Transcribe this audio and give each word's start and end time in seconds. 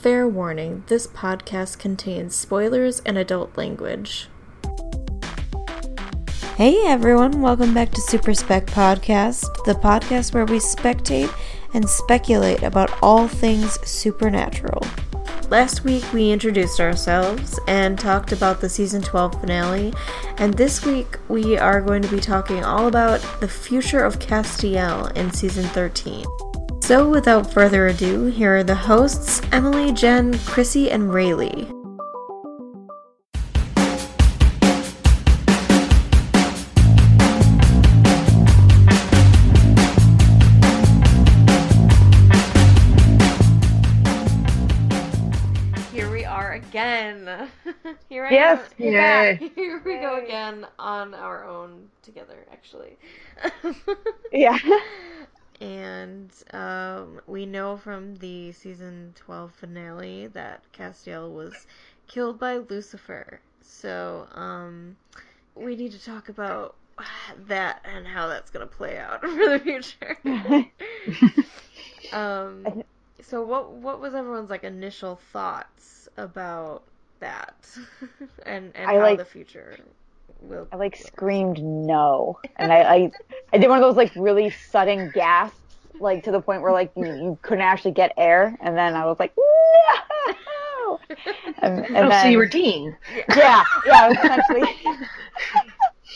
Fair 0.00 0.26
warning 0.26 0.82
this 0.86 1.06
podcast 1.06 1.78
contains 1.78 2.34
spoilers 2.34 3.00
and 3.00 3.18
adult 3.18 3.58
language. 3.58 4.28
Hey 6.56 6.86
everyone, 6.86 7.42
welcome 7.42 7.74
back 7.74 7.90
to 7.90 8.00
Super 8.00 8.32
Spec 8.32 8.64
Podcast, 8.64 9.44
the 9.66 9.74
podcast 9.74 10.32
where 10.32 10.46
we 10.46 10.56
spectate 10.56 11.30
and 11.74 11.86
speculate 11.86 12.62
about 12.62 12.90
all 13.02 13.28
things 13.28 13.78
supernatural. 13.86 14.82
Last 15.50 15.84
week 15.84 16.10
we 16.14 16.30
introduced 16.30 16.80
ourselves 16.80 17.60
and 17.68 17.98
talked 17.98 18.32
about 18.32 18.62
the 18.62 18.70
season 18.70 19.02
12 19.02 19.38
finale, 19.38 19.92
and 20.38 20.54
this 20.54 20.82
week 20.82 21.18
we 21.28 21.58
are 21.58 21.82
going 21.82 22.00
to 22.00 22.08
be 22.08 22.20
talking 22.20 22.64
all 22.64 22.86
about 22.86 23.20
the 23.40 23.48
future 23.48 24.02
of 24.02 24.18
Castiel 24.18 25.14
in 25.14 25.30
season 25.30 25.64
13. 25.64 26.24
So, 26.90 27.08
without 27.08 27.52
further 27.52 27.86
ado, 27.86 28.24
here 28.24 28.56
are 28.56 28.64
the 28.64 28.74
hosts 28.74 29.40
Emily, 29.52 29.92
Jen, 29.92 30.36
Chrissy, 30.40 30.90
and 30.90 31.14
Rayleigh. 31.14 31.66
Here 45.92 46.10
we 46.10 46.24
are 46.24 46.54
again. 46.54 47.48
Here 48.08 48.26
I 48.26 48.30
Yes, 48.32 48.68
am. 48.80 48.84
yay. 48.84 49.50
Here 49.54 49.80
we 49.84 49.98
go 49.98 50.16
again 50.20 50.66
on 50.80 51.14
our 51.14 51.44
own 51.44 51.88
together, 52.02 52.44
actually. 52.50 52.98
Yeah. 54.32 54.58
And 55.60 56.30
um, 56.52 57.20
we 57.26 57.44
know 57.46 57.76
from 57.76 58.16
the 58.16 58.52
season 58.52 59.12
12 59.16 59.52
finale 59.52 60.26
that 60.28 60.62
Castiel 60.72 61.30
was 61.30 61.66
killed 62.06 62.38
by 62.38 62.56
Lucifer. 62.58 63.40
So 63.60 64.26
um, 64.32 64.96
we 65.54 65.76
need 65.76 65.92
to 65.92 66.02
talk 66.02 66.28
about 66.30 66.76
that 67.46 67.82
and 67.84 68.06
how 68.06 68.26
that's 68.28 68.50
going 68.50 68.66
to 68.66 68.74
play 68.74 68.98
out 68.98 69.20
for 69.22 69.28
the 69.48 69.58
future. 69.58 70.16
um, 72.12 72.82
so 73.22 73.42
what 73.42 73.70
what 73.72 74.00
was 74.00 74.14
everyone's 74.14 74.50
like 74.50 74.64
initial 74.64 75.16
thoughts 75.32 76.08
about 76.16 76.82
that 77.20 77.54
and 78.46 78.72
and 78.74 78.90
I 78.90 78.94
how 78.94 79.00
like- 79.00 79.18
the 79.18 79.24
future 79.24 79.76
will 80.40 80.68
I 80.72 80.76
like 80.76 80.96
will- 80.98 81.04
screamed 81.06 81.62
no, 81.62 82.38
and 82.56 82.72
I, 82.72 82.80
I 82.82 83.10
I 83.52 83.58
did 83.58 83.68
one 83.68 83.78
of 83.78 83.82
those 83.82 83.96
like 83.96 84.12
really 84.16 84.50
sudden 84.50 85.10
gasps, 85.14 85.59
like 86.00 86.24
to 86.24 86.32
the 86.32 86.40
point 86.40 86.62
where 86.62 86.72
like 86.72 86.92
you, 86.96 87.04
you 87.06 87.38
couldn't 87.42 87.62
actually 87.64 87.92
get 87.92 88.12
air, 88.16 88.56
and 88.60 88.76
then 88.76 88.94
I 88.94 89.06
was 89.06 89.18
like 89.20 89.32
no, 89.36 91.00
and, 91.62 91.86
and 91.94 92.08
oh, 92.08 92.10
then 92.10 92.30
so 92.30 92.30
you 92.30 92.38
were 92.38 92.46
Dean. 92.46 92.96
yeah 93.34 93.64
yeah 93.84 94.10
essentially 94.12 94.68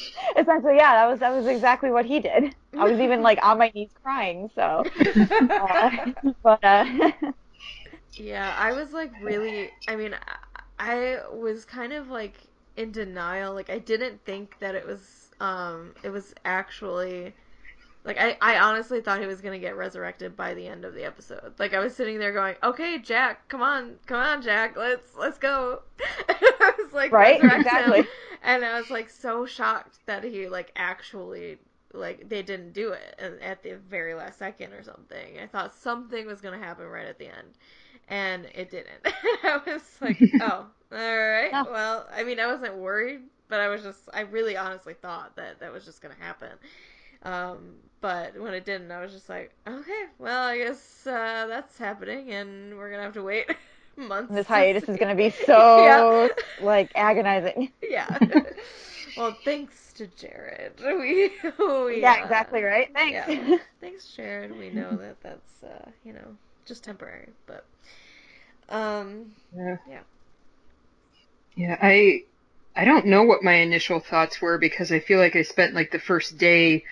essentially 0.37 0.77
yeah 0.77 0.95
that 0.95 1.07
was 1.07 1.19
that 1.21 1.31
was 1.31 1.47
exactly 1.47 1.91
what 1.91 2.05
he 2.07 2.21
did. 2.21 2.55
I 2.77 2.85
was 2.85 2.99
even 3.01 3.23
like 3.23 3.39
on 3.43 3.59
my 3.59 3.71
knees 3.75 3.91
crying, 4.03 4.51
so 4.55 4.85
uh, 5.59 5.91
but 6.43 6.65
uh, 6.65 6.85
Yeah, 8.17 8.55
I 8.59 8.73
was 8.73 8.93
like 8.93 9.13
really. 9.19 9.73
I 9.87 9.97
mean, 9.97 10.15
I, 10.15 10.37
I 10.79 11.21
was 11.33 11.65
kind 11.65 11.93
of 11.93 12.09
like 12.09 12.49
in 12.77 12.93
denial. 12.93 13.55
Like 13.55 13.71
I 13.71 13.79
didn't 13.79 14.25
think 14.25 14.59
that 14.61 14.75
it 14.75 14.87
was. 14.87 15.31
Um, 15.41 15.95
it 16.03 16.11
was 16.11 16.35
actually. 16.45 17.35
Like 18.05 18.19
I, 18.21 18.37
I 18.41 18.59
honestly 18.59 19.01
thought 19.01 19.21
he 19.21 19.27
was 19.27 19.41
gonna 19.41 19.59
get 19.59 19.77
resurrected 19.77 20.37
by 20.37 20.55
the 20.55 20.67
end 20.67 20.85
of 20.85 20.95
the 20.95 21.05
episode. 21.05 21.55
Like 21.59 21.73
I 21.75 21.79
was 21.81 21.95
sitting 21.95 22.19
there 22.19 22.33
going, 22.33 22.55
"Okay, 22.63 22.99
Jack, 22.99 23.49
come 23.49 23.63
on, 23.63 23.97
come 24.07 24.19
on, 24.21 24.43
Jack, 24.43 24.77
let's 24.77 25.15
let's 25.17 25.39
go." 25.39 25.83
I 26.29 26.73
was 26.79 26.93
like, 26.93 27.13
right 27.13 27.41
resurrect 27.43 27.71
him. 27.73 27.93
exactly 27.93 28.09
and 28.43 28.65
I 28.65 28.79
was 28.79 28.91
like 28.91 29.09
so 29.11 29.47
shocked 29.47 29.99
that 30.07 30.23
he 30.23 30.49
like 30.49 30.71
actually 30.77 31.59
like 31.93 32.29
they 32.29 32.43
didn't 32.43 32.73
do 32.73 32.93
it 32.93 33.19
at- 33.43 33.63
the 33.63 33.77
very 33.89 34.15
last 34.15 34.39
second 34.39 34.73
or 34.73 34.83
something. 34.83 35.39
I 35.43 35.47
thought 35.47 35.75
something 35.75 36.27
was 36.27 36.41
gonna 36.41 36.59
happen 36.59 36.87
right 36.87 37.07
at 37.07 37.19
the 37.19 37.27
end, 37.27 37.55
and 38.09 38.47
it 38.55 38.71
didn't. 38.71 39.01
I 39.05 39.61
was 39.67 39.83
like, 40.01 40.21
oh, 40.41 40.67
all 40.93 40.99
right. 41.19 41.51
No. 41.53 41.67
Well, 41.71 42.09
I 42.15 42.25
mean, 42.25 42.39
I 42.39 42.47
wasn't 42.47 42.77
worried, 42.77 43.21
but 43.49 43.61
I 43.61 43.69
was 43.69 43.83
just 43.83 44.09
I 44.13 44.21
really 44.23 44.57
honestly 44.57 44.95
thought 44.95 45.37
that 45.37 45.61
that 45.61 45.73
was 45.73 45.85
just 45.85 46.03
gonna 46.03 46.15
happen. 46.19 46.51
Um, 47.25 47.77
but 48.01 48.39
when 48.39 48.55
it 48.55 48.65
didn't, 48.65 48.91
I 48.93 49.01
was 49.03 49.13
just 49.13 49.29
like, 49.29 49.53
okay, 49.67 50.05
well, 50.19 50.47
I 50.49 50.59
guess 50.59 51.07
uh, 51.07 51.47
that's 51.49 51.79
happening, 51.79 52.31
and 52.33 52.77
we're 52.77 52.91
gonna 52.91 53.03
have 53.03 53.15
to 53.15 53.23
wait 53.23 53.47
months. 53.97 54.35
this 54.35 54.47
hiatus 54.47 54.85
see. 54.85 54.89
is 54.89 54.97
gonna 54.97 55.15
be 55.15 55.31
so 55.31 55.75
Yeah. 55.75 56.05
like 56.59 56.93
agonizing. 56.95 57.73
Yeah. 57.83 58.19
well, 59.17 59.37
thanks 59.45 59.93
to 59.95 60.07
Jared. 60.07 60.73
We, 60.81 61.33
we 61.59 62.03
Yeah, 62.03 62.17
uh, 62.17 62.29
exactly 62.29 62.63
right. 62.63 62.91
Thanks. 62.95 63.25
Yeah. 63.27 63.37
Thanks, 63.81 64.15
Jared. 64.15 64.57
We 64.57 64.71
know 64.71 64.97
that 64.99 65.21
that's 65.23 65.63
uh, 65.63 65.91
you 66.05 66.13
know 66.13 66.37
just 66.65 66.85
temporary, 66.85 67.31
but 67.47 67.65
um, 68.69 69.33
Yeah. 69.55 69.77
Yeah. 69.89 70.03
Yeah, 71.57 71.77
I 71.81 72.25
I 72.77 72.85
don't 72.85 73.07
know 73.07 73.23
what 73.25 73.43
my 73.43 73.55
initial 73.55 74.01
thoughts 74.01 74.41
were 74.41 74.59
because 74.59 74.93
I 74.93 75.01
feel 75.01 75.19
like 75.19 75.37
I 75.37 75.43
spent 75.43 75.75
like 75.75 75.91
the 75.91 75.99
first 75.99 76.39
day 76.39 76.85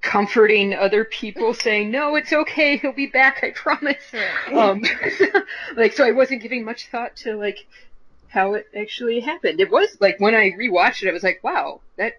comforting 0.00 0.74
other 0.74 1.04
people 1.04 1.54
saying, 1.54 1.90
"No, 1.90 2.16
it's 2.16 2.32
okay. 2.32 2.76
He'll 2.78 2.92
be 2.92 3.06
back. 3.06 3.40
I 3.42 3.50
promise." 3.50 4.02
Um 4.52 4.82
like 5.76 5.92
so 5.92 6.04
I 6.04 6.12
wasn't 6.12 6.42
giving 6.42 6.64
much 6.64 6.88
thought 6.88 7.16
to 7.16 7.36
like 7.36 7.66
how 8.28 8.54
it 8.54 8.66
actually 8.76 9.20
happened. 9.20 9.60
It 9.60 9.70
was 9.70 9.96
like 10.00 10.18
when 10.20 10.34
I 10.34 10.50
rewatched 10.52 11.02
it 11.02 11.08
I 11.08 11.12
was 11.12 11.22
like, 11.22 11.42
"Wow, 11.42 11.80
that 11.96 12.14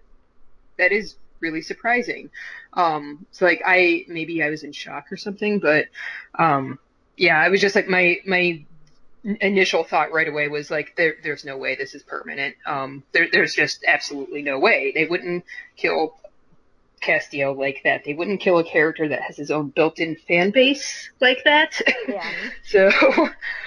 that 0.78 0.92
is 0.92 1.16
really 1.40 1.62
surprising." 1.62 2.30
Um 2.74 3.26
so 3.32 3.44
like 3.44 3.62
I 3.66 4.04
maybe 4.08 4.42
I 4.42 4.50
was 4.50 4.62
in 4.62 4.72
shock 4.72 5.10
or 5.10 5.16
something, 5.16 5.58
but 5.58 5.86
um 6.38 6.78
yeah, 7.16 7.38
I 7.38 7.48
was 7.48 7.60
just 7.60 7.74
like 7.74 7.88
my 7.88 8.18
my 8.26 8.64
initial 9.24 9.84
thought 9.84 10.12
right 10.12 10.26
away 10.26 10.48
was 10.48 10.70
like 10.70 10.94
there 10.96 11.16
there's 11.22 11.44
no 11.44 11.56
way 11.56 11.74
this 11.74 11.94
is 11.94 12.02
permanent. 12.02 12.54
Um 12.64 13.02
there 13.12 13.28
there's 13.30 13.54
just 13.54 13.84
absolutely 13.86 14.42
no 14.42 14.58
way. 14.58 14.92
They 14.94 15.06
wouldn't 15.06 15.44
kill 15.76 16.16
Castiel 17.02 17.56
like 17.56 17.80
that. 17.84 18.04
They 18.04 18.14
wouldn't 18.14 18.40
kill 18.40 18.58
a 18.58 18.64
character 18.64 19.08
that 19.08 19.22
has 19.22 19.36
his 19.36 19.50
own 19.50 19.68
built-in 19.70 20.16
fan 20.28 20.50
base 20.50 21.10
like 21.20 21.42
that. 21.44 21.80
Yeah. 22.08 22.30
so 22.64 22.90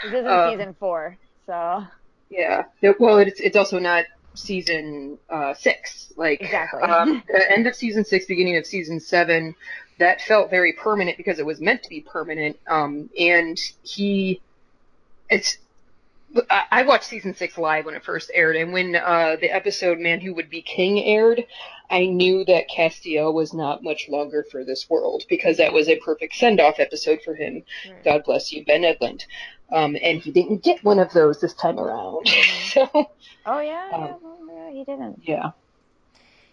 This 0.03 0.13
isn't 0.13 0.28
Um, 0.28 0.51
season 0.57 0.75
four, 0.79 1.18
so 1.45 1.84
yeah. 2.29 2.63
Well 3.00 3.18
it's 3.19 3.40
it's 3.40 3.56
also 3.56 3.79
not 3.79 4.06
season 4.34 5.18
uh 5.29 5.53
6. 5.53 6.13
Like 6.18 6.41
Exactly. 6.41 6.81
um 6.81 7.24
the 7.28 7.51
end 7.51 7.68
of 7.68 7.75
season 7.75 8.03
6 8.06 8.25
beginning 8.25 8.57
of 8.57 8.66
season 8.66 9.00
7 9.00 9.56
that 10.00 10.22
felt 10.22 10.50
very 10.50 10.74
permanent 10.74 11.16
because 11.18 11.40
it 11.40 11.45
was 11.45 11.62
meant 11.62 11.84
to 11.84 11.90
be 11.90 12.01
permanent 12.01 12.57
um 12.68 13.09
and 13.18 13.57
he 13.84 14.41
it's 15.29 15.57
I 16.50 16.63
I 16.72 16.84
watched 16.84 17.06
season 17.06 17.34
six 17.34 17.57
live 17.57 17.85
when 17.85 17.95
it 17.95 18.03
first 18.03 18.29
aired, 18.34 18.57
and 18.57 18.74
when 18.74 18.95
uh, 18.95 19.38
the 19.40 19.50
episode 19.50 20.00
"Man 20.00 20.19
Who 20.19 20.34
Would 20.34 20.50
Be 20.50 20.62
King" 20.62 21.00
aired, 21.01 21.45
I 21.90 22.06
knew 22.06 22.44
that 22.46 22.69
Castiel 22.69 23.34
was 23.34 23.53
not 23.53 23.84
much 23.84 24.07
longer 24.09 24.44
for 24.51 24.63
this 24.63 24.90
world 24.90 25.23
because 25.29 25.57
that 25.57 25.73
was 25.73 25.88
a 25.88 25.97
perfect 26.00 26.35
send-off 26.35 26.79
episode 26.79 27.19
for 27.23 27.35
him. 27.35 27.63
right. 27.85 28.03
God 28.03 28.23
bless 28.25 28.51
you, 28.51 28.66
Ben 28.66 28.81
Edlund. 28.84 29.23
Um, 29.72 29.95
and 30.01 30.19
he 30.22 30.31
didn't 30.31 30.63
get 30.63 30.84
one 30.84 31.00
of 31.00 31.12
those 31.13 31.41
this 31.41 31.53
time 31.53 31.79
around. 31.79 32.28
so 32.72 32.88
oh 33.45 33.59
yeah, 33.59 33.90
Um, 33.94 34.18
yeah, 34.47 34.69
he 34.72 34.84
didn't. 34.84 35.22
yeah, 35.24 35.51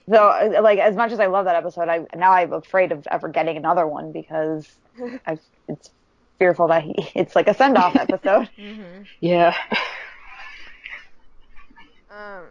So 0.08 0.14
uh, 0.28 0.60
like 0.62 0.78
as 0.78 0.96
much 0.96 1.12
as 1.12 1.20
I 1.20 1.26
love 1.26 1.44
that 1.44 1.56
episode, 1.56 1.88
I 1.88 2.06
now 2.16 2.32
I'm 2.32 2.52
afraid 2.52 2.90
of 2.92 3.06
ever 3.10 3.28
getting 3.28 3.56
another 3.56 3.86
one 3.86 4.12
because 4.12 4.66
I 5.26 5.38
it's 5.68 5.90
fearful 6.38 6.68
that 6.68 6.82
he 6.82 6.94
it's 7.14 7.36
like 7.36 7.48
a 7.48 7.54
send 7.54 7.76
off 7.76 7.96
episode. 7.96 8.48
hmm 8.56 9.02
yeah, 9.20 9.54
Um, 12.10 12.44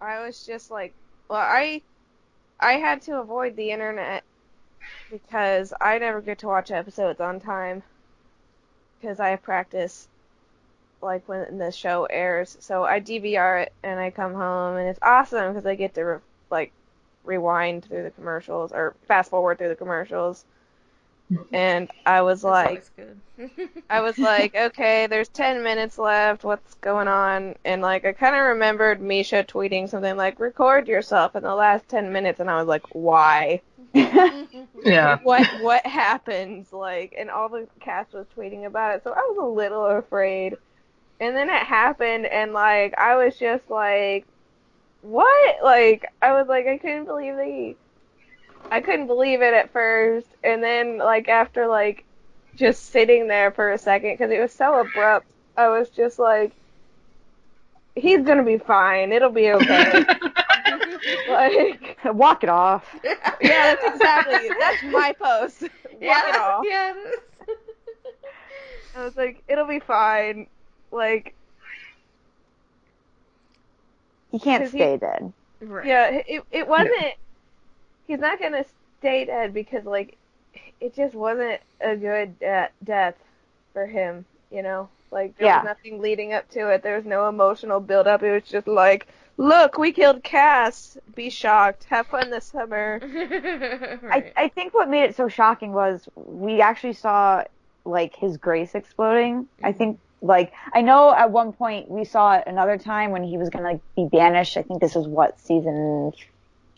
I 0.00 0.24
was 0.24 0.44
just 0.44 0.70
like, 0.70 0.94
well, 1.28 1.38
I, 1.40 1.82
I 2.60 2.74
had 2.74 3.02
to 3.02 3.18
avoid 3.20 3.56
the 3.56 3.70
internet 3.70 4.24
because 5.10 5.72
I 5.80 5.98
never 5.98 6.20
get 6.20 6.38
to 6.40 6.46
watch 6.46 6.70
episodes 6.70 7.20
on 7.20 7.40
time 7.40 7.82
because 9.00 9.20
I 9.20 9.36
practice 9.36 10.08
like 11.02 11.28
when 11.28 11.58
the 11.58 11.70
show 11.70 12.06
airs. 12.06 12.56
So 12.60 12.84
I 12.84 13.00
DVR 13.00 13.64
it 13.64 13.72
and 13.82 14.00
I 14.00 14.10
come 14.10 14.34
home 14.34 14.76
and 14.76 14.88
it's 14.88 14.98
awesome 15.02 15.52
because 15.52 15.66
I 15.66 15.74
get 15.74 15.94
to 15.94 16.02
re- 16.02 16.18
like 16.50 16.72
rewind 17.24 17.84
through 17.84 18.04
the 18.04 18.10
commercials 18.10 18.72
or 18.72 18.94
fast 19.06 19.30
forward 19.30 19.58
through 19.58 19.68
the 19.68 19.76
commercials. 19.76 20.44
And 21.52 21.90
I 22.06 22.22
was 22.22 22.44
like, 22.44 22.84
good. 22.96 23.20
I 23.90 24.00
was 24.00 24.18
like, 24.18 24.54
okay, 24.54 25.06
there's 25.06 25.28
10 25.28 25.62
minutes 25.62 25.98
left. 25.98 26.44
What's 26.44 26.74
going 26.74 27.08
on? 27.08 27.54
And 27.64 27.82
like, 27.82 28.04
I 28.04 28.12
kind 28.12 28.36
of 28.36 28.42
remembered 28.42 29.00
Misha 29.00 29.44
tweeting 29.44 29.88
something 29.88 30.16
like, 30.16 30.38
record 30.38 30.86
yourself 30.86 31.34
in 31.34 31.42
the 31.42 31.54
last 31.54 31.88
10 31.88 32.12
minutes. 32.12 32.40
And 32.40 32.50
I 32.50 32.56
was 32.56 32.68
like, 32.68 32.84
why? 32.94 33.62
Yeah. 34.84 35.18
what 35.22 35.46
what 35.62 35.86
happens 35.86 36.72
like 36.72 37.14
and 37.18 37.30
all 37.30 37.48
the 37.48 37.66
cast 37.80 38.12
was 38.12 38.26
tweeting 38.36 38.66
about 38.66 38.96
it 38.96 39.02
so 39.02 39.12
i 39.12 39.20
was 39.20 39.38
a 39.40 39.46
little 39.46 39.86
afraid 39.86 40.56
and 41.20 41.34
then 41.34 41.48
it 41.48 41.62
happened 41.62 42.26
and 42.26 42.52
like 42.52 42.94
i 42.98 43.16
was 43.16 43.36
just 43.38 43.70
like 43.70 44.26
what 45.00 45.64
like 45.64 46.06
i 46.20 46.32
was 46.32 46.48
like 46.48 46.66
i 46.66 46.76
couldn't 46.78 47.06
believe 47.06 47.36
they 47.36 47.76
i 48.70 48.80
couldn't 48.80 49.06
believe 49.06 49.42
it 49.42 49.54
at 49.54 49.70
first 49.72 50.26
and 50.42 50.62
then 50.62 50.98
like 50.98 51.28
after 51.28 51.66
like 51.66 52.04
just 52.56 52.86
sitting 52.90 53.28
there 53.28 53.50
for 53.50 53.70
a 53.72 53.78
second 53.78 54.12
because 54.12 54.30
it 54.30 54.40
was 54.40 54.52
so 54.52 54.80
abrupt 54.80 55.26
i 55.56 55.68
was 55.68 55.88
just 55.90 56.18
like 56.18 56.52
he's 57.96 58.22
gonna 58.22 58.42
be 58.44 58.58
fine 58.58 59.12
it'll 59.12 59.30
be 59.30 59.50
okay 59.52 60.04
like 61.28 61.98
Walk 62.04 62.42
it 62.44 62.50
off. 62.50 62.84
yeah 63.02 63.74
that's 63.74 63.84
exactly 63.94 64.48
that's 64.60 64.82
my 64.84 65.14
post 65.20 65.62
Walk 65.62 65.70
it 66.28 66.36
off. 66.36 66.64
Yeah. 66.68 66.94
I 68.96 69.04
was 69.04 69.16
like, 69.16 69.42
it'll 69.48 69.66
be 69.66 69.80
fine. 69.80 70.46
Like, 70.92 71.34
He 74.30 74.38
can't 74.38 74.62
'Cause 74.62 74.72
he- 74.72 74.78
stay 74.78 74.96
dead. 74.98 75.32
Right. 75.60 75.86
yeah, 75.86 76.20
it 76.26 76.44
it 76.52 76.68
wasn't. 76.68 77.14
He's 78.06 78.20
not 78.20 78.38
gonna 78.40 78.64
stay 78.98 79.24
dead 79.24 79.54
because 79.54 79.84
like, 79.84 80.16
it 80.80 80.94
just 80.94 81.14
wasn't 81.14 81.60
a 81.80 81.96
good 81.96 82.38
de- 82.38 82.70
death 82.82 83.16
for 83.72 83.86
him. 83.86 84.24
You 84.50 84.62
know, 84.62 84.88
like 85.10 85.36
there 85.38 85.48
Yeah. 85.48 85.58
was 85.58 85.64
nothing 85.66 86.00
leading 86.00 86.32
up 86.32 86.48
to 86.50 86.70
it. 86.70 86.82
There 86.82 86.96
was 86.96 87.04
no 87.04 87.28
emotional 87.28 87.80
build 87.80 88.06
up. 88.06 88.22
It 88.22 88.32
was 88.32 88.42
just 88.44 88.66
like, 88.68 89.06
look, 89.36 89.78
we 89.78 89.92
killed 89.92 90.22
Cass. 90.22 90.98
Be 91.14 91.30
shocked. 91.30 91.84
Have 91.84 92.06
fun 92.06 92.30
this 92.30 92.46
summer. 92.46 93.00
I, 93.02 93.98
right. 94.06 94.32
I 94.36 94.48
think 94.48 94.74
what 94.74 94.88
made 94.88 95.04
it 95.04 95.16
so 95.16 95.28
shocking 95.28 95.72
was 95.72 96.08
we 96.14 96.60
actually 96.60 96.92
saw 96.92 97.44
like 97.84 98.16
his 98.16 98.36
grace 98.36 98.74
exploding. 98.74 99.48
I 99.62 99.68
mm-hmm. 99.70 99.78
think 99.78 99.98
like 100.22 100.52
I 100.72 100.80
know 100.80 101.14
at 101.14 101.30
one 101.30 101.52
point 101.52 101.90
we 101.90 102.04
saw 102.04 102.36
it 102.36 102.44
another 102.46 102.78
time 102.78 103.10
when 103.10 103.22
he 103.22 103.36
was 103.36 103.50
gonna 103.50 103.64
like 103.64 103.80
be 103.94 104.08
banished. 104.10 104.56
I 104.56 104.62
think 104.62 104.80
this 104.80 104.94
was 104.94 105.06
what 105.06 105.38
season 105.40 106.12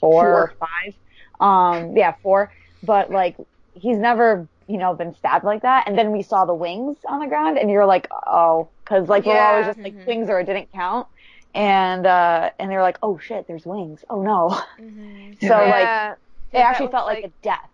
four, 0.00 0.34
or 0.34 0.54
five. 0.58 0.94
Um, 1.40 1.96
yeah, 1.96 2.14
four. 2.22 2.52
But 2.82 3.10
like 3.10 3.36
he's 3.74 3.98
never 3.98 4.48
you 4.66 4.78
know 4.78 4.94
been 4.94 5.14
stabbed 5.14 5.44
like 5.44 5.62
that. 5.62 5.86
And 5.88 5.96
then 5.98 6.12
we 6.12 6.22
saw 6.22 6.44
the 6.44 6.54
wings 6.54 6.96
on 7.08 7.20
the 7.20 7.26
ground, 7.26 7.58
and 7.58 7.70
you're 7.70 7.86
like, 7.86 8.08
oh, 8.26 8.68
because 8.84 9.08
like 9.08 9.26
we're 9.26 9.40
always 9.40 9.66
just 9.66 9.78
like 9.84 9.94
Mhm. 9.94 10.06
wings 10.06 10.28
or 10.30 10.40
it 10.40 10.44
didn't 10.46 10.72
count. 10.72 11.06
And 11.54 12.06
uh 12.06 12.50
and 12.58 12.70
they're 12.70 12.82
like, 12.82 12.98
oh 13.02 13.18
shit, 13.18 13.46
there's 13.46 13.66
wings. 13.66 14.04
Oh 14.10 14.22
no. 14.22 14.60
Mhm. 14.80 15.36
So 15.40 15.54
like 15.68 15.82
it 15.82 16.18
that 16.52 16.58
actually 16.58 16.86
was, 16.86 16.92
felt 16.92 17.06
like 17.06 17.24
a 17.24 17.32
death. 17.42 17.70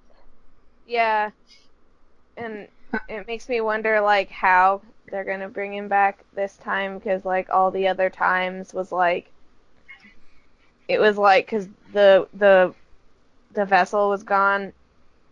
Yeah. 0.86 1.30
And 2.36 2.68
it 3.08 3.26
makes 3.26 3.48
me 3.48 3.60
wonder 3.60 4.00
like 4.00 4.30
how 4.30 4.82
they're 5.10 5.24
going 5.24 5.40
to 5.40 5.48
bring 5.48 5.74
him 5.74 5.88
back 5.88 6.24
this 6.34 6.56
time 6.56 7.00
cuz 7.00 7.24
like 7.24 7.48
all 7.50 7.70
the 7.70 7.88
other 7.88 8.08
times 8.10 8.72
was 8.72 8.92
like 8.92 9.30
it 10.88 10.98
was 11.00 11.16
like 11.18 11.48
cuz 11.48 11.68
the 11.92 12.28
the 12.34 12.74
the 13.54 13.64
vessel 13.66 14.08
was 14.08 14.22
gone 14.22 14.72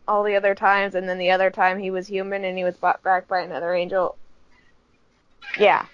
all 0.08 0.24
the 0.24 0.36
other 0.36 0.54
times 0.54 0.94
and 0.94 1.08
then 1.08 1.18
the 1.18 1.30
other 1.30 1.50
time 1.50 1.78
he 1.78 1.90
was 1.90 2.06
human 2.06 2.44
and 2.44 2.58
he 2.58 2.64
was 2.64 2.76
brought 2.76 3.02
back 3.02 3.28
by 3.28 3.40
another 3.40 3.74
angel. 3.74 4.18
Yeah. 5.58 5.86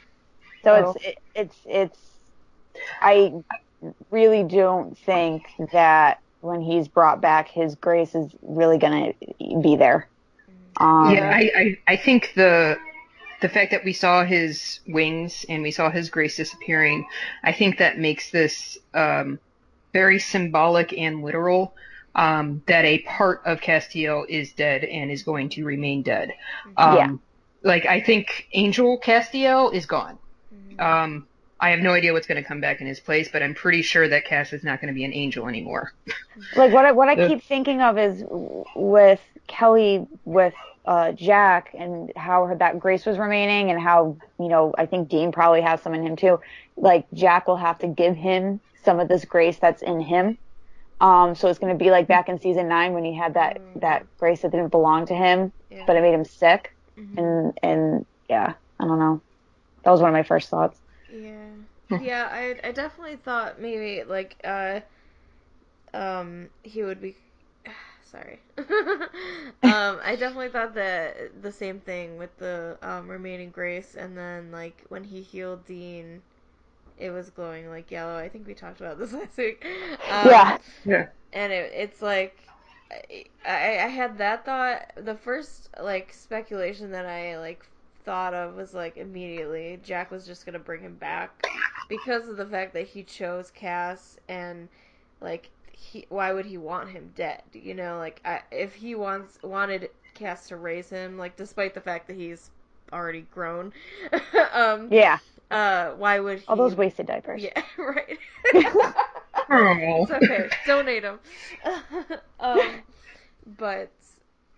So 0.65 0.75
Oh. 0.75 0.95
it's 0.95 1.05
it, 1.05 1.19
it's 1.35 1.57
it's 1.67 1.99
I 3.01 3.33
really 4.11 4.45
don't 4.45 4.97
think 4.99 5.47
that 5.73 6.21
when 6.41 6.61
he's 6.61 6.89
brought 6.89 7.21
back 7.21 7.49
his 7.49 7.75
grace 7.77 8.15
is 8.15 8.35
really 8.43 8.79
gonna 8.79 9.13
be 9.63 9.77
there. 9.77 10.09
Um 10.81 11.13
yeah, 11.13 11.31
I, 11.35 11.51
I, 11.57 11.79
I 11.93 11.97
think 11.97 12.33
the 12.35 12.79
the 13.41 13.49
fact 13.49 13.71
that 13.73 13.85
we 13.85 13.93
saw 13.93 14.25
his 14.25 14.81
wings 14.87 15.45
and 15.49 15.63
we 15.63 15.71
saw 15.71 15.91
his 15.91 16.11
grace 16.11 16.37
disappearing, 16.37 17.07
I 17.45 17.53
think 17.53 17.79
that 17.79 17.99
makes 17.99 18.31
this 18.31 18.79
um, 18.95 19.41
very 19.93 20.19
symbolic 20.19 20.93
and 20.95 21.23
literal. 21.23 21.75
Um, 22.17 22.63
that 22.67 22.85
a 22.87 23.01
part 23.01 23.43
of 23.45 23.61
Castiel 23.61 24.25
is 24.29 24.53
dead 24.55 24.85
and 24.85 25.11
is 25.11 25.23
going 25.23 25.51
to 25.51 25.65
remain 25.65 26.03
dead. 26.03 26.33
Um, 26.77 26.97
Yeah. 26.97 27.11
Like 27.63 27.85
I 27.87 28.01
think 28.01 28.47
Angel 28.55 28.99
Castiel 29.01 29.73
is 29.75 29.87
gone. 29.87 30.19
Mhm. 30.55 30.81
Um, 30.81 31.29
I 31.61 31.71
have 31.71 31.81
no 31.81 31.93
idea 31.93 32.13
what's 32.13 32.27
going 32.27 32.43
to 32.43 32.47
come 32.47 32.61
back 32.61 32.81
in 32.81 32.87
his 32.87 33.01
place, 33.01 33.29
but 33.33 33.43
I'm 33.43 33.55
pretty 33.55 33.83
sure 33.83 34.09
that 34.09 34.25
Cass 34.27 34.53
is 34.53 34.63
not 34.65 34.81
going 34.81 34.89
to 34.89 34.95
be 34.95 35.05
an 35.05 35.13
angel 35.15 35.49
anymore. 35.49 35.93
like 36.57 36.73
what 36.73 36.85
I 36.85 36.93
what 36.93 37.09
I 37.09 37.17
Yeah. 37.17 37.29
keep 37.29 37.43
thinking 37.43 37.81
of 37.83 37.99
is 37.99 38.25
with 38.75 39.21
Kelly 39.47 40.07
with 40.25 40.55
uh 40.85 41.13
Jack 41.13 41.75
and 41.79 42.13
how 42.17 42.47
her, 42.47 42.57
that 42.57 42.79
grace 42.79 43.07
was 43.07 43.19
remaining 43.19 43.71
and 43.71 43.81
how, 43.81 44.17
you 44.39 44.49
know, 44.49 44.73
I 44.79 44.87
think 44.87 45.09
Dean 45.09 45.33
probably 45.33 45.63
has 45.63 45.83
some 45.83 45.95
in 45.95 46.03
him 46.07 46.17
too. 46.17 46.41
Like 46.77 47.07
Jack 47.15 47.49
will 47.49 47.57
have 47.57 47.79
to 47.81 47.89
give 47.89 48.17
him 48.17 48.61
some 48.85 49.01
of 49.01 49.09
this 49.09 49.25
grace 49.25 49.59
that's 49.59 49.83
in 49.83 50.01
him. 50.01 50.39
Um, 51.01 51.35
so 51.35 51.49
it's 51.49 51.59
going 51.59 51.77
to 51.77 51.83
be 51.85 51.91
like 51.91 52.09
back 52.09 52.29
in 52.29 52.39
season 52.41 52.69
nine 52.69 52.93
when 52.93 53.05
he 53.05 53.17
had 53.17 53.35
that 53.35 53.61
Mm. 53.61 53.77
that 53.77 54.07
grace 54.19 54.43
that 54.43 54.53
didn't 54.53 54.71
belong 54.71 55.07
to 55.07 55.15
him, 55.15 55.53
Yeah. 55.71 55.87
but 55.87 55.97
it 55.97 56.03
made 56.03 56.15
him 56.15 56.25
sick. 56.25 56.71
Mhm. 56.97 57.17
And 57.17 57.59
and 57.63 58.07
yeah, 58.29 58.55
I 58.81 58.85
don't 58.87 58.99
know. 58.99 59.23
That 59.85 59.91
was 59.93 60.01
one 60.01 60.11
of 60.11 60.15
my 60.15 60.23
first 60.23 60.49
thoughts. 60.51 60.81
Yeah. 61.09 61.51
Yeah, 61.97 62.29
I 62.31 62.59
I 62.69 62.73
definitely 62.73 63.17
thought 63.17 63.61
maybe 63.61 64.05
like 64.05 64.37
uh 64.45 64.81
um 65.95 66.49
he 66.63 66.83
would 66.83 67.01
be 67.01 67.17
sorry. 68.05 68.41
um 68.59 70.01
I 70.03 70.17
definitely 70.19 70.49
thought 70.49 70.75
that 70.75 71.43
the 71.43 71.53
same 71.53 71.81
thing 71.81 72.17
with 72.19 72.37
the 72.39 72.79
um 72.83 73.09
remaining 73.11 73.51
grace 73.51 73.95
and 73.95 74.17
then 74.17 74.51
like 74.53 74.85
when 74.89 75.05
he 75.05 75.23
healed 75.23 75.65
Dean 75.65 76.23
it 76.99 77.11
was 77.11 77.31
glowing 77.31 77.69
like 77.69 77.91
yellow. 77.91 78.17
I 78.17 78.29
think 78.29 78.47
we 78.47 78.55
talked 78.55 78.81
about 78.81 78.99
this 78.99 79.13
last 79.15 79.37
week. 79.39 79.65
Um, 80.09 80.49
Yeah. 80.49 80.59
Yeah. 80.85 81.09
and 81.33 81.53
it, 81.53 81.73
it's 81.75 82.03
like 82.03 82.49
I, 82.91 83.79
I 83.85 83.89
had 83.89 84.19
that 84.19 84.45
thought 84.45 84.93
the 84.97 85.15
first 85.15 85.69
like 85.83 86.13
speculation 86.13 86.91
that 86.93 87.07
i 87.07 87.39
like 87.39 87.67
thought 88.05 88.35
of 88.35 88.55
was 88.55 88.75
like 88.75 88.97
immediately 88.97 89.79
jack 89.83 90.11
was 90.11 90.27
just 90.27 90.45
gonna 90.47 90.59
bring 90.59 90.81
him 90.81 90.97
back 90.97 91.45
because 91.89 92.29
of 92.29 92.37
the 92.37 92.47
fact 92.47 92.73
that 92.75 92.87
he 92.87 93.03
chose 93.03 93.51
cass 93.51 94.19
and 94.29 94.69
like 95.21 95.51
he 95.73 96.07
why 96.09 96.33
would 96.33 96.47
he 96.47 96.57
want 96.59 96.91
him 96.91 97.11
dead 97.15 97.43
you 97.53 97.75
know 97.75 97.99
like 97.99 98.21
I, 98.25 98.41
if 98.51 98.75
he 98.75 98.95
wants 98.95 99.39
wanted 99.43 99.91
cass 100.15 100.49
to 100.49 100.57
raise 100.57 100.89
him 100.91 101.19
like 101.19 101.37
despite 101.37 101.75
the 101.75 101.81
fact 101.81 102.07
that 102.09 102.17
he's 102.17 102.51
already 102.93 103.23
grown 103.23 103.73
um 104.53 104.93
Yeah. 104.93 105.19
Uh 105.51 105.91
why 105.93 106.19
would 106.19 106.39
he 106.41 106.45
All 106.49 106.57
those 106.57 106.75
wasted 106.75 107.07
diapers. 107.07 107.43
yeah 107.43 107.63
right 107.79 108.19
it's 109.49 110.11
okay. 110.11 110.49
Donate 110.67 111.03
them. 111.03 111.19
um, 112.41 112.83
but 113.59 113.91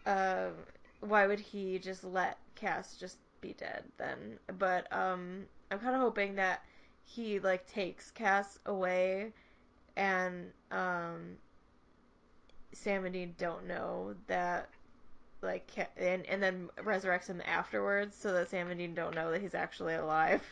um, 0.07 0.53
why 1.01 1.27
would 1.27 1.41
he 1.41 1.79
just 1.79 2.05
let 2.05 2.39
Cass 2.55 2.97
just 2.99 3.19
be 3.41 3.53
dead 3.55 3.85
then? 3.99 4.39
But 4.59 4.91
um, 4.93 5.45
I'm 5.71 5.79
kind 5.79 5.95
of 5.95 6.01
hoping 6.01 6.35
that 6.37 6.63
he 7.05 7.39
like 7.39 7.67
takes 7.67 8.11
Cass 8.11 8.59
away, 8.67 9.33
and 9.97 10.53
um, 10.71 11.37
Sam 12.73 13.05
and 13.05 13.13
Dean 13.15 13.35
don't 13.39 13.67
know 13.67 14.15
that. 14.27 14.69
Like 15.41 15.71
and 15.97 16.27
and 16.27 16.43
then 16.43 16.69
resurrects 16.83 17.29
him 17.29 17.41
afterwards, 17.47 18.17
so 18.19 18.33
that 18.33 18.51
Sam 18.51 18.71
and 18.71 18.79
Dean 18.79 18.93
don't 18.93 19.15
know 19.15 19.31
that 19.31 19.41
he's 19.41 19.55
actually 19.55 19.95
alive. 19.95 20.43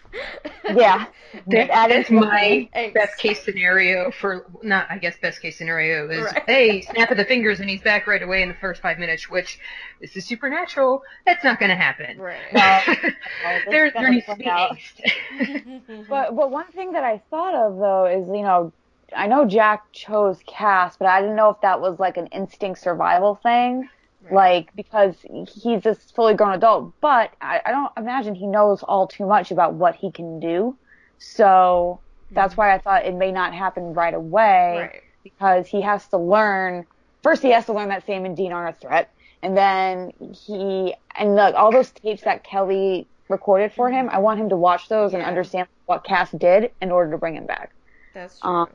Yeah. 0.72 1.06
That, 1.48 1.68
That 1.68 1.90
is 1.90 2.08
my 2.08 2.68
Thanks. 2.72 2.94
best 2.94 3.18
case 3.18 3.42
scenario 3.42 4.12
for 4.12 4.46
not. 4.62 4.86
I 4.88 4.98
guess 4.98 5.16
best 5.18 5.42
case 5.42 5.58
scenario 5.58 6.08
is 6.08 6.24
Right. 6.24 6.42
hey, 6.46 6.80
snap 6.82 7.10
of 7.10 7.16
the 7.16 7.24
fingers 7.24 7.58
and 7.58 7.68
he's 7.68 7.82
back 7.82 8.06
right 8.06 8.22
away 8.22 8.42
in 8.42 8.48
the 8.48 8.54
first 8.54 8.80
five 8.80 8.98
minutes. 8.98 9.28
Which 9.28 9.58
this 10.00 10.16
is 10.16 10.24
supernatural. 10.24 11.02
That's 11.26 11.42
not 11.42 11.58
going 11.58 11.70
to 11.70 11.76
happen. 11.76 12.18
right. 12.18 12.38
this 12.52 13.14
there, 13.68 13.86
is 13.86 13.92
gonna 13.92 14.06
there 14.06 14.12
needs 14.12 14.26
to 14.26 14.36
be 14.36 14.46
out. 14.46 14.76
But 16.08 16.36
but 16.36 16.50
one 16.52 16.66
thing 16.72 16.92
that 16.92 17.02
I 17.04 17.18
thought 17.30 17.54
of 17.54 17.76
though 17.78 18.06
is 18.06 18.28
you 18.28 18.42
know 18.42 18.72
I 19.16 19.26
know 19.26 19.44
Jack 19.46 19.90
chose 19.92 20.38
Cass, 20.46 20.96
but 20.96 21.08
I 21.08 21.20
didn't 21.20 21.36
know 21.36 21.50
if 21.50 21.60
that 21.62 21.80
was 21.80 21.98
like 21.98 22.16
an 22.16 22.26
instinct 22.28 22.80
survival 22.80 23.36
thing, 23.42 23.88
like 24.30 24.74
because 24.74 25.14
he's 25.48 25.82
this 25.82 25.98
fully 26.12 26.34
grown 26.34 26.54
adult. 26.54 26.92
But 27.00 27.32
I, 27.40 27.60
I 27.64 27.70
don't 27.70 27.92
imagine 27.96 28.34
he 28.34 28.46
knows 28.46 28.82
all 28.82 29.06
too 29.06 29.26
much 29.26 29.50
about 29.50 29.74
what 29.74 29.94
he 29.94 30.10
can 30.10 30.40
do, 30.40 30.76
so 31.18 32.00
that's 32.30 32.56
why 32.56 32.74
I 32.74 32.78
thought 32.78 33.04
it 33.04 33.14
may 33.14 33.32
not 33.32 33.54
happen 33.54 33.94
right 33.94 34.14
away 34.14 34.78
right. 34.78 35.02
because 35.22 35.66
he 35.66 35.80
has 35.82 36.06
to 36.08 36.18
learn. 36.18 36.86
First, 37.22 37.42
he 37.42 37.50
has 37.50 37.66
to 37.66 37.72
learn 37.72 37.88
that 37.88 38.06
Sam 38.06 38.24
and 38.24 38.36
Dean 38.36 38.52
aren't 38.52 38.76
a 38.76 38.80
threat, 38.80 39.12
and 39.42 39.56
then 39.56 40.12
he 40.46 40.94
and 41.16 41.34
like 41.34 41.54
all 41.54 41.70
those 41.70 41.90
tapes 41.90 42.22
that 42.22 42.44
Kelly 42.44 43.06
recorded 43.28 43.72
for 43.72 43.90
him. 43.90 44.08
I 44.10 44.18
want 44.18 44.40
him 44.40 44.48
to 44.50 44.56
watch 44.56 44.88
those 44.88 45.14
and 45.14 45.22
understand 45.22 45.68
what 45.86 46.04
Cass 46.04 46.30
did 46.32 46.72
in 46.80 46.90
order 46.90 47.10
to 47.12 47.18
bring 47.18 47.36
him 47.36 47.46
back. 47.46 47.72
That's 48.14 48.40
true. 48.40 48.50
Um, 48.50 48.68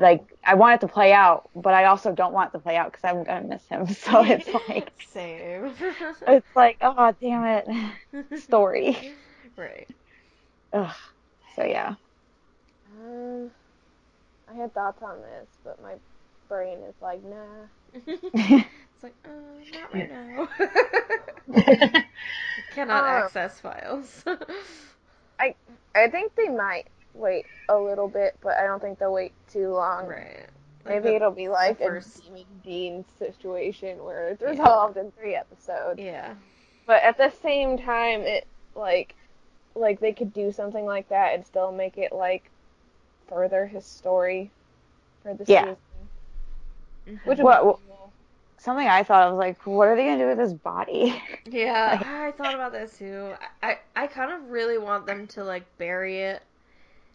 like 0.00 0.24
I 0.44 0.54
want 0.54 0.76
it 0.82 0.86
to 0.86 0.92
play 0.92 1.12
out, 1.12 1.50
but 1.54 1.74
I 1.74 1.84
also 1.86 2.12
don't 2.12 2.32
want 2.32 2.50
it 2.54 2.58
to 2.58 2.62
play 2.62 2.76
out 2.76 2.92
because 2.92 3.04
I'm 3.04 3.24
gonna 3.24 3.46
miss 3.46 3.66
him. 3.68 3.86
So 3.94 4.24
it's 4.24 4.48
like 4.68 4.92
Same. 5.12 5.74
it's 6.26 6.56
like 6.56 6.78
oh 6.82 7.14
damn 7.20 7.44
it, 7.44 7.68
story. 8.40 9.14
right. 9.56 9.88
Ugh. 10.72 10.94
So 11.56 11.64
yeah. 11.64 11.96
Um, 13.00 13.50
I 14.48 14.54
had 14.54 14.74
thoughts 14.74 15.02
on 15.02 15.20
this, 15.22 15.48
but 15.64 15.80
my 15.82 15.96
brain 16.48 16.78
is 16.82 16.94
like, 17.00 17.22
nah. 17.24 17.66
it's 17.92 19.02
like, 19.02 19.14
uh, 19.24 19.30
not 19.72 19.92
right 19.94 20.10
now. 20.10 20.48
Cannot 22.70 23.04
Um, 23.04 23.04
access 23.04 23.60
files. 23.60 24.24
I 25.94 26.08
think 26.08 26.34
they 26.36 26.48
might 26.48 26.88
wait 27.14 27.46
a 27.68 27.76
little 27.76 28.08
bit, 28.08 28.36
but 28.40 28.56
I 28.56 28.64
don't 28.66 28.80
think 28.80 28.98
they'll 28.98 29.12
wait 29.12 29.32
too 29.50 29.70
long. 29.72 30.06
right. 30.06 30.46
Like 30.84 30.94
Maybe 30.94 31.08
the- 31.10 31.16
it'll 31.16 31.30
be 31.30 31.48
like 31.48 31.78
the 31.78 31.84
a 31.84 31.88
first- 31.88 32.22
Demon 32.24 32.44
Dean 32.64 33.04
situation 33.18 34.02
where 34.02 34.28
it's 34.30 34.40
Yeah. 34.40 34.50
resolved 34.50 34.96
in 34.96 35.10
three 35.12 35.34
episodes. 35.34 36.00
Yeah. 36.00 36.34
But 36.86 37.02
at 37.02 37.18
the 37.18 37.30
same 37.42 37.76
time, 37.78 38.22
it 38.22 38.46
like 38.74 39.14
like 39.76 40.00
they 40.00 40.12
could 40.12 40.32
do 40.32 40.50
something 40.50 40.84
like 40.84 41.08
that 41.10 41.34
and 41.34 41.46
still 41.46 41.70
make 41.70 41.96
it 41.98 42.12
like 42.12 42.50
further 43.28 43.66
his 43.66 43.84
story 43.84 44.50
for 45.22 45.32
the 45.34 45.44
Yeah. 45.46 45.60
season, 45.62 45.76
Mhm. 47.06 47.26
which 47.26 47.38
What- 47.38 47.58
be 47.60 47.62
cool. 47.62 47.80
Something 48.56 48.88
I 48.88 49.02
thought 49.04 49.22
I 49.26 49.30
was 49.30 49.38
like, 49.38 49.58
what 49.66 49.88
are 49.88 49.96
they 49.96 50.04
gonna 50.04 50.18
do 50.18 50.26
with 50.26 50.38
his 50.38 50.52
body? 50.52 51.22
Yeah, 51.46 51.98
I 52.26 52.30
thought 52.32 52.54
about 52.54 52.72
that 52.72 52.92
too. 52.92 53.32
I, 53.62 53.78
I 53.96 54.06
kind 54.06 54.30
of 54.32 54.50
really 54.50 54.76
want 54.76 55.06
them 55.06 55.26
to 55.28 55.44
like 55.44 55.64
bury 55.78 56.18
it. 56.20 56.42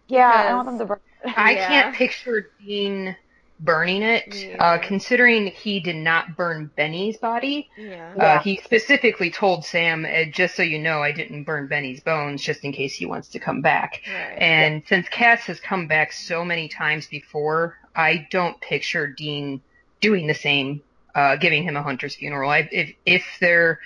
Yeah, 0.08 0.30
I 0.30 0.54
want 0.54 0.68
them 0.68 0.80
to 0.80 0.86
burn. 0.86 1.00
it. 1.24 1.34
I 1.38 1.52
Yeah. 1.52 1.68
can't 1.68 1.96
picture 1.96 2.52
Dean 2.64 3.16
burning 3.60 4.02
it, 4.04 4.28
Me 4.32 4.54
uh, 4.56 4.78
considering 4.80 5.48
he 5.48 5.80
did 5.80 5.96
not 5.96 6.36
burn 6.36 6.70
Benny's 6.76 7.18
body. 7.18 7.70
Yeah. 7.78 8.14
Yeah. 8.16 8.24
Uh, 8.24 8.40
he 8.40 8.58
specifically 8.58 9.32
told 9.32 9.64
Sam, 9.66 10.06
uh, 10.06 10.26
just 10.32 10.56
so 10.56 10.62
you 10.62 10.78
know, 10.78 11.02
I 11.02 11.12
didn't 11.14 11.46
burn 11.46 11.68
Benny's 11.68 12.02
bones 12.02 12.42
just 12.44 12.64
in 12.66 12.74
case 12.74 12.94
he 12.96 13.06
wants 13.06 13.30
to 13.30 13.40
come 13.40 13.62
back. 13.62 14.02
Right. 14.08 14.38
And 14.38 14.84
since 14.88 15.08
Cass 15.10 15.42
has 15.46 15.60
come 15.60 15.88
back 15.88 16.12
so 16.12 16.44
many 16.44 16.68
times 16.68 17.08
before, 17.08 17.78
I 17.96 18.28
don't 18.30 18.60
picture 18.60 19.08
Dean 19.08 19.62
doing 20.02 20.28
the 20.28 20.34
same, 20.36 20.82
uh, 21.16 21.38
giving 21.38 21.64
him 21.64 21.78
a 21.78 21.82
hunter's 21.82 22.14
funeral. 22.16 22.50
I, 22.52 22.68
if 22.72 22.94
if 23.06 23.26
they're 23.40 23.80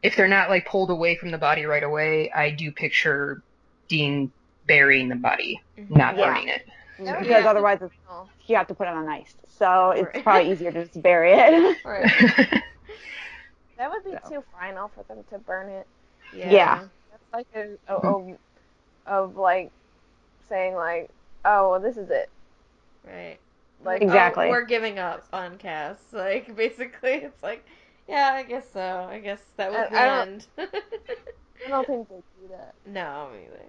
if 0.00 0.14
they're 0.14 0.28
not 0.28 0.48
like 0.48 0.64
pulled 0.64 0.90
away 0.90 1.16
from 1.16 1.32
the 1.32 1.38
body 1.38 1.64
right 1.66 1.82
away, 1.82 2.30
I 2.30 2.50
do 2.50 2.70
picture 2.70 3.42
Dean 3.88 4.30
burying 4.68 5.08
the 5.08 5.16
body, 5.16 5.60
Mhm. 5.76 5.90
not 5.90 6.16
Yeah. 6.16 6.26
burning 6.26 6.48
it. 6.48 6.68
That 7.00 7.16
would 7.16 7.22
be 7.22 7.28
because 7.28 7.44
otherwise 7.46 7.82
it's, 7.82 7.94
you 8.46 8.54
have 8.56 8.66
to 8.68 8.74
put 8.74 8.86
it 8.86 8.94
on 8.94 9.08
ice. 9.08 9.34
So 9.48 9.90
it's 9.90 10.14
Right. 10.14 10.22
probably 10.22 10.52
easier 10.52 10.70
to 10.70 10.84
just 10.84 11.02
bury 11.02 11.32
it. 11.32 11.84
Right. 11.84 12.62
That 13.76 13.90
would 13.92 14.04
be 14.04 14.10
So. 14.24 14.28
too 14.28 14.44
final 14.58 14.88
for 14.88 15.04
them 15.04 15.24
to 15.30 15.38
burn 15.38 15.68
it. 15.68 15.86
Yeah. 16.34 16.50
Yeah. 16.50 16.88
That's 17.12 17.32
like 17.32 17.46
a, 17.54 17.76
a, 17.86 17.96
a 17.96 18.36
of 19.06 19.36
like 19.36 19.70
saying 20.48 20.74
like, 20.74 21.10
oh, 21.44 21.70
well, 21.70 21.80
this 21.80 21.96
is 21.96 22.10
it. 22.10 22.28
Right. 23.06 23.38
Like, 23.84 24.02
Exactly. 24.02 24.46
Oh, 24.46 24.50
we're 24.50 24.64
giving 24.64 24.98
up 24.98 25.24
on 25.32 25.58
Cass. 25.58 25.96
Like 26.12 26.56
basically, 26.56 27.12
it's 27.12 27.40
like, 27.40 27.64
yeah, 28.08 28.32
I 28.34 28.42
guess 28.42 28.68
so. 28.72 29.06
I 29.08 29.20
guess 29.20 29.40
that 29.56 29.70
was 29.70 29.86
I- 29.86 29.90
the 29.90 29.96
I 29.96 30.20
end. 30.22 30.46
I 30.58 31.68
don't 31.68 31.86
think 31.86 32.08
they 32.08 32.16
do 32.16 32.48
that. 32.50 32.74
no, 32.84 33.28
me 33.32 33.44
either. 33.46 33.62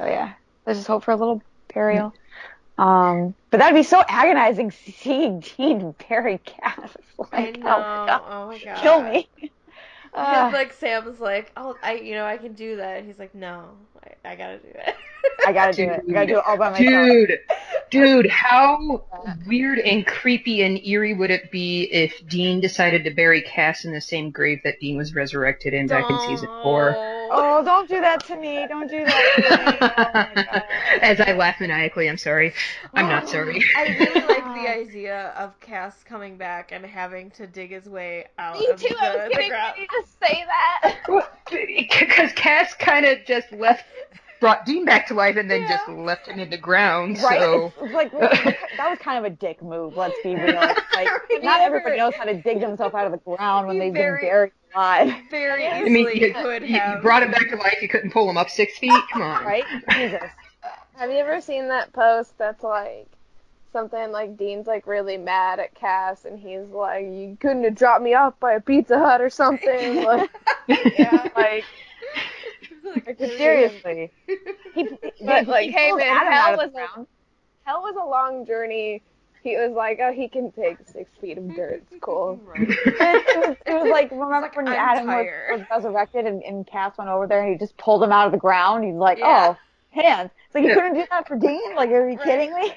So 0.00 0.06
yeah, 0.06 0.32
let's 0.66 0.78
just 0.78 0.88
hope 0.88 1.04
for 1.04 1.10
a 1.10 1.16
little 1.16 1.42
burial. 1.74 2.14
Um, 2.78 3.34
but 3.50 3.58
that'd 3.58 3.74
be 3.74 3.82
so 3.82 4.02
agonizing 4.08 4.70
seeing 4.70 5.40
Dean 5.40 5.94
bury 6.08 6.38
Cass. 6.38 6.96
Like, 7.18 7.58
I 7.58 7.60
know. 7.60 7.68
oh 7.68 7.68
my 7.68 8.06
god, 8.06 8.22
Oh 8.30 8.46
my 8.46 8.58
god. 8.64 8.76
kill 8.78 9.02
me. 9.02 9.28
Yeah, 10.12 10.46
Uh, 10.48 10.50
like 10.52 10.72
Sam's 10.72 11.20
like, 11.20 11.52
oh, 11.56 11.76
I, 11.84 11.92
you 11.94 12.14
know, 12.14 12.24
I 12.24 12.36
can 12.38 12.54
do 12.54 12.76
that. 12.76 13.04
He's 13.04 13.18
like, 13.18 13.32
no, 13.32 13.68
I, 14.24 14.30
I 14.30 14.34
gotta 14.36 14.58
do 14.58 14.68
it. 14.68 14.94
I 15.46 15.52
gotta 15.52 15.72
do 15.72 15.84
it. 15.84 16.02
I 16.08 16.12
gotta 16.12 16.26
do 16.26 16.38
it 16.38 16.44
all 16.44 16.56
by 16.56 16.70
myself. 16.70 17.06
Dude, 17.06 17.38
dude, 17.90 18.26
how 18.26 19.04
weird 19.46 19.78
and 19.78 20.04
creepy 20.04 20.62
and 20.62 20.84
eerie 20.84 21.14
would 21.14 21.30
it 21.30 21.52
be 21.52 21.82
if 21.84 22.26
Dean 22.26 22.60
decided 22.60 23.04
to 23.04 23.10
bury 23.10 23.42
Cass 23.42 23.84
in 23.84 23.92
the 23.92 24.00
same 24.00 24.30
grave 24.30 24.60
that 24.64 24.80
Dean 24.80 24.96
was 24.96 25.14
resurrected 25.14 25.74
in 25.74 25.86
back 25.86 26.10
in 26.10 26.18
season 26.20 26.48
four? 26.62 26.90
Oh, 27.32 27.64
don't 27.64 27.88
do 27.88 28.00
that 28.00 28.24
to 28.26 28.36
me. 28.36 28.66
Don't 28.68 28.88
do 28.90 29.04
that 29.04 30.34
to 30.36 30.40
me. 30.40 30.48
Oh. 30.52 30.60
As 31.02 31.20
I 31.20 31.32
laugh 31.32 31.60
maniacally, 31.60 32.08
I'm 32.08 32.18
sorry. 32.18 32.52
I'm 32.94 33.08
not 33.08 33.24
oh, 33.24 33.26
sorry. 33.26 33.64
I 33.76 33.82
really 33.84 34.20
like 34.28 34.44
the 34.44 34.68
idea 34.68 35.28
of 35.36 35.58
Cass 35.60 36.02
coming 36.04 36.36
back 36.36 36.72
and 36.72 36.84
having 36.84 37.30
to 37.32 37.46
dig 37.46 37.70
his 37.70 37.88
way 37.88 38.26
out 38.38 38.58
Me 38.58 38.66
of 38.68 38.80
too. 38.80 38.94
I 39.00 39.16
was 39.16 39.24
the 39.24 39.30
getting 39.30 39.48
ground. 39.50 39.74
ready 39.76 39.86
to 39.86 40.04
say 40.20 40.44
that. 40.46 40.96
Because 41.50 42.32
Cass 42.34 42.74
kind 42.74 43.06
of 43.06 43.18
just 43.26 43.52
left, 43.52 43.84
brought 44.40 44.64
Dean 44.66 44.84
back 44.84 45.06
to 45.08 45.14
life 45.14 45.36
and 45.36 45.50
then 45.50 45.62
Yeah. 45.62 45.76
just 45.76 45.88
left 45.88 46.26
him 46.28 46.38
in 46.40 46.50
the 46.50 46.56
ground. 46.56 47.18
Right? 47.22 47.38
So 47.40 47.72
It's 47.82 47.92
like 47.94 48.10
that 48.12 48.56
was 48.90 48.98
kind 48.98 49.24
of 49.24 49.30
a 49.30 49.34
dick 49.34 49.62
move. 49.62 49.96
Let's 49.96 50.16
be 50.22 50.34
real. 50.34 50.54
Like, 50.94 51.08
Have 51.08 51.42
not 51.42 51.60
everybody 51.60 51.96
knows 51.96 52.14
how 52.14 52.24
to 52.24 52.34
dig 52.34 52.60
themselves 52.60 52.94
out 52.94 53.06
of 53.06 53.12
the 53.12 53.18
ground 53.18 53.68
when 53.68 53.78
they've 53.78 53.92
very- 53.92 54.20
been 54.22 54.28
buried 54.28 54.52
alive. 54.74 55.14
Very 55.30 55.66
easily 55.66 55.80
I 55.86 55.88
mean, 55.88 56.16
you, 56.16 56.34
could 56.34 56.62
you 56.68 56.78
have. 56.78 57.00
brought 57.02 57.22
him 57.22 57.30
back 57.30 57.48
to 57.50 57.56
life. 57.56 57.78
You 57.80 57.88
couldn't 57.88 58.10
pull 58.12 58.28
him 58.28 58.36
up 58.36 58.50
six 58.50 58.78
feet. 58.78 58.92
Come 59.12 59.22
on. 59.22 59.44
Right? 59.44 59.64
Jesus. 59.92 60.22
Have 60.96 61.10
you 61.10 61.16
ever 61.16 61.40
seen 61.40 61.68
that 61.68 61.92
post 61.92 62.36
that's 62.36 62.62
like 62.62 63.06
something 63.72 64.10
like 64.12 64.36
Dean's 64.36 64.66
like 64.66 64.86
really 64.86 65.16
mad 65.16 65.58
at 65.60 65.74
Cass 65.74 66.24
and 66.26 66.38
he's 66.38 66.66
like, 66.68 67.04
You 67.04 67.36
couldn't 67.40 67.64
have 67.64 67.74
dropped 67.76 68.02
me 68.02 68.12
off 68.14 68.38
by 68.40 68.52
a 68.54 68.60
Pizza 68.60 68.98
Hut 68.98 69.20
or 69.22 69.30
something. 69.30 70.02
like, 70.04 70.28
yeah. 70.66 71.28
Like, 71.36 71.64
Like, 72.94 73.18
seriously. 73.18 74.10
He, 74.74 74.84
But, 75.24 75.44
he- 75.44 75.50
like, 75.50 75.64
he 75.66 75.72
hey, 75.72 75.92
man, 75.92 76.06
Adam 76.06 76.32
hell 76.32 76.42
out 76.46 76.52
of 76.54 76.58
was 76.58 76.72
the 76.72 76.78
a- 76.78 76.86
ground. 76.86 77.06
hell 77.64 77.80
was 77.82 77.96
a 78.00 78.06
long 78.06 78.46
journey. 78.46 79.02
He 79.42 79.56
was 79.56 79.72
like, 79.72 79.98
Oh, 80.02 80.12
he 80.12 80.28
can 80.28 80.52
take 80.52 80.76
six 80.86 81.10
feet 81.20 81.38
of 81.38 81.54
dirt. 81.56 81.82
It's 81.90 81.96
cool. 82.00 82.38
Right. 82.44 82.68
it, 82.68 83.48
was, 83.48 83.56
it 83.66 83.72
was 83.74 83.90
like 83.90 84.10
remember 84.10 84.40
like, 84.42 84.56
when 84.56 84.68
I'm 84.68 84.74
Adam 84.74 85.06
was, 85.06 85.26
was 85.50 85.66
resurrected 85.70 86.26
and, 86.26 86.42
and 86.44 86.66
Cass 86.66 86.96
went 86.98 87.10
over 87.10 87.26
there 87.26 87.42
and 87.42 87.52
he 87.52 87.58
just 87.58 87.76
pulled 87.78 88.02
him 88.02 88.12
out 88.12 88.26
of 88.26 88.32
the 88.32 88.38
ground. 88.38 88.84
He's 88.84 88.94
like, 88.94 89.18
Yeah. 89.18 89.54
oh, 89.56 90.00
hands. 90.00 90.30
It's 90.46 90.54
like 90.54 90.64
you 90.64 90.74
couldn't 90.74 90.94
do 90.94 91.04
that 91.10 91.26
for 91.26 91.36
Dean. 91.36 91.74
Like, 91.74 91.90
are 91.90 92.08
you 92.08 92.16
Right. 92.16 92.24
kidding 92.24 92.54
me? 92.54 92.72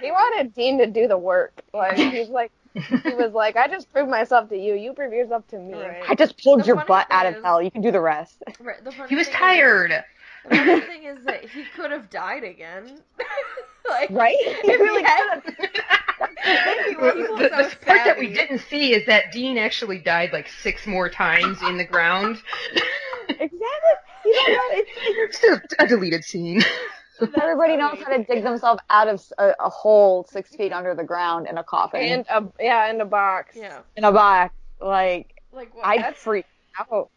He 0.00 0.10
wanted 0.10 0.54
Dean 0.54 0.78
to 0.78 0.86
do 0.86 1.06
the 1.06 1.18
work. 1.18 1.62
Like 1.74 1.96
he's 1.96 2.28
like 2.28 2.50
he 2.74 3.14
was 3.14 3.32
like, 3.32 3.56
I 3.56 3.68
just 3.68 3.92
proved 3.92 4.10
myself 4.10 4.48
to 4.50 4.56
you, 4.56 4.74
you 4.74 4.92
prove 4.92 5.12
yourself 5.12 5.46
to 5.48 5.58
me. 5.58 5.74
Right. 5.74 6.02
I 6.08 6.14
just 6.14 6.42
pulled 6.42 6.60
The 6.62 6.66
your 6.66 6.76
butt 6.84 7.08
thing 7.08 7.16
out 7.16 7.26
of 7.26 7.36
is- 7.36 7.42
hell. 7.44 7.62
You 7.62 7.70
can 7.70 7.82
do 7.82 7.90
the 7.90 8.00
rest. 8.00 8.42
Right, 8.60 8.82
the 8.84 8.90
He 9.08 9.14
was 9.14 9.26
thing 9.26 9.34
is- 9.34 9.40
tired. 9.40 10.04
the 10.48 10.56
funny 10.56 10.80
thing 10.80 11.04
is 11.04 11.18
that 11.26 11.44
he 11.44 11.64
could 11.76 11.90
have 11.90 12.10
died 12.10 12.44
again. 12.44 12.98
like, 13.88 14.10
Right? 14.10 14.36
He 14.62 14.74
really 14.76 15.02
he 15.02 15.06
had- 15.08 15.42
the, 15.44 17.26
so 17.28 17.48
the 17.48 17.76
part 17.84 18.04
that 18.04 18.16
we 18.18 18.32
didn't 18.32 18.58
see 18.60 18.94
is 18.94 19.06
that 19.06 19.32
Dean 19.32 19.58
actually 19.58 19.98
died 19.98 20.30
like 20.32 20.48
six 20.48 20.86
more 20.86 21.08
times 21.08 21.60
in 21.62 21.76
the 21.76 21.84
ground. 21.84 22.38
Exactly. 23.28 23.58
You 24.24 24.32
don't 24.34 24.52
know. 24.52 24.58
It's, 24.72 25.38
It's 25.44 25.74
a, 25.80 25.84
a 25.84 25.86
deleted 25.88 26.24
scene. 26.24 26.62
Everybody 27.40 27.76
knows 27.76 27.98
how 28.04 28.16
to 28.16 28.24
dig 28.24 28.42
themselves 28.42 28.80
out 28.90 29.08
of 29.08 29.22
a, 29.38 29.54
a 29.60 29.68
hole 29.70 30.26
six 30.30 30.54
feet 30.54 30.72
under 30.72 30.94
the 30.94 31.04
ground 31.04 31.46
in 31.48 31.58
a 31.58 31.64
coffin. 31.64 32.00
And 32.00 32.26
a 32.28 32.44
yeah, 32.62 32.90
in 32.90 33.00
a 33.00 33.04
box. 33.04 33.54
Yeah. 33.56 33.80
in 33.96 34.04
a 34.04 34.12
box. 34.12 34.54
Like, 34.80 35.34
Like, 35.52 35.74
what? 35.74 35.86
I'd 35.86 36.00
that's, 36.02 36.18
freak 36.22 36.46
out. 36.78 37.10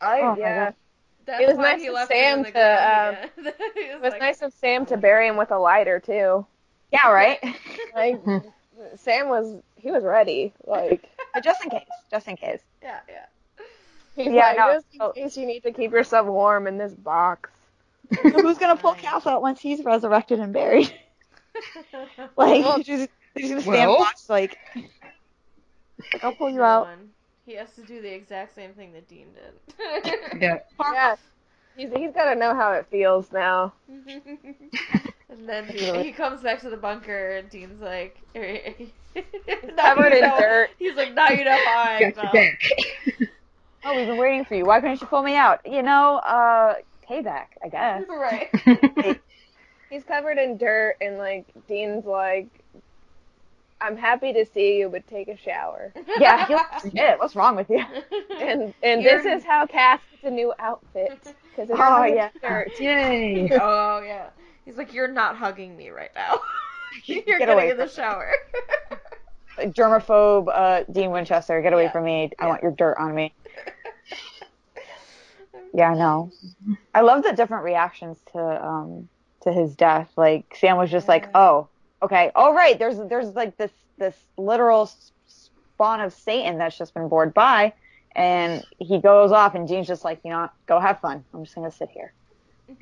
I 0.00 0.20
Oh 0.22 0.36
yeah. 0.38 0.72
That's 1.26 1.42
it 1.42 1.48
was 1.48 1.58
nice 1.58 1.82
of 1.88 2.08
Sam 2.08 2.38
him 2.40 2.46
in 2.46 2.52
the 2.52 2.58
to, 2.58 2.60
um, 2.60 3.14
ground 3.14 3.30
again. 3.38 3.52
It 3.76 4.00
was 4.02 4.12
like, 4.12 4.20
nice 4.20 4.42
of 4.42 4.52
Sam 4.52 4.86
to 4.86 4.96
bury 4.96 5.26
him 5.28 5.36
with 5.36 5.50
a 5.50 5.58
lighter 5.58 5.98
too. 6.00 6.46
Yeah, 6.92 7.10
right? 7.10 7.38
Like 7.94 8.20
Sam 8.96 9.28
was 9.28 9.56
he 9.76 9.90
was 9.90 10.04
ready. 10.04 10.52
Like 10.66 11.08
But 11.34 11.42
just 11.44 11.64
in 11.64 11.70
case. 11.70 11.86
Just 12.10 12.28
in 12.28 12.36
case. 12.36 12.60
Yeah, 12.82 13.00
yeah. 13.08 13.64
he's 14.14 14.32
Yeah, 14.32 14.48
like 14.48 14.56
no, 14.58 14.72
just 14.74 14.86
in 14.92 14.98
so- 15.00 15.12
case 15.12 15.36
you 15.36 15.46
need 15.46 15.62
to 15.64 15.72
keep 15.72 15.92
yourself 15.92 16.26
warm 16.26 16.66
in 16.66 16.78
this 16.78 16.92
box. 16.92 17.50
So 18.14 18.30
who's 18.30 18.58
gonna 18.58 18.76
pull 18.76 18.92
Right. 18.92 19.02
Cass 19.02 19.26
out 19.26 19.42
once 19.42 19.60
he's 19.60 19.84
resurrected 19.84 20.40
and 20.40 20.52
buried? 20.52 20.92
Like, 22.36 22.64
Well- 22.64 22.78
you 22.78 22.84
just, 22.84 23.08
just 23.36 23.48
gonna 23.50 23.60
stand 23.62 23.90
Well- 23.90 23.98
watch, 23.98 24.28
like, 24.28 24.58
like, 24.74 26.22
I'll 26.24 26.34
pull 26.34 26.50
you 26.50 26.62
out. 26.62 26.86
one. 26.86 27.10
He 27.46 27.54
has 27.54 27.72
to 27.76 27.82
do 27.82 28.02
the 28.02 28.12
exact 28.12 28.54
same 28.54 28.72
thing 28.74 28.92
that 28.92 29.08
Dean 29.08 29.28
did. 29.32 30.40
Yeah. 30.42 30.58
Yeah. 30.92 31.16
He's 31.76 31.90
he's 31.94 32.12
gotta 32.12 32.34
know 32.38 32.54
how 32.54 32.72
it 32.72 32.86
feels 32.90 33.30
now. 33.32 33.72
and 33.88 35.46
then 35.46 35.66
he, 35.66 35.92
he 36.04 36.12
comes 36.12 36.40
back 36.42 36.60
to 36.62 36.70
the 36.70 36.76
bunker, 36.76 37.32
and 37.36 37.50
Dean's 37.50 37.80
like, 37.82 38.16
"Now 38.34 39.94
covered 39.94 40.12
you 40.12 40.18
in 40.18 40.20
know- 40.22 40.38
dirt. 40.38 40.70
He's 40.78 40.96
like, 40.96 41.12
now 41.14 41.28
you 41.28 41.44
know 41.44 41.56
how 41.66 41.82
I 41.82 42.12
felt." 42.12 42.34
Oh, 43.84 43.94
we've 43.94 44.06
been 44.06 44.16
waiting 44.16 44.44
for 44.46 44.54
you. 44.54 44.64
Why 44.64 44.80
couldn't 44.80 45.00
you 45.02 45.06
pull 45.06 45.22
me 45.22 45.36
out? 45.36 45.60
You 45.66 45.82
know, 45.82 46.16
uh, 46.16 46.74
payback, 47.08 47.46
I 47.64 47.68
guess. 47.68 48.04
Right. 48.08 48.48
he's 49.90 50.04
covered 50.04 50.38
in 50.38 50.56
dirt, 50.56 50.96
and 51.00 51.18
like 51.18 51.46
Dean's 51.68 52.04
like, 52.04 52.48
"I'm 53.80 53.96
happy 53.96 54.32
to 54.32 54.44
see 54.46 54.78
you, 54.78 54.88
but 54.88 55.06
take 55.06 55.28
a 55.28 55.36
shower." 55.36 55.92
Yeah, 56.18 56.46
looks 56.48 56.94
shit. 56.94 57.18
What's 57.18 57.36
wrong 57.36 57.56
with 57.56 57.68
you? 57.70 57.84
And 58.40 58.72
and 58.82 59.02
You're- 59.02 59.22
this 59.22 59.26
is 59.26 59.44
how 59.44 59.66
Cass 59.66 60.00
gets 60.10 60.24
a 60.24 60.30
new 60.30 60.52
outfit 60.58 61.10
because 61.22 61.70
it's 61.70 61.78
Oh, 61.78 61.82
all 61.82 62.08
yeah. 62.08 62.30
dirt. 62.42 62.70
Yay! 62.80 63.48
oh 63.60 64.00
yeah. 64.04 64.30
He's 64.64 64.76
like, 64.76 64.92
you're 64.92 65.06
not 65.08 65.36
hugging 65.36 65.76
me 65.76 65.90
right 65.90 66.10
now. 66.16 66.40
you're 67.04 67.22
Get 67.22 67.38
getting 67.38 67.54
away 67.54 67.70
in 67.70 67.76
the 67.76 67.86
shower. 67.88 68.32
Germaphobe 69.58 70.48
uh, 70.52 70.84
Dean 70.92 71.10
Winchester, 71.10 71.60
get 71.62 71.72
away 71.72 71.84
Yeah. 71.84 71.92
from 71.92 72.04
me. 72.04 72.30
I 72.38 72.44
Yeah. 72.44 72.48
want 72.48 72.62
your 72.62 72.72
dirt 72.72 72.96
on 72.98 73.14
me. 73.14 73.32
Yeah, 75.76 75.90
I 75.90 75.94
know. 75.94 76.32
I 76.94 77.02
love 77.02 77.22
the 77.22 77.32
different 77.32 77.64
reactions 77.64 78.16
to 78.32 78.38
um 78.66 79.08
to 79.42 79.52
his 79.52 79.76
death. 79.76 80.10
Like 80.16 80.56
Sam 80.58 80.78
was 80.78 80.90
just 80.90 81.06
like, 81.06 81.28
"Oh, 81.34 81.68
okay. 82.02 82.32
Oh, 82.34 82.54
right. 82.54 82.78
There's 82.78 82.96
there's 83.10 83.28
like 83.34 83.58
this 83.58 83.70
this 83.98 84.16
literal 84.38 84.90
spawn 85.26 86.00
of 86.00 86.14
Satan 86.14 86.56
that's 86.56 86.78
just 86.78 86.94
been 86.94 87.08
bored 87.08 87.34
by." 87.34 87.74
And 88.14 88.64
he 88.78 88.98
goes 89.02 89.32
off, 89.32 89.54
and 89.54 89.68
Dean's 89.68 89.86
just 89.86 90.02
like, 90.02 90.20
you 90.24 90.30
know, 90.30 90.48
go 90.66 90.80
have 90.80 91.00
fun. 91.00 91.22
I'm 91.34 91.44
just 91.44 91.54
gonna 91.54 91.70
sit 91.70 91.90
here 91.90 92.14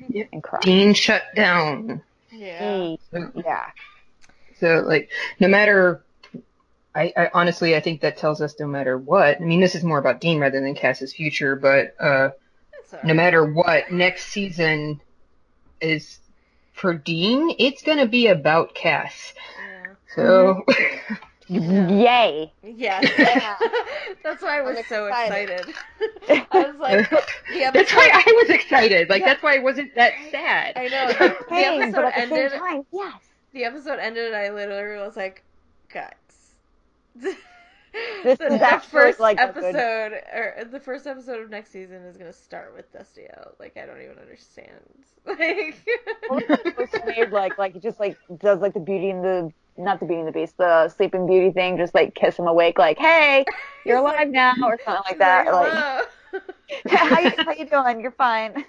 Yep. 0.07 0.29
and 0.31 0.41
cry. 0.41 0.59
Dean 0.61 0.93
shut 0.93 1.23
down. 1.35 2.01
yeah. 2.31 2.77
He- 2.85 2.99
yeah, 3.35 3.65
So 4.61 4.85
like, 4.87 5.09
no 5.41 5.49
matter, 5.49 6.05
I, 6.95 7.11
I 7.17 7.29
honestly 7.33 7.75
I 7.75 7.81
think 7.81 7.99
that 8.01 8.15
tells 8.15 8.39
us 8.39 8.55
no 8.57 8.67
matter 8.67 8.97
what. 8.97 9.41
I 9.41 9.43
mean, 9.43 9.59
this 9.59 9.75
is 9.75 9.83
more 9.83 9.97
about 9.99 10.21
Dean 10.21 10.39
rather 10.39 10.61
than 10.61 10.73
Cass's 10.75 11.13
future, 11.13 11.57
but 11.57 11.93
uh, 11.99 12.29
That's 12.29 12.33
all 12.33 12.44
no 13.03 13.13
matter 13.13 13.45
what, 13.45 13.91
next 13.91 14.27
season 14.27 15.01
is 15.81 16.19
for 16.73 16.93
Dean. 16.93 17.55
It's 17.59 17.81
gonna 17.83 18.05
be 18.07 18.27
about 18.27 18.75
Cass. 18.75 19.33
Yeah. 19.57 19.93
So 20.15 20.63
yay. 21.47 22.51
Yes. 22.63 23.03
Yeah. 23.17 23.55
that's 24.23 24.41
why 24.41 24.59
I 24.59 24.61
was 24.61 24.77
I'm 24.77 24.83
so 24.85 25.07
excited. 25.07 25.67
excited. 25.69 25.75
I 26.51 26.67
was 26.67 26.75
like, 26.79 27.09
the 27.09 27.71
that's 27.73 27.93
why 27.93 28.09
I 28.13 28.31
was 28.41 28.49
excited. 28.49 29.09
Like 29.09 29.21
Yeah. 29.21 29.27
that's 29.27 29.43
why 29.43 29.55
I 29.55 29.59
wasn't 29.59 29.93
that 29.95 30.13
sad. 30.31 30.73
I 30.75 30.87
know. 30.87 31.07
The, 31.07 31.35
the 31.49 31.55
Hey, 31.55 31.81
episode 31.81 31.95
but 31.95 32.05
at 32.05 32.15
the 32.15 32.21
ended. 32.21 32.51
same 32.51 32.59
time, 32.59 32.85
yes. 32.91 33.13
The 33.53 33.63
episode 33.65 33.99
ended, 33.99 34.27
and 34.27 34.35
I 34.35 34.49
literally 34.49 35.05
was 35.05 35.15
like, 35.15 35.43
guys. 35.89 36.11
This 38.23 38.39
the 38.39 38.47
is 38.47 38.61
actually, 38.61 38.89
first 38.91 39.19
like, 39.19 39.39
episode, 39.39 40.13
or 40.33 40.65
the 40.69 40.79
first 40.79 41.07
episode 41.07 41.41
of 41.41 41.49
next 41.49 41.71
season 41.71 42.03
is 42.03 42.17
gonna 42.17 42.33
start 42.33 42.73
with 42.75 42.91
Dusty 42.91 43.25
out. 43.37 43.55
Like 43.59 43.77
I 43.77 43.85
don't 43.85 44.01
even 44.01 44.17
understand. 44.19 44.69
Like, 45.25 45.75
It's 46.77 47.05
made 47.05 47.31
like 47.31 47.57
like 47.57 47.73
he 47.73 47.79
just 47.79 47.99
like 47.99 48.17
does 48.39 48.59
like 48.59 48.73
the 48.73 48.79
Beauty 48.79 49.09
and 49.09 49.23
the 49.23 49.51
not 49.77 49.99
the 49.99 50.05
Beauty 50.05 50.19
and 50.19 50.27
the 50.27 50.31
Beast, 50.31 50.57
the 50.57 50.87
Sleeping 50.89 51.25
Beauty 51.27 51.51
thing, 51.51 51.77
just 51.77 51.95
like 51.95 52.13
kiss 52.15 52.37
him 52.37 52.47
awake, 52.47 52.77
like 52.77 52.97
hey, 52.97 53.43
you're 53.85 53.97
He's 53.97 54.03
like- 54.03 54.15
alive 54.17 54.29
now 54.31 54.53
or 54.63 54.79
something 54.83 55.03
like 55.05 55.17
that. 55.19 55.51
Like, 55.51 56.07
how 56.89 57.19
you 57.21 57.31
how 57.37 57.51
you 57.53 57.65
doing? 57.65 58.01
You're 58.01 58.11
fine. 58.11 58.65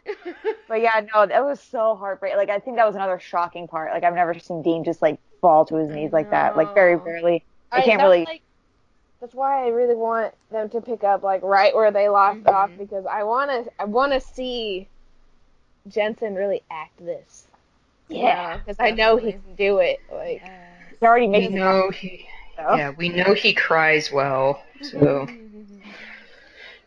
But 0.68 0.80
yeah, 0.80 1.00
no, 1.14 1.26
that 1.26 1.44
was 1.44 1.60
so 1.60 1.94
heartbreaking. 1.96 2.38
Like 2.38 2.50
I 2.50 2.58
think 2.58 2.76
that 2.76 2.86
was 2.86 2.94
another 2.94 3.18
shocking 3.18 3.68
part. 3.68 3.92
Like 3.92 4.04
I've 4.04 4.14
never 4.14 4.38
seen 4.38 4.62
Dean 4.62 4.84
just 4.84 5.02
like 5.02 5.18
fall 5.40 5.64
to 5.66 5.76
his 5.76 5.90
knees 5.90 6.12
like 6.12 6.30
that. 6.30 6.56
Like 6.56 6.74
very 6.74 6.96
rarely. 6.96 7.44
I 7.72 7.82
can't 7.82 8.00
really. 8.00 8.24
Like, 8.24 8.42
that's 9.26 9.34
why 9.34 9.64
I 9.64 9.68
really 9.70 9.96
want 9.96 10.32
them 10.52 10.68
to 10.70 10.80
pick 10.80 11.02
up 11.02 11.24
like 11.24 11.42
right 11.42 11.74
where 11.74 11.90
they 11.90 12.08
left 12.08 12.44
Mhm. 12.44 12.52
off 12.54 12.70
because 12.78 13.06
I 13.06 13.24
want 13.24 13.50
to 13.50 13.72
I 13.76 13.84
want 13.84 14.12
to 14.12 14.20
see 14.20 14.86
Jensen 15.88 16.36
really 16.36 16.62
act 16.70 17.04
this. 17.04 17.48
Yeah, 18.08 18.58
because 18.58 18.76
I 18.78 18.92
know 18.92 19.16
he 19.16 19.32
can 19.32 19.56
do 19.56 19.78
it. 19.78 19.98
Like 20.12 20.42
Yes. 20.44 20.96
He 21.00 21.06
already 21.06 21.26
We 21.26 21.32
made 21.40 21.50
me 21.50 21.56
know 21.56 21.90
he. 21.90 22.28
Yeah, 22.56 22.90
we 22.96 23.08
know 23.08 23.34
he 23.34 23.52
cries 23.52 24.12
well. 24.12 24.62
So 24.80 25.26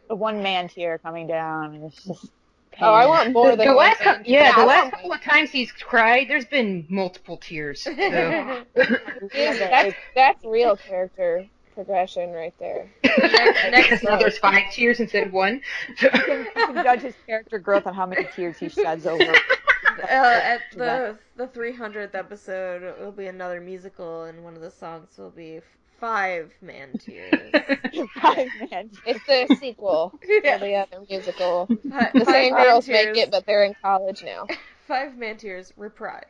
the 0.08 0.15
one 0.15 0.41
man 0.41 0.69
tear 0.69 0.98
coming 0.98 1.27
down, 1.27 1.75
and 1.75 1.84
it's 1.84 2.05
just. 2.05 2.31
oh, 2.81 2.93
I 2.93 3.05
want 3.05 3.34
more 3.34 3.51
the, 3.51 3.58
than 3.58 3.67
the 3.67 3.74
last, 3.74 4.00
cou- 4.00 4.13
thing. 4.13 4.24
yeah, 4.27 4.55
the 4.55 4.65
last 4.65 4.91
couple 4.91 5.12
of 5.12 5.22
times 5.22 5.51
he's 5.51 5.74
cried, 5.74 6.29
there's 6.29 6.46
been 6.46 6.86
multiple 6.89 7.36
tears. 7.36 7.84
So. 7.84 7.91
Yeah, 7.99 8.63
Yeah, 9.34 9.54
that's 9.58 9.95
that's 10.15 10.45
real 10.45 10.78
character 10.78 11.45
progression 11.84 12.32
right 12.32 12.54
there. 12.60 12.89
next- 13.72 14.04
now 14.04 14.18
there's 14.18 14.38
five 14.38 14.63
tears 14.72 15.00
instead 15.00 15.28
of 15.28 15.34
one. 15.34 15.62
You 16.02 16.10
can, 16.10 16.46
you 16.56 16.65
can 16.68 16.84
judge 16.84 17.02
his 17.02 17.15
character 17.26 17.58
growth 17.58 17.88
on 17.88 17.94
how 17.94 18.06
many 18.06 18.28
tears 18.36 18.58
he 18.58 18.70
sheds 18.70 19.06
over. 19.08 19.24
Uh, 20.02 20.06
at 20.06 20.62
the 20.76 21.18
the 21.36 21.46
300th 21.48 22.15
episode, 22.15 22.84
it 22.84 22.98
will 23.02 23.12
be 23.12 23.28
another 23.28 23.60
musical, 23.60 24.24
and 24.26 24.42
one 24.46 24.56
of 24.56 24.62
the 24.62 24.72
songs 24.72 25.10
will 25.18 25.30
be 25.32 25.60
Five 26.00 26.54
Man 26.62 26.94
Tears. 26.98 27.52
Five 28.22 28.48
man. 28.72 28.92
It's 29.06 29.26
the 29.28 29.54
sequel 29.60 30.18
Yeah. 30.26 30.58
to 30.58 30.63
the 30.63 30.76
other 30.76 31.06
musical. 31.10 31.65
Fi- 31.89 32.12
The 32.13 32.26
same 32.26 32.54
girls 32.56 32.86
Tears, 32.86 33.08
make 33.08 33.18
it, 33.26 33.32
but 33.32 33.46
they're 33.46 33.65
in 33.65 33.76
college 33.82 34.24
now. 34.24 34.48
Five 34.88 35.18
Man 35.18 35.36
Tears 35.36 35.74
reprise. 35.76 36.24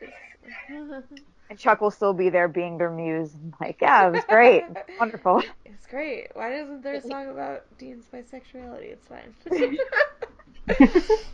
And 1.50 1.58
Chuck 1.58 1.80
will 1.80 1.90
still 1.90 2.14
be 2.14 2.30
there 2.30 2.48
being 2.48 2.78
their 2.78 2.90
muse. 2.90 3.34
And 3.34 3.52
like, 3.60 3.78
yeah, 3.82 4.06
it 4.08 4.12
was 4.12 4.24
great. 4.28 4.64
Wonderful. 4.98 5.42
It's 5.64 5.86
great. 5.86 6.28
Why 6.34 6.54
isn't 6.54 6.82
there 6.82 6.94
a 6.94 7.00
song 7.02 7.28
about 7.28 7.64
Dean's 7.76 8.06
bisexuality? 8.06 8.96
It's 8.96 9.06
fine. 9.08 9.76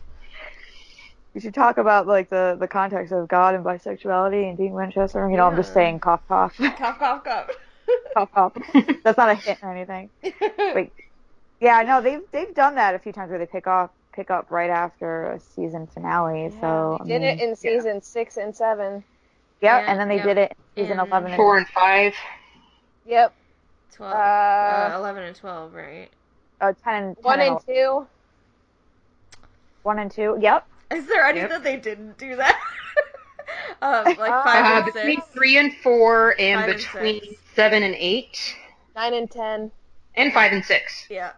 We 1.35 1.42
should 1.42 1.52
talk 1.52 1.76
about 1.76 2.07
like 2.07 2.31
the, 2.31 2.57
the 2.59 2.66
context 2.66 3.12
of 3.12 3.29
God 3.29 3.55
and 3.55 3.62
bisexuality 3.62 4.48
and 4.48 4.57
Dean 4.57 4.72
Winchester. 4.72 5.29
You 5.29 5.37
know, 5.37 5.46
I'm 5.46 5.55
just 5.55 5.74
saying 5.74 6.00
cough 6.00 6.26
cough. 6.26 6.57
cough, 6.79 6.98
cough, 6.98 7.24
cough. 7.24 7.50
cough 8.14 8.33
cough. 8.33 8.52
That's 9.05 9.18
not 9.18 9.29
a 9.29 9.35
hint 9.35 9.59
or 9.62 9.70
anything. 9.70 10.09
Wait. 10.59 10.94
Yeah, 11.61 11.83
no, 11.83 12.00
they've 12.00 12.22
they've 12.33 12.55
done 12.55 12.76
that 12.76 12.94
a 12.94 12.98
few 12.98 13.12
times 13.12 13.29
where 13.29 13.38
they 13.38 13.44
pick 13.44 13.66
off 13.66 13.90
pick 14.14 14.31
up 14.31 14.50
right 14.50 14.70
after 14.70 15.33
a 15.33 15.38
season 15.38 15.87
finale. 15.87 16.55
so 16.59 16.96
I 17.02 17.07
Did 17.07 17.20
mean, 17.20 17.38
it 17.38 17.40
in 17.40 17.55
season 17.55 18.00
six 18.00 18.38
and 18.38 18.57
seven. 18.57 19.05
Yeah, 19.66 19.81
Yeah, 19.81 19.90
and 19.90 20.00
then 20.00 20.09
they 20.09 20.16
yeah. 20.16 20.22
did 20.24 20.38
it 20.38 20.52
in 20.76 20.85
season 20.85 20.98
And 21.00 21.09
eleven. 21.09 21.33
And, 21.33 21.37
Four 21.37 21.59
and 21.59 21.68
five. 21.68 22.14
Yep. 23.05 23.35
12. 23.92 24.12
Uh, 24.12 24.16
Uh, 24.16 24.92
11 24.98 25.22
and 25.22 25.37
12, 25.37 25.74
right? 25.74 26.09
uh, 26.61 26.72
ten 26.83 26.94
and 27.05 27.16
10 27.16 27.22
One 27.24 27.40
and 27.40 27.50
and 27.50 27.61
two. 27.66 28.07
one 29.83 29.98
and 29.98 30.11
two. 30.11 30.37
Yep. 30.40 30.66
Is 30.92 31.07
there 31.07 31.24
any 31.24 31.40
Yep. 31.40 31.50
that 31.50 31.62
they 31.64 31.76
didn't 31.76 32.18
do 32.18 32.37
that? 32.37 32.59
um, 33.83 34.05
like 34.16 34.31
Uh, 34.33 34.42
five 34.44 34.64
Uh, 34.64 34.76
and 34.76 34.85
between 34.87 35.20
six. 35.20 35.33
three 35.33 35.57
and 35.59 35.74
four, 35.83 36.35
and 36.38 36.61
Five 36.61 36.68
and 36.70 36.79
between 36.79 37.37
seven 37.55 37.83
and 37.83 37.94
eight, 37.96 38.57
Nine 38.94 39.14
and 39.14 39.31
ten. 39.31 39.70
and 40.14 40.33
five 40.33 40.52
and 40.52 40.64
six. 40.64 41.07
Yeah. 41.11 41.33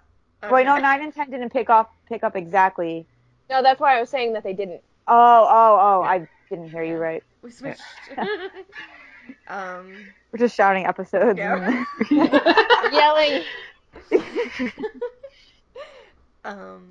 Wait, 0.51 0.65
no, 0.65 0.77
nine 0.79 1.03
and 1.03 1.13
ten 1.15 1.31
didn't 1.31 1.51
pick 1.53 1.69
up 1.71 1.93
pick 2.09 2.23
up 2.25 2.37
exactly. 2.37 3.07
No, 3.51 3.63
that's 3.63 3.81
why 3.81 3.97
I 3.97 4.01
was 4.01 4.09
saying 4.11 4.33
that 4.35 4.45
they 4.45 4.53
didn't. 4.53 4.83
Oh, 5.09 5.47
oh, 5.51 5.79
oh! 5.81 6.03
I 6.03 6.29
didn't 6.49 6.71
hear 6.71 6.83
you 6.83 6.97
right. 6.97 7.23
We 7.43 7.51
switched. 7.51 7.83
um, 9.49 10.07
We're 10.33 10.39
just 10.39 10.55
shouting 10.57 10.87
episodes. 10.87 11.39
Yeah. 11.39 11.85
Yelling. 12.93 13.43
um, 16.45 16.83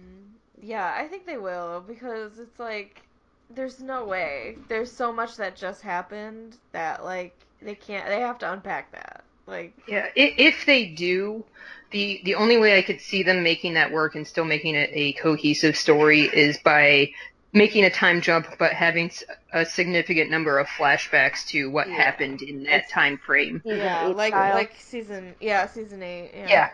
yeah, 0.62 0.94
I 0.98 1.08
think 1.08 1.26
they 1.26 1.38
will 1.38 1.84
because 1.88 2.40
it's 2.40 2.60
like 2.60 3.02
there's 3.50 3.80
no 3.80 4.06
way. 4.06 4.58
There's 4.68 4.92
so 4.92 5.12
much 5.12 5.38
that 5.38 5.56
just 5.56 5.82
happened 5.82 6.58
that 6.72 7.04
like 7.04 7.36
they 7.62 7.76
can't. 7.76 8.08
They 8.08 8.20
have 8.22 8.38
to 8.40 8.52
unpack 8.52 8.92
that. 8.92 9.24
Like, 9.48 9.74
Yeah, 9.88 10.06
i- 10.18 10.34
if 10.38 10.66
they 10.66 10.86
do, 10.86 11.46
the 11.92 12.22
the 12.26 12.36
only 12.36 12.58
way 12.58 12.78
I 12.78 12.82
could 12.82 13.00
see 13.02 13.24
them 13.24 13.44
making 13.44 13.74
that 13.76 13.92
work 13.92 14.16
and 14.16 14.28
still 14.28 14.46
making 14.46 14.76
it 14.76 14.90
a 14.94 15.14
cohesive 15.14 15.78
story 15.78 16.22
is 16.22 16.58
by 16.60 17.12
making 17.54 17.86
a 17.86 17.90
time 17.90 18.22
jump, 18.22 18.48
but 18.60 18.74
having 18.74 19.10
a 19.54 19.66
significant 19.66 20.30
number 20.30 20.60
of 20.60 20.68
flashbacks 20.68 21.46
to 21.48 21.70
what 21.72 21.88
Yeah. 21.88 21.96
happened 21.96 22.42
in 22.42 22.64
that 22.66 22.90
time 22.90 23.18
frame. 23.18 23.62
Season 23.64 23.80
yeah, 23.80 24.08
like 24.08 24.34
style. 24.34 24.54
like 24.54 24.72
season 24.78 25.36
yeah 25.40 25.66
season 25.68 26.04
eight 26.04 26.32
yeah. 26.36 26.48
Yeah, 26.50 26.70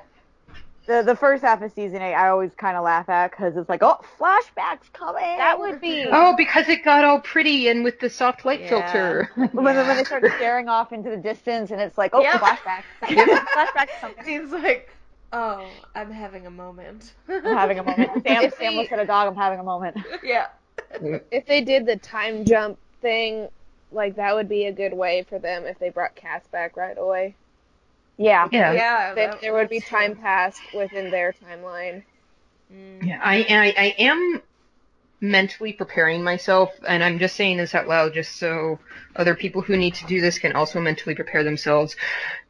the 0.88 1.02
the 1.04 1.16
first 1.16 1.44
half 1.44 1.62
of 1.62 1.72
season 1.72 2.02
eight, 2.02 2.14
I 2.16 2.28
always 2.30 2.54
kind 2.56 2.76
of 2.76 2.84
laugh 2.84 3.08
at 3.08 3.32
because 3.32 3.56
it's 3.56 3.70
like, 3.70 3.82
oh, 3.84 4.00
flashbacks 4.20 4.92
coming. 4.92 5.38
That 5.38 5.58
would 5.60 5.80
be. 5.80 6.06
Oh, 6.12 6.34
because 6.36 6.68
it 6.68 6.84
got 6.84 7.06
all 7.06 7.22
pretty 7.22 7.70
and 7.70 7.84
with 7.86 8.00
the 8.02 8.10
soft 8.10 8.44
light 8.44 8.62
Yeah. 8.62 8.70
filter. 8.70 9.30
when, 9.36 9.50
when 9.64 9.76
Yeah. 9.76 9.94
they 9.96 10.04
start 10.04 10.26
staring 10.36 10.68
off 10.68 10.92
into 10.92 11.10
the 11.10 11.18
distance, 11.18 11.72
and 11.72 11.80
it's 11.80 11.98
like, 11.98 12.12
oh, 12.14 12.22
Yep. 12.22 12.42
flashbacks. 12.42 12.84
flashbacks 13.04 13.90
coming. 14.02 14.16
Seems 14.26 14.52
like 14.52 14.90
oh 15.32 15.66
I'm 15.96 16.12
having 16.12 16.46
a 16.48 16.52
moment. 16.52 17.14
I'm 17.30 17.44
having 17.44 17.80
a 17.80 17.84
moment. 17.84 18.24
Sam, 18.28 18.52
Sam 18.58 18.74
looks 18.74 18.92
at 18.92 19.00
a 19.00 19.06
dog. 19.06 19.28
I'm 19.30 19.36
having 19.36 19.60
a 19.60 19.64
moment. 19.64 19.98
yeah. 20.24 20.48
If 21.32 21.46
they 21.48 21.62
did 21.62 21.86
the 21.86 21.98
time 21.98 22.46
jump 22.46 22.78
thing, 23.02 23.50
like 23.92 24.16
that 24.16 24.36
would 24.36 24.48
be 24.50 24.66
a 24.66 24.72
good 24.72 24.94
way 24.94 25.26
for 25.28 25.40
them 25.40 25.66
if 25.66 25.80
they 25.80 25.90
brought 25.90 26.16
Cass 26.16 26.46
back 26.48 26.78
right 26.78 26.98
away. 26.98 27.36
Yeah. 28.18 28.48
yeah. 28.52 28.72
Yeah. 28.74 29.14
Then 29.14 29.32
that- 29.32 29.42
there 29.42 29.54
would 29.54 29.70
be 29.70 29.80
time 29.80 30.16
passed 30.16 30.62
within 30.74 31.10
their 31.12 31.34
timeline. 31.34 32.04
Mm. 32.74 33.06
Yeah, 33.06 33.20
I, 33.24 33.38
I 33.50 33.74
I 33.78 33.96
am 34.00 34.42
mentally 35.20 35.74
preparing 35.74 36.24
myself, 36.24 36.72
and 36.88 37.04
I'm 37.04 37.18
just 37.18 37.36
saying 37.36 37.58
this 37.58 37.74
out 37.74 37.88
loud 37.88 38.14
just 38.14 38.38
so 38.38 38.80
other 39.16 39.36
people 39.36 39.62
who 39.62 39.78
need 39.78 39.96
to 39.96 40.06
do 40.06 40.22
this 40.22 40.38
can 40.38 40.54
also 40.54 40.80
mentally 40.82 41.16
prepare 41.16 41.44
themselves, 41.44 41.96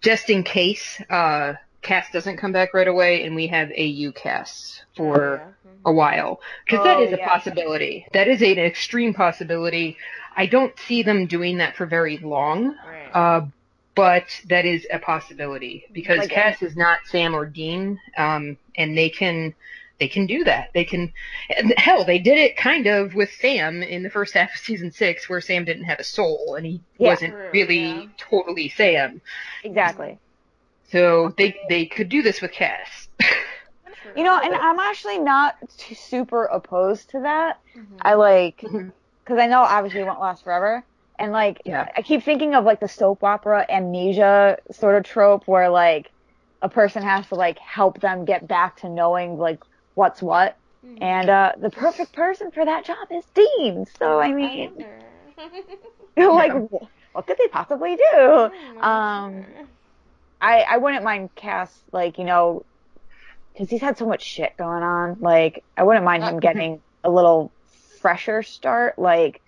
just 0.02 0.30
in 0.30 0.44
case 0.44 1.02
uh, 1.10 1.54
Cass 1.82 2.10
doesn't 2.12 2.38
come 2.38 2.52
back 2.52 2.74
right 2.74 2.88
away 2.88 3.24
and 3.26 3.36
we 3.36 3.48
have 3.48 3.70
AU 3.78 4.12
Cass 4.16 4.82
for 4.96 5.42
Yeah. 5.63 5.63
A 5.86 5.92
while. 5.92 6.40
Because 6.66 6.84
that 6.86 6.98
Oh, 6.98 7.04
is 7.04 7.14
a 7.14 7.18
yeah. 7.18 7.28
possibility. 7.28 8.06
That 8.14 8.28
is 8.28 8.42
an 8.42 8.58
extreme 8.60 9.14
possibility. 9.14 9.98
I 10.36 10.46
don't 10.46 10.78
see 10.80 11.04
them 11.04 11.26
doing 11.28 11.58
that 11.58 11.76
for 11.76 11.86
very 11.86 12.18
long. 12.18 12.76
Right. 12.88 13.10
Uh, 13.14 13.46
but 13.96 14.26
that 14.50 14.66
is 14.66 14.88
a 14.92 14.98
possibility 14.98 15.86
because 15.92 16.18
Like 16.20 16.32
Cass 16.32 16.64
is 16.64 16.76
not 16.76 17.00
Sam 17.06 17.36
or 17.36 17.46
Dean, 17.46 18.00
um, 18.18 18.58
and 18.76 18.98
they 18.98 19.10
can 19.10 19.54
they 20.00 20.08
can 20.08 20.26
do 20.26 20.44
that. 20.46 20.70
They 20.74 20.84
can 20.84 21.14
hell, 21.78 22.04
they 22.04 22.18
did 22.18 22.40
it 22.40 22.58
kind 22.58 22.88
of 22.88 23.14
with 23.14 23.32
Sam 23.34 23.84
in 23.84 24.02
the 24.02 24.10
first 24.10 24.34
half 24.34 24.52
of 24.56 24.60
season 24.60 24.92
six, 24.92 25.30
where 25.30 25.42
Sam 25.42 25.64
didn't 25.64 25.84
have 25.84 26.00
a 26.00 26.04
soul 26.04 26.56
and 26.56 26.66
he 26.66 26.82
Yeah. 26.98 27.10
wasn't 27.12 27.34
True, 27.34 27.50
really 27.54 27.86
yeah. 27.86 28.06
totally 28.18 28.70
Sam. 28.70 29.22
Exactly. 29.64 30.18
So 30.92 31.34
they 31.38 31.56
they 31.70 31.86
could 31.86 32.10
do 32.10 32.24
this 32.24 32.42
with 32.42 32.52
Cass. 32.52 33.10
You 34.16 34.24
know, 34.24 34.40
and 34.44 34.54
I'm 34.54 34.80
actually 34.80 35.20
not 35.20 35.56
too 35.78 35.96
super 35.96 36.46
opposed 36.46 37.10
to 37.12 37.22
that. 37.22 37.58
Mhm. 37.76 37.98
I 38.02 38.14
like 38.16 38.58
because 38.62 39.40
I 39.40 39.48
know 39.48 39.62
obviously 39.62 40.02
it 40.02 40.06
won't 40.06 40.20
last 40.22 40.44
forever, 40.44 40.84
and 41.20 41.32
like 41.32 41.62
Yeah. 41.66 41.88
I 41.96 42.02
keep 42.02 42.24
thinking 42.24 42.56
of 42.56 42.66
like 42.66 42.80
the 42.80 42.88
soap 42.88 43.24
opera 43.24 43.66
amnesia 43.70 44.58
sort 44.72 44.96
of 44.96 45.04
trope 45.04 45.48
where 45.48 45.70
like 45.70 46.12
a 46.62 46.70
person 46.70 47.04
has 47.04 47.28
to 47.30 47.36
like 47.36 47.60
help 47.60 48.00
them 48.00 48.26
get 48.26 48.48
back 48.48 48.78
to 48.78 48.90
knowing 48.90 49.38
like 49.38 49.60
what's 49.96 50.22
what, 50.22 50.58
Mhm. 50.84 51.02
and 51.02 51.30
uh 51.30 51.54
the 51.58 51.70
perfect 51.70 52.14
person 52.14 52.52
for 52.52 52.66
that 52.66 52.86
job 52.86 53.08
is 53.12 53.26
Dean. 53.34 53.86
So 53.86 54.20
I 54.20 54.34
mean, 54.34 54.74
wonder. 54.76 55.00
like 56.18 56.54
what 57.12 57.28
could 57.28 57.38
they 57.38 57.48
possibly 57.48 57.96
do? 57.96 58.50
Um, 58.80 59.46
I 60.42 60.62
I 60.64 60.78
wouldn't 60.78 61.04
mind 61.04 61.30
Cass 61.36 61.84
like 61.92 62.18
you 62.18 62.26
know 62.26 62.66
because 63.54 63.70
he's 63.70 63.82
had 63.82 63.98
so 63.98 64.08
much 64.08 64.24
shit 64.24 64.52
going 64.58 64.84
on. 64.84 65.18
Like 65.20 65.64
I 65.78 65.84
wouldn't 65.84 66.06
mind 66.06 66.24
him 66.24 66.36
uh, 66.36 66.40
getting 66.40 66.82
a 67.04 67.10
little 67.10 67.52
fresher 68.02 68.44
start. 68.44 68.98
Like 69.00 69.42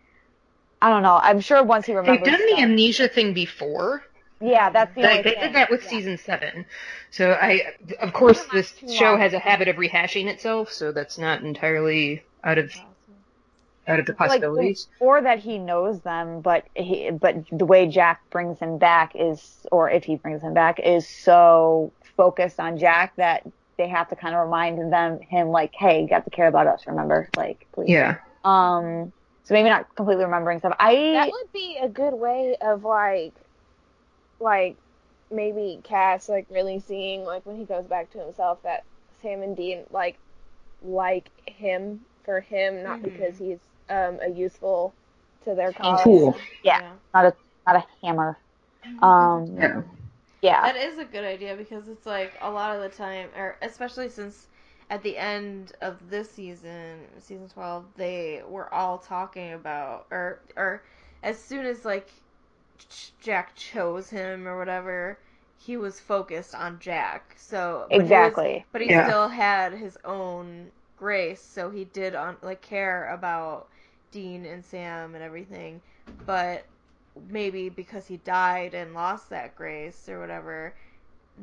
I 0.82 0.90
don't 0.90 1.04
know. 1.04 1.20
I'm 1.22 1.40
sure 1.40 1.64
once 1.64 1.86
he 1.86 1.94
remembers. 1.94 2.26
They've 2.26 2.38
done 2.38 2.56
the 2.56 2.62
amnesia 2.62 3.08
thing 3.08 3.34
before. 3.34 4.04
yeah, 4.42 4.70
that's 4.70 4.94
the 4.96 5.02
Like, 5.02 5.24
they 5.24 5.32
thing. 5.32 5.42
did 5.42 5.56
that 5.56 5.70
with 5.72 5.84
Yeah. 5.84 5.90
season 5.90 6.18
seven. 6.18 6.66
So 7.12 7.32
I, 7.32 7.74
of 8.02 8.14
course, 8.14 8.44
this 8.52 8.74
show 8.92 9.12
long. 9.12 9.20
has 9.20 9.34
a 9.34 9.40
habit 9.40 9.68
of 9.68 9.78
rehashing 9.78 10.28
itself, 10.28 10.72
so 10.72 10.92
that's 10.92 11.18
not 11.18 11.42
entirely 11.42 12.24
out 12.44 12.58
of 12.58 12.72
out 13.88 14.00
of 14.00 14.06
the 14.06 14.14
Like, 14.14 14.30
possibilities. 14.32 14.88
or 15.00 15.22
that 15.22 15.40
he 15.40 15.58
knows 15.60 16.02
them, 16.02 16.42
but 16.42 16.66
he, 16.76 17.12
but 17.12 17.36
the 17.52 17.66
way 17.66 17.88
Jack 17.88 18.20
brings 18.32 18.60
him 18.60 18.78
back 18.80 19.12
is, 19.16 19.66
or 19.72 19.90
if 19.90 20.04
he 20.04 20.16
brings 20.16 20.42
him 20.42 20.54
back, 20.54 20.80
is 20.80 21.08
so 21.08 21.94
focused 22.18 22.60
on 22.60 22.78
Jack 22.78 23.14
that 23.18 23.44
they 23.78 23.88
have 23.90 24.10
to 24.10 24.16
kind 24.16 24.34
of 24.36 24.42
remind 24.46 24.92
them 24.92 25.20
him 25.22 25.50
like, 25.50 25.72
hey, 25.78 26.02
you 26.02 26.08
got 26.08 26.24
to 26.26 26.30
care 26.32 26.48
about 26.48 26.68
us. 26.68 26.84
Remember, 26.88 27.30
like, 27.38 27.68
please. 27.74 27.90
yeah. 27.90 28.18
Um. 28.44 29.12
So 29.44 29.54
maybe 29.54 29.70
not 29.70 29.94
completely 29.96 30.26
remembering 30.26 30.60
stuff. 30.60 30.76
I 30.80 30.94
That 31.14 31.32
would 31.32 31.52
be 31.54 31.78
a 31.82 31.88
good 31.88 32.14
way 32.14 32.56
of 32.62 32.84
like, 32.84 33.34
like 34.40 34.76
maybe 35.32 35.80
Cass 35.84 36.30
like 36.30 36.46
really 36.50 36.80
seeing 36.80 37.24
like 37.24 37.46
when 37.46 37.58
he 37.58 37.66
goes 37.66 37.86
back 37.86 38.12
to 38.12 38.20
himself 38.20 38.62
that 38.64 38.84
Sam 39.22 39.42
and 39.42 39.56
Dean 39.56 39.84
like 39.92 40.18
like 40.84 41.30
him 41.46 42.00
for 42.24 42.40
him, 42.42 42.84
not 42.84 43.00
Mm-hmm. 43.00 43.08
Mhm. 43.08 43.12
because 43.18 43.38
he's 43.38 43.60
um 43.90 44.20
a 44.26 44.30
useful 44.30 44.94
to 45.44 45.54
their 45.56 45.72
cause. 45.74 46.02
Cool. 46.04 46.36
Yeah. 46.64 46.94
not 47.14 47.26
a 47.26 47.34
not 47.68 47.76
a 47.78 47.86
hammer. 48.06 48.38
Um. 49.02 49.46
Yeah. 49.58 49.82
Yeah. 50.46 50.62
That 50.62 50.76
is 50.76 50.98
a 51.00 51.06
good 51.06 51.24
idea 51.24 51.56
because 51.56 51.88
it's 51.88 52.06
like 52.06 52.34
a 52.42 52.50
lot 52.52 52.76
of 52.76 52.82
the 52.82 52.90
time, 52.90 53.30
or 53.36 53.58
especially 53.62 54.10
since 54.10 54.48
at 54.90 55.04
the 55.04 55.18
end 55.18 55.74
of 55.82 56.10
this 56.10 56.30
season, 56.32 57.00
season 57.20 57.50
twelve, 57.50 57.86
they 57.96 58.42
were 58.48 58.74
all 58.74 58.98
talking 58.98 59.54
about, 59.54 60.08
or 60.12 60.40
or 60.56 60.84
as 61.24 61.40
soon 61.40 61.66
as 61.66 61.86
like 61.86 62.10
Jack 63.22 63.56
chose 63.56 64.10
him 64.10 64.48
or 64.48 64.58
whatever, 64.58 65.20
he 65.58 65.78
was 65.78 66.00
focused 66.00 66.56
on 66.56 66.80
Jack. 66.80 67.36
So 67.38 67.88
but 67.96 68.08
he 68.08 68.20
was- 68.20 68.40
Exactly. 68.40 68.66
but 68.72 68.82
he 68.82 68.90
Yeah. 68.90 69.04
still 69.04 69.30
had 69.30 69.74
his 69.74 69.98
own 70.06 70.72
grace, 70.98 71.42
so 71.42 71.70
he 71.72 71.86
did 71.86 72.16
on 72.16 72.38
like 72.42 72.62
care 72.62 73.08
about 73.14 73.68
Dean 74.12 74.46
and 74.46 74.64
Sam 74.64 75.16
and 75.16 75.24
everything. 75.24 75.82
But 76.26 76.66
maybe 77.30 77.70
because 77.70 78.08
he 78.08 78.18
died 78.18 78.74
and 78.74 78.94
lost 78.94 79.30
that 79.30 79.56
grace 79.56 80.08
or 80.10 80.20
whatever, 80.20 80.74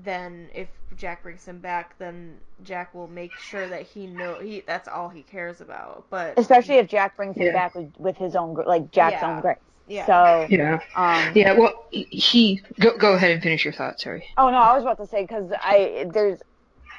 then 0.05 0.49
if 0.55 0.69
Jack 0.97 1.23
brings 1.23 1.47
him 1.47 1.59
back, 1.59 1.99
then 1.99 2.39
Jack 2.65 2.95
will 2.95 3.09
make 3.09 3.33
sure 3.35 3.69
that 3.69 3.83
he 3.83 4.07
know 4.07 4.39
he 4.41 4.61
that's 4.67 4.89
all 4.89 5.09
he 5.09 5.23
cares 5.23 5.61
about. 5.61 6.05
But 6.11 6.39
Especially 6.39 6.77
if 6.77 6.89
Jack 6.89 7.17
brings 7.17 7.37
him 7.37 7.47
Yeah. 7.47 7.53
back 7.53 7.75
with, 7.75 7.93
with 7.99 8.17
his 8.17 8.35
own 8.35 8.55
like 8.55 8.91
Jack's 8.91 9.21
Yeah. 9.23 9.35
own 9.35 9.41
grace. 9.41 9.59
Yeah. 9.89 10.07
So. 10.07 10.47
Yeah. 10.49 10.81
Um, 10.95 11.33
Yeah. 11.35 11.55
Well, 11.59 11.85
he 11.91 12.63
go 12.81 12.97
go 12.97 13.13
ahead 13.15 13.33
and 13.33 13.43
finish 13.43 13.65
your 13.65 13.75
thought. 13.75 14.01
Sorry. 14.01 14.25
Oh 14.39 14.51
no, 14.51 14.57
I 14.57 14.75
was 14.75 14.83
about 14.83 14.99
to 14.99 15.07
say 15.07 15.23
because 15.23 15.51
I 15.61 16.07
there's 16.13 16.41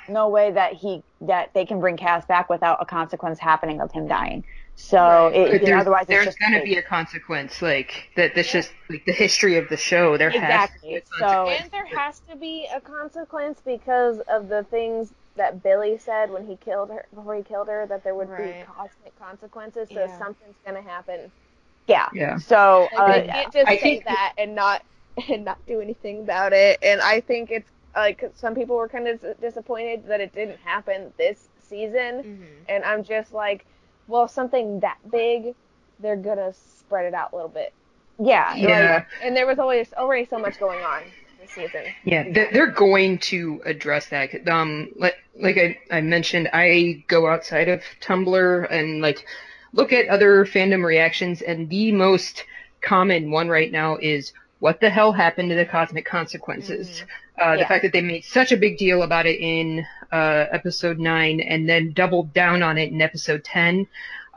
no 0.10 0.28
way 0.30 0.52
that 0.52 0.74
he 0.74 1.02
that 1.22 1.54
they 1.54 1.66
can 1.66 1.80
bring 1.80 1.98
Cass 1.98 2.26
back 2.26 2.50
without 2.50 2.78
a 2.82 2.86
consequence 2.86 3.40
happening 3.40 3.82
of 3.82 3.92
him 3.92 4.08
dying. 4.08 4.44
So 4.76 4.98
Right. 5.28 5.36
it, 5.36 5.38
you 5.54 5.60
know, 5.60 5.66
there's 5.66 5.82
otherwise 5.82 6.08
there's 6.08 6.28
it's 6.28 6.36
just 6.36 6.40
gonna 6.40 6.64
be 6.64 6.76
a 6.78 6.82
consequence, 6.82 7.62
like 7.62 8.10
that. 8.16 8.34
That's 8.36 8.52
just 8.52 8.72
like 8.90 9.06
the 9.06 9.12
history 9.14 9.58
of 9.58 9.70
the 9.70 9.78
show. 9.78 10.18
There 10.18 10.30
has 10.30 10.40
to 10.40 10.46
Exactly. 10.46 10.90
be 10.90 10.96
a 10.98 11.02
So- 11.06 11.26
consequence. 11.26 11.62
And 11.62 11.72
there 11.72 11.86
has 12.00 12.20
to 12.30 12.36
be 12.36 12.68
a 12.74 12.82
consequence 12.82 13.62
because 13.64 14.20
of 14.22 14.50
the 14.50 14.64
things 14.64 15.14
that 15.36 15.64
Billy 15.64 15.98
said 15.98 16.32
when 16.32 16.46
he 16.48 16.56
killed 16.58 16.90
her 16.90 17.06
before 17.14 17.36
he 17.36 17.44
killed 17.44 17.68
her 17.68 17.86
that 17.88 18.04
there 18.04 18.14
would 18.16 18.30
Right. 18.30 18.66
be 18.68 18.74
cosmic 18.74 19.20
consequences. 19.20 19.90
So 19.90 20.02
Yeah. 20.06 20.18
something's 20.18 20.56
gonna 20.66 20.82
happen. 20.82 21.32
yeah. 21.88 22.08
Yeah. 22.14 22.38
So 22.38 22.88
Like, 22.94 23.00
uh, 23.00 23.12
they 23.12 23.28
can't 23.28 23.54
just 23.54 23.68
I 23.68 23.76
say 23.76 23.82
think- 23.82 24.06
that 24.06 24.34
and 24.38 24.56
not 24.56 24.84
and 25.30 25.46
not 25.46 25.64
do 25.68 25.82
anything 25.82 26.22
about 26.22 26.54
it. 26.54 26.80
And 26.82 27.00
I 27.02 27.20
think 27.20 27.52
it's 27.52 27.70
like 27.96 28.24
some 28.36 28.56
people 28.56 28.76
were 28.78 28.88
kind 28.88 29.08
of 29.08 29.40
disappointed 29.40 30.08
that 30.08 30.20
it 30.22 30.34
didn't 30.34 30.60
happen 30.64 31.14
this 31.18 31.48
season. 31.62 32.24
Mhm. 32.24 32.66
And 32.70 32.84
I'm 32.84 33.04
just 33.04 33.34
like, 33.34 33.66
well, 34.08 34.28
something 34.28 34.80
that 34.82 34.98
big, 35.12 35.56
they're 36.00 36.16
gonna 36.16 36.54
spread 36.54 37.06
it 37.06 37.13
out 37.13 37.34
a 37.34 37.36
little 37.36 37.50
bit. 37.50 37.74
yeah, 38.20 38.56
Yeah. 38.56 38.94
like, 38.94 39.08
And 39.24 39.36
there 39.36 39.48
was 39.48 39.60
always 39.60 39.94
already 39.94 40.26
so 40.26 40.38
much 40.39 40.60
going 40.60 40.84
on 40.84 41.04
this 41.39 41.52
season. 41.52 41.84
Yeah, 42.04 42.26
they're, 42.32 42.50
they're 42.52 42.72
going 42.72 43.20
to 43.20 43.62
address 43.66 44.08
that. 44.08 44.48
Um, 44.48 44.89
like, 44.96 45.16
like 45.39 45.58
I, 45.58 45.78
I 45.92 46.02
mentioned, 46.02 46.50
I 46.54 47.04
go 47.08 47.28
outside 47.28 47.70
of 47.70 47.82
Tumblr 48.02 48.68
and 48.72 49.02
like 49.02 49.26
look 49.74 49.92
at 49.92 50.08
other 50.08 50.46
fandom 50.46 50.84
reactions, 50.86 51.42
and 51.42 51.70
the 51.70 51.92
most 51.92 52.46
common 52.82 53.32
one 53.32 53.50
right 53.50 53.72
now 53.72 53.98
is 53.98 54.34
what 54.60 54.80
the 54.80 54.89
hell 54.89 55.12
happened 55.12 55.50
to 55.50 55.56
the 55.56 55.66
cosmic 55.66 56.06
consequences? 56.06 57.04
Uh, 57.39 57.58
the 57.58 57.65
fact 57.65 57.84
that 57.84 57.91
they 57.91 58.02
made 58.02 58.24
such 58.24 58.52
a 58.52 58.58
big 58.58 58.78
deal 58.78 59.02
about 59.02 59.26
it 59.26 59.39
in 59.39 59.86
uh, 60.12 60.46
episode 60.52 61.00
nine 61.00 61.41
and 61.41 61.67
then 61.67 61.91
doubled 61.91 62.32
down 62.34 62.62
on 62.62 62.78
it 62.78 62.91
in 62.91 63.02
episode 63.02 63.43
ten, 63.43 63.88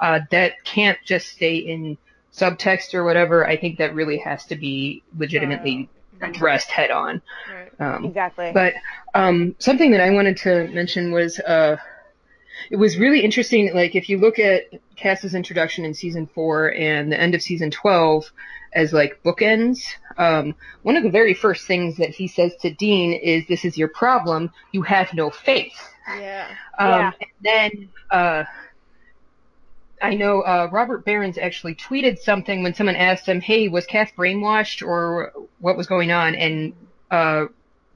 uh, 0.01 0.21
that 0.31 0.65
can't 0.65 0.99
just 1.05 1.29
stay 1.29 1.57
in 1.57 1.99
subtext 2.33 2.95
or 2.95 3.05
whatever. 3.05 3.47
I 3.47 3.57
think 3.57 3.79
that 3.79 3.95
really 3.95 4.19
has 4.19 4.47
to 4.47 4.57
be 4.57 5.03
legitimately 5.17 5.89
addressed 6.23 6.71
head 6.71 6.91
on. 6.91 7.23
Right. 7.53 7.81
Um, 7.81 8.05
exactly. 8.07 8.53
but 8.53 8.75
um, 9.15 9.55
something 9.59 9.91
that 9.91 10.01
I 10.01 10.11
wanted 10.11 10.37
to 10.39 10.69
mention 10.69 11.13
was 11.13 11.39
uh, 11.41 11.77
it 12.71 12.77
was 12.77 12.97
really 12.97 13.21
interesting. 13.21 13.75
Like 13.75 13.95
if 13.95 14.09
you 14.09 14.19
look 14.19 14.39
at 14.39 14.65
Cass's 14.97 15.35
introduction 15.35 15.85
in 15.85 15.95
season 15.95 16.27
four 16.27 16.73
and 16.73 17.13
the 17.13 17.21
end 17.21 17.35
of 17.35 17.43
season 17.43 17.71
twelve 17.71 18.31
as 18.77 18.93
like 18.93 19.21
bookends, 19.25 19.81
um, 20.19 20.55
one 20.83 20.97
of 20.97 21.03
the 21.03 21.11
very 21.11 21.35
first 21.35 21.67
things 21.67 21.97
that 21.97 22.11
he 22.11 22.29
says 22.29 22.55
to 22.61 22.71
Dean 22.71 23.15
is, 23.15 23.45
"This 23.49 23.65
is 23.65 23.77
your 23.77 23.89
problem. 23.89 24.53
You 24.71 24.83
have 24.83 25.13
no 25.15 25.31
faith." 25.31 25.77
Yeah. 26.09 26.47
Um, 26.79 26.89
Yeah. 26.89 27.13
And 27.21 27.31
then 27.43 27.89
uh, 28.11 28.45
I 30.03 30.15
know 30.15 30.43
uh, 30.43 30.69
Robert 30.71 31.05
Berens 31.05 31.39
actually 31.39 31.75
tweeted 31.75 32.19
something 32.19 32.63
when 32.63 32.75
someone 32.75 32.97
asked 32.97 33.27
him, 33.27 33.41
"Hey, 33.41 33.69
was 33.69 33.87
Cass 33.87 34.13
brainwashed 34.17 34.87
or 34.87 35.33
what 35.59 35.77
was 35.77 35.87
going 35.87 36.13
on?" 36.13 36.35
And 36.35 36.75
uh, 37.11 37.47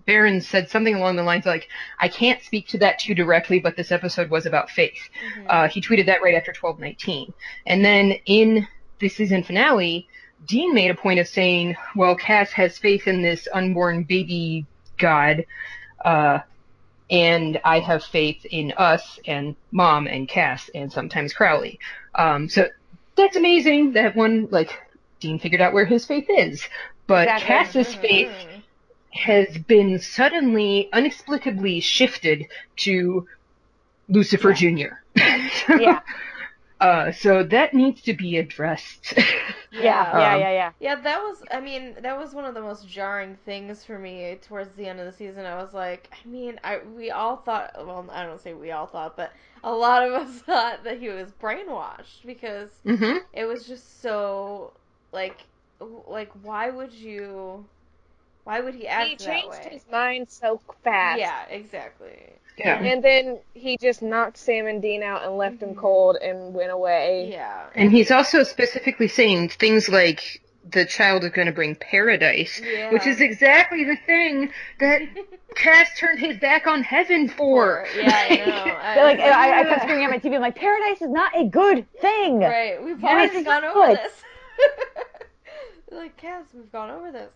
Barron 0.07 0.41
said 0.41 0.71
something 0.71 0.95
along 0.95 1.17
the 1.17 1.23
lines 1.23 1.45
like, 1.45 1.69
"I 2.01 2.09
can't 2.09 2.43
speak 2.43 2.69
to 2.69 2.79
that 2.79 2.99
too 2.99 3.15
directly, 3.15 3.61
but 3.61 3.77
this 3.77 3.93
episode 3.93 4.31
was 4.31 4.47
about 4.47 4.71
faith." 4.71 5.11
Uh, 5.47 5.69
he 5.69 5.83
tweeted 5.83 6.07
that 6.07 6.23
right 6.23 6.35
after 6.35 6.55
1219, 6.59 7.33
and 7.67 7.85
then 7.85 8.13
in 8.25 8.67
the 8.99 9.09
season 9.09 9.43
finale, 9.43 10.09
Dean 10.47 10.75
made 10.75 10.91
a 10.91 10.95
point 10.95 11.21
of 11.21 11.29
saying, 11.29 11.77
"Well, 11.95 12.15
Cass 12.17 12.51
has 12.53 12.79
faith 12.79 13.07
in 13.07 13.23
this 13.23 13.47
unborn 13.53 14.05
baby 14.05 14.67
god." 14.99 15.45
Uh, 16.05 16.41
and 17.11 17.61
I 17.65 17.81
have 17.81 18.05
faith 18.05 18.45
in 18.47 18.73
us 18.77 19.19
and 19.27 19.57
Mom 19.73 20.07
and 20.07 20.29
Cass 20.29 20.71
and 20.75 20.93
sometimes 20.93 21.33
Crowley. 21.33 21.79
Um, 22.15 22.49
so 22.49 22.69
that's 23.17 23.37
amazing 23.37 23.93
that 23.95 24.15
one, 24.17 24.47
like, 24.51 24.79
Dean 25.19 25.39
figured 25.39 25.61
out 25.61 25.73
where 25.73 25.85
his 25.85 26.07
faith 26.07 26.27
is. 26.29 26.67
But 27.07 27.25
Exactly. 27.29 27.47
Cass's 27.47 27.95
faith 27.97 28.29
Mhm. 28.31 28.63
has 29.13 29.59
been 29.59 29.99
suddenly, 29.99 30.89
inexplicably 30.95 31.81
shifted 31.81 32.47
to 32.77 33.27
Lucifer 34.09 34.53
Jr. 34.53 34.95
Yeah. 35.17 36.01
Uh, 36.81 37.13
so 37.13 37.45
that 37.45 37.75
needs 37.75 38.03
to 38.03 38.15
be 38.15 38.37
addressed. 38.39 39.15
Yeah, 39.71 40.09
yeah, 40.13 40.35
Um, 40.35 40.37
yeah, 40.37 40.51
yeah. 40.53 40.73
Yeah, 40.79 40.95
that 40.97 41.19
was. 41.21 41.45
I 41.51 41.61
mean, 41.61 41.97
that 42.03 42.19
was 42.19 42.35
one 42.35 42.45
of 42.47 42.55
the 42.55 42.61
most 42.63 42.89
jarring 42.89 43.37
things 43.37 43.85
for 43.85 43.99
me 43.99 44.37
towards 44.43 44.75
the 44.75 44.87
end 44.87 44.99
of 45.01 45.07
the 45.07 45.13
season. 45.13 45.45
I 45.45 45.57
was 45.63 45.75
like, 45.75 46.09
I 46.13 46.27
mean, 46.29 46.59
I 46.65 46.79
we 46.79 47.11
all 47.11 47.37
thought. 47.37 47.73
Well, 47.77 48.09
I 48.11 48.25
don't 48.25 48.41
say 48.41 48.55
we 48.55 48.71
all 48.73 48.87
thought, 48.87 49.17
but 49.17 49.33
a 49.65 49.73
lot 49.73 50.03
of 50.07 50.13
us 50.23 50.41
thought 50.43 50.85
that 50.85 50.99
he 51.01 51.09
was 51.09 51.33
brainwashed 51.33 52.25
because 52.27 52.71
hmm 52.85 53.31
it 53.33 53.45
was 53.45 53.67
just 53.67 54.01
so 54.01 54.75
like, 55.13 55.47
like 55.81 56.31
why 56.43 56.71
would 56.71 56.93
you? 56.93 57.69
Why 58.45 58.61
would 58.61 58.75
he 58.75 58.89
act 58.89 59.13
He 59.13 59.17
that 59.21 59.47
changed 59.47 59.49
way? 59.49 59.71
his 59.71 59.87
mind 59.89 60.29
so 60.31 60.61
fast. 60.85 61.33
Yeah, 61.33 61.47
exactly. 61.49 62.39
Yeah. 62.65 62.83
And 62.83 63.03
then 63.03 63.39
he 63.55 63.77
just 63.79 64.03
knocked 64.03 64.37
Sam 64.37 64.67
and 64.67 64.81
Dean 64.83 65.03
out 65.03 65.25
and 65.25 65.37
left 65.37 65.61
them 65.61 65.75
cold 65.75 66.17
and 66.23 66.55
went 66.55 66.71
away. 66.71 67.31
Yeah. 67.33 67.67
And 67.75 67.91
he's 67.91 68.11
also 68.11 68.43
specifically 68.43 69.09
saying 69.09 69.51
things 69.51 69.89
like 69.89 70.43
the 70.71 70.85
child 70.85 71.25
is 71.25 71.31
going 71.31 71.47
to 71.47 71.53
bring 71.53 71.75
paradise, 71.75 72.61
Yeah. 72.63 72.93
which 72.93 73.07
is 73.07 73.21
exactly 73.21 73.83
the 73.85 73.97
thing 73.97 74.51
that 74.79 75.03
Cass 75.57 75.89
turned 75.99 76.21
his 76.21 76.39
back 76.39 76.67
on 76.67 76.83
heaven 76.83 77.29
for. 77.29 77.87
Yeah, 77.97 78.27
I 78.31 78.37
know. 78.37 78.53
I, 78.81 79.03
like, 79.03 79.19
I, 79.21 79.61
I 79.61 79.65
kept 79.65 79.83
screaming 79.83 80.05
at 80.05 80.11
my 80.11 80.19
TV. 80.19 80.35
I'm 80.37 80.41
like, 80.43 80.55
paradise 80.55 81.01
is 81.03 81.09
not 81.11 81.33
a 81.37 81.45
good 81.47 81.91
thing. 82.01 82.39
Right, 82.41 82.81
we've 82.85 83.01
Yes, 83.01 83.11
already 83.31 83.43
gone 83.45 83.63
good. 83.63 83.77
over 83.77 83.95
this. 83.95 84.13
like, 85.91 86.17
Cass, 86.17 86.45
we've 86.55 86.71
gone 86.71 86.91
over 86.91 87.11
this. 87.11 87.31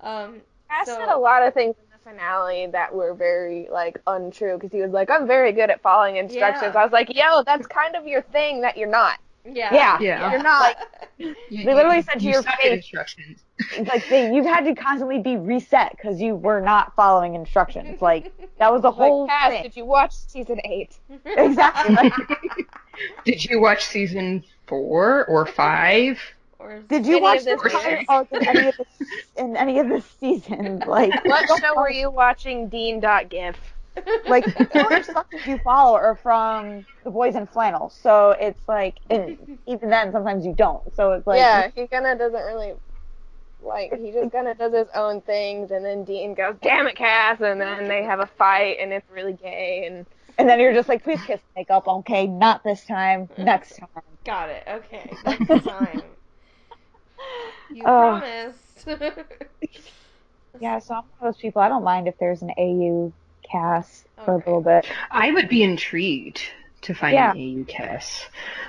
Um, 0.00 0.40
Cass 0.68 0.86
So- 0.86 0.96
said 0.98 1.08
a 1.08 1.16
lot 1.18 1.42
of 1.46 1.54
things 1.54 1.74
in 1.76 1.83
the 1.83 1.83
finale 2.04 2.66
that 2.72 2.94
were 2.94 3.14
very 3.14 3.66
like 3.70 3.98
untrue 4.06 4.54
because 4.54 4.70
he 4.72 4.80
was 4.82 4.90
like, 4.92 5.10
"I'm 5.10 5.26
very 5.26 5.52
good 5.52 5.70
at 5.70 5.80
following 5.82 6.16
instructions." 6.16 6.72
Yeah. 6.74 6.80
I 6.80 6.84
was 6.84 6.92
like, 6.92 7.14
"Yo, 7.14 7.42
that's 7.44 7.66
kind 7.66 7.96
of 7.96 8.06
your 8.06 8.22
thing 8.22 8.60
that 8.60 8.76
you're 8.76 8.88
not. 8.88 9.18
yeah. 9.44 9.72
Yeah. 9.74 9.98
Yeah. 10.00 10.30
You're 10.32 10.42
not." 10.42 10.76
You- 11.18 11.34
They 11.50 11.74
literally 11.74 12.02
said 12.02 12.18
to 12.20 12.24
you 12.24 12.32
your 12.32 12.42
suck 12.42 12.60
face- 12.60 12.72
instructions. 12.72 13.40
Like 13.86 14.08
they, 14.08 14.34
you've 14.34 14.46
had 14.46 14.64
to 14.64 14.74
constantly 14.74 15.20
be 15.20 15.36
reset 15.36 15.92
because 15.92 16.20
you 16.20 16.34
were 16.34 16.60
not 16.60 16.94
following 16.96 17.34
instructions. 17.36 18.02
Like 18.02 18.32
that 18.58 18.72
was 18.72 18.82
the 18.82 18.90
whole 18.90 19.22
like, 19.22 19.30
Cass, 19.30 19.50
thing. 19.52 19.62
did 19.62 19.76
you 19.76 19.84
watch 19.84 20.12
season 20.12 20.60
eight? 20.64 20.98
Exactly. 21.24 21.94
Like, 21.94 22.12
Did 23.24 23.44
you 23.44 23.60
watch 23.60 23.84
season 23.84 24.44
four 24.66 25.24
or 25.26 25.46
five? 25.46 26.20
Or 26.64 26.80
did 26.88 27.04
you 27.06 27.20
watch 27.20 27.44
this 27.44 27.60
the 27.62 27.68
season? 27.68 28.06
oh, 28.08 28.26
in 28.32 28.48
any 28.48 28.68
of 28.68 28.76
the 28.76 28.86
in 29.36 29.56
any 29.56 29.78
of 29.78 29.88
the 29.88 30.00
seasons? 30.20 30.82
Like 30.86 31.24
What 31.24 31.46
show 31.60 31.76
were 31.76 31.90
you 31.90 32.10
watching? 32.10 32.68
Dean.gif. 32.68 33.56
like 34.26 34.44
all 34.74 34.90
your 34.90 35.02
stuff 35.02 35.26
that 35.30 35.46
you 35.46 35.58
follow 35.58 35.94
are 35.94 36.16
from 36.16 36.86
the 37.04 37.10
boys 37.10 37.36
in 37.36 37.46
flannel. 37.46 37.90
So 37.90 38.30
it's 38.30 38.66
like, 38.66 38.96
and 39.10 39.58
even 39.66 39.90
then 39.90 40.10
sometimes 40.10 40.44
you 40.46 40.54
don't. 40.54 40.82
So 40.96 41.12
it's 41.12 41.26
like, 41.26 41.38
yeah, 41.38 41.70
he 41.74 41.86
kind 41.86 42.06
of 42.06 42.18
doesn't 42.18 42.42
really 42.44 42.72
like. 43.62 43.92
He 43.94 44.10
just 44.10 44.32
kind 44.32 44.48
of 44.48 44.58
does 44.58 44.72
his 44.72 44.88
own 44.94 45.20
things, 45.20 45.70
and 45.70 45.84
then 45.84 46.02
Dean 46.04 46.34
goes, 46.34 46.56
"Damn 46.62 46.86
it, 46.86 46.96
Cass!" 46.96 47.40
and 47.40 47.60
then 47.60 47.86
they 47.88 48.02
have 48.02 48.20
a 48.20 48.26
fight, 48.26 48.78
and 48.80 48.92
it's 48.92 49.08
really 49.12 49.34
gay, 49.34 49.86
and 49.86 50.06
and 50.38 50.48
then 50.48 50.58
you're 50.58 50.74
just 50.74 50.88
like, 50.88 51.04
please 51.04 51.20
kiss 51.22 51.40
makeup. 51.54 51.86
Okay, 51.86 52.26
not 52.26 52.64
this 52.64 52.84
time. 52.84 53.28
Next 53.38 53.76
time. 53.76 53.88
Got 54.24 54.48
it. 54.50 54.64
Okay. 54.66 55.14
Next 55.24 55.64
time. 55.64 56.02
You 57.72 57.84
Oh. 57.86 58.20
promised. 58.20 58.86
Yeah, 60.60 60.78
so 60.78 60.94
I'm 60.94 61.02
one 61.18 61.28
of 61.28 61.34
those 61.34 61.40
people. 61.40 61.60
I 61.62 61.68
don't 61.68 61.82
mind 61.84 62.06
if 62.06 62.14
there's 62.18 62.42
an 62.42 62.50
AU 62.56 63.12
Cass 63.50 64.04
for 64.24 64.34
a 64.34 64.36
little 64.36 64.60
bit. 64.60 64.86
I 65.10 65.32
would 65.32 65.48
be 65.48 65.62
intrigued 65.62 66.40
to 66.82 66.94
find 66.94 67.14
Yeah. 67.14 67.32
an 67.32 67.60
AU 67.60 67.64
Cass. 67.64 68.24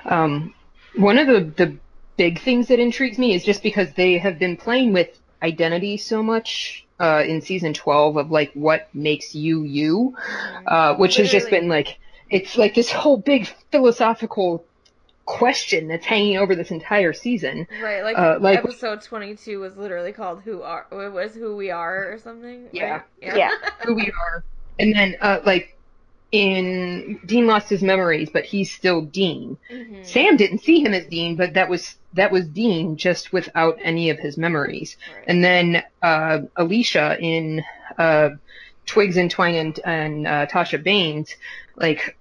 Um, 0.05 0.53
one 0.95 1.17
of 1.17 1.27
the, 1.27 1.41
the 1.41 1.77
big 2.17 2.41
things 2.41 2.69
that 2.69 2.79
intrigues 2.79 3.17
me 3.17 3.35
is 3.35 3.43
just 3.43 3.61
because 3.61 3.93
they 3.93 4.17
have 4.17 4.39
been 4.39 4.57
playing 4.57 4.93
with 4.93 5.09
identity 5.43 5.97
so 5.97 6.23
much 6.23 6.87
uh, 6.99 7.23
in 7.27 7.41
season 7.41 7.73
12 7.73 8.17
of 8.17 8.31
like 8.31 8.51
what 8.53 8.87
makes 8.95 9.35
you 9.35 9.63
you, 9.63 10.15
uh, 10.65 10.95
which 10.95 11.17
has 11.17 11.29
just 11.29 11.49
been 11.49 11.67
like, 11.67 11.99
it's 12.29 12.57
like 12.57 12.73
this 12.73 12.91
whole 12.91 13.17
big 13.17 13.47
philosophical 13.71 14.65
question 15.25 15.87
that's 15.87 16.05
hanging 16.05 16.37
over 16.37 16.55
this 16.55 16.71
entire 16.71 17.11
season. 17.13 17.67
right, 17.81 18.03
like, 18.03 18.17
Uh, 18.17 18.37
like- 18.39 18.59
episode 18.59 19.01
22 19.01 19.59
was 19.59 19.75
literally 19.75 20.11
called 20.11 20.41
"Who 20.43 20.61
Are." 20.61 20.85
It 20.91 21.11
was 21.11 21.33
"Who 21.33 21.55
We 21.55 21.71
Are" 21.71 22.11
or 22.13 22.17
something. 22.19 22.67
Yeah. 22.71 23.01
right? 23.21 23.35
Yeah. 23.35 23.49
who 23.85 23.95
we 23.95 24.11
are. 24.11 24.43
And 24.79 24.93
then, 24.93 25.15
uh, 25.21 25.39
like, 25.45 25.75
in 26.31 27.19
Dean 27.25 27.47
lost 27.47 27.69
his 27.69 27.81
memories, 27.81 28.29
but 28.29 28.43
he's 28.45 28.71
still 28.71 29.01
Dean. 29.01 29.57
Mhm. 29.71 30.05
Sam 30.05 30.35
didn't 30.37 30.59
see 30.59 30.81
him 30.81 30.93
as 30.93 31.05
Dean, 31.05 31.35
but 31.35 31.53
that 31.53 31.69
was 31.69 31.95
that 32.13 32.31
was 32.31 32.47
Dean 32.47 32.95
just 32.97 33.31
without 33.33 33.77
any 33.81 34.09
of 34.09 34.17
his 34.19 34.37
memories. 34.37 34.95
Right. 35.13 35.23
And 35.27 35.43
then 35.43 35.83
uh, 36.01 36.41
Alicia 36.55 37.17
in 37.19 37.63
uh, 37.97 38.29
Twigs 38.85 39.17
and 39.17 39.29
Twine 39.31 39.55
and, 39.55 39.79
and 39.85 40.27
uh, 40.27 40.45
Tasha 40.47 40.81
Banes, 40.81 41.35
like 41.75 42.17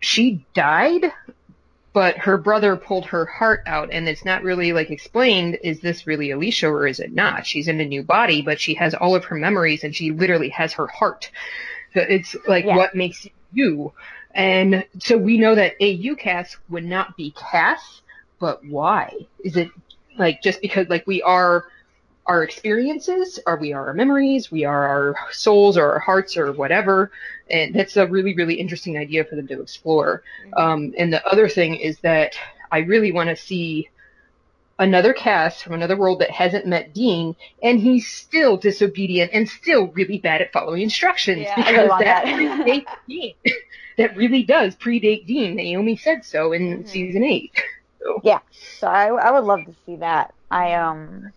she 0.00 0.44
died, 0.54 1.12
but 1.96 2.18
her 2.18 2.36
brother 2.36 2.76
pulled 2.76 3.06
her 3.06 3.24
heart 3.24 3.62
out, 3.64 3.88
and 3.90 4.06
it's 4.06 4.22
not 4.22 4.42
really 4.42 4.74
like 4.74 4.90
explained. 4.90 5.56
Is 5.64 5.80
this 5.80 6.06
really 6.06 6.30
Alicia 6.30 6.68
or 6.68 6.86
is 6.86 7.00
it 7.00 7.14
not? 7.14 7.46
She's 7.46 7.68
in 7.68 7.80
a 7.80 7.86
new 7.86 8.02
body, 8.02 8.42
but 8.42 8.60
she 8.60 8.74
has 8.74 8.92
all 8.92 9.14
of 9.14 9.24
her 9.24 9.34
memories, 9.34 9.82
and 9.82 9.96
she 9.96 10.10
literally 10.10 10.50
has 10.50 10.74
her 10.74 10.88
heart. 10.88 11.30
So 11.94 12.02
it's 12.02 12.36
like 12.46 12.66
Yeah. 12.66 12.76
what 12.76 12.94
makes 12.94 13.26
you. 13.54 13.94
And 14.34 14.84
so 14.98 15.16
we 15.16 15.38
know 15.38 15.54
that 15.54 15.72
AU 15.80 16.16
Cass 16.16 16.58
would 16.68 16.84
not 16.84 17.16
be 17.16 17.30
Cass, 17.30 18.02
but 18.40 18.62
why? 18.66 19.10
Is 19.42 19.56
it 19.56 19.70
like 20.18 20.42
just 20.42 20.60
because 20.60 20.90
like 20.90 21.06
we 21.06 21.22
are 21.22 21.64
our 22.26 22.42
experiences, 22.42 23.38
or 23.46 23.56
we 23.58 23.72
are 23.72 23.88
our 23.88 23.94
memories, 23.94 24.50
we 24.50 24.64
are 24.64 24.86
our 24.86 25.16
souls 25.32 25.76
or 25.76 25.92
our 25.92 25.98
hearts 26.00 26.36
or 26.36 26.52
whatever? 26.52 27.10
And 27.50 27.74
that's 27.74 27.96
a 27.96 28.06
really, 28.06 28.34
really 28.34 28.54
interesting 28.54 28.98
idea 28.98 29.24
for 29.24 29.36
them 29.36 29.46
to 29.48 29.60
explore. 29.62 30.22
Um, 30.56 30.92
and 30.98 31.12
the 31.12 31.24
other 31.26 31.48
thing 31.48 31.76
is 31.76 32.00
that 32.00 32.34
I 32.72 32.78
really 32.80 33.12
want 33.12 33.28
to 33.30 33.36
see 33.36 33.88
another 34.78 35.12
Cass 35.14 35.62
from 35.62 35.72
another 35.74 35.96
world 35.96 36.20
that 36.20 36.30
hasn't 36.30 36.66
met 36.66 36.92
Dean, 36.92 37.34
and 37.62 37.80
he's 37.80 38.08
still 38.08 38.56
disobedient 38.56 39.30
and 39.32 39.48
still 39.48 39.88
really 39.88 40.18
bad 40.18 40.42
at 40.42 40.52
following 40.52 40.82
instructions 40.82 41.46
Yeah, 41.46 41.56
because 41.56 41.90
that, 41.98 42.24
that. 42.24 42.24
predates 42.26 42.86
Dean. 43.08 43.34
that 43.98 44.16
really 44.16 44.42
does 44.42 44.76
predate 44.76 45.26
Dean. 45.26 45.56
Naomi 45.56 45.96
said 45.96 46.24
so 46.24 46.52
in 46.52 46.84
Mhm. 46.84 46.88
season 46.88 47.24
eight. 47.24 47.52
Yeah, 48.22 48.40
So 48.78 48.86
I, 48.86 49.06
I 49.08 49.30
would 49.32 49.44
love 49.44 49.64
to 49.66 49.74
see 49.86 49.96
that. 49.96 50.32
I 50.50 50.74
um, 50.74 51.32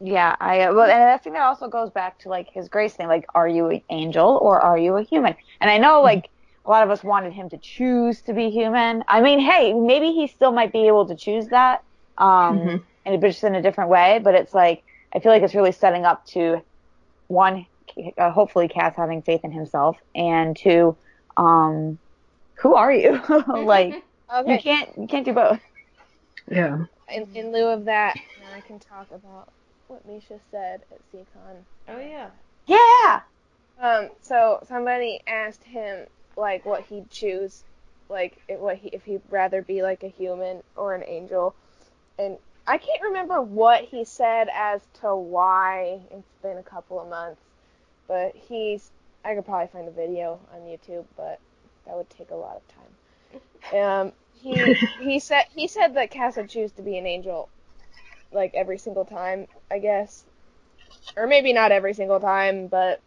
yeah, 0.00 0.36
I 0.40 0.62
uh, 0.62 0.74
well, 0.74 0.90
and 0.90 1.02
I 1.04 1.18
think 1.18 1.36
that 1.36 1.42
also 1.42 1.68
goes 1.68 1.90
back 1.90 2.18
to 2.20 2.28
like 2.28 2.48
his 2.52 2.68
grace 2.68 2.94
thing. 2.94 3.08
Like, 3.08 3.24
are 3.34 3.48
you 3.48 3.68
an 3.68 3.82
angel 3.90 4.38
or 4.42 4.60
are 4.60 4.78
you 4.78 4.96
a 4.96 5.02
human? 5.04 5.34
And 5.60 5.70
I 5.70 5.78
know 5.78 6.02
like 6.02 6.28
a 6.66 6.70
lot 6.70 6.82
of 6.84 6.90
us 6.90 7.04
wanted 7.04 7.32
him 7.32 7.48
to 7.50 7.58
choose 7.58 8.22
to 8.22 8.34
be 8.34 8.50
human. 8.50 9.04
I 9.08 9.20
mean, 9.20 9.38
hey, 9.40 9.72
maybe 9.72 10.12
he 10.12 10.26
still 10.26 10.52
might 10.52 10.72
be 10.72 10.86
able 10.88 11.06
to 11.08 11.16
choose 11.16 11.48
that, 11.48 11.82
um, 12.18 12.58
Mhm. 12.58 12.84
and 13.04 13.20
but 13.20 13.28
just 13.28 13.44
in 13.44 13.54
a 13.54 13.62
different 13.62 13.90
way. 13.90 14.20
But 14.22 14.34
it's 14.34 14.54
like 14.54 14.84
I 15.14 15.20
feel 15.20 15.32
like 15.32 15.42
it's 15.42 15.54
really 15.54 15.72
setting 15.72 16.04
up 16.04 16.24
to 16.32 16.62
one, 17.28 17.66
uh, 18.18 18.30
hopefully, 18.30 18.68
Cass 18.68 18.96
having 18.96 19.22
faith 19.22 19.40
in 19.44 19.52
himself, 19.52 19.98
and 20.14 20.56
two, 20.56 20.96
um, 21.36 21.98
who 22.60 22.74
are 22.74 22.92
you? 22.92 23.20
like 23.48 23.94
you 24.46 24.58
can't 24.58 24.90
you 24.98 25.06
can't 25.06 25.24
do 25.24 25.32
both. 25.32 25.60
Yeah. 26.50 26.84
In, 27.08 27.34
in 27.34 27.52
lieu 27.52 27.68
of 27.68 27.84
that, 27.86 28.16
now 28.40 28.52
I 28.56 28.60
can 28.60 28.78
talk 28.78 29.10
about 29.10 29.52
what 29.88 30.06
Misha 30.06 30.38
said 30.50 30.82
at 30.90 30.98
CCon. 31.12 31.56
Oh 31.88 31.98
yeah. 31.98 32.30
Yeah. 32.66 33.20
Um, 33.80 34.10
so 34.22 34.60
somebody 34.68 35.20
asked 35.26 35.64
him 35.64 36.06
like 36.36 36.64
what 36.64 36.82
he'd 36.82 37.10
choose, 37.10 37.64
like 38.08 38.38
if, 38.48 38.58
what 38.58 38.76
he 38.76 38.88
if 38.88 39.04
he'd 39.04 39.22
rather 39.30 39.62
be 39.62 39.82
like 39.82 40.02
a 40.02 40.08
human 40.08 40.62
or 40.76 40.94
an 40.94 41.04
angel, 41.06 41.54
and 42.18 42.38
I 42.66 42.78
can't 42.78 43.02
remember 43.02 43.42
what 43.42 43.84
he 43.84 44.04
said 44.04 44.48
as 44.54 44.80
to 45.00 45.14
why. 45.14 46.00
It's 46.10 46.28
been 46.42 46.58
a 46.58 46.62
couple 46.62 47.00
of 47.00 47.08
months, 47.08 47.40
but 48.08 48.34
he's 48.34 48.90
I 49.24 49.34
could 49.34 49.44
probably 49.44 49.68
find 49.68 49.88
a 49.88 49.90
video 49.90 50.38
on 50.52 50.60
YouTube, 50.60 51.04
but 51.16 51.40
that 51.86 51.96
would 51.96 52.10
take 52.10 52.30
a 52.30 52.36
lot 52.36 52.56
of 52.56 52.68
time. 52.68 52.80
Um, 53.72 54.12
he 54.34 54.74
he 55.00 55.18
said 55.18 55.46
he 55.54 55.68
said 55.68 55.94
that 55.94 56.10
Cass 56.10 56.36
would 56.36 56.50
choose 56.50 56.70
to 56.72 56.82
be 56.82 56.98
an 56.98 57.06
angel, 57.06 57.48
like 58.34 58.52
every 58.54 58.78
single 58.78 59.04
time, 59.06 59.46
I 59.70 59.78
guess, 59.80 60.26
or 61.16 61.26
maybe 61.26 61.52
not 61.52 61.72
every 61.72 61.94
single 61.94 62.20
time, 62.20 62.68
but 62.68 63.00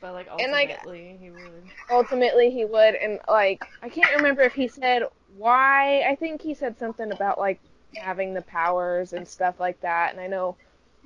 But 0.00 0.12
like 0.12 0.28
And, 0.38 0.52
like, 0.52 0.80
ultimately, 0.84 1.16
he 1.20 1.30
would. 1.30 1.70
ultimately 1.88 2.50
he 2.50 2.64
would 2.64 2.94
and 2.94 3.20
like 3.28 3.62
I 3.82 3.88
can't 3.88 4.12
remember 4.16 4.42
if 4.42 4.54
he 4.54 4.68
said 4.68 5.02
why. 5.28 6.02
I 6.02 6.16
think 6.16 6.40
he 6.42 6.54
said 6.54 6.78
something 6.78 7.10
about 7.12 7.38
like 7.38 7.60
having 7.96 8.34
the 8.34 8.42
powers 8.42 9.12
and 9.12 9.26
stuff 9.28 9.60
like 9.60 9.80
that. 9.80 10.12
And 10.12 10.20
I 10.20 10.26
know 10.26 10.56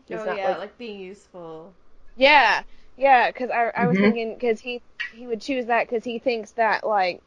he's 0.07 0.25
oh 0.25 0.25
not 0.25 0.39
yeah, 0.39 0.45
like, 0.45 0.59
like, 0.59 0.77
being 0.79 1.01
useful. 1.01 1.75
yeah, 2.17 2.63
yeah. 2.97 3.31
Because 3.31 3.51
I 3.51 3.69
I 3.75 3.87
was 3.87 3.99
Mhm. 3.99 3.99
thinking 3.99 4.35
because 4.35 4.61
he 4.61 4.83
he 5.11 5.27
would 5.27 5.41
choose 5.41 5.67
that 5.67 5.89
because 5.89 6.05
he 6.05 6.19
thinks 6.19 6.53
that 6.53 6.85
like 6.87 7.23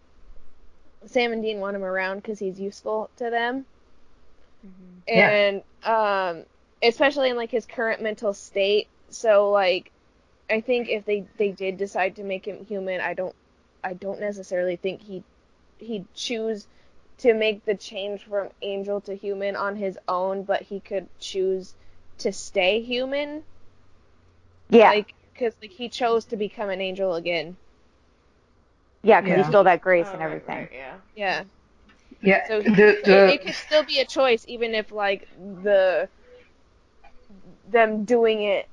Sam 1.06 1.32
and 1.32 1.44
Dean 1.44 1.60
want 1.60 1.76
him 1.76 1.84
around 1.84 2.18
because 2.18 2.40
he's 2.40 2.60
useful 2.60 3.12
to 3.18 3.30
them. 3.30 3.68
Mhm. 4.65 5.04
Yeah. 5.13 5.30
and 5.30 5.63
um 5.84 6.45
especially 6.84 7.30
in 7.30 7.36
like 7.38 7.52
his 7.52 7.65
current 7.65 8.02
mental 8.02 8.34
state 8.34 8.88
so 9.10 9.52
like 9.52 9.91
i 10.50 10.62
think 10.62 10.89
if 10.89 11.06
they 11.06 11.26
they 11.38 11.52
did 11.52 11.78
decide 11.78 12.15
to 12.15 12.24
make 12.24 12.45
him 12.47 12.65
human 12.65 13.02
i 13.02 13.13
don't 13.13 13.36
i 13.84 13.93
don't 13.93 14.19
necessarily 14.19 14.76
think 14.76 15.02
he 15.02 15.24
he'd 15.80 16.06
choose 16.13 16.67
to 17.17 17.34
make 17.34 17.63
the 17.65 17.76
change 17.76 18.24
from 18.26 18.50
angel 18.62 19.02
to 19.02 19.15
human 19.15 19.56
on 19.56 19.76
his 19.76 19.97
own 20.08 20.43
but 20.43 20.62
he 20.62 20.80
could 20.80 21.08
choose 21.19 21.76
to 22.19 22.32
stay 22.32 22.82
human 22.82 23.43
Yeah, 24.69 24.89
like 24.89 25.13
because 25.34 25.54
like 25.62 25.71
he 25.71 25.89
chose 25.89 26.26
to 26.26 26.38
become 26.38 26.69
an 26.69 26.82
angel 26.82 27.15
again 27.15 27.58
yeah, 29.04 29.21
because 29.21 29.32
Yeah. 29.32 29.38
he 29.38 29.43
stole 29.43 29.63
that 29.63 29.82
grace 29.82 30.08
Oh, 30.08 30.13
and 30.13 30.21
right, 30.21 30.24
everything. 30.24 30.58
right, 30.58 30.71
yeah. 30.74 30.97
yeah 31.15 31.43
Yeah, 32.22 32.48
So 32.48 32.60
the 32.60 33.02
it, 33.04 33.06
the 33.06 33.28
it 33.28 33.42
could 33.42 33.56
still 33.56 33.84
be 33.84 34.00
a 34.00 34.06
choice, 34.06 34.46
even 34.48 34.76
if 34.76 34.92
like 34.92 35.28
the 35.38 36.10
them 37.70 38.06
doing 38.06 38.44
it, 38.44 38.68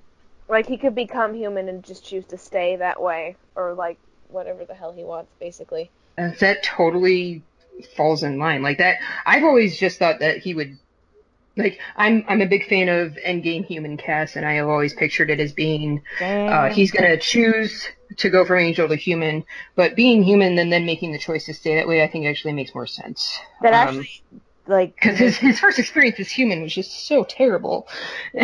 like 0.48 0.66
he 0.66 0.76
could 0.76 0.94
become 0.94 1.34
human 1.34 1.68
and 1.68 1.84
just 1.84 2.04
choose 2.04 2.24
to 2.26 2.38
stay 2.38 2.76
that 2.76 3.00
way, 3.00 3.36
or 3.54 3.74
like 3.74 3.98
whatever 4.28 4.64
the 4.64 4.74
hell 4.74 4.92
he 4.92 5.04
wants, 5.04 5.30
basically. 5.40 5.90
Uh, 6.16 6.30
that 6.40 6.62
totally 6.62 7.44
falls 7.96 8.22
in 8.22 8.38
line 8.38 8.62
like 8.62 8.78
that. 8.78 8.96
I've 9.24 9.44
always 9.44 9.78
just 9.78 9.98
thought 9.98 10.20
that 10.20 10.38
he 10.38 10.54
would 10.54 10.76
like 11.56 11.80
I'm 11.96 12.24
I'm 12.28 12.42
a 12.42 12.46
big 12.46 12.68
fan 12.68 12.88
of 12.88 13.18
Endgame 13.26 13.66
Human 13.66 13.96
Cast, 13.96 14.36
and 14.36 14.46
I 14.46 14.54
have 14.54 14.68
always 14.68 14.94
pictured 14.94 15.30
it 15.30 15.40
as 15.40 15.52
being 15.52 16.02
uh, 16.46 16.70
he's 16.70 16.92
gonna 16.92 17.18
choose 17.18 17.86
to 18.16 18.30
go 18.30 18.44
from 18.44 18.58
angel 18.58 18.88
to 18.88 18.96
human, 18.96 19.44
but 19.76 19.96
being 19.96 20.22
human 20.22 20.58
and 20.58 20.72
then 20.72 20.86
making 20.86 21.12
the 21.12 21.18
choice 21.18 21.46
to 21.46 21.54
stay 21.54 21.76
that 21.76 21.88
way, 21.88 22.02
I 22.02 22.08
think 22.08 22.26
actually 22.26 22.52
makes 22.54 22.74
more 22.74 22.86
sense. 22.86 23.38
that 23.60 23.72
Um, 23.72 23.74
actually, 23.74 24.24
like, 24.66 24.96
because 24.96 25.18
his 25.18 25.36
his 25.38 25.60
first 25.60 25.78
experience 25.78 26.18
as 26.20 26.30
human 26.30 26.62
was 26.62 26.74
just 26.74 27.06
so 27.06 27.24
terrible. 27.24 27.88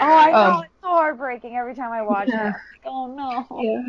oh, 0.00 0.16
I 0.18 0.34
know 0.34 0.60
Um, 0.60 0.62
it's 0.62 0.72
so 0.82 0.88
heartbreaking 0.88 1.56
every 1.56 1.74
time 1.74 1.92
I 1.92 2.02
watch 2.02 2.30
Yeah. 2.32 2.34
it. 2.34 2.54
Like, 2.72 2.82
oh 2.84 3.06
no. 3.06 3.46
Yeah. 3.56 3.82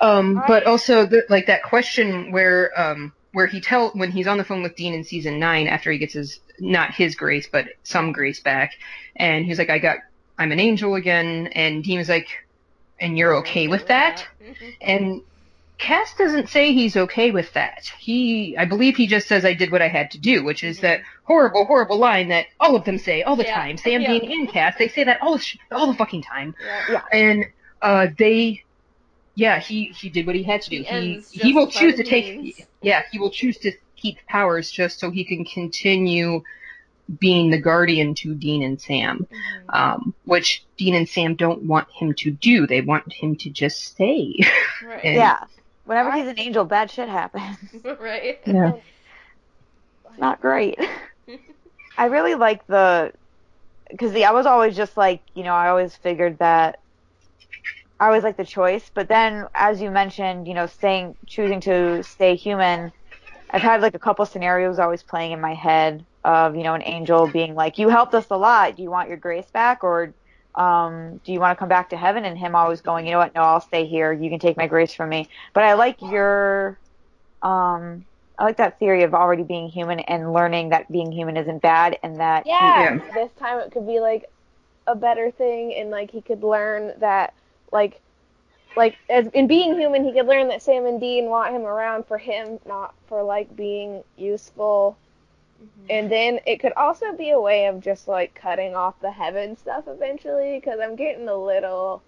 Um, 0.00 0.42
but 0.46 0.66
also 0.66 1.06
the, 1.06 1.24
like 1.28 1.46
that 1.46 1.62
question 1.62 2.32
where 2.32 2.72
um 2.80 3.12
where 3.32 3.46
he 3.46 3.60
tell 3.60 3.90
when 3.90 4.10
he's 4.10 4.26
on 4.26 4.38
the 4.38 4.44
phone 4.44 4.62
with 4.62 4.74
Dean 4.76 4.94
in 4.94 5.04
season 5.04 5.38
nine 5.38 5.66
after 5.68 5.90
he 5.92 5.98
gets 5.98 6.14
his 6.14 6.40
not 6.58 6.94
his 6.94 7.14
grace 7.14 7.48
but 7.50 7.66
some 7.84 8.12
grace 8.12 8.40
back, 8.40 8.72
and 9.16 9.44
he's 9.44 9.58
like, 9.58 9.70
I 9.70 9.78
got 9.78 9.98
I'm 10.38 10.52
an 10.52 10.60
angel 10.60 10.94
again, 10.94 11.48
and 11.48 11.84
Dean 11.84 11.98
was 11.98 12.08
like, 12.08 12.28
and 13.00 13.16
you're 13.18 13.36
okay 13.38 13.68
with 13.68 13.86
that? 13.88 14.26
And 14.80 15.22
Cass 15.78 16.14
doesn't 16.18 16.48
say 16.50 16.72
he's 16.74 16.96
okay 16.96 17.30
with 17.30 17.52
that. 17.54 17.90
He, 17.98 18.54
I 18.58 18.66
believe 18.66 18.96
he 18.96 19.06
just 19.06 19.26
says 19.26 19.44
I 19.46 19.54
did 19.54 19.72
what 19.72 19.80
I 19.80 19.88
had 19.88 20.10
to 20.10 20.18
do, 20.18 20.44
which 20.44 20.62
is 20.62 20.80
that 20.80 21.00
horrible, 21.24 21.64
horrible 21.64 21.96
line 21.98 22.28
that 22.28 22.46
all 22.60 22.76
of 22.76 22.84
them 22.84 22.98
say 22.98 23.22
all 23.22 23.34
the 23.36 23.44
Yeah. 23.44 23.54
time. 23.54 23.76
Sam, 23.78 24.02
Yeah. 24.02 24.18
Dean, 24.18 24.30
and 24.30 24.48
Cass, 24.48 24.74
they 24.78 24.88
say 24.88 25.04
that 25.04 25.22
all 25.22 25.32
the, 25.38 25.42
sh- 25.42 25.56
all 25.72 25.86
the 25.86 25.94
fucking 25.94 26.22
time 26.22 26.54
Yeah. 26.90 27.02
and 27.12 27.46
uh, 27.80 28.08
they, 28.18 28.62
yeah, 29.34 29.58
he 29.58 29.86
he 29.86 30.10
did 30.10 30.26
what 30.26 30.36
he 30.36 30.42
had 30.42 30.60
to 30.62 30.70
do. 30.70 30.82
He 30.82 31.20
He 31.32 31.38
he 31.38 31.52
will 31.54 31.68
choose 31.68 31.94
by 31.94 32.02
to 32.02 32.04
take, 32.04 32.36
means. 32.36 32.60
yeah, 32.82 33.02
he 33.10 33.18
will 33.18 33.30
choose 33.30 33.56
to 33.58 33.72
keep 33.96 34.18
powers 34.26 34.70
just 34.70 35.00
so 35.00 35.10
he 35.10 35.24
can 35.24 35.46
continue 35.46 36.42
being 37.18 37.50
the 37.50 37.58
guardian 37.58 38.14
to 38.14 38.34
Dean 38.34 38.62
and 38.62 38.80
Sam, 38.80 39.26
Mhm. 39.30 39.74
um, 39.74 40.14
which 40.24 40.62
Dean 40.76 40.94
and 40.94 41.08
Sam 41.08 41.34
don't 41.34 41.64
want 41.64 41.88
him 41.90 42.14
to 42.14 42.30
do. 42.30 42.66
They 42.66 42.80
want 42.82 43.12
him 43.12 43.34
to 43.36 43.50
just 43.50 43.82
stay. 43.84 44.36
Right. 44.84 45.00
and- 45.04 45.16
Yeah. 45.16 45.44
Whenever 45.86 46.12
he's 46.12 46.28
an 46.28 46.38
angel, 46.38 46.64
bad 46.64 46.90
shit 46.90 47.08
happens. 47.08 47.56
right. 47.84 48.38
Yeah. 48.46 48.72
Not 50.18 50.40
great. 50.40 50.78
I 51.98 52.06
really 52.06 52.34
like 52.34 52.66
the, 52.66 53.12
because 53.90 54.14
I 54.14 54.30
was 54.30 54.46
always 54.46 54.76
just 54.76 54.96
like, 54.96 55.20
you 55.34 55.42
know, 55.42 55.54
I 55.54 55.68
always 55.68 55.96
figured 55.96 56.38
that 56.38 56.78
I 57.98 58.06
always 58.06 58.22
like 58.22 58.36
the 58.36 58.44
choice, 58.44 58.90
but 58.94 59.08
then 59.08 59.46
as 59.54 59.82
you 59.82 59.90
mentioned, 59.90 60.46
you 60.48 60.54
know, 60.54 60.66
staying, 60.66 61.16
choosing 61.26 61.60
to 61.62 62.02
stay 62.02 62.34
human, 62.34 62.92
I've 63.50 63.60
had 63.62 63.82
like 63.82 63.94
a 63.94 63.98
couple 63.98 64.24
scenarios 64.26 64.78
always 64.78 65.02
playing 65.02 65.32
in 65.32 65.40
my 65.40 65.54
head 65.54 66.04
of, 66.24 66.56
you 66.56 66.62
know, 66.62 66.74
an 66.74 66.82
angel 66.84 67.26
being 67.26 67.54
like, 67.54 67.78
you 67.78 67.88
helped 67.88 68.14
us 68.14 68.26
a 68.30 68.36
lot. 68.36 68.76
Do 68.76 68.82
you 68.82 68.90
want 68.90 69.08
your 69.08 69.18
grace 69.18 69.50
back? 69.52 69.82
Or, 69.84 70.14
um, 70.54 71.18
do 71.24 71.32
you 71.32 71.40
want 71.40 71.56
to 71.56 71.58
come 71.58 71.68
back 71.68 71.90
to 71.90 71.96
heaven? 71.96 72.24
And 72.24 72.36
him 72.36 72.54
always 72.54 72.80
going, 72.80 73.06
you 73.06 73.12
know 73.12 73.18
what? 73.18 73.34
No, 73.34 73.42
I'll 73.42 73.60
stay 73.60 73.86
here. 73.86 74.12
You 74.12 74.28
can 74.30 74.38
take 74.38 74.56
my 74.56 74.66
grace 74.66 74.92
from 74.92 75.08
me. 75.08 75.28
But 75.54 75.64
I 75.64 75.74
like 75.74 76.00
your, 76.02 76.78
um, 77.42 78.04
I 78.38 78.44
like 78.44 78.56
that 78.56 78.78
theory 78.78 79.02
of 79.02 79.14
already 79.14 79.42
being 79.42 79.68
human 79.68 80.00
and 80.00 80.32
learning 80.32 80.70
that 80.70 80.90
being 80.90 81.12
human 81.12 81.36
isn't 81.36 81.60
bad 81.60 81.98
and 82.02 82.16
that 82.20 82.44
he- 82.44 82.50
Yeah, 82.50 82.98
this 83.14 83.30
time 83.38 83.58
it 83.60 83.70
could 83.70 83.86
be 83.86 84.00
like 84.00 84.24
a 84.86 84.94
better 84.94 85.30
thing, 85.30 85.74
and 85.74 85.90
like 85.90 86.10
he 86.10 86.22
could 86.22 86.42
learn 86.42 86.94
that, 87.00 87.34
like, 87.70 88.00
like 88.76 88.96
as 89.08 89.26
in 89.34 89.46
being 89.46 89.78
human, 89.78 90.04
he 90.04 90.12
could 90.12 90.26
learn 90.26 90.48
that 90.48 90.62
Sam 90.62 90.86
and 90.86 91.00
Dean 91.00 91.26
want 91.26 91.54
him 91.54 91.62
around 91.62 92.06
for 92.06 92.18
him, 92.18 92.58
not 92.66 92.94
for 93.08 93.22
like 93.22 93.54
being 93.54 94.02
useful. 94.16 94.96
And 95.88 96.10
then 96.10 96.40
it 96.46 96.58
could 96.60 96.72
also 96.74 97.12
be 97.16 97.30
a 97.30 97.40
way 97.40 97.66
of 97.66 97.80
just 97.80 98.06
like 98.08 98.34
cutting 98.34 98.74
off 98.76 98.98
the 99.00 99.10
heaven 99.10 99.56
stuff 99.56 99.84
eventually, 99.88 100.58
because 100.58 100.78
I'm 100.80 100.96
getting 100.96 101.28
a 101.28 101.36
little 101.36 102.02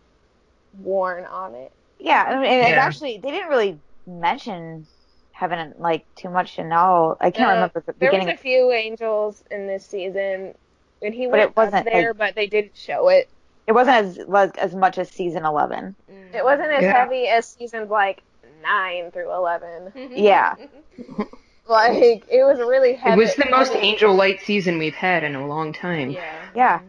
worn 0.80 1.24
on 1.24 1.54
it. 1.54 1.72
yeah, 1.98 2.24
and 2.32 2.44
and 2.44 2.60
it's 2.60 2.70
Yeah. 2.70 2.84
actually 2.84 3.18
they 3.18 3.30
didn't 3.30 3.48
really 3.48 3.78
mention 4.06 4.86
heaven 5.32 5.74
like 5.78 6.04
too 6.16 6.28
much 6.30 6.58
in 6.58 6.72
all. 6.72 7.16
I 7.20 7.30
can't 7.30 7.50
Uh, 7.50 7.54
remember 7.54 7.80
the 7.84 7.92
There 7.98 8.10
was 8.10 8.18
beginning. 8.20 8.34
a 8.34 8.38
few 8.38 8.70
angels 8.72 9.42
in 9.50 9.66
this 9.66 9.84
season, 9.86 10.54
and 11.02 11.14
he 11.14 11.26
But 11.26 11.40
it 11.40 11.56
wasn't, 11.56 11.84
there, 11.84 12.08
like- 12.08 12.16
but 12.18 12.34
they 12.34 12.46
didn't 12.46 12.76
show 12.76 13.08
it. 13.08 13.28
it 13.66 13.72
wasn't 13.72 13.96
as 13.96 14.18
was 14.26 14.50
as 14.58 14.74
much 14.74 14.98
as 14.98 15.10
season 15.10 15.44
eleven. 15.44 15.94
Mm. 16.10 16.34
It 16.34 16.44
wasn't 16.44 16.70
as 16.72 16.82
Yeah. 16.82 16.92
heavy 16.92 17.28
as 17.28 17.46
seasons 17.46 17.90
like 17.90 18.22
nine 18.62 19.10
through 19.10 19.32
eleven. 19.32 19.92
Yeah. 20.12 20.54
Like 21.68 22.24
it 22.28 22.44
was 22.44 22.58
really 22.58 22.94
heavy. 22.94 23.14
it 23.14 23.24
was 23.24 23.34
the 23.36 23.48
most 23.50 23.72
angel 23.76 24.14
light 24.14 24.40
season 24.40 24.78
we've 24.78 24.94
had 24.94 25.22
in 25.24 25.34
a 25.34 25.46
long 25.46 25.72
time. 25.72 26.10
Yeah. 26.10 26.46
Yeah. 26.54 26.80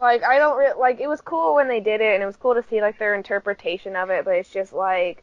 Like 0.00 0.24
I 0.24 0.38
don't 0.38 0.58
re- 0.58 0.72
like 0.78 1.00
it 1.00 1.08
was 1.08 1.20
cool 1.20 1.54
when 1.54 1.68
they 1.68 1.80
did 1.80 2.00
it, 2.00 2.14
and 2.14 2.22
it 2.22 2.26
was 2.26 2.36
cool 2.36 2.54
to 2.54 2.62
see 2.68 2.80
like 2.80 2.98
their 2.98 3.14
interpretation 3.14 3.96
of 3.96 4.10
it. 4.10 4.24
But 4.24 4.34
it's 4.36 4.50
just 4.50 4.72
like 4.72 5.22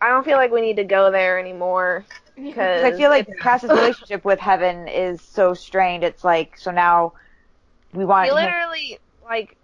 I 0.00 0.08
don't 0.08 0.24
feel 0.24 0.36
like 0.36 0.50
we 0.52 0.60
need 0.60 0.76
to 0.76 0.84
go 0.84 1.10
there 1.10 1.38
anymore 1.38 2.04
because 2.36 2.84
I 2.84 2.92
feel 2.92 3.10
like 3.10 3.26
Cass's 3.40 3.70
relationship 3.80 4.24
with 4.24 4.40
heaven 4.40 4.88
is 4.88 5.22
so 5.22 5.54
strained. 5.54 6.04
It's 6.04 6.22
like 6.24 6.58
so 6.58 6.70
now 6.70 7.14
we 7.94 8.04
want 8.04 8.24
he 8.26 8.30
him- 8.30 8.36
literally 8.36 8.98
like 9.24 9.56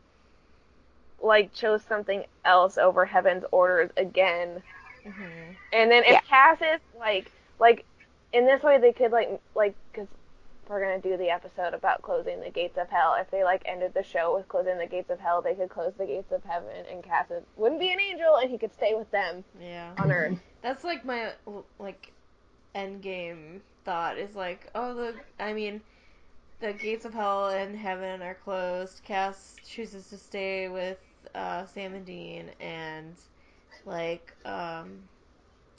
like 1.23 1.53
chose 1.53 1.83
something 1.83 2.25
else 2.45 2.79
over 2.79 3.05
heaven's 3.05 3.45
orders 3.53 3.91
again. 3.97 4.63
Mhm. 5.07 5.57
And 5.73 5.91
then 5.91 6.05
if 6.05 6.13
Yeah. 6.13 6.21
Cassis 6.21 6.81
like 6.99 7.31
like 7.59 7.85
in 8.33 8.47
this 8.47 8.63
way 8.63 8.79
they 8.79 8.93
could 8.93 9.13
like 9.13 9.41
like 9.55 9.75
because 9.93 10.09
we're 10.69 10.81
gonna 10.81 11.01
do 11.01 11.17
the 11.17 11.31
episode 11.31 11.75
about 11.75 12.03
closing 12.03 12.41
the 12.41 12.51
gates 12.51 12.79
of 12.79 12.89
hell. 12.89 13.17
If 13.19 13.31
they 13.31 13.45
like 13.45 13.63
ended 13.67 13.93
the 13.95 14.03
show 14.03 14.35
with 14.37 14.49
closing 14.49 14.79
the 14.79 14.87
gates 14.87 15.11
of 15.11 15.19
hell, 15.21 15.43
they 15.43 15.55
could 15.55 15.69
close 15.69 15.93
the 15.99 16.07
gates 16.07 16.33
of 16.33 16.43
heaven, 16.45 16.87
and 16.91 17.03
Cassis 17.03 17.45
wouldn't 17.57 17.81
be 17.81 17.93
an 17.93 18.01
angel, 18.01 18.37
and 18.37 18.51
he 18.51 18.59
could 18.59 18.73
stay 18.73 18.95
with 18.95 19.11
them 19.11 19.45
Yeah. 19.61 19.93
on 19.99 20.11
Earth. 20.13 20.39
That's 20.63 20.85
like 20.85 21.05
my 21.05 21.33
like 21.79 22.13
end 22.75 23.03
game 23.03 23.63
thought 23.85 24.17
is 24.17 24.35
like, 24.35 24.71
oh 24.75 24.95
the 24.95 25.15
I 25.41 25.53
mean, 25.53 25.81
the 26.61 26.73
gates 26.73 27.05
of 27.05 27.13
hell 27.13 27.49
and 27.49 27.77
heaven 27.77 28.23
are 28.23 28.35
closed. 28.35 29.03
Cass 29.05 29.57
chooses 29.67 30.09
to 30.09 30.17
stay 30.17 30.69
with 30.69 30.99
uh, 31.35 31.67
Sam 31.67 31.95
and 31.95 32.07
Dean, 32.07 32.51
and 32.61 33.15
like 33.85 34.33
um, 34.45 35.01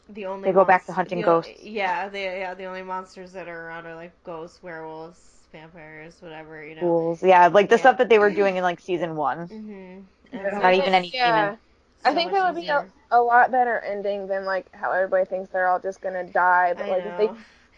the 0.10 0.26
only 0.26 0.50
They 0.50 0.54
go 0.54 0.66
back 0.66 0.86
to 0.86 0.94
hunting 0.94 1.20
the 1.20 1.26
ghosts. 1.26 1.64
Yeah, 1.64 2.10
they 2.10 2.40
yeah 2.40 2.54
the 2.54 2.66
only 2.66 2.84
monsters 2.84 3.32
that 3.34 3.48
are 3.48 3.68
around 3.68 3.86
are 3.86 3.96
like 3.96 4.12
ghosts, 4.24 4.62
werewolves, 4.62 5.48
vampires, 5.52 6.22
whatever 6.22 6.64
you 6.66 6.76
know. 6.76 6.82
ghouls. 6.82 7.24
Yeah, 7.24 7.48
like 7.48 7.70
the 7.70 7.78
Yeah. 7.78 7.80
stuff 7.80 7.98
that 7.98 8.10
they 8.10 8.20
were 8.20 8.30
doing 8.32 8.58
in 8.58 8.64
like 8.64 8.80
season 8.80 9.16
one. 9.16 9.50
Mm-hmm. 9.50 10.00
Yeah. 10.34 10.60
Not 10.62 10.74
even 10.74 10.94
any 10.94 11.10
yeah. 11.14 11.52
demon. 11.52 11.58
I 12.06 12.14
think 12.14 12.32
that 12.32 12.46
would 12.46 12.60
be 12.62 12.68
a, 12.68 12.86
a 13.12 13.22
lot 13.22 13.52
better 13.52 13.80
ending 13.80 14.28
than 14.28 14.46
like 14.46 14.74
how 14.74 14.92
everybody 14.92 15.26
thinks 15.26 15.50
they're 15.50 15.68
all 15.68 15.80
just 15.80 16.02
gonna 16.02 16.24
die. 16.24 16.74
But 16.78 16.88
I 16.88 16.90
like 16.90 17.06
if 17.06 17.16
they 17.18 17.30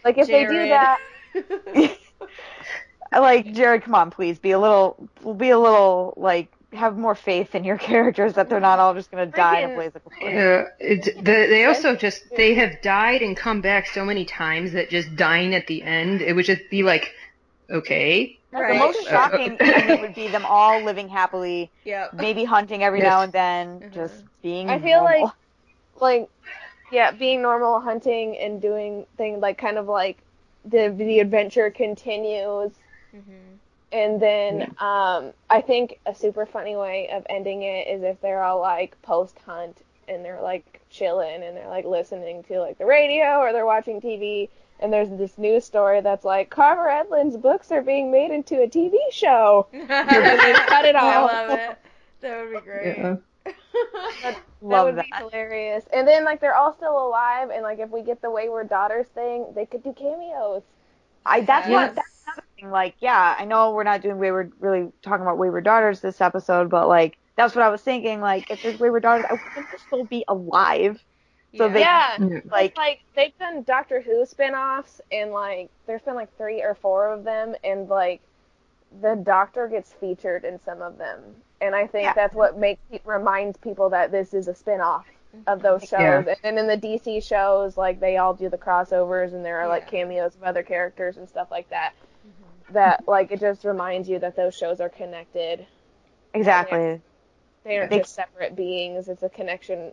like 0.04 0.18
if 0.18 0.30
they 0.30 0.46
do 0.46 0.68
that, 0.68 1.00
I 1.36 1.60
like 3.20 3.54
Jared. 3.54 3.84
Come 3.84 3.96
on, 3.96 4.12
please 4.12 4.40
be 4.40 4.52
a 4.52 4.60
little, 4.60 5.10
be 5.38 5.50
a 5.50 5.60
little 5.60 6.14
like 6.18 6.52
have 6.76 6.98
more 6.98 7.16
faith 7.16 7.56
in 7.56 7.64
your 7.64 7.78
characters 7.90 8.34
that 8.34 8.50
they're 8.50 8.60
not 8.60 8.80
all 8.80 8.94
just 8.94 9.12
gonna 9.12 9.26
die 9.26 9.60
in 9.60 9.66
a 9.66 9.68
Freaking- 9.74 9.76
blaze 9.76 9.96
of 9.96 10.04
glory. 10.04 10.36
Yeah, 10.36 10.64
it's, 10.80 11.06
the, 11.08 11.22
they 11.24 11.66
also 11.66 11.96
just 11.96 12.24
they 12.36 12.54
have 12.56 12.82
died 12.82 13.22
and 13.22 13.36
come 13.36 13.62
back 13.62 13.88
so 13.88 14.06
many 14.06 14.26
times 14.26 14.74
that 14.74 14.90
just 14.90 15.16
dying 15.16 15.54
at 15.56 15.68
the 15.68 15.82
end 15.84 16.22
it 16.22 16.34
would 16.34 16.46
just 16.46 16.70
be 16.70 16.84
like, 16.84 17.12
okay, 17.70 18.38
The 18.52 18.58
Right. 18.62 18.78
most 18.78 19.06
Uh, 19.08 19.10
shocking 19.10 19.58
ending 19.60 20.02
would 20.02 20.16
be 20.16 20.28
them 20.28 20.46
all 20.46 20.82
living 20.82 21.10
happily, 21.10 21.72
Yep. 21.84 22.14
maybe 22.14 22.44
hunting 22.46 22.84
every 22.84 23.00
Yes. 23.00 23.08
now 23.10 23.22
and 23.22 23.34
then, 23.34 23.80
Mhm. 23.82 23.92
just 23.94 24.24
being. 24.42 24.70
I 24.70 24.80
feel 24.80 25.00
normal. 25.04 25.34
like, 26.00 26.02
like, 26.02 26.30
yeah, 26.92 27.12
being 27.12 27.42
normal, 27.42 27.80
hunting, 27.82 28.38
and 28.38 28.62
doing 28.62 29.06
things 29.18 29.42
like 29.42 29.58
kind 29.58 29.78
of 29.78 29.88
like 29.88 30.18
the 30.64 30.90
the 30.98 31.20
adventure 31.20 31.70
continues, 31.70 32.72
and 33.96 34.22
then 34.22 34.62
um, 34.80 35.34
I 35.50 35.62
think 35.66 36.00
a 36.06 36.14
super 36.14 36.46
funny 36.46 36.76
way 36.76 37.10
of 37.12 37.26
ending 37.30 37.64
it 37.64 37.88
is 37.88 38.04
if 38.04 38.20
they're 38.22 38.44
all 38.44 38.60
like 38.60 39.02
post 39.02 39.38
hunt 39.46 39.78
and 40.08 40.24
they're 40.24 40.42
like 40.42 40.82
chilling 40.90 41.44
and 41.44 41.56
they're 41.56 41.70
like 41.70 41.86
listening 41.86 42.44
to 42.44 42.60
like 42.60 42.78
the 42.78 42.86
radio 42.86 43.38
or 43.40 43.54
they're 43.54 43.66
watching 43.66 44.02
TV. 44.02 44.50
And 44.82 44.92
there's 44.92 45.10
this 45.10 45.38
news 45.38 45.64
story 45.66 46.02
that's 46.02 46.26
like 46.26 46.50
Carver 46.50 46.90
Edlund's 46.90 47.38
books 47.38 47.72
are 47.72 47.82
being 47.82 48.12
made 48.12 48.32
into 48.32 48.62
a 48.62 48.68
TV 48.68 48.98
show. 49.12 49.68
and 49.74 49.88
they 49.90 50.54
cut 50.68 50.86
it 50.86 50.96
off. 50.98 51.32
I 51.32 51.46
love 51.46 51.60
it. 51.60 51.78
That 52.22 52.44
would 52.44 52.54
be 52.54 52.60
great. 52.62 52.98
yeah. 52.98 53.16
that 54.24 54.38
Love 54.62 54.88
would 54.88 54.98
that. 54.98 55.06
be 55.06 55.12
hilarious. 55.18 55.86
And 55.94 56.08
then 56.08 56.26
like 56.26 56.42
they're 56.42 56.56
all 56.56 56.74
still 56.74 57.08
alive, 57.08 57.50
and 57.52 57.62
like 57.64 57.80
if 57.80 57.90
we 57.90 58.02
get 58.02 58.22
the 58.22 58.30
Wayward 58.32 58.70
Daughters 58.70 59.08
thing, 59.08 59.46
they 59.56 59.66
could 59.66 59.84
do 59.84 59.94
cameos. 59.94 60.64
I 61.26 61.42
that's 61.42 61.68
Yes. 61.68 61.90
what 61.90 61.96
that's 61.96 62.15
another 62.26 62.44
thing. 62.56 62.70
Like, 62.70 62.96
yeah, 63.00 63.36
I 63.38 63.46
know 63.46 63.72
we're 63.72 63.84
not 63.84 64.02
doing 64.02 64.18
wayward, 64.18 64.52
really 64.60 64.92
talking 65.02 65.22
about 65.22 65.38
wayward 65.38 65.64
daughters 65.64 66.02
this 66.02 66.22
episode, 66.22 66.70
but 66.70 66.88
like 66.88 67.18
that's 67.36 67.56
what 67.56 67.64
I 67.64 67.70
was 67.70 67.82
thinking. 67.82 68.22
Like, 68.22 68.50
if 68.50 68.64
there's 68.64 68.80
wayward 68.80 69.04
daughters, 69.04 69.26
I 69.30 69.34
want 69.34 69.56
them 69.56 69.68
to 69.72 69.80
still 69.80 70.04
be 70.06 70.24
alive. 70.28 71.04
So 71.58 71.70
they 71.70 71.82
yeah, 71.82 72.18
Yeah. 72.20 72.40
like, 72.52 72.78
like 72.78 73.02
they've 73.16 73.38
done 73.38 73.64
Doctor 73.64 74.02
Who 74.02 74.26
spin-offs, 74.26 75.00
and 75.12 75.32
like 75.32 75.70
there's 75.88 76.02
been 76.02 76.16
like 76.16 76.36
three 76.38 76.62
or 76.62 76.76
four 76.76 77.10
of 77.14 77.24
them, 77.24 77.56
and 77.64 77.88
like 77.88 78.22
the 79.02 79.16
Doctor 79.16 79.68
gets 79.68 79.94
featured 79.94 80.44
in 80.44 80.60
some 80.64 80.82
of 80.82 80.98
them, 80.98 81.22
and 81.62 81.74
I 81.76 81.88
think 81.88 82.06
Yeah. 82.06 82.14
that's 82.14 82.36
what 82.36 82.58
makes 82.58 82.82
reminds 83.06 83.58
people 83.58 83.90
that 83.90 84.12
this 84.12 84.34
is 84.34 84.48
a 84.48 84.54
spin-off 84.54 85.06
mm-hmm. 85.34 85.48
of 85.48 85.62
those 85.62 85.82
shows. 85.84 86.26
Yeah. 86.26 86.36
And 86.44 86.58
then 86.58 86.58
in 86.58 86.68
the 86.68 86.78
DC 86.78 87.24
shows, 87.24 87.78
like 87.78 88.00
they 88.02 88.18
all 88.18 88.34
do 88.34 88.50
the 88.50 88.58
crossovers, 88.58 89.34
and 89.34 89.46
there 89.46 89.60
are 89.60 89.68
like 89.68 89.90
cameos 89.90 90.36
of 90.36 90.44
other 90.44 90.64
characters 90.64 91.18
and 91.18 91.28
stuff 91.30 91.50
like 91.52 91.70
that. 91.70 91.94
That 92.72 93.08
like 93.08 93.32
it 93.32 93.40
just 93.40 93.64
reminds 93.64 94.10
you 94.10 94.20
that 94.20 94.36
those 94.36 94.56
shows 94.56 94.80
are 94.82 94.90
connected. 94.90 95.66
exactly. 96.34 97.00
They 97.64 97.78
aren't 97.78 97.90
They- 97.92 98.00
just 98.00 98.16
separate 98.16 98.56
beings. 98.56 99.08
It's 99.08 99.24
a 99.24 99.30
connection, 99.30 99.92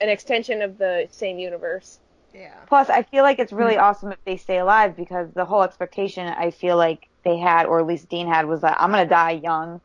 an 0.00 0.08
extension 0.08 0.62
of 0.62 0.78
the 0.78 1.06
same 1.10 1.38
universe. 1.38 1.98
Yeah. 2.34 2.54
Plus, 2.66 2.90
I 2.90 3.02
feel 3.02 3.22
like 3.24 3.38
it's 3.38 3.52
really 3.52 3.78
awesome 3.78 4.12
if 4.12 4.22
they 4.24 4.36
stay 4.36 4.58
alive 4.58 4.94
because 4.96 5.30
the 5.32 5.44
whole 5.46 5.62
expectation 5.62 6.28
I 6.28 6.50
feel 6.50 6.76
like 6.76 7.08
they 7.24 7.38
had, 7.38 7.66
or 7.66 7.80
at 7.80 7.86
least 7.86 8.08
Dean 8.10 8.26
had, 8.28 8.46
was 8.46 8.60
that 8.60 8.76
I'm 8.80 8.90
gonna 8.90 9.06
die 9.06 9.40
young. 9.42 9.80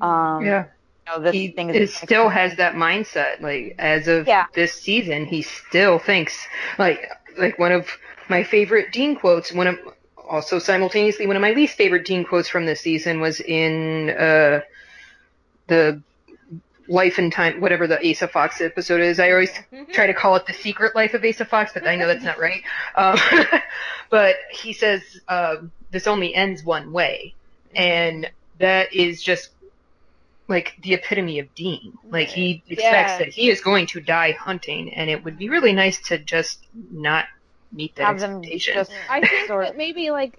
Um, 0.00 0.44
yeah. 0.44 0.64
you 0.64 1.12
know, 1.12 1.20
this 1.22 1.32
he 1.32 1.48
thing 1.48 1.70
is 1.70 1.90
is 1.90 1.94
still 1.94 2.28
has 2.28 2.56
that 2.56 2.74
mindset. 2.74 3.40
Like 3.40 3.74
as 3.78 4.08
of 4.08 4.26
Yeah. 4.26 4.46
this 4.54 4.74
season, 4.74 5.24
he 5.26 5.42
still 5.42 5.98
thinks 5.98 6.46
like 6.78 7.08
like 7.38 7.58
one 7.58 7.72
of 7.72 7.88
my 8.28 8.42
favorite 8.42 8.92
Dean 8.92 9.16
quotes. 9.16 9.52
One 9.52 9.66
of 9.66 9.78
also 10.28 10.58
simultaneously 10.58 11.26
one 11.26 11.36
of 11.36 11.42
my 11.42 11.52
least 11.52 11.76
favorite 11.76 12.04
Dean 12.06 12.24
quotes 12.24 12.48
from 12.48 12.66
this 12.66 12.80
season 12.80 13.20
was 13.20 13.40
in 13.40 14.10
uh, 14.10 14.60
the 15.68 16.02
Life 16.88 17.18
and 17.18 17.32
Time, 17.32 17.60
whatever 17.60 17.86
the 17.86 17.98
Asa 18.10 18.28
Fox 18.28 18.60
episode 18.60 19.00
is. 19.00 19.18
I 19.18 19.30
always 19.32 19.52
try 19.92 20.06
to 20.06 20.14
call 20.14 20.36
it 20.36 20.46
the 20.46 20.52
Secret 20.52 20.94
Life 20.94 21.14
of 21.14 21.24
Asa 21.24 21.44
Fox, 21.44 21.72
but 21.74 21.86
I 21.86 21.96
know 21.96 22.06
that's 22.06 22.24
not 22.24 22.38
right. 22.38 22.62
Um, 22.94 23.18
but 24.10 24.36
he 24.52 24.72
says 24.72 25.02
um, 25.28 25.72
this 25.90 26.06
only 26.06 26.34
ends 26.34 26.64
one 26.64 26.92
way, 26.92 27.34
and 27.74 28.30
that 28.60 28.92
is 28.94 29.22
just 29.22 29.50
like 30.48 30.74
the 30.82 30.94
epitome 30.94 31.40
of 31.40 31.52
Dean. 31.56 31.98
Like 32.08 32.28
he 32.28 32.62
expects 32.68 33.12
Yeah. 33.12 33.18
that 33.18 33.28
he 33.28 33.50
is 33.50 33.60
going 33.60 33.88
to 33.88 34.00
die 34.00 34.32
hunting, 34.32 34.94
and 34.94 35.10
it 35.10 35.24
would 35.24 35.36
be 35.38 35.48
really 35.48 35.72
nice 35.72 36.00
to 36.02 36.18
just 36.18 36.64
not 36.92 37.24
meet 37.72 37.94
that 37.96 38.06
have 38.06 38.20
them 38.20 38.42
just 38.42 38.92
I 39.08 39.20
think 39.20 39.48
that 39.48 39.76
maybe 39.76 40.10
like 40.10 40.38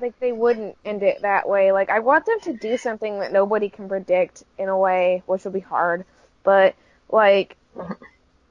like 0.00 0.18
they 0.20 0.32
wouldn't 0.32 0.76
end 0.84 1.02
it 1.02 1.22
that 1.22 1.48
way. 1.48 1.72
Like 1.72 1.90
I 1.90 2.00
want 2.00 2.26
them 2.26 2.40
to 2.40 2.52
do 2.52 2.76
something 2.76 3.20
that 3.20 3.32
nobody 3.32 3.68
can 3.68 3.88
predict 3.88 4.44
in 4.58 4.68
a 4.68 4.78
way, 4.78 5.22
which 5.26 5.44
will 5.44 5.52
be 5.52 5.60
hard. 5.60 6.04
But 6.42 6.74
like 7.10 7.56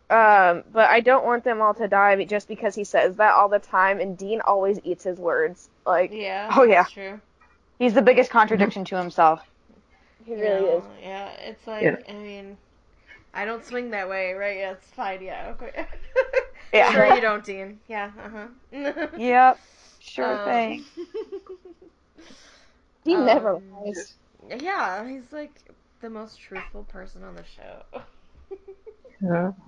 um 0.09 0.63
but 0.71 0.89
I 0.89 1.01
don't 1.01 1.25
want 1.25 1.43
them 1.43 1.61
all 1.61 1.73
to 1.75 1.87
die 1.87 2.23
just 2.25 2.47
because 2.47 2.75
he 2.75 2.83
says 2.83 3.15
that 3.17 3.33
all 3.33 3.49
the 3.49 3.59
time 3.59 3.99
and 3.99 4.17
Dean 4.17 4.41
always 4.41 4.79
eats 4.83 5.03
his 5.03 5.17
words. 5.17 5.69
Like 5.85 6.11
Yeah. 6.13 6.51
Oh, 6.55 6.63
yeah. 6.63 6.85
True. 6.85 7.19
he's 7.79 7.93
the 7.93 8.01
biggest 8.01 8.31
contradiction 8.31 8.85
to 8.85 8.97
himself. 8.97 9.41
he 10.25 10.35
really 10.35 10.65
is. 10.65 10.83
Yeah, 11.01 11.29
it's 11.31 11.67
like 11.67 11.83
Yeah. 11.83 11.97
I 12.07 12.13
mean, 12.13 12.57
I 13.33 13.45
don't 13.45 13.65
swing 13.65 13.91
that 13.91 14.09
way, 14.09 14.33
right? 14.33 14.57
Yeah, 14.57 14.71
it's 14.71 14.87
fine. 14.87 15.21
Yeah, 15.21 15.53
okay. 15.55 15.85
Yeah. 16.75 16.91
Sure 16.91 17.05
you 17.15 17.21
don't, 17.21 17.43
Dean. 17.43 17.79
Yeah. 17.87 18.11
Uh 18.23 18.29
huh. 18.29 19.07
Yep. 19.17 19.59
Sure 19.99 20.37
Um, 20.37 20.45
thing. 20.45 20.85
He 23.05 23.15
never 23.15 23.53
Um, 23.53 23.61
lies. 23.71 24.15
Yeah, 24.49 25.07
he's 25.07 25.31
like 25.31 25.61
the 26.01 26.09
most 26.09 26.39
truthful 26.39 26.83
person 26.83 27.23
on 27.23 27.35
the 27.35 27.43
show. 27.45 28.01
Yeah. 29.21 29.51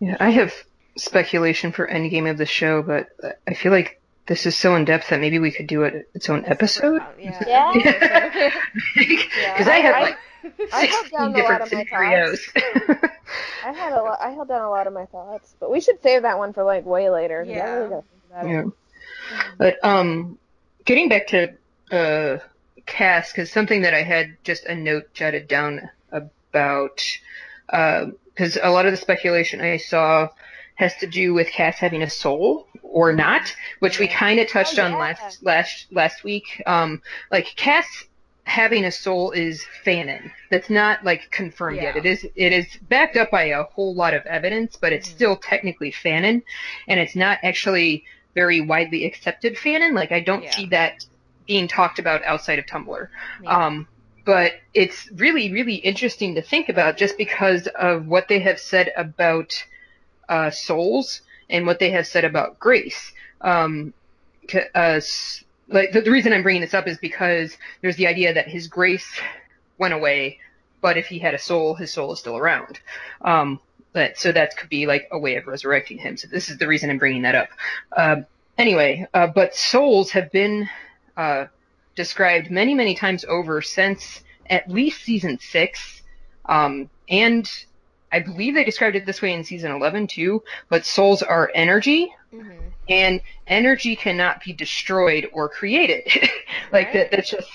Yeah, 0.00 0.16
I 0.20 0.30
have 0.30 0.52
speculation 0.98 1.72
for 1.72 1.86
endgame 1.86 2.30
of 2.30 2.38
the 2.38 2.46
show, 2.46 2.82
but 2.82 3.06
I 3.48 3.54
feel 3.54 3.72
like 3.72 4.00
this 4.26 4.46
is 4.46 4.56
so 4.56 4.74
in 4.74 4.84
depth 4.84 5.10
that 5.10 5.20
maybe 5.20 5.38
we 5.38 5.50
could 5.50 5.66
do 5.66 5.82
it 5.82 6.08
its 6.14 6.30
own 6.30 6.44
episode. 6.46 7.02
Yeah. 7.18 7.42
Yeah. 7.46 8.50
Because 8.94 9.68
I 9.68 9.76
have 9.80 10.02
like 10.02 10.18
I 10.72 10.86
16 10.86 11.18
down 11.18 11.34
a 11.34 11.42
lot 11.42 11.64
different 11.64 11.88
scenarios. 11.88 12.48
I 12.54 13.72
had 13.72 13.92
a 13.92 14.02
lot 14.02 14.18
I 14.20 14.30
held 14.30 14.48
down 14.48 14.62
a 14.62 14.70
lot 14.70 14.86
of 14.86 14.92
my 14.92 15.06
thoughts. 15.06 15.54
But 15.60 15.70
we 15.70 15.80
should 15.80 16.02
save 16.02 16.22
that 16.22 16.38
one 16.38 16.52
for 16.52 16.64
like 16.64 16.86
way 16.86 17.10
later. 17.10 17.44
Yeah. 17.46 17.64
really 17.64 17.90
gotta 17.90 18.02
think 18.02 18.22
about 18.30 18.46
it. 18.46 18.50
yeah. 18.50 18.64
But 19.58 19.84
um, 19.84 20.38
getting 20.84 21.08
back 21.08 21.28
to 21.28 21.54
uh, 21.90 22.38
Cass, 22.86 23.32
because 23.32 23.50
something 23.50 23.82
that 23.82 23.94
I 23.94 24.02
had 24.02 24.36
just 24.44 24.64
a 24.66 24.74
note 24.74 25.14
jotted 25.14 25.48
down 25.48 25.88
about, 26.10 27.02
because 27.66 28.58
a 28.62 28.70
lot 28.70 28.86
of 28.86 28.92
the 28.92 28.98
speculation 28.98 29.60
I 29.60 29.78
saw 29.78 30.28
has 30.76 30.94
to 30.96 31.06
do 31.06 31.34
with 31.34 31.48
Cass 31.50 31.76
having 31.78 32.02
a 32.02 32.10
soul 32.10 32.66
or 32.82 33.12
not, 33.12 33.54
which 33.78 33.98
we 33.98 34.08
kind 34.08 34.40
of 34.40 34.48
touched 34.48 34.78
Oh, 34.78 34.84
on 34.84 34.92
last 34.98 35.42
last 35.42 35.86
last 35.92 36.24
week. 36.24 36.62
Um, 36.66 37.00
like 37.30 37.46
Cass 37.56 37.86
having 38.44 38.84
a 38.84 38.90
soul 38.90 39.30
is 39.30 39.64
fanon. 39.84 40.30
That's 40.50 40.68
not 40.68 41.04
like 41.04 41.30
confirmed 41.30 41.78
yet. 41.80 41.96
It 41.96 42.06
is 42.06 42.24
it 42.34 42.52
is 42.52 42.66
backed 42.88 43.16
up 43.16 43.30
by 43.30 43.44
a 43.44 43.62
whole 43.64 43.94
lot 43.94 44.14
of 44.14 44.24
evidence, 44.26 44.76
but 44.76 44.92
it's 44.92 45.08
still 45.08 45.36
technically 45.36 45.92
fanon, 45.92 46.42
and 46.88 47.00
it's 47.00 47.16
not 47.16 47.38
actually 47.42 48.04
very 48.34 48.60
widely 48.60 49.06
accepted 49.06 49.56
fanon. 49.56 49.94
Like 49.94 50.12
I 50.12 50.20
don't 50.20 50.42
Yeah. 50.44 50.50
see 50.50 50.66
that 50.66 51.04
being 51.46 51.68
talked 51.68 51.98
about 51.98 52.24
outside 52.24 52.58
of 52.58 52.66
Tumblr. 52.66 53.08
Yeah. 53.42 53.66
Um, 53.66 53.86
but 54.24 54.52
it's 54.72 55.10
really, 55.12 55.52
really 55.52 55.74
interesting 55.74 56.34
to 56.34 56.42
think 56.42 56.68
about 56.70 56.96
just 56.96 57.18
because 57.18 57.66
of 57.78 58.06
what 58.06 58.28
they 58.28 58.40
have 58.40 58.58
said 58.58 58.90
about 58.96 59.52
uh, 60.28 60.50
souls 60.50 61.20
and 61.50 61.66
what 61.66 61.78
they 61.78 61.90
have 61.90 62.06
said 62.06 62.24
about 62.24 62.58
grace. 62.58 63.12
Um, 63.40 63.92
uh, 64.74 65.00
like 65.68 65.92
the, 65.92 66.00
the 66.00 66.10
reason 66.10 66.32
I'm 66.32 66.42
bringing 66.42 66.62
this 66.62 66.74
up 66.74 66.86
is 66.86 66.98
because 66.98 67.56
there's 67.80 67.96
the 67.96 68.06
idea 68.06 68.34
that 68.34 68.48
his 68.48 68.68
grace 68.68 69.08
went 69.78 69.94
away, 69.94 70.38
but 70.80 70.96
if 70.96 71.06
he 71.06 71.18
had 71.18 71.34
a 71.34 71.38
soul, 71.38 71.74
his 71.74 71.92
soul 71.92 72.12
is 72.12 72.18
still 72.18 72.36
around. 72.36 72.80
Um, 73.22 73.60
but 73.92 74.18
so 74.18 74.32
that 74.32 74.56
could 74.56 74.68
be 74.68 74.86
like 74.86 75.08
a 75.12 75.18
way 75.18 75.36
of 75.36 75.46
resurrecting 75.46 75.98
him. 75.98 76.16
So 76.16 76.28
this 76.28 76.50
is 76.50 76.58
the 76.58 76.66
reason 76.66 76.90
I'm 76.90 76.98
bringing 76.98 77.22
that 77.22 77.34
up. 77.34 77.48
Uh, 77.96 78.16
anyway, 78.58 79.06
uh, 79.14 79.28
but 79.28 79.54
souls 79.54 80.10
have 80.10 80.30
been 80.32 80.68
uh, 81.16 81.46
described 81.94 82.50
many, 82.50 82.74
many 82.74 82.94
times 82.94 83.24
over 83.24 83.62
since 83.62 84.20
at 84.50 84.68
least 84.68 85.02
season 85.02 85.38
six. 85.38 86.02
Um, 86.46 86.90
and 87.08 87.50
I 88.14 88.20
believe 88.20 88.54
they 88.54 88.62
described 88.62 88.94
it 88.94 89.06
this 89.06 89.20
way 89.20 89.32
in 89.32 89.42
season 89.42 89.72
11 89.72 90.06
too, 90.06 90.44
but 90.68 90.86
souls 90.86 91.20
are 91.20 91.50
energy 91.52 92.14
Mhm. 92.32 92.72
and 92.88 93.20
energy 93.48 93.96
cannot 93.96 94.44
be 94.44 94.52
destroyed 94.52 95.28
or 95.32 95.48
created. 95.48 96.04
like 96.72 96.86
Right. 96.86 96.92
that, 96.92 97.10
that's 97.10 97.30
just, 97.30 97.50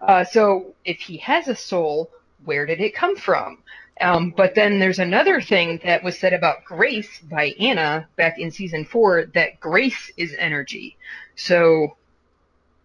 uh, 0.00 0.22
so 0.22 0.74
if 0.84 1.00
he 1.00 1.16
has 1.16 1.48
a 1.48 1.56
soul, 1.56 2.10
where 2.44 2.64
did 2.64 2.80
it 2.80 2.94
come 2.94 3.16
from? 3.16 3.58
Um, 4.00 4.30
but 4.36 4.54
then 4.54 4.78
there's 4.78 5.00
another 5.00 5.40
thing 5.40 5.80
that 5.84 6.04
was 6.04 6.16
said 6.16 6.32
about 6.32 6.64
grace 6.64 7.20
by 7.20 7.46
Anna 7.58 8.08
back 8.16 8.38
in 8.38 8.52
season 8.52 8.84
four 8.84 9.24
that 9.34 9.58
grace 9.58 10.12
is 10.16 10.34
energy. 10.38 10.96
So 11.34 11.96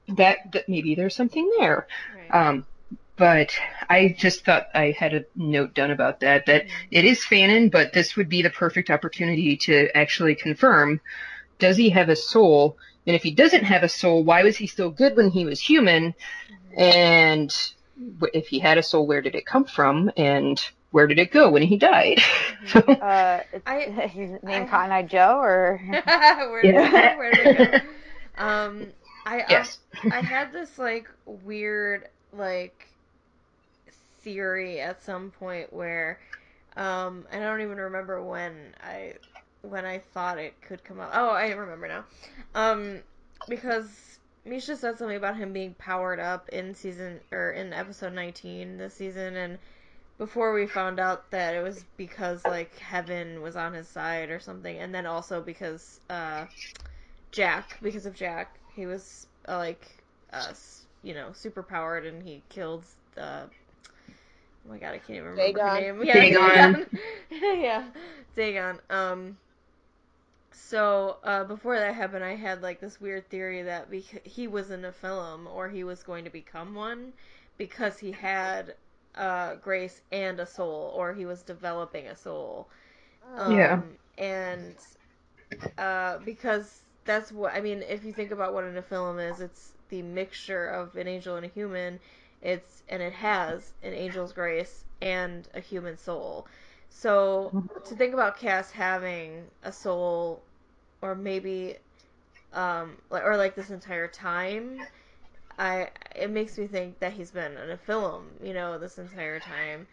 that, 0.08 0.52
that 0.54 0.68
maybe 0.68 0.96
there's 0.96 1.16
something 1.16 1.52
there. 1.60 1.88
Right. 2.16 2.34
Um, 2.34 2.66
but 3.20 3.52
I 3.90 4.16
just 4.18 4.46
thought 4.46 4.68
I 4.74 4.96
had 4.98 5.14
a 5.14 5.26
note 5.36 5.76
done 5.76 5.92
about 5.92 6.22
that, 6.22 6.46
that 6.48 6.66
it 6.90 7.06
is 7.06 7.20
Fanon, 7.20 7.70
but 7.70 7.94
this 7.94 8.16
would 8.16 8.30
be 8.30 8.42
the 8.42 8.50
perfect 8.50 8.90
opportunity 8.90 9.58
to 9.58 9.96
actually 9.96 10.36
confirm, 10.36 11.02
does 11.60 11.78
he 11.78 11.90
have 11.90 12.10
a 12.10 12.16
soul? 12.16 12.78
And 13.06 13.16
if 13.16 13.22
he 13.24 13.32
doesn't 13.32 13.66
have 13.66 13.84
a 13.84 13.90
soul, 13.90 14.24
why 14.24 14.44
was 14.44 14.56
he 14.58 14.66
still 14.68 14.90
good 14.90 15.16
when 15.18 15.30
he 15.30 15.46
was 15.46 15.60
human? 15.60 16.16
And 16.76 17.54
if 18.34 18.48
he 18.48 18.60
had 18.60 18.78
a 18.78 18.84
soul, 18.84 19.06
where 19.06 19.22
did 19.22 19.36
it 19.36 19.46
come 19.46 19.66
from? 19.66 20.12
And 20.16 20.60
where 20.92 21.06
did 21.08 21.20
it 21.20 21.32
go 21.32 21.50
when 21.52 21.62
he 21.64 21.78
died? 21.78 22.20
So, 22.68 22.80
Uh, 22.88 23.42
it's, 23.52 23.64
I- 23.68 23.78
is 24.06 24.12
his 24.12 24.32
I- 24.44 24.46
name 24.48 24.68
Cotton 24.68 24.92
Eye 24.92 25.04
Joe 25.04 25.40
or? 25.40 25.78
where 26.50 26.62
did 26.62 26.74
Yeah. 26.74 27.12
it, 27.14 27.18
where 27.18 27.32
did 27.32 27.48
it 27.60 27.84
go? 27.84 28.44
Um, 28.44 28.88
I 29.26 29.44
yes. 29.50 29.80
I 30.10 30.22
had 30.22 30.54
this 30.54 30.80
like 30.80 31.10
weird 31.26 32.08
like 32.32 32.88
theory 34.22 34.80
at 34.80 35.02
some 35.02 35.32
point 35.32 35.72
where 35.74 36.20
um 36.78 37.26
I 37.32 37.40
don't 37.40 37.62
even 37.62 37.78
remember 37.78 38.24
when 38.24 38.76
I 38.84 39.16
when 39.62 39.86
I 39.86 40.00
thought 40.00 40.38
it 40.38 40.54
could 40.62 40.84
come 40.84 41.00
up. 41.00 41.12
Oh, 41.14 41.30
I 41.30 41.50
remember 41.52 41.88
now. 41.88 42.06
Um 42.56 43.00
because 43.48 44.20
Misha 44.46 44.76
said 44.76 44.98
something 44.98 45.18
about 45.18 45.38
him 45.38 45.54
being 45.54 45.74
powered 45.76 46.20
up 46.20 46.50
in 46.50 46.74
season 46.74 47.20
or 47.32 47.52
in 47.52 47.74
episode 47.74 48.14
19 48.14 48.78
this 48.78 48.94
season 48.94 49.36
and 49.36 49.58
before 50.18 50.54
we 50.54 50.68
found 50.68 51.00
out 51.00 51.32
that 51.32 51.56
it 51.56 51.64
was 51.64 51.86
because 51.98 52.44
like 52.46 52.78
heaven 52.78 53.42
was 53.42 53.56
on 53.56 53.74
his 53.74 53.88
side 53.88 54.30
or 54.30 54.40
something 54.40 54.78
and 54.78 54.94
then 54.94 55.06
also 55.06 55.42
because 55.42 56.00
uh 56.10 56.46
Jack 57.32 57.78
because 57.82 58.06
of 58.06 58.16
Jack 58.16 58.60
he 58.76 58.86
was 58.86 59.28
uh, 59.48 59.58
like 59.58 60.04
uh 60.34 60.54
you 61.04 61.14
know 61.14 61.30
super 61.34 61.64
powered 61.64 62.06
and 62.06 62.24
he 62.24 62.42
killed 62.50 62.86
the 63.16 63.50
oh 64.66 64.70
my 64.70 64.78
god 64.78 64.94
I 64.94 64.98
can't 65.00 65.18
even 65.18 65.30
remember 65.32 65.60
her 65.60 65.72
Dagon. 65.72 65.72
name 65.72 66.04
yeah 66.04 66.26
Dagon. 66.26 66.78
Dagon. 66.78 66.88
yeah 67.32 67.84
Dagon 68.36 68.80
um 68.90 69.38
so 70.52 71.18
uh, 71.24 71.44
before 71.44 71.78
that 71.78 71.94
happened, 71.96 72.24
I 72.24 72.36
had 72.36 72.62
like 72.62 72.80
this 72.80 73.00
weird 73.00 73.30
theory 73.30 73.64
that 73.64 73.90
bec- 73.90 74.26
he 74.26 74.48
was 74.48 74.70
a 74.72 74.78
Nephilim 74.78 75.48
or 75.48 75.70
he 75.70 75.84
was 75.84 76.04
going 76.04 76.24
to 76.26 76.30
become 76.30 76.74
one 76.76 77.14
because 77.58 78.00
he 78.00 78.12
had 78.12 78.76
uh, 79.16 79.56
grace 79.56 80.02
and 80.12 80.40
a 80.40 80.46
soul, 80.46 80.94
or 80.96 81.14
he 81.14 81.26
was 81.26 81.42
developing 81.44 82.08
a 82.08 82.16
soul. 82.16 82.70
Um, 83.36 83.62
Yeah. 83.62 83.82
And 84.18 84.76
uh, 85.78 86.20
because 86.20 86.84
that's 87.06 87.32
what 87.32 87.54
I 87.54 87.62
mean. 87.62 87.84
If 87.88 88.04
you 88.04 88.14
think 88.14 88.32
about 88.32 88.54
what 88.54 88.64
a 88.64 88.68
Nephilim 88.68 89.20
is, 89.30 89.40
it's 89.42 89.74
the 89.90 90.02
mixture 90.02 90.68
of 90.68 90.96
an 90.96 91.08
angel 91.08 91.36
and 91.36 91.46
a 91.46 91.50
human. 91.50 92.00
It's 92.42 92.84
and 92.90 93.02
it 93.02 93.14
has 93.14 93.74
an 93.84 93.94
angel's 93.94 94.34
grace 94.34 94.86
and 95.02 95.48
a 95.54 95.60
human 95.60 95.98
soul. 95.98 96.48
So 96.90 97.56
to 97.86 97.96
think 97.96 98.14
about 98.14 98.38
Cass 98.38 98.72
having 98.72 99.46
a 99.64 99.72
soul, 99.72 100.42
or 101.02 101.16
maybe, 101.16 101.78
um, 102.54 102.98
or 103.12 103.38
like 103.38 103.56
this 103.56 103.70
entire 103.70 104.08
time, 104.08 104.88
I 105.58 105.90
it 106.16 106.30
makes 106.30 106.58
me 106.58 106.68
think 106.68 107.00
that 107.00 107.14
he's 107.14 107.32
been 107.32 107.58
a 107.58 107.68
Nephilim, 107.76 108.24
you 108.44 108.54
know, 108.54 108.78
this 108.78 108.98
entire 108.98 109.40
time. 109.40 109.88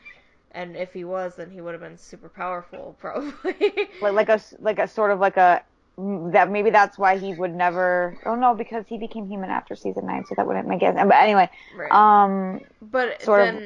And 0.53 0.77
if 0.77 0.93
he 0.93 1.05
was, 1.05 1.37
then 1.37 1.51
he 1.51 1.61
would 1.61 1.73
have 1.75 1.81
been 1.83 1.99
super 1.99 2.29
powerful, 2.29 2.97
probably. 3.01 3.91
like, 4.01 4.15
like 4.15 4.29
a 4.29 4.41
like 4.61 4.79
a 4.79 4.89
sort 4.89 5.11
of 5.11 5.21
like 5.21 5.37
a 5.37 5.63
that 5.99 6.51
maybe 6.51 6.71
that's 6.71 6.99
why 6.99 7.17
he 7.19 7.33
would 7.33 7.55
never. 7.55 8.17
Oh 8.27 8.35
no, 8.35 8.55
because 8.55 8.85
he 8.87 8.99
became 8.99 9.27
human 9.29 9.51
after 9.51 9.75
season 9.75 10.07
nine, 10.07 10.25
so 10.27 10.35
that 10.37 10.47
wouldn't 10.47 10.69
make 10.69 10.81
sense. 10.81 10.97
But 10.97 11.15
anyway, 11.15 11.49
right. 11.77 11.93
um, 11.93 12.61
but 12.83 13.23
sort 13.23 13.55
of- 13.55 13.63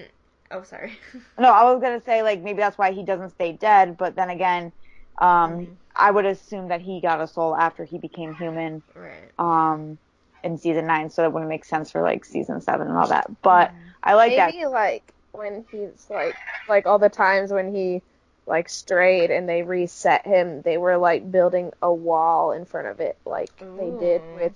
oh 0.52 0.62
sorry. 0.62 0.92
no, 1.38 1.50
I 1.52 1.64
was 1.72 1.80
gonna 1.82 2.02
say 2.04 2.22
like 2.22 2.40
maybe 2.40 2.58
that's 2.58 2.78
why 2.78 2.92
he 2.92 3.04
doesn't 3.04 3.30
stay 3.30 3.52
dead. 3.52 3.96
But 3.96 4.14
then 4.14 4.30
again, 4.30 4.72
um, 5.18 5.50
Mhm. 5.50 5.76
I 5.96 6.10
would 6.12 6.24
assume 6.24 6.68
that 6.68 6.80
he 6.80 7.00
got 7.00 7.20
a 7.20 7.26
soul 7.26 7.56
after 7.56 7.84
he 7.84 7.98
became 7.98 8.34
human. 8.34 8.82
right. 8.94 9.30
Um, 9.38 9.98
in 10.42 10.56
season 10.56 10.86
nine, 10.86 11.10
so 11.10 11.20
that 11.22 11.32
wouldn't 11.32 11.50
make 11.50 11.64
sense 11.66 11.90
for 11.90 12.00
like 12.00 12.24
season 12.24 12.60
seven 12.62 12.88
and 12.88 12.96
all 12.96 13.08
that. 13.08 13.26
But 13.42 13.72
I 14.02 14.14
like 14.14 14.36
that. 14.36 14.54
Maybe 14.54 14.66
like 14.66 15.12
when 15.32 15.64
he's 15.70 16.06
like 16.08 16.34
like 16.68 16.86
all 16.86 16.98
the 16.98 17.08
times 17.10 17.52
when 17.52 17.74
he 17.74 18.02
like 18.46 18.68
strayed 18.68 19.30
and 19.30 19.48
they 19.48 19.62
reset 19.62 20.26
him, 20.26 20.62
they 20.62 20.76
were 20.78 20.96
like 20.96 21.30
building 21.30 21.72
a 21.82 21.92
wall 21.92 22.52
in 22.52 22.64
front 22.64 22.88
of 22.88 23.00
it, 23.00 23.16
like 23.24 23.50
they 23.58 23.90
did 24.00 24.22
with 24.34 24.52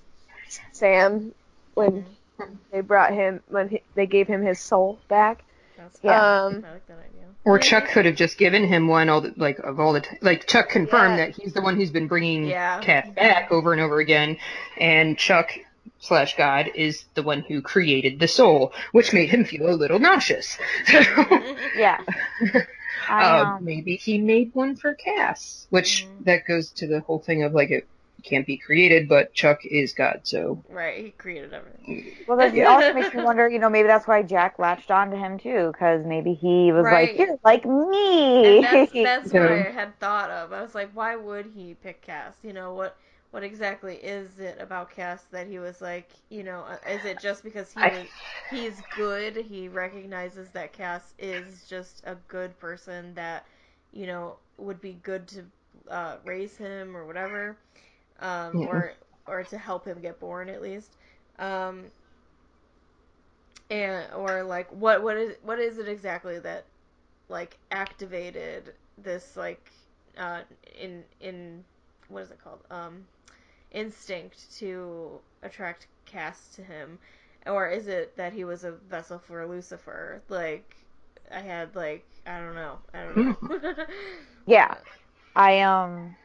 Sam 0.72 1.32
when 1.74 2.05
they 2.72 2.80
brought 2.80 3.12
him 3.12 3.41
when 3.49 3.68
he, 3.68 3.82
they 3.95 4.07
gave 4.07 4.26
him 4.26 4.43
his 4.43 4.59
soul 4.61 4.99
back. 5.09 5.45
That's 5.76 5.99
Yeah. 6.03 6.45
Um, 6.45 6.64
I 6.66 6.72
like 6.72 6.87
that 6.87 6.95
idea. 6.99 7.11
Or 7.45 7.59
Chuck 7.59 7.89
could 7.89 8.07
have 8.07 8.16
just 8.16 8.39
given 8.39 8.64
him 8.66 8.89
one 8.89 9.09
all 9.11 9.20
the, 9.20 9.35
like 9.37 9.59
of 9.59 9.78
all 9.78 9.93
the 9.93 10.01
t- 10.01 10.16
like 10.22 10.47
Chuck 10.47 10.70
confirmed 10.70 11.18
Yeah. 11.18 11.26
that 11.26 11.37
he's 11.37 11.53
the 11.53 11.61
one 11.62 11.76
who's 11.76 11.91
been 11.91 12.09
bringing 12.09 12.47
Yeah. 12.47 12.80
Cass 12.80 13.09
back 13.14 13.53
over 13.53 13.72
and 13.72 13.80
over 13.82 13.99
again, 14.01 14.39
and 14.78 15.16
Chuck 15.18 15.51
slash 16.01 16.37
God 16.37 16.70
is 16.74 17.05
the 17.14 17.22
one 17.22 17.41
who 17.43 17.61
created 17.62 18.18
the 18.18 18.28
soul, 18.28 18.72
which 18.93 19.12
made 19.12 19.28
him 19.30 19.45
feel 19.45 19.68
a 19.68 19.76
little 19.76 19.99
nauseous. 19.99 20.59
Yeah. 21.76 22.01
I, 23.09 23.38
uh, 23.38 23.46
um, 23.46 23.59
maybe 23.59 23.96
he 23.96 24.18
made 24.20 24.50
one 24.55 24.76
for 24.76 24.94
Cass, 24.94 25.66
which 25.70 26.11
Mhm. 26.11 26.24
that 26.24 26.46
goes 26.46 26.72
to 26.74 26.86
the 26.86 27.00
whole 27.00 27.20
thing 27.20 27.42
of 27.42 27.52
like 27.55 27.70
it 27.70 27.88
can't 28.24 28.46
be 28.46 28.59
created, 28.59 29.09
but 29.09 29.34
Chuck 29.34 29.61
is 29.64 29.92
God, 29.94 30.22
so 30.24 30.64
Right, 30.68 31.05
he 31.05 31.11
created 31.11 31.52
everything. 31.55 31.84
Well, 32.26 32.38
that 32.38 32.55
it 32.57 32.64
also 32.66 32.92
makes 32.92 33.12
me 33.12 33.20
wonder, 33.20 33.48
you 33.48 33.59
know, 33.59 33.68
maybe 33.68 33.86
that's 33.86 34.07
why 34.07 34.22
Jack 34.22 34.59
latched 34.59 34.90
on 34.90 35.11
to 35.11 35.16
him 35.16 35.38
too, 35.38 35.70
because 35.72 36.05
maybe 36.07 36.34
he 36.34 36.72
was 36.72 36.90
Right. 36.90 36.90
like, 36.90 37.18
"You're 37.18 37.36
like 37.44 37.64
me." 37.66 38.44
And 38.44 38.62
that's 38.62 38.92
that's 39.02 39.32
what 39.32 39.48
I 39.48 39.70
had 39.70 39.98
thought 39.98 40.30
of. 40.30 40.52
I 40.52 40.62
was 40.62 40.74
like, 40.74 40.90
why 40.92 41.16
would 41.16 41.46
he 41.46 41.74
pick 41.74 42.02
Cass? 42.02 42.36
You 42.42 42.52
know 42.52 42.72
what? 42.74 42.96
What 43.35 43.45
exactly 43.45 43.97
is 43.97 44.41
it 44.41 44.61
about 44.61 44.91
Cass 44.91 45.24
that 45.32 45.49
he 45.49 45.59
was 45.59 45.82
like? 45.82 46.11
You 46.30 46.45
know, 46.45 46.61
uh, 46.61 46.78
is 46.89 47.05
it 47.05 47.20
just 47.20 47.45
because 47.45 47.72
he 47.72 47.87
I- 47.87 47.93
was, 47.93 48.09
he's 48.47 48.82
good? 48.82 49.37
He 49.37 49.68
recognizes 49.68 50.51
that 50.51 50.72
Cass 50.72 51.14
is 51.18 51.66
just 51.66 52.03
a 52.07 52.16
good 52.28 52.59
person 52.59 53.14
that 53.14 53.47
you 53.93 54.07
know 54.07 54.39
would 54.59 54.80
be 54.80 54.95
good 55.03 55.28
to 55.28 55.45
uh, 55.91 56.16
raise 56.24 56.57
him 56.57 56.97
or 56.97 57.07
whatever, 57.07 57.59
um, 58.20 58.61
Yeah. 58.61 58.68
or 58.68 58.95
or 59.26 59.45
to 59.45 59.59
help 59.59 59.87
him 59.87 60.01
get 60.01 60.20
born 60.20 60.49
at 60.49 60.62
least. 60.62 60.97
Um, 61.39 61.91
and 63.70 64.12
or 64.14 64.43
like 64.43 64.70
what 64.72 65.03
what 65.03 65.16
is 65.16 65.37
what 65.43 65.59
is 65.59 65.78
it 65.78 65.89
exactly 65.89 66.39
that 66.39 66.66
like 67.28 67.59
activated 67.70 68.74
this 68.99 69.37
like 69.37 69.72
uh 70.18 70.41
in 70.78 71.05
in 71.20 71.64
what 72.09 72.22
is 72.22 72.30
it 72.30 72.39
called 72.43 72.61
um 72.70 73.07
instinct 73.75 74.57
to 74.59 75.20
attract 75.43 75.89
Cass 76.07 76.49
to 76.57 76.62
him 76.62 76.99
or 77.47 77.68
is 77.68 77.89
it 77.89 78.16
that 78.16 78.33
he 78.33 78.45
was 78.45 78.64
a 78.64 78.72
vessel 78.72 79.18
for 79.18 79.47
Lucifer 79.47 80.22
like 80.31 80.77
I 81.33 81.41
had 81.41 81.77
like 81.77 82.07
I 82.27 82.41
don't 82.41 82.55
know 82.55 82.79
I 82.95 83.05
don't 83.05 83.16
know 83.16 83.85
Yeah. 84.47 84.77
I 85.37 85.61
um. 85.62 86.16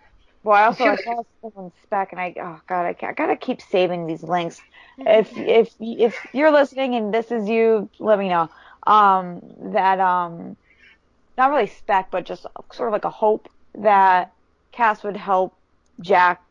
Well, 0.44 0.56
I 0.58 0.66
also 0.66 0.86
I 0.86 0.96
saw 1.04 1.24
someone's 1.42 1.74
spec, 1.84 2.12
and 2.12 2.22
I 2.22 2.36
oh 2.42 2.62
god, 2.68 2.86
I, 2.86 3.08
I 3.08 3.14
gotta 3.14 3.38
keep 3.38 3.62
saving 3.62 4.08
these 4.08 4.24
links. 4.24 4.62
If 5.00 5.38
if 5.38 5.76
if 5.80 6.28
you're 6.34 6.52
listening 6.52 6.96
and 6.96 7.14
this 7.14 7.32
is 7.32 7.50
you, 7.50 7.90
let 8.00 8.20
me 8.20 8.30
know. 8.30 8.50
Um, 8.88 9.42
that 9.74 10.00
um, 10.00 10.58
not 11.38 11.52
really 11.52 11.68
spec, 11.68 12.12
but 12.12 12.26
just 12.26 12.46
sort 12.74 12.90
of 12.90 12.94
like 12.94 13.06
a 13.06 13.10
hope 13.10 13.50
that 13.76 14.34
Cass 14.72 15.04
would 15.04 15.18
help 15.18 15.56
Jack. 16.02 16.42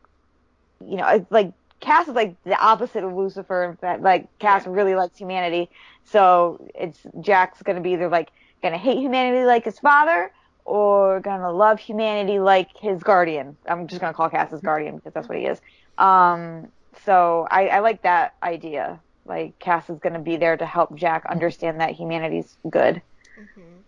You 0.85 0.97
know, 0.97 1.07
it's 1.07 1.31
like 1.31 1.53
Cass 1.79 2.07
is 2.07 2.13
like 2.15 2.35
the 2.43 2.57
opposite 2.59 3.03
of 3.03 3.13
Lucifer. 3.13 3.63
In 3.65 3.75
fact, 3.77 4.01
like 4.01 4.27
Cass 4.39 4.65
really 4.67 4.95
likes 4.95 5.17
humanity, 5.17 5.69
so 6.03 6.59
it's 6.75 6.99
Jack's 7.21 7.61
gonna 7.63 7.81
be 7.81 7.91
either 7.93 8.09
like 8.09 8.29
gonna 8.61 8.77
hate 8.77 8.97
humanity 8.97 9.45
like 9.45 9.65
his 9.65 9.79
father, 9.79 10.31
or 10.65 11.19
gonna 11.21 11.51
love 11.51 11.79
humanity 11.79 12.39
like 12.39 12.69
his 12.77 13.01
guardian. 13.03 13.55
I'm 13.67 13.87
just 13.87 14.01
gonna 14.01 14.13
call 14.13 14.29
Cass 14.29 14.51
his 14.51 14.61
guardian 14.61 14.95
because 14.97 15.13
that's 15.13 15.27
what 15.29 15.37
he 15.37 15.45
is. 15.45 15.61
Um, 15.97 16.67
so 17.05 17.47
I, 17.49 17.67
I 17.67 17.79
like 17.79 18.01
that 18.03 18.33
idea. 18.43 18.99
Like 19.25 19.57
Cass 19.59 19.89
is 19.89 19.99
gonna 19.99 20.19
be 20.19 20.37
there 20.37 20.57
to 20.57 20.65
help 20.65 20.95
Jack 20.95 21.25
understand 21.27 21.79
that 21.81 21.91
humanity's 21.91 22.57
good, 22.69 23.01
Mhm. 23.39 23.83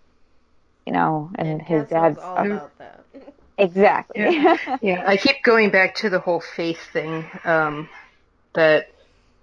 you 0.85 0.93
know, 0.93 1.31
and, 1.35 1.47
and 1.47 1.61
his 1.61 1.81
Cass 1.83 1.89
dad's 1.89 2.19
all 2.19 2.37
about 2.37 2.77
that 2.77 3.05
exactly. 3.61 4.21
Yeah. 4.21 4.77
Yeah, 4.81 5.03
I 5.05 5.17
keep 5.17 5.43
going 5.43 5.69
back 5.69 5.95
to 5.95 6.09
the 6.09 6.19
whole 6.19 6.41
faith 6.41 6.79
thing. 6.91 7.25
Um, 7.43 7.89
that 8.53 8.91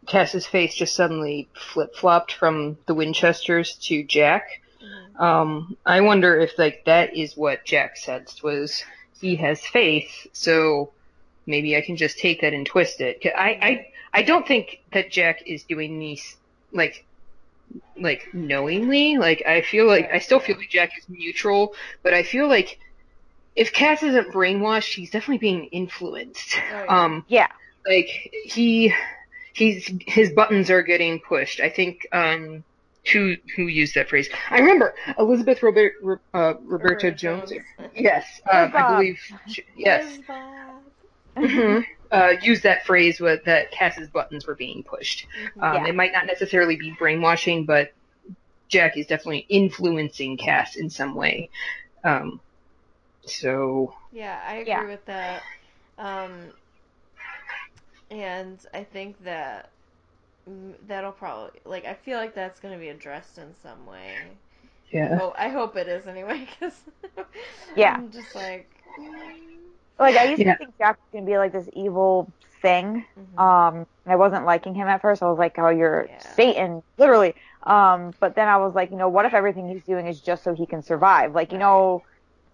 Cass's 0.07 0.47
faith 0.47 0.75
just 0.75 0.95
suddenly 0.95 1.49
flip 1.55 1.95
flopped 1.95 2.33
from 2.33 2.79
the 2.87 2.95
Winchesters 2.95 3.75
to 3.83 4.03
Jack. 4.03 4.61
Um, 5.19 5.77
I 5.85 6.01
wonder 6.01 6.39
if 6.39 6.59
like 6.59 6.85
that 6.87 7.17
is 7.17 7.37
what 7.37 7.65
Jack 7.65 7.97
sensed 7.97 8.43
was 8.43 8.85
he 9.21 9.37
has 9.37 9.61
faith, 9.61 10.29
so 10.33 10.93
maybe 11.47 11.77
I 11.77 11.81
can 11.81 11.97
just 11.97 12.19
take 12.19 12.41
that 12.43 12.55
and 12.55 12.65
twist 12.65 13.01
it. 13.01 13.21
I 13.37 13.51
I 13.51 13.87
I 14.13 14.23
don't 14.23 14.47
think 14.47 14.81
that 14.93 15.11
Jack 15.11 15.43
is 15.47 15.65
doing 15.65 15.99
these 15.99 16.37
like 16.73 17.05
like 18.01 18.29
knowingly. 18.33 19.19
Like 19.19 19.43
I 19.47 19.63
feel 19.63 19.87
like 19.87 20.11
I 20.13 20.21
still 20.21 20.41
feel 20.41 20.57
like 20.57 20.71
Jack 20.71 20.93
is 20.97 21.05
neutral, 21.09 21.75
but 22.03 22.15
I 22.15 22.23
feel 22.23 22.49
like 22.49 22.79
if 23.59 23.73
Cass 23.73 24.03
isn't 24.03 24.33
brainwashed, 24.33 24.95
he's 24.95 25.11
definitely 25.11 25.39
being 25.39 25.65
influenced. 25.67 26.57
Oh, 26.57 26.85
yeah. 26.85 26.87
Um, 27.05 27.25
Yeah. 27.29 27.49
like 27.87 28.07
he 28.45 28.95
he's 29.53 29.91
his 30.07 30.31
buttons 30.33 30.71
are 30.71 30.83
getting 30.83 31.21
pushed. 31.21 31.61
I 31.61 31.69
think 31.69 32.07
um 32.13 32.63
who 33.13 33.37
who 33.57 33.63
used 33.65 33.95
that 33.95 34.09
phrase? 34.09 34.29
I 34.51 34.59
remember 34.61 34.95
Elizabeth 35.19 35.63
Robert, 35.63 35.95
uh, 36.03 36.09
Roberta 36.35 36.59
Roberta 36.65 37.11
Jones. 37.13 37.51
Jones. 37.51 37.63
Yes, 37.95 38.41
uh, 38.53 38.69
I 38.75 38.95
believe. 38.97 39.19
she- 39.49 39.65
yes, 39.77 40.05
Liz 40.19 40.25
Bob. 40.27 40.83
mhm, 41.37 41.85
uh, 42.13 42.33
used 42.43 42.63
that 42.65 42.85
phrase 42.85 43.19
with 43.21 43.45
that 43.45 43.71
Cass's 43.71 44.09
buttons 44.11 44.47
were 44.47 44.55
being 44.55 44.83
pushed. 44.83 45.27
Mhm. 45.57 45.63
Um, 45.63 45.75
Yeah. 45.85 45.89
It 45.91 45.95
might 45.95 46.13
not 46.13 46.27
necessarily 46.27 46.77
be 46.77 46.91
brainwashing, 46.99 47.65
but 47.65 47.93
Jack 48.69 48.97
is 48.99 49.07
definitely 49.07 49.47
influencing 49.49 50.37
Cass 50.37 50.77
in 50.77 50.91
some 50.91 51.15
way. 51.15 51.49
Um, 52.05 52.41
so 53.29 53.93
Yeah, 54.11 54.41
I 54.47 54.55
agree 54.57 54.85
Yeah. 54.85 54.87
with 54.87 55.05
that. 55.07 55.47
Um, 55.99 56.53
and 58.11 58.65
I 58.75 58.85
think 58.85 59.23
that 59.25 59.73
mm, 60.49 60.75
that'll 60.87 61.13
probably 61.13 61.61
like 61.65 61.85
I 61.87 61.95
feel 61.95 62.19
like 62.19 62.35
that's 62.35 62.61
going 62.61 62.75
to 62.75 62.81
be 62.81 62.89
addressed 62.89 63.39
in 63.39 63.55
some 63.63 63.87
way. 63.87 64.39
yeah, 64.93 65.21
Oh, 65.21 65.35
I 65.39 65.49
hope 65.51 65.77
it 65.77 65.89
is 65.89 66.07
anyway, 66.07 66.49
because 66.51 66.85
Yeah. 67.75 68.01
I'm 68.01 68.11
just 68.11 68.35
like, 68.35 68.71
Like 69.99 70.17
I 70.17 70.25
used 70.25 70.45
Yeah. 70.45 70.45
to 70.45 70.55
think 70.55 70.75
Jack 70.79 70.97
was 70.99 71.09
gonna 71.13 71.27
be 71.27 71.39
like 71.39 71.53
this 71.53 71.69
evil 71.73 72.33
thing. 72.63 73.05
mhm. 73.17 73.39
Um, 73.39 73.87
and 74.05 74.13
I 74.13 74.17
wasn't 74.17 74.45
liking 74.47 74.75
him 74.75 74.89
at 74.89 75.01
first. 75.01 75.23
I 75.23 75.27
was 75.29 75.39
like, 75.39 75.59
"Oh, 75.59 75.69
you're 75.69 76.09
Yeah. 76.09 76.35
Satan, 76.35 76.83
literally." 76.99 77.35
Um, 77.65 78.15
but 78.21 78.35
then 78.35 78.49
I 78.49 78.57
was 78.59 78.75
like, 78.75 78.91
you 78.91 78.97
know, 78.97 79.09
what 79.09 79.27
if 79.27 79.35
everything 79.35 79.69
he's 79.69 79.85
doing 79.85 80.07
is 80.07 80.21
just 80.21 80.43
so 80.45 80.55
he 80.55 80.67
can 80.67 80.83
survive? 80.83 81.35
Like, 81.35 81.53
you 81.53 81.59
know, 81.59 82.03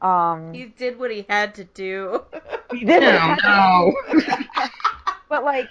um, 0.05 0.53
he 0.53 0.67
did 0.67 0.99
what 0.99 1.11
he 1.11 1.25
had 1.29 1.55
to 1.57 1.65
do. 1.65 2.23
he 2.73 2.85
did 2.85 3.03
it. 3.03 3.13
no, 3.13 3.37
no. 3.43 3.95
But 5.27 5.43
like, 5.43 5.69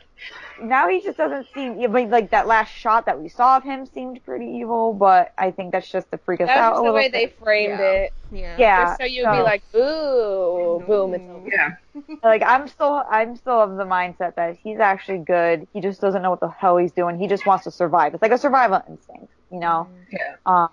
now 0.62 0.90
he 0.90 1.00
just 1.00 1.18
doesn't 1.18 1.48
seem. 1.54 1.80
I 1.80 1.88
mean, 1.88 2.10
like 2.10 2.32
that 2.32 2.48
last 2.48 2.70
shot 2.70 3.06
that 3.06 3.22
we 3.22 3.30
saw 3.30 3.56
of 3.58 3.64
him 3.64 3.86
seemed 3.86 4.22
pretty 4.26 4.48
evil. 4.48 4.94
But 4.94 5.32
I 5.38 5.52
think 5.52 5.72
that's 5.72 5.90
just 5.90 6.10
to 6.12 6.18
freak 6.18 6.42
us 6.42 6.48
That's 6.48 6.58
out 6.60 6.72
just 6.72 6.80
a 6.80 6.80
the 6.80 6.84
little 6.92 6.96
way 6.96 7.08
they 7.10 7.28
framed 7.42 7.80
Yeah. 7.80 7.92
it. 7.92 8.14
yeah. 8.32 8.56
Yeah. 8.58 8.86
Just 8.86 8.98
so 9.00 9.06
you'd 9.06 9.32
be 9.32 9.42
like, 9.42 9.64
ooh, 9.76 10.84
boom, 10.86 11.14
it's 11.14 11.24
over. 11.30 11.48
yeah, 11.48 11.76
Like 12.24 12.42
I'm 12.44 12.68
still, 12.68 13.04
I'm 13.10 13.36
still 13.38 13.62
of 13.62 13.78
the 13.78 13.86
mindset 13.86 14.36
that 14.36 14.58
he's 14.62 14.80
actually 14.80 15.20
good. 15.20 15.68
He 15.72 15.80
just 15.80 16.02
doesn't 16.02 16.22
know 16.24 16.32
what 16.32 16.40
the 16.42 16.50
hell 16.50 16.76
he's 16.78 16.92
doing. 16.92 17.18
He 17.20 17.28
just 17.28 17.46
wants 17.46 17.64
to 17.66 17.72
survive. 17.72 18.14
It's 18.16 18.22
like 18.22 18.32
a 18.32 18.38
survival 18.38 18.82
instinct, 18.90 19.32
you 19.52 19.60
know. 19.60 19.88
yeah. 20.12 20.36
Um. 20.46 20.70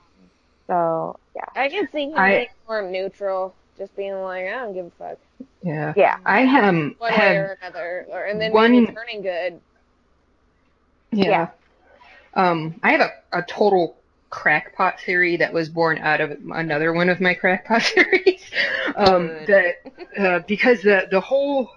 So 0.71 1.19
yeah, 1.35 1.47
I 1.57 1.69
can 1.69 1.89
see 1.91 2.05
him 2.11 2.17
I- 2.17 2.31
being 2.31 2.49
more 2.69 2.83
neutral, 2.89 3.55
just 3.77 3.97
being 3.97 4.15
like, 4.23 4.47
I 4.47 4.51
don't 4.51 4.73
give 4.73 4.87
a 4.87 4.91
fuck. 4.91 5.19
Yeah. 5.65 5.93
yeah. 5.97 6.19
I 6.25 6.45
um 6.61 6.95
One 6.99 7.11
way 7.11 7.17
have 7.17 7.37
or 7.37 7.59
another. 7.61 8.07
Or, 8.09 8.25
and 8.27 8.41
then 8.41 8.53
one- 8.53 8.71
maybe 8.71 8.87
turning 8.95 9.21
good. 9.23 9.61
yeah. 11.11 11.25
yeah. 11.29 11.49
Um 12.35 12.77
I 12.85 12.93
have 12.93 13.01
a, 13.01 13.39
a 13.39 13.43
total 13.43 13.97
crackpot 14.31 15.01
theory 15.01 15.37
that 15.39 15.53
was 15.53 15.69
born 15.69 15.99
out 15.99 16.21
of 16.21 16.39
another 16.53 16.93
one 16.93 17.09
of 17.09 17.21
my 17.21 17.35
crackpot 17.35 17.83
theories. 17.95 18.43
Um 18.95 19.27
that 19.49 19.75
uh, 20.17 20.39
because 20.47 20.83
the 20.83 21.09
the 21.11 21.21
whole 21.21 21.69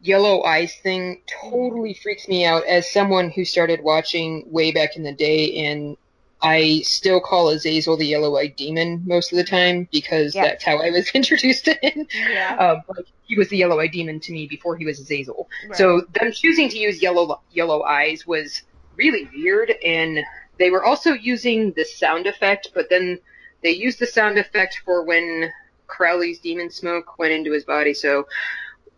yellow 0.00 0.44
eyes 0.44 0.76
thing 0.76 1.22
totally 1.26 1.92
freaks 1.92 2.28
me 2.28 2.44
out 2.44 2.64
as 2.66 2.88
someone 2.88 3.30
who 3.30 3.44
started 3.44 3.82
watching 3.82 4.44
way 4.48 4.70
back 4.70 4.94
in 4.96 5.02
the 5.02 5.12
day 5.12 5.66
and 5.66 5.96
I 6.40 6.82
still 6.84 7.20
call 7.20 7.48
Azazel 7.48 7.96
the 7.96 8.06
yellow-eyed 8.06 8.54
demon 8.56 9.02
most 9.06 9.32
of 9.32 9.38
the 9.38 9.44
time 9.44 9.88
because 9.90 10.34
Yeah. 10.34 10.44
that's 10.44 10.64
how 10.64 10.78
I 10.78 10.90
was 10.90 11.08
introduced 11.14 11.64
to 11.64 11.74
him. 11.82 12.06
Yeah. 12.14 12.56
Um, 12.56 12.82
like, 12.96 13.06
he 13.24 13.36
was 13.36 13.48
the 13.48 13.56
yellow-eyed 13.56 13.90
demon 13.90 14.20
to 14.20 14.32
me 14.32 14.46
before 14.46 14.76
he 14.76 14.84
was 14.86 15.00
Azazel. 15.00 15.48
Right. 15.68 15.76
So 15.76 16.02
them 16.12 16.32
choosing 16.32 16.68
to 16.70 16.78
use 16.78 17.02
yellow 17.02 17.40
yellow 17.52 17.82
eyes 17.82 18.26
was 18.26 18.62
really 18.96 19.28
weird, 19.34 19.72
and 19.84 20.20
they 20.58 20.70
were 20.70 20.84
also 20.84 21.12
using 21.12 21.72
the 21.72 21.84
sound 21.84 22.26
effect, 22.26 22.68
but 22.74 22.88
then 22.88 23.18
they 23.62 23.70
used 23.70 23.98
the 23.98 24.06
sound 24.06 24.38
effect 24.38 24.80
for 24.84 25.02
when 25.04 25.52
Crowley's 25.88 26.38
demon 26.38 26.70
smoke 26.70 27.18
went 27.18 27.32
into 27.32 27.52
his 27.52 27.64
body. 27.64 27.94
So 27.94 28.26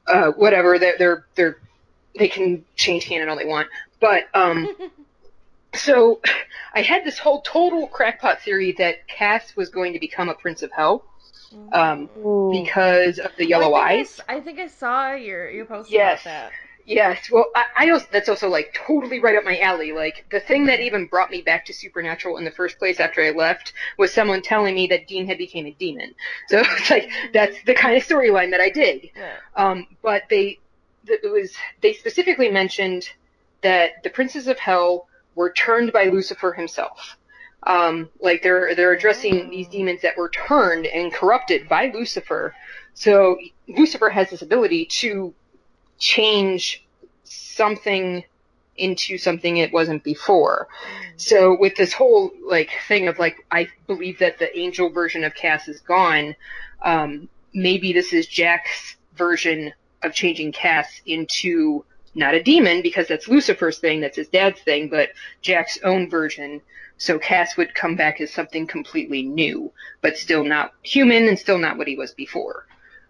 uh, 0.07 0.33
whatever, 0.33 0.79
they're 0.79 0.97
they're 0.99 1.27
they're 1.35 1.59
they 2.19 2.29
can 2.29 2.65
change 2.77 3.07
canon 3.07 3.29
all 3.31 3.37
they 3.37 3.47
want, 3.47 3.69
but 3.99 4.25
um. 4.35 4.69
So, 5.75 6.21
I 6.75 6.83
had 6.83 7.05
this 7.05 7.19
whole 7.19 7.43
total 7.43 7.89
crackpot 7.89 8.41
theory 8.43 8.73
that 8.79 9.07
Cass 9.09 9.57
was 9.57 9.69
going 9.69 9.93
to 9.95 9.99
become 9.99 10.29
a 10.29 10.35
Prince 10.35 10.63
of 10.63 10.71
Hell 10.73 11.05
um, 11.73 12.11
because 12.51 13.19
of 13.19 13.33
the 13.37 13.47
yellow 13.47 13.73
I 13.75 13.81
I 13.81 13.93
eyes. 13.93 14.01
s- 14.01 14.21
I 14.29 14.41
think 14.41 14.59
I 14.59 14.67
saw 14.67 15.13
your 15.15 15.51
your 15.51 15.65
post 15.67 15.91
Yes. 15.91 16.21
about 16.21 16.25
that. 16.25 16.53
Yes, 16.87 17.31
well, 17.31 17.47
I, 17.55 17.65
I 17.77 17.91
also, 17.91 18.07
that's 18.11 18.29
also 18.29 18.49
like 18.49 18.75
totally 18.75 19.21
right 19.21 19.37
up 19.37 19.45
my 19.45 19.61
alley. 19.61 19.93
Like 19.93 20.25
the 20.31 20.41
thing 20.41 20.67
that 20.67 20.81
even 20.81 21.07
brought 21.07 21.31
me 21.31 21.43
back 21.43 21.67
to 21.67 21.73
Supernatural 21.75 22.39
in 22.39 22.45
the 22.45 22.51
first 22.51 22.79
place 22.79 22.99
after 22.99 23.23
I 23.23 23.31
left 23.31 23.73
was 23.99 24.13
someone 24.13 24.43
telling 24.43 24.75
me 24.75 24.87
that 24.89 25.07
Dean 25.07 25.27
had 25.27 25.39
became 25.39 25.67
a 25.67 25.73
demon. 25.73 26.15
So 26.49 26.59
it's 26.65 26.91
like 26.91 27.09
that's 27.33 27.57
the 27.65 27.75
kind 27.75 27.97
of 27.97 28.03
storyline 28.05 28.51
that 28.53 28.61
I 28.61 28.71
dig. 28.71 29.13
Yeah. 29.15 29.37
Um, 29.55 29.87
but 30.03 30.23
they, 30.31 30.59
it 31.07 31.31
was 31.31 31.55
they 31.81 31.93
specifically 31.93 32.51
mentioned 32.51 33.09
that 33.63 34.03
the 34.03 34.11
princes 34.11 34.49
of 34.49 34.59
hell 34.59 35.07
were 35.35 35.53
turned 35.53 35.93
by 35.93 36.05
Lucifer 36.05 36.53
himself. 36.53 37.17
Um, 37.65 38.09
like 38.21 38.43
they're 38.43 38.75
they're 38.75 38.93
addressing 38.93 39.51
these 39.51 39.69
demons 39.69 40.01
that 40.03 40.17
were 40.17 40.31
turned 40.31 40.87
and 40.87 41.13
corrupted 41.13 41.69
by 41.69 41.91
Lucifer. 41.93 42.55
So 42.95 43.39
Lucifer 43.69 44.09
has 44.09 44.31
this 44.31 44.43
ability 44.43 44.87
to 44.87 45.35
change 45.99 46.85
something 47.25 48.25
into 48.77 49.19
something 49.19 49.59
it 49.59 49.73
wasn't 49.73 50.03
before. 50.03 50.69
So 51.17 51.57
with 51.59 51.77
this 51.77 51.93
whole 51.93 52.31
like 52.49 52.71
thing 52.89 53.09
of 53.09 53.19
like 53.19 53.45
I 53.51 53.69
believe 53.87 54.19
that 54.19 54.39
the 54.39 54.57
angel 54.59 54.89
version 54.89 55.23
of 55.23 55.35
Cass 55.35 55.69
is 55.69 55.81
gone, 55.81 56.35
um, 56.83 57.29
maybe 57.53 57.93
this 57.93 58.13
is 58.13 58.27
Jack's 58.27 58.97
version 59.15 59.73
of 60.03 60.15
changing 60.15 60.53
Cass 60.53 61.03
into 61.05 61.85
not 62.15 62.35
a 62.35 62.43
demon 62.43 62.83
because 62.83 63.07
that's 63.09 63.29
Lucifer's 63.29 63.79
thing, 63.79 64.01
that's 64.01 64.17
his 64.17 64.29
dad's 64.29 64.61
thing, 64.61 64.89
but 64.89 65.11
Jack's 65.43 65.79
own 65.85 66.09
version. 66.11 66.61
So 66.99 67.19
Cass 67.19 67.57
would 67.57 67.75
come 67.75 67.97
back 67.97 68.21
as 68.21 68.31
something 68.33 68.67
completely 68.67 69.23
new, 69.23 69.73
but 70.03 70.19
still 70.19 70.45
not 70.45 70.75
human 70.83 71.29
and 71.29 71.39
still 71.39 71.59
not 71.59 71.79
what 71.79 71.89
he 71.89 71.97
was 71.97 72.13
before. 72.13 72.67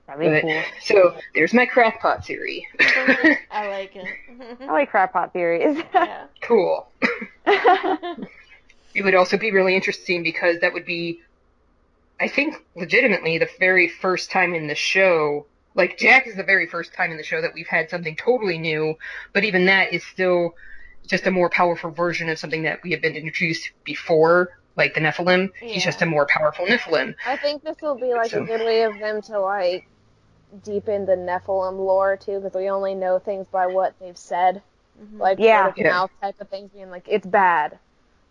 That'd 0.07 0.21
be 0.21 0.29
But- 0.29 0.43
cool. 0.43 0.63
So 0.83 1.17
there's 1.35 1.55
my 1.55 1.67
crackpot 1.67 2.25
theory. 2.27 2.69
I 3.51 3.69
like 3.69 3.97
it. 3.97 4.07
I 4.61 4.73
like 4.73 4.91
crackpot 4.91 5.33
theories. 5.33 5.83
yeah. 5.95 6.27
cool. 6.41 6.89
It 8.93 9.05
would 9.05 9.15
also 9.15 9.37
be 9.39 9.53
really 9.53 9.75
interesting 9.77 10.23
because 10.23 10.61
that 10.61 10.73
would 10.73 10.85
be, 10.85 11.21
I 12.21 12.27
think, 12.29 12.57
legitimately 12.75 13.39
the 13.39 13.49
very 13.61 13.89
first 13.89 14.31
time 14.31 14.53
in 14.55 14.67
the 14.67 14.75
show. 14.75 15.47
Like 15.75 15.99
Jack 15.99 16.27
is 16.27 16.35
the 16.37 16.43
very 16.43 16.67
first 16.67 16.93
time 16.95 17.11
in 17.11 17.17
the 17.17 17.23
show 17.23 17.41
that 17.41 17.55
we've 17.55 17.69
had 17.69 17.91
something 17.91 18.17
totally 18.17 18.59
new, 18.59 18.97
but 19.33 19.45
even 19.45 19.67
that 19.67 19.93
is 19.93 20.05
still 20.05 20.55
just 21.07 21.27
a 21.27 21.31
more 21.31 21.49
powerful 21.49 21.91
version 21.91 22.29
of 22.29 22.39
something 22.39 22.63
that 22.65 22.83
we 22.83 22.91
have 22.93 23.01
been 23.01 23.15
introduced 23.15 23.71
before, 23.85 24.59
like 24.77 24.95
the 24.95 25.01
Nephilim. 25.01 25.51
He's 25.61 25.85
just 25.85 26.03
a 26.03 26.07
more 26.07 26.27
powerful 26.27 26.67
Nephilim. 26.67 27.15
I 27.27 27.37
think 27.37 27.63
this 27.63 27.77
will 27.81 27.95
be 27.95 28.13
like 28.15 28.31
So- 28.31 28.43
a 28.43 28.47
good 28.47 28.61
way 28.65 28.83
of 28.83 28.99
them 28.99 29.23
to 29.23 29.41
like 29.41 29.87
deepen 30.65 31.07
the 31.07 31.15
Nephilim 31.15 31.79
lore 31.79 32.17
too, 32.17 32.41
because 32.41 32.55
we 32.55 32.69
only 32.69 32.95
know 32.95 33.19
things 33.21 33.47
by 33.53 33.67
what 33.69 33.95
they've 34.01 34.19
said, 34.19 34.63
Mhm. 35.01 35.19
like 35.21 35.39
Yeah. 35.39 35.67
word 35.67 35.71
of 35.71 35.79
Yeah. 35.79 35.91
mouth 35.91 36.11
type 36.21 36.41
of 36.41 36.49
things, 36.49 36.71
being 36.73 36.91
like 36.91 37.05
it's 37.07 37.27
bad, 37.27 37.79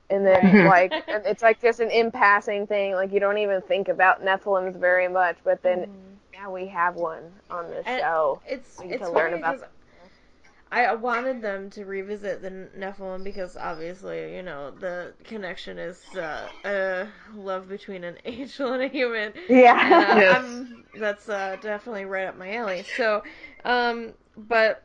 and 0.09 0.25
then 0.25 0.41
Mhm. 0.41 0.67
like 0.69 0.91
it's 1.07 1.41
like 1.41 1.61
just 1.61 1.79
an 1.79 1.89
in 1.89 2.11
passing 2.11 2.67
thing, 2.67 2.93
like 2.93 3.13
you 3.13 3.21
don't 3.21 3.37
even 3.37 3.61
think 3.61 3.87
about 3.87 4.23
Nephilims 4.23 4.75
very 4.75 5.07
much, 5.07 5.37
but 5.45 5.61
then 5.63 5.85
Mhm. 5.85 6.08
Now 6.41 6.51
we 6.51 6.67
have 6.67 6.95
one 6.95 7.23
on 7.49 7.69
the 7.69 7.87
And- 7.87 7.99
show. 8.01 8.41
It's 8.47 8.79
We 8.79 8.91
it's 8.93 9.03
to 9.03 9.11
learn 9.11 9.31
funny 9.31 9.41
about 9.41 9.59
'cause 9.59 9.69
I 10.71 10.93
wanted 10.93 11.41
them 11.41 11.69
to 11.71 11.83
revisit 11.85 12.41
the 12.43 12.51
Nephilim 12.77 13.23
because 13.23 13.57
obviously, 13.57 14.35
you 14.35 14.43
know, 14.43 14.69
the 14.71 15.13
connection 15.23 15.79
is 15.79 16.05
uh, 16.15 16.47
a 16.63 17.07
love 17.35 17.67
between 17.67 18.03
an 18.03 18.17
angel 18.25 18.71
and 18.73 18.83
a 18.83 18.87
human. 18.87 19.33
yeah. 19.49 19.73
Uh, 19.73 20.15
Yes. 20.19 20.37
I'm, 20.37 20.85
that's 20.95 21.27
uh, 21.27 21.57
definitely 21.59 22.05
right 22.05 22.27
up 22.27 22.37
my 22.37 22.55
alley. 22.55 22.85
So, 22.95 23.23
um, 23.65 24.13
but 24.37 24.83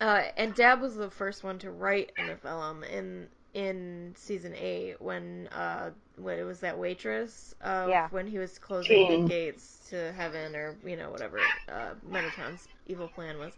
uh, 0.00 0.22
and 0.36 0.54
Dabb 0.54 0.80
was 0.80 0.94
the 0.96 1.10
first 1.10 1.42
one 1.44 1.58
to 1.58 1.70
write 1.72 2.12
a 2.16 2.22
Nephilim 2.22 2.88
in 2.88 3.26
in 3.54 4.12
season 4.16 4.52
eight 4.56 5.00
when 5.00 5.48
uh 5.52 5.90
when 6.16 6.38
it 6.38 6.42
was 6.44 6.60
that 6.60 6.76
waitress 6.76 7.54
uh 7.62 7.86
Yeah. 7.88 8.08
when 8.10 8.26
he 8.26 8.38
was 8.38 8.58
closing 8.58 9.06
King. 9.06 9.22
the 9.24 9.28
gates 9.28 9.86
to 9.90 10.12
heaven 10.12 10.54
or 10.56 10.76
you 10.84 10.96
know 10.96 11.10
whatever 11.10 11.38
uh 11.68 11.94
Metatron's 12.10 12.68
evil 12.86 13.08
plan 13.08 13.38
was 13.38 13.56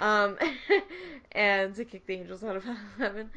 um 0.00 0.38
and 1.32 1.74
to 1.74 1.84
kick 1.84 2.06
the 2.06 2.14
angels 2.14 2.42
out 2.42 2.56
of 2.56 2.64
heaven 2.98 3.30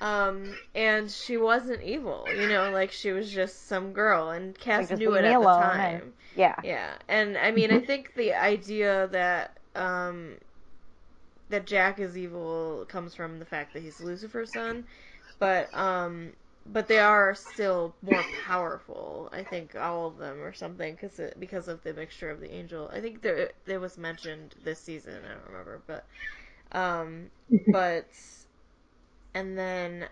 Um, 0.00 0.56
and 0.74 1.08
she 1.10 1.36
wasn't 1.36 1.80
evil, 1.82 2.26
you 2.34 2.48
know, 2.48 2.70
like 2.70 2.90
she 2.90 3.12
was 3.12 3.30
just 3.30 3.68
some 3.68 3.92
girl, 3.92 4.30
and 4.30 4.58
Cass 4.58 4.90
Like, 4.90 4.98
knew 4.98 5.14
it 5.14 5.24
at 5.24 5.38
the 5.38 5.44
time. 5.46 5.94
and- 6.02 6.12
Yeah. 6.34 6.56
Yeah, 6.64 6.94
and 7.08 7.38
I 7.38 7.52
mean, 7.52 7.70
I 7.70 7.78
think 7.78 8.14
the 8.14 8.34
idea 8.34 9.08
that 9.12 9.56
um 9.76 10.34
that 11.48 11.66
Jack 11.66 11.98
is 12.00 12.16
evil 12.18 12.84
comes 12.88 13.14
from 13.14 13.38
the 13.38 13.44
fact 13.44 13.72
that 13.74 13.82
he's 13.82 14.00
Lucifer's 14.00 14.52
son, 14.52 14.84
but 15.38 15.72
um 15.76 16.32
but 16.66 16.88
they 16.88 16.98
are 16.98 17.34
still 17.34 17.94
more 18.00 18.24
powerful. 18.46 19.28
I 19.32 19.42
think 19.42 19.76
all 19.76 20.06
of 20.06 20.16
them 20.16 20.40
or 20.42 20.52
something 20.52 20.94
because 20.94 21.20
because 21.38 21.68
of 21.68 21.82
the 21.82 21.92
mixture 21.92 22.30
of 22.30 22.40
the 22.40 22.50
angel. 22.50 22.90
I 22.92 23.00
think 23.00 23.22
there 23.22 23.50
there 23.66 23.80
was 23.80 23.98
mentioned 23.98 24.54
this 24.64 24.78
season. 24.78 25.18
I 25.24 25.34
don't 25.34 25.46
remember, 25.46 25.82
but 25.86 26.04
um 26.72 27.30
but 27.68 28.06
and 29.34 29.58
then 29.58 30.06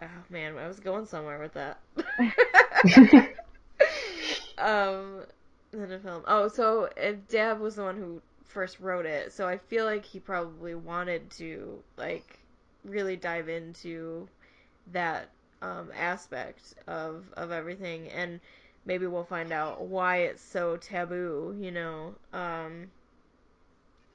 oh 0.00 0.06
man, 0.30 0.58
I 0.58 0.66
was 0.66 0.80
going 0.80 1.06
somewhere 1.06 1.38
with 1.38 1.54
that. 1.54 1.78
um 4.58 5.22
then 5.70 5.88
the 5.88 5.98
Nephilim. 5.98 6.22
Oh, 6.26 6.48
so 6.48 6.90
Dabb 7.28 7.60
was 7.60 7.76
the 7.76 7.82
one 7.82 7.96
who 7.96 8.20
first 8.44 8.80
wrote 8.80 9.06
it, 9.06 9.32
so 9.32 9.48
I 9.48 9.58
feel 9.58 9.84
like 9.84 10.04
he 10.04 10.20
probably 10.20 10.74
wanted 10.74 11.30
to 11.32 11.82
like 11.96 12.41
really 12.84 13.16
dive 13.16 13.48
into 13.48 14.28
that 14.92 15.28
um, 15.62 15.90
aspect 15.96 16.74
of 16.86 17.24
of 17.36 17.50
everything, 17.50 18.08
and 18.08 18.40
maybe 18.84 19.06
we'll 19.06 19.24
find 19.24 19.52
out 19.52 19.82
why 19.86 20.18
it's 20.18 20.42
so 20.42 20.76
taboo. 20.76 21.56
You 21.58 21.70
know. 21.70 22.14
Um, 22.32 22.90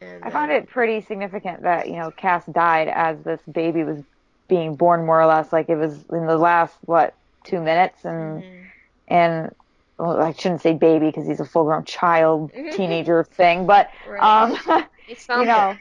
and 0.01 0.23
I 0.23 0.29
found 0.29 0.51
then- 0.51 0.63
it 0.63 0.67
pretty 0.69 1.01
significant 1.01 1.63
that, 1.63 1.87
you 1.87 1.95
know, 1.95 2.11
Cass 2.11 2.45
died 2.45 2.87
as 2.87 3.23
this 3.23 3.41
baby 3.51 3.83
was 3.83 4.03
being 4.47 4.75
born 4.75 5.05
more 5.05 5.21
or 5.21 5.25
less. 5.25 5.51
Like 5.51 5.69
it 5.69 5.75
was 5.75 6.05
in 6.11 6.25
the 6.27 6.37
last, 6.37 6.77
what, 6.85 7.15
two 7.43 7.59
minutes 7.61 8.05
and, 8.05 8.43
Mhm. 8.43 8.65
and, 9.07 9.55
well, 9.97 10.21
I 10.21 10.31
shouldn't 10.33 10.61
say 10.61 10.73
baby 10.73 11.07
because 11.07 11.25
he's 11.27 11.39
a 11.39 11.45
full 11.45 11.63
grown 11.65 11.83
child, 11.85 12.51
teenager 12.71 13.23
thing, 13.23 13.65
but, 13.65 13.89
Right. 14.07 14.21
um, 14.21 14.55
you 15.39 15.45
know, 15.45 15.79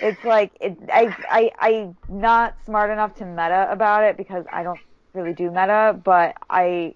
it's 0.00 0.24
like, 0.24 0.52
it, 0.60 0.76
I, 0.92 1.14
I, 1.30 1.50
I'm 1.58 1.96
not 2.08 2.56
smart 2.66 2.90
enough 2.90 3.14
to 3.16 3.26
meta 3.26 3.68
about 3.70 4.04
it 4.04 4.16
because 4.16 4.44
I 4.52 4.62
don't 4.62 4.80
really 5.14 5.32
do 5.32 5.50
meta, 5.50 5.98
but 6.02 6.34
I, 6.50 6.94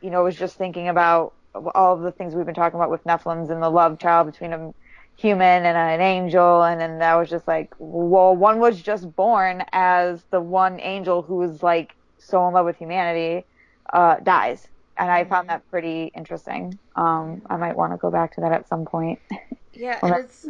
you 0.00 0.10
know, 0.10 0.24
was 0.24 0.36
just 0.36 0.56
thinking 0.56 0.88
about 0.88 1.34
all 1.74 1.94
of 1.94 2.02
the 2.02 2.12
things 2.12 2.34
we've 2.34 2.46
been 2.46 2.54
talking 2.54 2.78
about 2.78 2.90
with 2.90 3.04
Nephilims 3.04 3.50
and 3.50 3.62
the 3.62 3.70
love 3.70 3.98
child 3.98 4.26
between 4.26 4.52
a 4.52 4.72
human 5.16 5.64
and 5.64 5.76
an 5.76 6.00
angel, 6.00 6.62
and 6.62 6.80
then 6.80 6.98
that 6.98 7.14
was 7.16 7.28
just 7.28 7.46
like, 7.46 7.72
well, 7.78 8.34
one 8.34 8.58
was 8.58 8.80
just 8.80 9.14
born 9.14 9.62
as 9.72 10.24
the 10.30 10.40
one 10.40 10.80
angel 10.80 11.22
who 11.22 11.36
was 11.36 11.62
like 11.62 11.94
so 12.18 12.46
in 12.48 12.54
love 12.54 12.66
with 12.66 12.76
humanity, 12.76 13.46
uh, 13.92 14.16
dies. 14.22 14.66
And 14.96 15.10
I 15.10 15.24
found 15.24 15.48
that 15.48 15.68
pretty 15.70 16.12
interesting. 16.14 16.78
Um, 16.94 17.42
I 17.48 17.56
might 17.56 17.76
want 17.76 17.92
to 17.92 17.96
go 17.96 18.10
back 18.10 18.34
to 18.34 18.42
that 18.42 18.52
at 18.52 18.68
some 18.68 18.84
point. 18.84 19.18
Yeah, 19.80 19.98
and 20.02 20.14
it's 20.24 20.46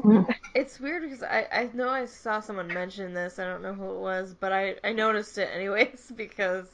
it's 0.55 0.81
weird 0.81 1.03
because 1.03 1.23
I 1.23 1.47
I 1.53 1.71
know 1.73 1.89
I 1.89 2.07
saw 2.07 2.41
someone 2.41 2.67
mention 2.69 3.15
this. 3.15 3.39
I 3.39 3.45
don't 3.45 3.63
know 3.63 3.75
who 3.75 3.91
it 3.95 4.01
was, 4.01 4.35
but 4.35 4.53
I 4.53 4.75
I 4.83 4.93
noticed 4.93 5.39
it 5.39 5.49
anyways 5.55 6.13
because 6.17 6.67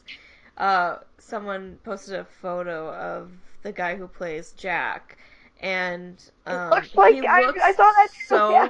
uh 0.57 0.97
someone 1.19 1.79
posted 1.85 2.15
a 2.19 2.25
photo 2.25 2.93
of 2.95 3.31
the 3.63 3.73
guy 3.73 3.97
who 3.97 4.09
plays 4.09 4.53
Jack, 4.53 5.19
and 5.61 6.17
um, 6.47 6.71
looks 6.71 6.95
like- 6.95 7.15
he 7.15 7.27
I- 7.27 7.43
looks 7.43 7.61
I 7.63 7.73
saw 7.73 7.91
that 7.93 8.09
too, 8.13 8.25
so 8.27 8.51
yeah. 8.51 8.69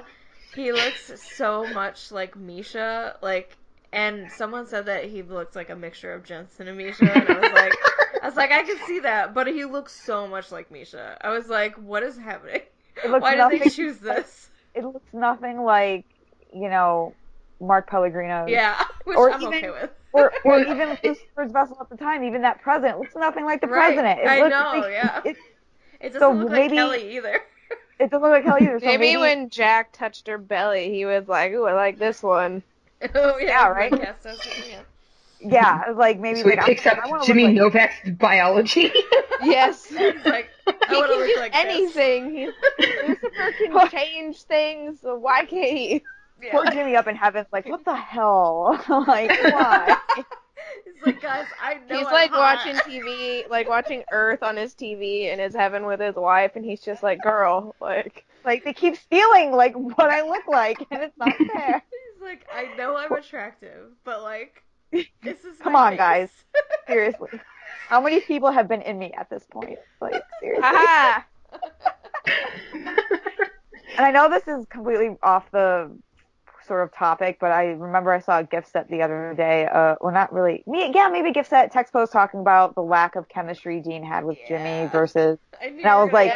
he 0.54 0.72
looks 0.72 1.12
so 1.36 1.66
much 1.72 2.10
like 2.12 2.36
Misha, 2.36 3.16
like. 3.22 3.56
And 3.92 4.30
someone 4.32 4.66
said 4.66 4.86
that 4.86 5.04
he 5.04 5.22
looks 5.22 5.56
like 5.56 5.70
a 5.70 5.76
mixture 5.76 6.12
of 6.12 6.24
Jensen 6.24 6.68
and 6.68 6.76
Misha, 6.76 7.04
and 7.10 7.28
I 7.30 7.38
was 7.40 7.52
like, 7.52 7.72
I 8.22 8.26
was 8.26 8.36
like, 8.36 8.50
I 8.52 8.62
can 8.64 8.76
see 8.86 8.98
that, 9.00 9.32
but 9.32 9.46
he 9.46 9.64
looks 9.64 9.92
so 9.94 10.26
much 10.26 10.52
like 10.52 10.70
Misha. 10.70 11.16
I 11.22 11.30
was 11.30 11.48
like, 11.48 11.76
what 11.76 12.02
is 12.02 12.18
happening? 12.18 12.62
It 13.04 13.10
looks 13.10 13.22
Why 13.22 13.32
did 13.32 13.38
nothing, 13.38 13.58
they 13.60 13.70
choose 13.70 13.98
this? 13.98 14.50
It 14.74 14.84
looks 14.84 15.12
nothing 15.12 15.62
like, 15.62 16.04
you 16.54 16.68
know, 16.68 17.14
Mark 17.60 17.88
Pellegrino. 17.88 18.46
Yeah, 18.46 18.82
which 19.04 19.16
Or 19.16 19.30
I'm 19.30 19.40
even- 19.42 19.54
okay 19.54 19.70
with. 19.70 19.90
Or, 20.12 20.32
or 20.44 20.60
even 20.60 20.96
Lucifer's 21.04 21.52
vessel 21.52 21.76
at 21.80 21.90
the 21.90 21.96
time, 21.96 22.24
even 22.24 22.40
that 22.42 22.62
president 22.62 22.98
looks 22.98 23.14
nothing 23.14 23.44
like 23.44 23.60
the 23.60 23.66
Right, 23.66 23.94
president. 23.94 24.20
It 24.20 24.26
I 24.26 24.38
looks 24.40 24.50
know, 24.50 24.80
like, 24.80 24.92
yeah. 24.92 25.20
It, 25.26 25.36
It 26.00 26.12
doesn't 26.14 26.20
So 26.20 26.32
look 26.32 26.50
maybe- 26.50 26.76
like 26.76 27.00
Kelly 27.00 27.16
either. 27.16 27.40
it 27.98 28.10
doesn't 28.10 28.22
look 28.22 28.30
like 28.32 28.44
Kelly 28.44 28.62
either. 28.62 28.80
So 28.80 28.86
maybe, 28.86 28.98
maybe, 29.08 29.20
when 29.20 29.50
Jack 29.50 29.92
touched 29.92 30.26
her 30.28 30.38
belly, 30.38 30.90
he 30.90 31.04
was 31.04 31.28
like, 31.28 31.52
"Ooh, 31.52 31.64
I 31.66 31.74
like 31.74 31.98
this 31.98 32.22
one." 32.22 32.62
oh 33.14 33.36
yeah, 33.38 33.46
Yeah, 33.46 33.68
right? 33.68 33.92
Rick 33.92 34.00
Cass 34.02 34.22
does 34.22 34.38
it, 34.40 34.64
yeah. 34.70 35.82
yeah, 35.86 35.92
like 35.94 36.18
maybe 36.18 36.40
So 36.40 36.48
he 36.48 36.56
like, 36.56 36.64
picks 36.64 36.86
I, 36.86 36.92
up 36.92 36.98
I 37.04 37.24
Jimmy 37.26 37.44
like, 37.44 37.54
Novak's 37.54 38.08
biology. 38.18 38.90
Yes. 39.42 39.92
Like, 40.24 40.48
I 40.66 40.72
He 40.88 40.96
want 40.96 41.10
to 41.10 41.16
can 41.16 41.18
look 41.18 41.34
do 41.34 41.40
like 41.40 41.56
anything. 41.56 42.52
Lucifer 42.78 43.52
can 43.58 43.88
change 43.90 44.42
things. 44.42 45.00
So 45.00 45.16
why 45.16 45.44
can't 45.44 45.76
he? 45.76 46.02
Yeah. 46.42 46.50
poor 46.52 46.66
Jimmy 46.66 46.96
up 46.96 47.06
in 47.06 47.16
heaven, 47.16 47.46
like, 47.52 47.66
what 47.66 47.84
the 47.84 47.94
hell? 47.96 48.78
like, 49.06 49.30
why? 49.42 49.96
He's 50.16 51.06
like, 51.06 51.22
guys, 51.22 51.46
I 51.62 51.74
know. 51.88 51.96
he's 51.96 52.06
I'm 52.06 52.12
like 52.12 52.30
hot." 52.30 52.58
watching 52.66 52.74
TV, 52.80 53.48
like 53.48 53.68
watching 53.68 54.04
Earth 54.12 54.42
on 54.42 54.56
his 54.56 54.74
TV 54.74 55.32
in 55.32 55.38
his 55.38 55.54
heaven 55.54 55.86
with 55.86 56.00
his 56.00 56.14
wife, 56.14 56.52
and 56.56 56.64
he's 56.64 56.80
just 56.80 57.02
like, 57.02 57.22
"Girl, 57.22 57.74
like." 57.80 58.24
like 58.44 58.62
they 58.62 58.72
keep 58.72 58.96
stealing 58.96 59.50
like 59.50 59.74
what 59.74 60.08
I 60.10 60.22
look 60.22 60.46
like, 60.46 60.78
and 60.92 61.02
it's 61.02 61.16
not 61.18 61.34
fair. 61.52 61.82
He's 62.12 62.22
like, 62.22 62.46
I 62.54 62.72
know 62.76 62.96
I'm 62.96 63.10
attractive, 63.12 63.90
but 64.04 64.22
like, 64.22 64.62
this 64.92 65.44
is. 65.44 65.58
Come 65.58 65.72
my 65.72 65.86
on, 65.86 65.92
face." 65.92 65.98
guys. 65.98 66.30
Seriously, 66.86 67.30
how 67.88 68.00
many 68.00 68.20
people 68.20 68.50
have 68.50 68.68
been 68.68 68.82
in 68.82 68.98
me 68.98 69.12
at 69.12 69.28
this 69.30 69.44
point? 69.50 69.78
Like 70.00 70.22
seriously. 70.40 70.68
And 73.98 74.04
I 74.04 74.10
know 74.10 74.28
this 74.28 74.46
is 74.46 74.66
completely 74.66 75.16
off 75.22 75.50
the 75.52 75.90
sort 76.66 76.82
of 76.82 76.92
topic, 76.92 77.38
but 77.40 77.50
I 77.52 77.66
remember 77.68 78.12
I 78.12 78.18
saw 78.20 78.40
a 78.40 78.44
gifset 78.44 78.88
the 78.90 79.00
other 79.02 79.32
day. 79.36 79.66
Uh, 79.66 79.94
well, 80.00 80.12
not 80.12 80.32
really. 80.32 80.62
Me, 80.66 80.90
yeah, 80.94 81.08
maybe 81.08 81.32
gifset 81.32 81.70
text 81.70 81.92
post 81.92 82.12
talking 82.12 82.40
about 82.40 82.74
the 82.74 82.82
lack 82.82 83.16
of 83.16 83.28
chemistry 83.28 83.80
Dean 83.80 84.02
had 84.02 84.24
with 84.24 84.36
Yeah. 84.42 84.48
Jimmy 84.82 84.90
versus 84.90 85.38
I 85.62 85.70
knew 85.70 85.78
And 85.78 85.86
I 85.86 86.02
was 86.04 86.12
like- 86.12 86.34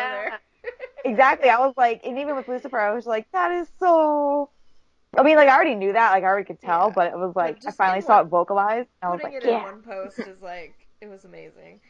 exactly. 1.05 1.51
I 1.51 1.59
was 1.59 1.75
like, 1.77 2.01
and 2.05 2.19
even 2.19 2.37
with 2.37 2.49
Lucifer, 2.49 2.79
I 2.79 2.95
was 2.95 3.07
like, 3.07 3.27
that 3.33 3.51
is 3.51 3.69
so. 3.79 4.49
I 5.19 5.23
mean, 5.25 5.37
like 5.37 5.49
I 5.49 5.55
already 5.55 5.75
knew 5.75 5.93
that, 5.93 6.13
like 6.13 6.23
I 6.23 6.27
already 6.29 6.47
could 6.47 6.61
tell, 6.63 6.87
Yeah. 6.89 6.93
but 6.95 7.07
it 7.13 7.19
was 7.19 7.35
like 7.35 7.59
I 7.67 7.73
finally 7.73 7.99
in 7.99 8.05
saw 8.05 8.19
one- 8.19 8.27
it 8.27 8.29
vocalized, 8.31 8.89
and 9.03 9.11
I 9.11 9.13
was 9.13 9.23
like, 9.23 9.33
it 9.35 9.43
in 9.43 9.51
yeah. 9.51 9.65
one 9.65 9.83
post 9.83 10.19
is 10.21 10.41
like, 10.41 10.75
it 11.01 11.09
was 11.09 11.25
amazing. 11.25 11.81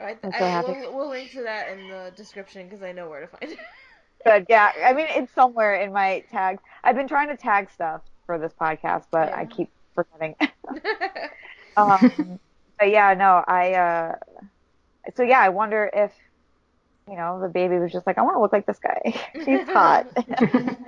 I, 0.00 0.16
so 0.22 0.30
happy. 0.30 0.72
We'll, 0.72 0.94
we'll 0.94 1.08
link 1.08 1.32
to 1.32 1.42
that 1.42 1.70
in 1.70 1.88
the 1.88 2.12
description 2.16 2.66
because 2.68 2.82
I 2.82 2.92
know 2.92 3.08
where 3.08 3.22
to 3.22 3.26
find 3.26 3.52
it. 3.52 3.58
Good, 4.24 4.46
yeah. 4.48 4.72
I 4.84 4.92
mean, 4.92 5.06
it's 5.10 5.32
somewhere 5.32 5.76
in 5.76 5.92
my 5.92 6.24
tags. 6.30 6.62
I've 6.84 6.96
been 6.96 7.08
trying 7.08 7.28
to 7.28 7.36
tag 7.36 7.70
stuff 7.70 8.02
for 8.26 8.38
this 8.38 8.52
podcast, 8.60 9.04
but 9.10 9.32
I 9.32 9.46
keep 9.46 9.70
forgetting. 9.94 10.34
um, 11.76 12.38
but 12.78 12.90
yeah, 12.90 13.14
no, 13.14 13.44
I. 13.46 13.74
uh 13.74 14.14
So 15.16 15.22
yeah, 15.22 15.40
I 15.40 15.48
wonder 15.50 15.88
if 15.92 16.12
you 17.08 17.16
know 17.16 17.40
the 17.40 17.48
baby 17.48 17.78
was 17.78 17.92
just 17.92 18.06
like, 18.06 18.18
I 18.18 18.22
want 18.22 18.36
to 18.36 18.40
look 18.40 18.52
like 18.52 18.66
this 18.66 18.78
guy. 18.80 19.00
he's 19.44 19.66
hot. 19.68 20.06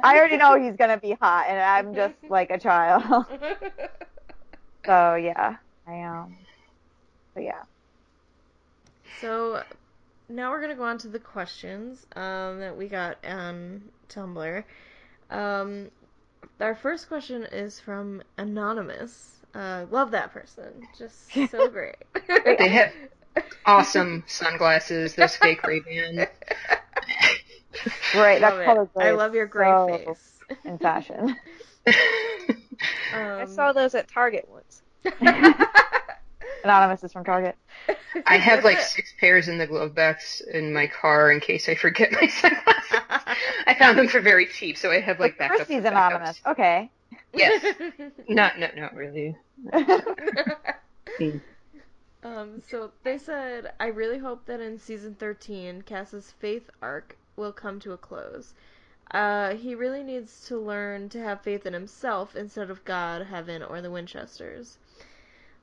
I 0.02 0.18
already 0.18 0.36
know 0.36 0.60
he's 0.60 0.76
gonna 0.76 0.98
be 0.98 1.12
hot, 1.12 1.46
and 1.48 1.58
I'm 1.58 1.94
just 1.94 2.16
like 2.28 2.50
a 2.50 2.58
child. 2.58 3.04
so 4.84 5.14
yeah, 5.14 5.56
I 5.86 6.02
um. 6.02 6.36
But 7.34 7.42
yeah, 7.44 7.62
So 9.12 9.62
now 10.28 10.50
we're 10.50 10.60
gonna 10.60 10.74
go 10.76 10.84
on 10.84 10.98
to 10.98 11.08
the 11.08 11.18
questions 11.18 12.06
um, 12.16 12.60
that 12.60 12.76
we 12.76 12.88
got 12.88 13.24
on 13.24 13.90
Tumblr. 14.08 14.64
Um, 15.30 15.90
our 16.60 16.74
first 16.74 17.08
question 17.08 17.44
is 17.44 17.80
from 17.80 18.22
Anonymous. 18.38 19.40
Uh, 19.54 19.86
love 19.90 20.12
that 20.12 20.32
person, 20.32 20.88
just 20.96 21.48
so 21.50 21.68
great. 21.70 21.96
They 22.58 22.68
have 22.68 22.92
awesome 23.66 24.24
sunglasses, 24.26 25.14
those 25.14 25.36
fake 25.36 25.66
Ray-Bans. 25.66 26.26
great. 28.10 28.42
That 28.42 28.42
Love 28.42 28.60
it. 28.60 28.78
color 28.78 28.86
gray 28.94 29.10
I 29.10 29.10
love 29.12 29.34
your 29.34 29.46
gray 29.46 29.74
so 29.76 30.00
face. 30.02 30.42
in 30.64 30.78
fashion. 30.78 31.36
I 31.86 31.92
Um, 33.12 33.46
saw 33.46 33.72
those 33.72 33.94
at 33.94 34.08
Target 34.08 34.46
once. 34.48 34.82
Anonymous 36.64 37.02
is 37.04 37.12
from 37.12 37.24
Target. 37.24 37.56
I 38.26 38.36
have 38.38 38.64
like 38.64 38.80
six 38.80 39.12
pairs 39.18 39.48
in 39.48 39.58
the 39.58 39.66
glove 39.66 39.94
box 39.94 40.40
in 40.40 40.72
my 40.72 40.86
car 40.86 41.30
in 41.32 41.40
case 41.40 41.68
I 41.68 41.74
forget 41.74 42.12
my 42.20 42.26
sunglasses. 42.28 42.98
I 43.66 43.74
found 43.78 43.98
them 43.98 44.08
for 44.08 44.20
very 44.20 44.46
cheap, 44.46 44.76
so 44.76 44.90
I 44.90 45.00
have 45.00 45.20
like 45.20 45.38
But 45.38 45.44
backups. 45.50 45.56
Christy's 45.56 45.82
backups. 45.84 45.88
anonymous. 45.90 46.40
Okay. 46.46 46.90
Yes. 47.32 47.64
Not, 48.28 48.58
not, 48.58 48.76
not 48.76 48.94
really. 48.94 49.36
Um, 52.22 52.60
so 52.68 52.90
they 53.02 53.16
said, 53.16 53.72
I 53.80 53.86
really 53.86 54.18
hope 54.18 54.44
that 54.46 54.60
in 54.60 54.78
season 54.78 55.14
13, 55.18 55.82
Cass's 55.82 56.32
faith 56.38 56.68
arc 56.82 57.16
will 57.36 57.52
come 57.52 57.80
to 57.80 57.92
a 57.92 57.96
close. 57.96 58.52
Uh, 59.10 59.54
he 59.54 59.74
really 59.74 60.02
needs 60.02 60.46
to 60.48 60.58
learn 60.58 61.08
to 61.08 61.18
have 61.18 61.40
faith 61.40 61.64
in 61.64 61.72
himself 61.72 62.36
instead 62.36 62.68
of 62.70 62.84
God, 62.84 63.26
heaven, 63.28 63.62
or 63.62 63.80
the 63.80 63.90
Winchesters. 63.90 64.76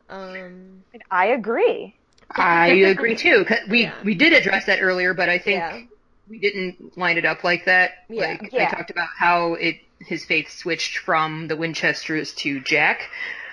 Um, 0.10 0.84
I 1.12 1.28
agree. 1.28 1.96
I 2.32 2.68
agree 2.92 3.16
too. 3.16 3.46
'cause 3.46 3.60
We 3.70 3.84
Yeah. 3.84 3.94
we 4.04 4.16
did 4.16 4.34
address 4.34 4.66
that 4.66 4.80
earlier, 4.82 5.14
but 5.14 5.30
I 5.30 5.38
think 5.38 5.60
yeah. 5.60 5.82
we 6.30 6.40
didn't 6.40 6.98
line 6.98 7.18
it 7.18 7.26
up 7.26 7.44
like 7.44 7.66
that. 7.66 8.06
Yeah. 8.10 8.22
Like 8.42 8.50
Yeah. 8.54 8.70
I 8.72 8.76
talked 8.76 8.90
about 8.90 9.10
how 9.18 9.54
it 9.56 9.78
his 10.00 10.26
faith 10.26 10.50
switched 10.52 11.00
from 11.00 11.48
the 11.48 11.56
Winchesters 11.56 12.32
to 12.36 12.60
Jack, 12.62 13.10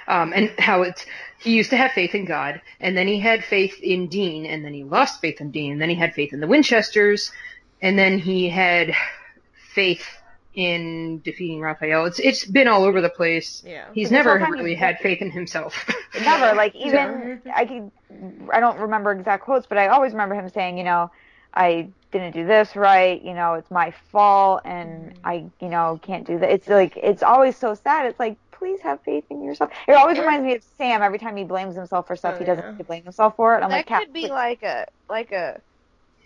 um, 0.07 0.33
and 0.35 0.51
how 0.59 0.83
it's 0.83 1.07
he 1.39 1.53
used 1.57 1.71
to 1.71 1.77
have 1.77 1.93
faith 1.93 2.15
in 2.15 2.25
God, 2.27 2.61
and 2.81 2.97
then 2.97 3.07
he 3.07 3.19
had 3.21 3.45
faith 3.45 3.81
in 3.83 4.09
Dean, 4.09 4.45
and 4.47 4.65
then 4.65 4.73
he 4.75 4.85
lost 4.85 5.21
faith 5.21 5.41
in 5.41 5.51
Dean, 5.51 5.73
and 5.73 5.81
then 5.81 5.89
he 5.89 5.95
had 5.97 6.15
faith 6.15 6.33
in 6.33 6.41
the 6.41 6.47
Winchesters, 6.47 7.33
and 7.83 7.99
then 7.99 8.19
he 8.19 8.49
had 8.51 8.95
faith 9.75 10.07
in 10.55 11.21
defeating 11.21 11.61
Raphael. 11.61 12.05
It's 12.07 12.19
it's 12.19 12.45
been 12.45 12.69
all 12.69 12.85
over 12.85 13.01
the 13.01 13.09
place. 13.09 13.63
Yeah. 13.67 13.87
He's 13.93 14.11
never 14.11 14.35
really 14.39 14.71
he's- 14.71 14.81
had 14.81 14.99
faith 15.01 15.21
in 15.21 15.31
himself. 15.31 15.75
Never. 16.15 16.55
Like 16.55 16.75
even 16.77 17.41
I 17.55 17.65
can, 17.65 17.91
I 18.53 18.61
don't 18.61 18.79
remember 18.79 19.13
exact 19.13 19.45
quotes, 19.45 19.67
but 19.67 19.79
I 19.79 19.89
always 19.89 20.13
remember 20.13 20.35
him 20.37 20.49
saying, 20.49 20.79
you 20.79 20.85
know, 20.85 21.11
I 21.53 21.89
didn't 22.13 22.33
do 22.35 22.47
this 22.47 22.77
right. 22.77 23.21
You 23.23 23.35
know, 23.35 23.55
it's 23.55 23.71
my 23.71 23.93
fault, 24.13 24.63
and 24.65 25.13
Mhm. 25.15 25.17
I, 25.25 25.35
you 25.61 25.69
know, 25.69 25.99
can't 26.03 26.27
do 26.27 26.39
that. 26.39 26.51
It's 26.51 26.69
like 26.69 26.97
it's 26.97 27.23
always 27.23 27.57
so 27.57 27.75
sad. 27.75 28.07
It's 28.07 28.19
like 28.21 28.37
please 28.53 28.81
have 28.81 29.01
faith 29.03 29.25
in 29.31 29.43
yourself. 29.43 29.71
It 29.89 29.93
always 29.93 30.19
reminds 30.19 30.45
me 30.47 30.55
of 30.55 30.63
Sam 30.79 31.03
every 31.03 31.19
time 31.19 31.37
he 31.37 31.45
blames 31.45 31.75
himself 31.75 32.07
for 32.07 32.17
stuff 32.17 32.37
Oh, 32.37 32.39
he 32.39 32.45
doesn't 32.45 32.65
yeah. 32.65 32.71
need 32.71 32.79
to 32.79 32.85
blame 32.85 33.03
himself 33.03 33.37
for 33.37 33.55
it. 33.59 33.63
I'm 33.63 33.69
that 33.71 33.77
like, 33.77 33.87
Kat, 33.87 34.05
could 34.05 34.13
be 34.13 34.21
please. 34.23 34.31
like 34.31 34.63
a 34.63 34.87
like 35.11 35.33
a 35.33 35.61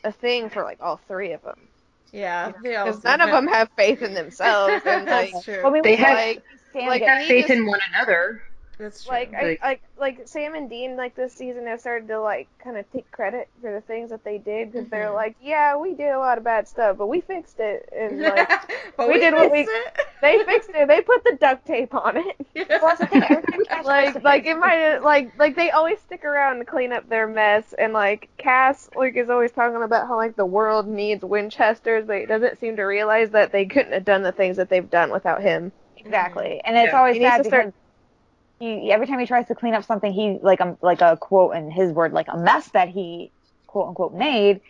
a 0.04 0.12
thing 0.12 0.48
for 0.50 0.62
like 0.62 0.78
all 0.80 1.00
three 1.08 1.32
of 1.32 1.42
them 1.42 1.58
Yeah. 2.12 2.52
They 2.62 2.70
because 2.70 3.04
none 3.04 3.20
of 3.20 3.30
them 3.30 3.46
have 3.48 3.68
faith 3.76 4.02
in 4.02 4.14
themselves 4.20 4.82
and 4.86 5.06
like 5.06 5.32
That's 5.32 5.44
true. 5.44 5.56
Well, 5.62 5.66
I 5.68 5.70
mean, 5.70 5.82
They 5.82 5.96
have- 5.96 6.16
like 6.16 6.42
like, 6.74 7.00
gets- 7.00 7.08
have 7.10 7.22
he 7.22 7.28
faith 7.28 7.46
just- 7.48 7.58
in 7.58 7.66
one 7.66 7.80
another. 7.94 8.42
That's 8.78 9.04
true. 9.04 9.12
like 9.12 9.34
I, 9.34 9.42
Like- 9.42 9.60
like 9.62 9.82
like 9.98 10.28
Sam 10.28 10.54
and 10.54 10.70
Dean 10.70 10.96
like 10.96 11.14
this 11.16 11.32
season 11.32 11.66
have 11.66 11.80
started 11.80 12.06
to 12.08 12.20
like 12.20 12.46
kind 12.62 12.76
of 12.76 12.90
take 12.92 13.10
credit 13.10 13.48
for 13.60 13.72
the 13.72 13.80
things 13.80 14.10
that 14.10 14.22
they 14.24 14.38
did 14.38 14.70
because 14.72 14.88
they're 14.88 15.08
Mhm. 15.08 15.14
like 15.14 15.36
yeah 15.42 15.76
we 15.76 15.94
did 15.94 16.10
a 16.10 16.18
lot 16.18 16.38
of 16.38 16.44
bad 16.44 16.68
stuff 16.68 16.96
but 16.96 17.08
we 17.08 17.20
fixed 17.20 17.58
it 17.58 17.88
and 17.96 18.20
like 18.22 18.48
but 18.96 19.08
we 19.08 19.18
did 19.18 19.34
what 19.34 19.50
we- 19.50 19.62
it. 19.62 19.98
they 20.22 20.42
fixed 20.44 20.70
it 20.72 20.86
they 20.86 21.00
put 21.00 21.24
the 21.24 21.36
duct 21.40 21.66
tape 21.66 21.92
on 21.94 22.16
it 22.16 22.36
Well, 22.68 22.78
that's 22.80 23.00
the 23.00 23.06
thing. 23.06 23.22
Every 23.24 23.42
time 23.42 23.64
Cass 23.64 23.84
tries 23.84 24.14
like 24.14 24.24
like 24.24 24.46
it 24.46 24.56
might 24.58 24.98
like 25.00 25.36
like 25.38 25.56
they 25.56 25.70
always 25.70 25.98
stick 26.00 26.24
around 26.24 26.58
to 26.60 26.64
clean 26.64 26.92
up 26.92 27.08
their 27.08 27.26
mess 27.26 27.72
and 27.76 27.92
like 27.92 28.28
Cass 28.38 28.88
like 28.94 29.16
is 29.16 29.28
always 29.30 29.50
talking 29.50 29.82
about 29.82 30.06
how 30.06 30.16
like 30.16 30.36
the 30.36 30.46
world 30.46 30.86
needs 30.86 31.24
Winchesters 31.24 32.04
but 32.06 32.18
he 32.20 32.26
doesn't 32.26 32.60
seem 32.60 32.76
to 32.76 32.82
realize 32.84 33.30
that 33.30 33.50
they 33.50 33.66
couldn't 33.66 33.92
have 33.92 34.04
done 34.04 34.22
the 34.22 34.32
things 34.32 34.56
that 34.56 34.68
they've 34.68 34.88
done 34.88 35.10
without 35.10 35.42
him. 35.42 35.72
Exactly, 35.96 36.60
and 36.64 36.76
it's 36.76 36.92
Yeah. 36.92 36.98
always 36.98 37.14
He 37.14 37.18
needs 37.20 37.32
sad 37.32 37.38
to 37.42 37.44
start- 37.48 37.66
because 37.66 37.77
he 38.58 38.90
every 38.92 39.06
time 39.06 39.18
he 39.18 39.26
tries 39.26 39.46
to 39.48 39.54
clean 39.54 39.74
up 39.74 39.84
something, 39.84 40.12
he 40.12 40.38
like 40.42 40.60
um 40.60 40.76
like 40.82 41.00
a 41.00 41.16
quote 41.16 41.54
in 41.56 41.70
his 41.70 41.92
word 41.92 42.12
like 42.12 42.26
a 42.28 42.36
mess 42.36 42.68
that 42.70 42.88
he 42.88 43.30
quote 43.66 43.88
unquote 43.88 44.14
made. 44.14 44.60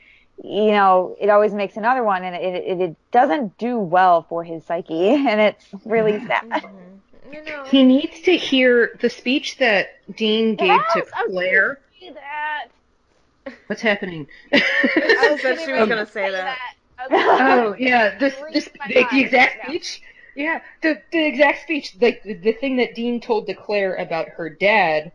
You 0.43 0.71
know, 0.71 1.17
it 1.21 1.31
always 1.31 1.53
makes 1.53 1.77
another 1.77 2.05
one, 2.05 2.23
and 2.23 2.37
it 2.37 2.55
it, 2.55 2.81
it 2.81 2.97
doesn't 3.11 3.59
do 3.59 3.79
well 3.79 4.23
for 4.23 4.45
his 4.45 4.65
psyche, 4.65 5.09
and 5.29 5.41
it's 5.41 5.67
really 5.85 6.25
sad. 6.27 6.45
Mhm. 6.45 6.99
You 7.33 7.45
know. 7.45 7.65
He 7.65 7.83
needs 7.83 8.21
to 8.23 8.37
hear 8.37 8.97
the 9.01 9.11
speech 9.11 9.59
that 9.59 9.99
Dean 10.17 10.55
gave 10.55 10.69
Yes, 10.69 10.93
to 10.95 11.01
I 11.15 11.21
gonna 11.23 11.31
Claire. 11.33 11.81
that. 12.15 12.69
What's 13.67 13.83
happening? 13.83 14.27
I 14.53 15.29
was 15.33 15.43
gonna 15.43 15.65
she 15.65 15.73
was 15.73 15.83
Um, 15.83 15.89
gonna 15.89 16.07
say 16.07 16.31
that. 16.31 16.59
I 16.99 17.07
was 17.09 17.11
gonna- 17.11 17.63
oh 17.63 17.77
yeah, 17.79 18.17
this 18.19 18.35
this 18.53 18.65
the, 18.89 18.95
the 19.11 19.21
exact 19.21 19.59
right 19.59 19.67
speech. 19.69 20.03
Yeah, 20.39 20.61
the 20.83 21.03
the 21.11 21.27
exact 21.27 21.63
speech, 21.63 21.97
like 22.01 22.23
the, 22.23 22.35
the 22.35 22.53
thing 22.53 22.77
that 22.77 22.95
Dean 22.95 23.21
told 23.21 23.49
to 23.49 23.55
Claire 23.55 23.97
about 23.97 24.29
her 24.29 24.49
dad. 24.49 25.11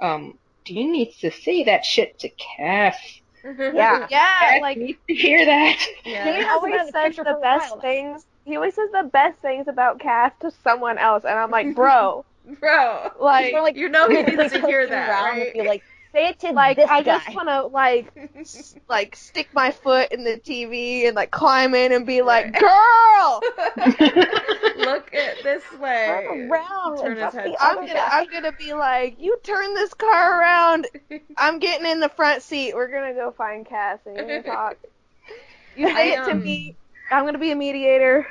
Um, 0.00 0.38
Dean 0.64 0.92
needs 0.92 1.16
to 1.18 1.32
say 1.32 1.64
that 1.64 1.84
shit 1.84 2.20
to 2.20 2.28
Cass. 2.28 2.96
Yeah. 3.42 3.72
yeah, 3.74 4.06
Cass 4.06 4.60
like 4.60 4.78
needs 4.78 4.98
to 5.08 5.14
hear 5.14 5.44
that. 5.44 5.84
Yeah. 6.04 6.36
he 6.36 6.44
always 6.44 6.92
says 6.92 7.16
the 7.16 7.38
best 7.42 7.72
while. 7.72 7.80
things. 7.80 8.24
He 8.44 8.54
always 8.54 8.74
says 8.76 8.90
the 8.92 9.10
best 9.12 9.40
things 9.40 9.66
about 9.66 9.98
Cass 9.98 10.32
to 10.40 10.52
someone 10.62 10.98
else, 10.98 11.24
and 11.24 11.36
I'm 11.36 11.50
like, 11.50 11.74
bro, 11.74 12.24
Bro. 12.60 13.10
like, 13.20 13.52
like, 13.54 13.76
You 13.76 13.88
know 13.88 14.08
he 14.08 14.16
really 14.18 14.36
needs 14.36 14.52
to 14.52 14.60
hear 14.66 14.82
turn 14.82 14.90
that, 14.90 15.08
around 15.10 15.32
and 15.32 15.40
right? 15.46 15.52
be 15.54 15.62
like, 15.62 15.82
say 16.12 16.28
it 16.28 16.38
to 16.40 16.52
like 16.52 16.76
this 16.76 16.88
I 16.88 17.02
guy. 17.02 17.18
just 17.18 17.34
want 17.34 17.48
to 17.48 17.66
like 17.66 18.12
like 18.88 19.16
stick 19.16 19.48
my 19.52 19.70
foot 19.70 20.12
in 20.12 20.24
the 20.24 20.38
TV 20.38 21.06
and 21.06 21.14
like 21.14 21.30
climb 21.30 21.74
in 21.74 21.92
and 21.92 22.06
be 22.06 22.22
like, 22.22 22.58
girl, 22.58 23.40
Look 24.80 25.14
at 25.14 25.42
this 25.42 25.62
way. 25.78 26.24
Turn 26.28 26.50
around 26.50 26.98
Turn 26.98 27.16
his 27.16 27.34
head. 27.34 27.54
I'm 27.60 27.76
gonna 27.76 27.94
guy. 27.94 28.08
I'm 28.10 28.30
gonna 28.30 28.52
be 28.52 28.72
like, 28.72 29.20
you 29.20 29.38
turn 29.42 29.74
this 29.74 29.94
car 29.94 30.40
around. 30.40 30.86
I'm 31.36 31.58
getting 31.58 31.86
in 31.86 32.00
the 32.00 32.08
front 32.08 32.42
seat. 32.42 32.74
We're 32.74 32.88
gonna 32.90 33.14
go 33.14 33.30
find 33.30 33.66
Cass 33.66 34.00
and 34.06 34.28
you're 34.28 34.42
talk. 34.42 34.76
You 35.76 35.88
say 35.88 36.16
I, 36.16 36.22
it 36.22 36.24
to 36.26 36.32
um, 36.32 36.42
me. 36.42 36.76
I'm 37.10 37.24
gonna 37.24 37.38
be 37.38 37.50
a 37.50 37.56
mediator. 37.56 38.26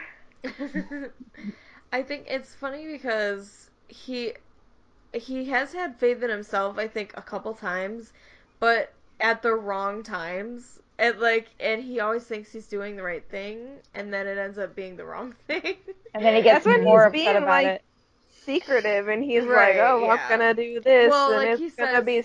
I 1.91 2.03
think 2.03 2.25
it's 2.27 2.53
funny 2.55 2.87
because 2.87 3.69
he 3.87 4.33
he 5.13 5.45
has 5.45 5.73
had 5.73 5.95
faith 5.97 6.21
in 6.23 6.29
himself, 6.29 6.77
I 6.77 6.87
think, 6.87 7.13
a 7.17 7.21
couple 7.21 7.53
times, 7.53 8.13
but 8.59 8.93
at 9.19 9.41
the 9.41 9.53
wrong 9.53 10.03
times. 10.03 10.79
And 10.97 11.17
like 11.19 11.47
and 11.61 11.81
he 11.81 12.01
always 12.01 12.23
thinks 12.25 12.51
he's 12.51 12.67
doing 12.67 12.97
the 12.97 13.03
right 13.03 13.23
thing 13.29 13.77
and 13.95 14.13
then 14.13 14.27
it 14.27 14.37
ends 14.37 14.57
up 14.57 14.75
being 14.75 14.97
the 14.97 15.05
wrong 15.05 15.33
thing. 15.47 15.77
And 16.13 16.25
then 16.25 16.35
he 16.35 16.41
gets 16.41 16.65
That's 16.65 16.75
when 16.75 16.83
more 16.83 17.03
he's 17.03 17.07
upset 17.07 17.13
being, 17.13 17.37
about 17.37 17.47
like, 17.47 17.67
it. 17.67 17.81
Secretive, 18.43 19.07
and 19.07 19.23
he's 19.23 19.45
Right, 19.45 19.77
like, 19.77 19.85
oh, 19.87 19.99
yeah. 20.05 20.11
I'm 20.11 20.29
gonna 20.29 20.53
do 20.53 20.79
this, 20.81 21.09
Well, 21.11 21.31
and 21.33 21.37
like, 21.37 21.49
it's 21.51 21.61
he 21.61 21.69
gonna 21.69 21.91
says- 21.97 22.03
be. 22.03 22.23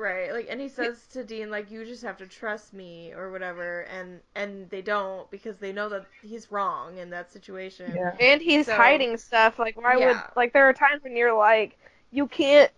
Right, 0.00 0.32
like, 0.32 0.46
and 0.48 0.58
he 0.60 0.68
says 0.68 0.96
to 1.12 1.22
Dean, 1.24 1.50
like, 1.50 1.70
you 1.70 1.84
just 1.84 2.02
have 2.04 2.16
to 2.18 2.26
trust 2.26 2.72
me 2.72 3.12
or 3.14 3.30
whatever, 3.30 3.82
and 3.82 4.20
and 4.34 4.68
they 4.70 4.80
don't 4.80 5.30
because 5.30 5.58
they 5.58 5.72
know 5.72 5.88
that 5.90 6.06
he's 6.22 6.50
wrong 6.50 6.96
in 6.98 7.10
that 7.10 7.30
situation. 7.30 7.92
Yeah. 7.94 8.14
And 8.18 8.40
he's 8.40 8.66
So- 8.66 8.74
hiding 8.76 9.16
stuff. 9.18 9.58
Like, 9.58 9.80
why 9.80 9.96
would 9.96 10.16
like 10.36 10.52
there 10.54 10.66
are 10.68 10.72
times 10.72 11.02
when 11.04 11.16
you're 11.16 11.36
like, 11.36 11.78
you 12.12 12.26
can't 12.26 12.70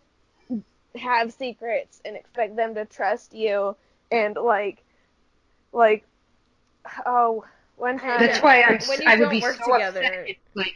have 0.96 1.32
secrets 1.32 2.00
and 2.04 2.16
expect 2.16 2.56
them 2.56 2.74
to 2.74 2.84
trust 2.84 3.34
you, 3.34 3.76
and 4.10 4.36
like, 4.36 4.82
like, 5.72 6.04
oh, 7.06 7.44
one 7.76 7.98
time. 7.98 8.20
That's 8.20 8.42
why 8.42 8.62
I'm. 8.62 8.78
When 8.86 9.00
you 9.02 9.08
I 9.08 9.16
would 9.16 9.30
be 9.30 9.40
work 9.40 9.56
so 9.56 9.72
together- 9.72 10.00
upset. 10.02 10.28
If, 10.28 10.36
like, 10.54 10.74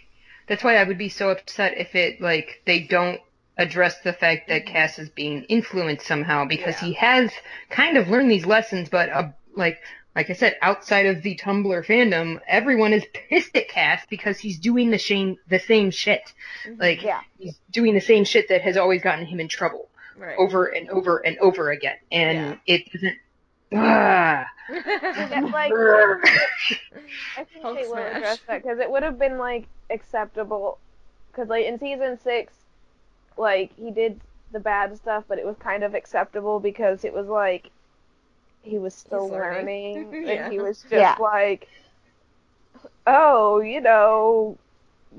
that's 0.48 0.64
why 0.64 0.76
I 0.76 0.84
would 0.84 0.98
be 0.98 1.08
so 1.08 1.30
upset 1.30 1.76
if 1.76 1.94
it 1.94 2.20
like 2.20 2.62
they 2.66 2.80
don't 2.80 3.20
address 3.58 4.00
the 4.02 4.12
fact 4.12 4.48
that 4.48 4.66
Cass 4.66 4.98
is 4.98 5.08
being 5.10 5.42
influenced 5.44 6.06
somehow 6.06 6.44
because 6.44 6.76
Mm-hmm. 6.76 6.84
Yeah. 6.86 6.90
he 6.90 6.94
has 6.94 7.32
kind 7.70 7.96
of 7.96 8.08
learned 8.08 8.30
these 8.30 8.46
lessons, 8.46 8.88
but 8.88 9.08
uh, 9.10 9.28
like. 9.54 9.78
Like 10.16 10.30
I 10.30 10.32
said, 10.32 10.56
outside 10.62 11.04
of 11.04 11.22
the 11.22 11.36
Tumblr 11.36 11.84
fandom, 11.84 12.40
everyone 12.48 12.94
is 12.94 13.04
pissed 13.12 13.54
at 13.54 13.68
Cass 13.68 14.02
because 14.08 14.38
he's 14.38 14.58
doing 14.58 14.90
the 14.90 14.98
same 14.98 15.36
the 15.46 15.58
same 15.58 15.90
shit. 15.90 16.32
Mhm. 16.64 16.80
Like 16.80 17.02
Yeah. 17.02 17.20
he's 17.38 17.58
doing 17.70 17.92
the 17.92 18.00
same 18.00 18.24
shit 18.24 18.48
that 18.48 18.62
has 18.62 18.78
always 18.78 19.02
gotten 19.02 19.26
him 19.26 19.40
in 19.40 19.48
trouble 19.48 19.90
right. 20.16 20.34
over 20.38 20.64
and 20.66 20.88
over 20.88 21.18
and 21.18 21.36
over 21.38 21.70
again, 21.70 21.98
and 22.10 22.38
Yeah. 22.66 22.74
it 22.74 22.90
doesn't. 22.90 23.18
Ah, 23.74 24.46
like, 24.70 25.72
I 27.36 27.44
think 27.44 27.62
Hulk 27.62 27.78
they 27.78 27.86
will 27.86 27.96
address 27.96 28.38
that 28.48 28.62
because 28.62 28.78
it 28.78 28.90
would 28.90 29.02
have 29.02 29.18
been 29.18 29.36
like 29.36 29.66
acceptable. 29.90 30.78
Because 31.30 31.50
like 31.50 31.66
in 31.66 31.78
season 31.78 32.18
six, 32.18 32.54
like 33.36 33.70
he 33.76 33.90
did 33.90 34.20
the 34.52 34.60
bad 34.60 34.96
stuff, 34.96 35.24
but 35.28 35.38
it 35.38 35.44
was 35.44 35.56
kind 35.58 35.82
of 35.84 35.94
acceptable 35.94 36.58
because 36.58 37.04
it 37.04 37.12
was 37.12 37.26
like 37.26 37.70
he 38.66 38.78
was 38.78 38.94
still 38.94 39.24
He's 39.24 39.32
learning. 39.32 40.04
learning, 40.10 40.26
Yeah. 40.26 40.32
and 40.44 40.52
he 40.52 40.58
was 40.60 40.82
just 40.82 40.92
Yeah. 40.92 41.16
like, 41.20 41.68
oh, 43.06 43.60
you 43.60 43.80
know, 43.80 44.58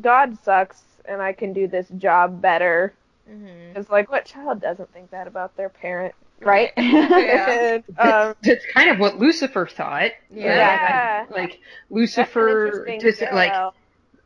God 0.01 0.37
sucks, 0.43 0.81
and 1.05 1.21
I 1.21 1.33
can 1.33 1.53
do 1.53 1.67
this 1.67 1.87
job 1.97 2.41
better. 2.41 2.93
Mhm. 3.29 3.75
It's 3.75 3.89
like 3.89 4.09
what 4.11 4.25
child 4.25 4.61
doesn't 4.61 4.91
think 4.93 5.11
that 5.11 5.27
about 5.27 5.55
their 5.57 5.69
parent, 5.69 6.13
Right? 6.39 6.71
Yeah. 6.77 7.47
And, 7.49 7.83
um, 7.89 7.95
that's, 7.97 8.37
that's 8.43 8.65
kind 8.73 8.91
of 8.91 8.99
what 8.99 9.17
Lucifer 9.17 9.65
thought. 9.65 10.11
Yeah. 10.29 10.55
Yeah. 10.55 11.25
Like, 11.29 11.37
like 11.39 11.59
Lucifer, 11.89 12.67
interesting 12.67 12.99
just 12.99 13.21
like 13.33 13.73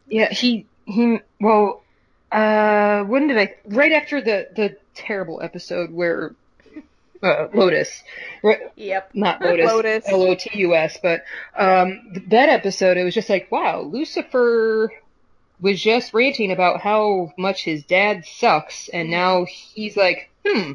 yeah, 0.08 0.30
he 0.30 0.66
he. 0.86 1.20
Well, 1.40 1.84
uh, 2.32 3.04
when 3.06 3.28
did 3.28 3.38
I? 3.38 3.56
Right 3.66 3.94
after 3.94 4.20
the 4.22 4.50
the 4.56 4.76
terrible 4.94 5.42
episode 5.42 5.92
where 5.92 6.36
uh, 7.24 7.48
Lotus, 7.54 8.04
Yep. 8.76 9.12
not 9.14 9.42
Lotus, 9.42 9.72
Lotus. 9.72 10.04
L 10.10 10.22
O 10.24 10.36
T 10.36 10.50
U 10.60 10.76
S, 10.76 10.98
but 11.02 11.24
um, 11.56 12.14
that 12.28 12.50
episode, 12.50 12.98
it 12.98 13.04
was 13.04 13.14
just 13.14 13.30
like, 13.30 13.52
wow, 13.52 13.82
Lucifer 13.82 14.92
was 15.60 15.80
just 15.82 16.14
ranting 16.14 16.52
about 16.52 16.82
how 16.82 17.32
much 17.38 17.64
his 17.64 17.84
dad 17.84 18.26
sucks, 18.26 18.90
and 18.90 19.06
Mm-hmm. 19.10 19.12
now 19.12 19.46
he's 19.46 19.96
like, 19.96 20.30
hmm. 20.46 20.74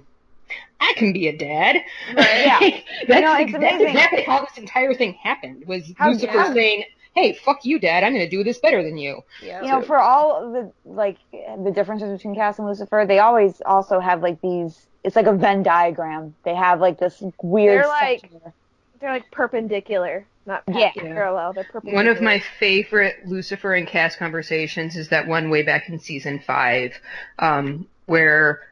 I 0.78 0.92
can 0.96 1.12
be 1.14 1.26
a 1.26 1.36
dad. 1.36 1.76
Right. 2.14 2.26
Yeah. 2.46 2.80
that's, 3.08 3.20
know, 3.22 3.36
it's 3.38 3.52
that's 3.52 3.82
exactly 3.82 4.22
how 4.22 4.40
this 4.44 4.58
entire 4.58 4.92
thing 4.94 5.14
happened. 5.14 5.64
Was 5.66 5.90
How- 5.96 6.10
Lucifer 6.10 6.34
yeah. 6.34 6.52
saying, 6.52 6.84
"Hey, 7.14 7.32
fuck 7.32 7.64
you, 7.64 7.78
Dad. 7.78 8.04
I'm 8.04 8.12
going 8.12 8.28
to 8.28 8.30
do 8.30 8.44
this 8.44 8.58
better 8.58 8.82
than 8.82 8.98
you." 8.98 9.22
Yep. 9.42 9.62
you 9.62 9.68
know, 9.70 9.80
for 9.80 9.98
all 9.98 10.52
the 10.52 10.70
like 10.84 11.16
the 11.32 11.70
differences 11.74 12.10
between 12.16 12.34
Cass 12.34 12.58
and 12.58 12.68
Lucifer, 12.68 13.06
they 13.08 13.18
always 13.20 13.62
also 13.64 13.98
have 14.00 14.20
like 14.22 14.40
these 14.42 14.86
it's 15.06 15.16
like 15.16 15.26
a 15.26 15.32
Venn 15.32 15.62
diagram. 15.62 16.34
They 16.42 16.54
have 16.54 16.80
like 16.80 16.98
this 16.98 17.22
weird. 17.40 17.82
They're 17.84 17.88
like- 17.88 18.18
structure. 18.18 18.52
They're 18.98 19.10
like 19.10 19.30
perpendicular, 19.30 20.24
not 20.46 20.62
Yeah. 20.66 20.90
parallel. 20.96 21.52
They're 21.52 21.64
perpendicular. 21.64 21.94
One 21.94 22.08
of 22.08 22.20
my 22.22 22.38
favorite 22.58 23.16
Lucifer 23.26 23.74
and 23.74 23.86
Cass 23.86 24.16
conversations 24.16 24.96
is 24.96 25.10
that 25.10 25.26
one 25.28 25.48
way 25.50 25.62
back 25.62 25.88
in 25.88 25.98
season 25.98 26.40
five, 26.40 26.98
um, 27.38 27.86
where 28.06 28.62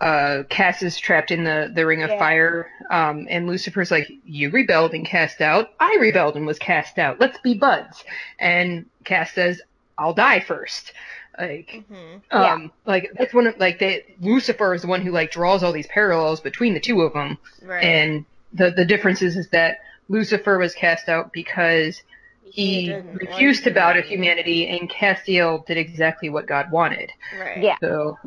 uh, 0.00 0.42
Cass 0.50 0.82
is 0.82 0.98
trapped 0.98 1.30
in 1.30 1.44
the, 1.44 1.70
the 1.74 1.86
ring 1.86 2.02
of 2.02 2.10
Yeah. 2.10 2.18
fire, 2.18 2.70
um, 2.90 3.26
and 3.30 3.46
Lucifer's 3.46 3.90
like, 3.90 4.10
"You 4.26 4.50
rebelled 4.50 4.92
and 4.92 5.06
cast 5.06 5.40
out. 5.40 5.70
I 5.80 5.96
rebelled 6.00 6.36
and 6.36 6.46
was 6.46 6.58
cast 6.58 6.98
out. 6.98 7.20
Let's 7.20 7.38
be 7.38 7.54
buds." 7.54 8.04
And 8.38 8.84
Cass 9.04 9.32
says, 9.32 9.62
"I'll 9.96 10.12
die 10.12 10.40
first. 10.40 10.92
Like, 11.38 11.82
Mhm. 11.90 12.22
um, 12.30 12.72
like 12.86 13.10
that's 13.18 13.34
one 13.34 13.46
of 13.46 13.58
like 13.58 13.78
they 13.78 14.04
Lucifer 14.20 14.74
is 14.74 14.82
the 14.82 14.88
one 14.88 15.00
who 15.02 15.10
like 15.10 15.30
draws 15.30 15.62
all 15.62 15.72
these 15.72 15.86
parallels 15.88 16.40
between 16.40 16.74
the 16.74 16.80
two 16.80 17.02
of 17.02 17.12
them. 17.12 17.38
Right. 17.62 17.84
And 17.84 18.24
the 18.52 18.70
the 18.70 18.84
difference 18.84 19.20
is, 19.22 19.36
is 19.36 19.48
that 19.50 19.78
Lucifer 20.08 20.58
was 20.58 20.74
cast 20.74 21.08
out 21.08 21.32
because 21.32 22.02
he 22.44 22.86
didn't 22.86 23.16
refused 23.16 23.64
to 23.64 23.70
bow 23.72 23.92
to 23.94 24.02
humanity. 24.02 24.64
humanity, 24.64 24.78
and 24.78 24.90
Castiel 24.90 25.66
did 25.66 25.76
exactly 25.76 26.28
what 26.30 26.46
God 26.46 26.70
wanted. 26.70 27.10
right. 27.38 27.58
Yeah. 27.62 27.76
So 27.80 28.18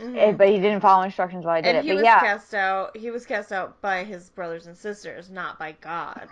Mhm. 0.00 0.16
Eh, 0.16 0.32
but 0.32 0.48
he 0.48 0.58
didn't 0.58 0.80
follow 0.80 1.02
instructions 1.02 1.44
while 1.44 1.56
I 1.56 1.60
did 1.60 1.76
and 1.76 1.78
it. 1.78 1.82
he 1.84 1.90
But 1.90 1.96
was 1.96 2.04
yeah, 2.04 2.20
cast 2.20 2.54
out. 2.54 2.96
He 2.96 3.10
was 3.10 3.26
cast 3.26 3.52
out 3.52 3.78
by 3.82 4.04
his 4.04 4.30
brothers 4.30 4.66
and 4.66 4.74
sisters, 4.74 5.28
not 5.30 5.58
by 5.58 5.72
God. 5.82 6.26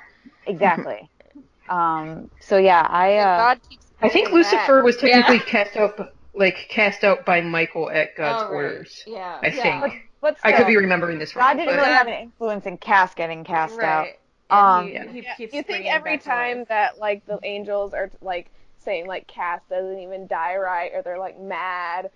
exactly. 0.46 1.10
um. 1.68 2.30
So 2.40 2.56
yeah, 2.56 2.86
I. 2.88 3.18
Uh, 3.18 3.36
God 3.36 3.60
keeps 3.68 3.87
I 4.00 4.08
think 4.08 4.28
doing 4.28 4.42
that. 4.42 4.52
Lucifer 4.52 4.82
was 4.82 4.96
technically 4.96 5.38
cast 5.40 5.76
out, 5.76 6.12
like 6.34 6.66
cast 6.68 7.04
out 7.04 7.24
by 7.24 7.40
Michael 7.40 7.90
at 7.90 8.16
God's 8.16 8.44
Oh, 8.44 8.46
right. 8.48 8.54
orders. 8.54 9.02
Yeah. 9.06 9.38
I 9.42 9.48
yeah. 9.48 9.80
think 9.80 10.04
but 10.20 10.36
I 10.42 10.50
still, 10.52 10.64
could 10.64 10.70
be 10.70 10.76
remembering 10.76 11.18
this 11.18 11.34
wrong. 11.36 11.42
God 11.44 11.48
wrong. 11.48 11.56
didn't 11.58 11.76
but- 11.76 11.82
really 11.82 11.94
have 11.96 12.06
an 12.08 12.14
influence 12.14 12.66
in 12.66 12.76
Cass 12.78 13.14
getting 13.14 13.44
cast 13.44 13.78
out. 13.80 14.02
right. 14.04 14.18
And 14.50 14.58
Um, 14.60 14.86
he, 15.12 15.20
he 15.20 15.26
Yeah, 15.26 15.34
keeps 15.34 15.52
you 15.54 15.62
think 15.62 15.86
every 15.86 16.16
time 16.18 16.58
life. 16.60 16.68
that 16.68 16.98
like 16.98 17.26
the 17.26 17.38
angels 17.42 17.92
are 17.94 18.10
like 18.22 18.50
saying 18.78 19.06
like 19.06 19.26
Cass 19.26 19.60
doesn't 19.68 19.98
even 19.98 20.26
die 20.26 20.56
right, 20.56 20.90
or 20.94 21.02
they're 21.02 21.18
like 21.18 21.38
mad 21.38 22.10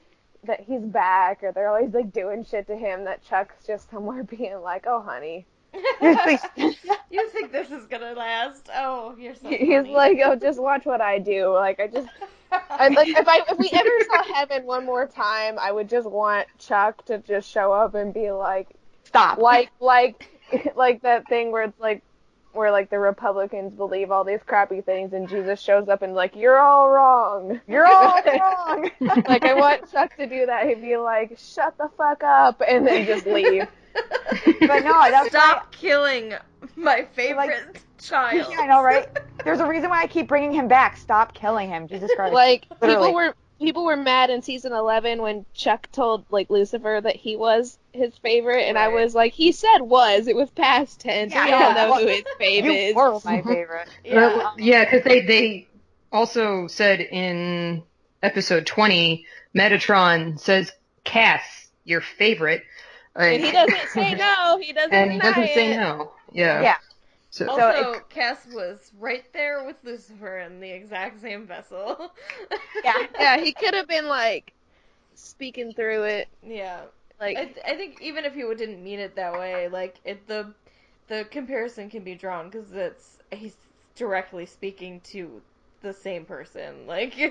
that 0.45 0.61
he's 0.61 0.80
back, 0.83 1.43
or 1.45 1.53
they're 1.53 1.68
always 1.68 1.93
like 1.93 2.12
doing 2.12 2.43
shit 2.45 2.66
to 2.68 2.76
him, 2.76 3.05
that 3.05 3.22
Chuck's 3.22 3.64
just 3.66 3.91
somewhere 3.91 4.22
being 4.39 4.61
like, 4.62 4.85
"Oh, 4.87 5.01
honey," 5.03 5.47
you 7.10 7.28
think 7.30 7.52
this 7.52 7.70
is 7.70 7.86
gonna 7.86 8.12
last? 8.12 8.68
Oh, 8.74 9.14
you're 9.18 9.34
so. 9.34 9.48
he's 9.48 9.68
funny. 9.68 9.92
like, 9.92 10.18
"Oh, 10.24 10.36
just 10.36 10.60
watch 10.60 10.84
what 10.84 11.00
I 11.00 11.18
do." 11.18 11.48
Like 11.52 11.80
I 11.80 11.86
just, 11.86 12.08
I 12.52 12.88
like 12.88 13.08
if 13.08 13.26
I 13.26 13.40
if 13.48 13.58
we 13.58 13.70
ever 13.72 13.90
saw 14.10 14.22
heaven 14.34 14.64
one 14.64 14.84
more 14.84 15.06
time, 15.06 15.58
I 15.58 15.72
would 15.72 15.88
just 15.88 16.08
want 16.08 16.46
Chuck 16.58 17.04
to 17.06 17.18
just 17.18 17.50
show 17.50 17.72
up 17.72 17.94
and 17.94 18.12
be 18.12 18.30
like, 18.30 18.68
Stop. 19.04 19.38
like 19.38 19.70
like 19.80 20.28
like 20.76 21.02
that 21.02 21.26
thing 21.28 21.52
where 21.52 21.62
it's 21.64 21.80
like 21.80 22.02
where 22.52 22.70
like 22.70 22.90
the 22.90 22.98
Republicans 22.98 23.72
believe 23.72 24.10
all 24.10 24.24
these 24.24 24.40
crappy 24.44 24.82
things 24.82 25.14
and 25.14 25.26
Jesus 25.26 25.58
shows 25.58 25.88
up 25.88 26.02
and 26.02 26.14
like 26.14 26.36
you're 26.36 26.58
all 26.60 26.90
wrong. 26.90 27.60
You're 27.66 27.86
all 27.86 28.20
wrong. 28.22 28.90
like 29.00 29.44
I 29.44 29.54
want 29.54 29.90
Chuck 29.90 30.14
to 30.16 30.26
do 30.26 30.44
that. 30.46 30.66
He'd 30.66 30.82
be 30.82 30.98
like, 30.98 31.38
"Shut 31.38 31.78
the 31.78 31.88
fuck 31.96 32.22
up," 32.22 32.60
and 32.66 32.86
then 32.86 33.06
just 33.06 33.26
leave. 33.26 33.66
But 34.61 34.84
no, 34.84 35.11
that's 35.11 35.28
stop 35.28 35.72
killing 35.72 36.34
my 36.76 37.07
favorite 37.14 37.82
child. 38.01 38.47
Yeah, 38.51 38.61
I 38.61 38.66
know, 38.66 38.82
right? 38.82 39.07
There's 39.45 39.61
a 39.61 39.66
reason 39.66 39.90
why 39.90 40.03
I 40.03 40.07
keep 40.07 40.28
bringing 40.28 40.53
him 40.53 40.68
back. 40.68 40.97
Stop 40.97 41.34
killing 41.34 41.68
him, 41.68 41.88
Jesus 41.88 42.11
Christ. 42.16 42.34
Like 42.34 42.66
Literally. 42.80 43.07
people 43.09 43.14
were 43.14 43.34
people 43.59 43.84
were 43.84 43.97
mad 43.97 44.30
in 44.30 44.43
season 44.43 44.72
11 44.72 45.22
when 45.22 45.47
Chuck 45.55 45.88
told 45.93 46.24
like 46.30 46.51
Lucifer 46.51 47.01
that 47.03 47.16
he 47.16 47.36
was 47.36 47.78
his 47.93 48.16
favorite, 48.18 48.62
and 48.62 48.78
I 48.78 48.88
was 48.88 49.14
like, 49.14 49.32
he 49.32 49.53
said 49.53 49.78
was. 49.78 50.26
It 50.26 50.36
was 50.36 50.51
past 50.51 51.01
tense. 51.01 51.32
Yeah, 51.32 51.45
we 51.45 51.53
all 51.53 51.61
yeah. 51.61 51.74
know 51.74 51.95
who 51.95 52.07
his 52.07 52.24
fave 52.40 52.88
you 52.88 52.95
were 52.95 53.20
my 53.24 53.43
favorite. 53.43 53.88
Yeah. 54.05 54.53
Yeah, 54.59 54.80
um, 54.80 54.84
because 54.84 55.05
they 55.05 55.20
they 55.20 55.68
also 56.11 56.66
said 56.66 57.01
in 57.01 57.82
episode 58.22 58.66
twenty, 58.66 59.26
Metatron 59.55 60.38
says 60.40 60.72
Cass, 61.05 61.70
your 61.84 62.01
favorite, 62.01 62.64
like, 63.16 63.34
And 63.40 63.44
he 63.44 63.52
doesn't 63.52 63.88
say 63.90 64.14
no. 64.18 64.58
He 64.60 64.72
doesn't. 64.72 64.92
and 64.92 65.12
he 65.12 65.18
doesn't 65.18 65.48
say 65.48 65.76
no. 65.76 66.12
Yeah. 66.32 66.62
Yeah. 66.62 66.76
So 67.30 67.48
Also, 67.50 67.82
So 67.94 68.00
Cass 68.10 68.46
was 68.52 68.90
right 69.00 69.24
there 69.32 69.64
with 69.64 69.76
Lucifer 69.84 70.38
in 70.40 70.60
the 70.60 70.70
exact 70.70 71.20
same 71.22 71.46
vessel. 71.46 72.12
Yeah. 72.84 72.92
Yeah, 73.18 73.38
he 73.38 73.52
could 73.52 73.74
have 73.74 73.88
been 73.88 74.06
like 74.06 74.52
speaking 75.14 75.72
through 75.72 76.04
it. 76.04 76.28
yeah. 76.46 76.82
Like 77.20 77.36
I, 77.36 77.44
th- 77.44 77.66
I 77.66 77.74
think 77.76 78.02
even 78.02 78.24
if 78.24 78.34
he 78.34 78.42
didn't 78.42 78.82
mean 78.82 78.98
it 78.98 79.14
that 79.14 79.32
way, 79.34 79.68
like 79.68 79.96
it, 80.04 80.26
the 80.26 80.52
the 81.08 81.24
comparison 81.30 81.88
can 81.88 82.02
be 82.02 82.14
drawn 82.16 82.50
because 82.50 82.72
it's 82.72 83.18
he's 83.30 83.54
directly 83.94 84.44
speaking 84.44 85.00
to 85.04 85.40
the 85.82 85.92
same 85.92 86.24
person, 86.24 86.86
like 86.86 87.14
who, 87.14 87.30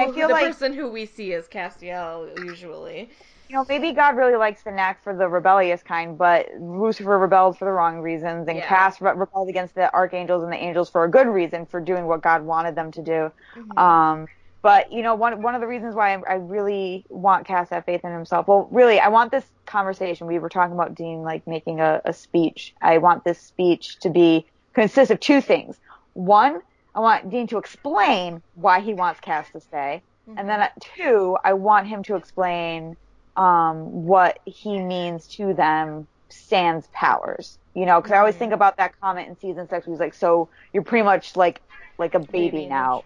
I 0.00 0.10
feel 0.12 0.26
the 0.28 0.34
like- 0.34 0.46
person 0.46 0.72
who 0.72 0.88
we 0.90 1.06
see 1.06 1.34
as 1.34 1.46
Castiel 1.48 2.36
usually. 2.44 3.10
You 3.52 3.58
know, 3.58 3.66
maybe 3.68 3.92
God 3.92 4.16
really 4.16 4.36
likes 4.36 4.62
the 4.62 4.70
knack 4.70 5.04
for 5.04 5.14
the 5.14 5.28
rebellious 5.28 5.82
kind, 5.82 6.16
but 6.16 6.48
Lucifer 6.58 7.18
rebelled 7.18 7.58
for 7.58 7.66
the 7.66 7.70
wrong 7.70 8.00
reasons, 8.00 8.48
and 8.48 8.56
Yeah. 8.56 8.66
Cass 8.66 8.98
re- 8.98 9.12
rebelled 9.12 9.50
against 9.50 9.74
the 9.74 9.92
archangels 9.92 10.42
and 10.42 10.50
the 10.50 10.56
angels 10.56 10.88
for 10.88 11.04
a 11.04 11.10
good 11.10 11.26
reason, 11.26 11.66
for 11.66 11.78
doing 11.78 12.06
what 12.06 12.22
God 12.22 12.46
wanted 12.46 12.76
them 12.76 12.90
to 12.92 13.02
do. 13.02 13.30
Um, 13.76 14.26
but 14.62 14.90
you 14.90 15.02
know, 15.02 15.14
one 15.14 15.42
one 15.42 15.54
of 15.54 15.60
the 15.60 15.66
reasons 15.66 15.94
why 15.94 16.14
I, 16.14 16.22
I 16.26 16.34
really 16.36 17.04
want 17.10 17.46
Cass 17.46 17.68
to 17.68 17.74
have 17.74 17.84
faith 17.84 18.00
in 18.04 18.10
himself. 18.10 18.48
Well, 18.48 18.68
really, 18.70 18.98
I 18.98 19.08
want 19.08 19.30
this 19.30 19.44
conversation. 19.66 20.26
We 20.26 20.38
were 20.38 20.48
talking 20.48 20.72
about 20.72 20.94
Dean 20.94 21.20
like 21.20 21.46
making 21.46 21.78
a, 21.78 22.00
a 22.06 22.14
speech. 22.14 22.74
I 22.80 22.96
want 22.96 23.22
this 23.22 23.38
speech 23.38 23.98
to 23.98 24.08
be 24.08 24.46
consist 24.72 25.10
of 25.10 25.20
two 25.20 25.42
things. 25.42 25.76
One, 26.14 26.62
I 26.94 27.00
want 27.00 27.28
Dean 27.28 27.46
to 27.48 27.58
explain 27.58 28.40
why 28.54 28.80
he 28.80 28.94
wants 28.94 29.20
Cass 29.20 29.50
to 29.50 29.60
stay, 29.60 30.00
and 30.38 30.48
then 30.48 30.62
uh, 30.62 30.68
two, 30.80 31.36
I 31.44 31.52
want 31.52 31.86
him 31.86 32.02
to 32.04 32.16
explain 32.16 32.96
um, 33.36 34.04
what 34.04 34.38
he 34.44 34.78
means 34.78 35.26
to 35.28 35.54
them 35.54 36.06
sans 36.28 36.86
powers. 36.92 37.58
You 37.74 37.86
know, 37.86 38.00
because 38.00 38.12
I 38.12 38.18
always 38.18 38.36
think 38.36 38.52
about 38.52 38.76
that 38.76 38.98
comment 39.00 39.28
in 39.28 39.38
season 39.38 39.68
six. 39.68 39.86
He's 39.86 39.98
like, 39.98 40.14
"So 40.14 40.48
you're 40.72 40.82
pretty 40.82 41.04
much 41.04 41.36
like 41.36 41.62
like 41.98 42.14
a 42.14 42.18
baby, 42.20 42.64
a 42.64 42.68
now." 42.68 43.02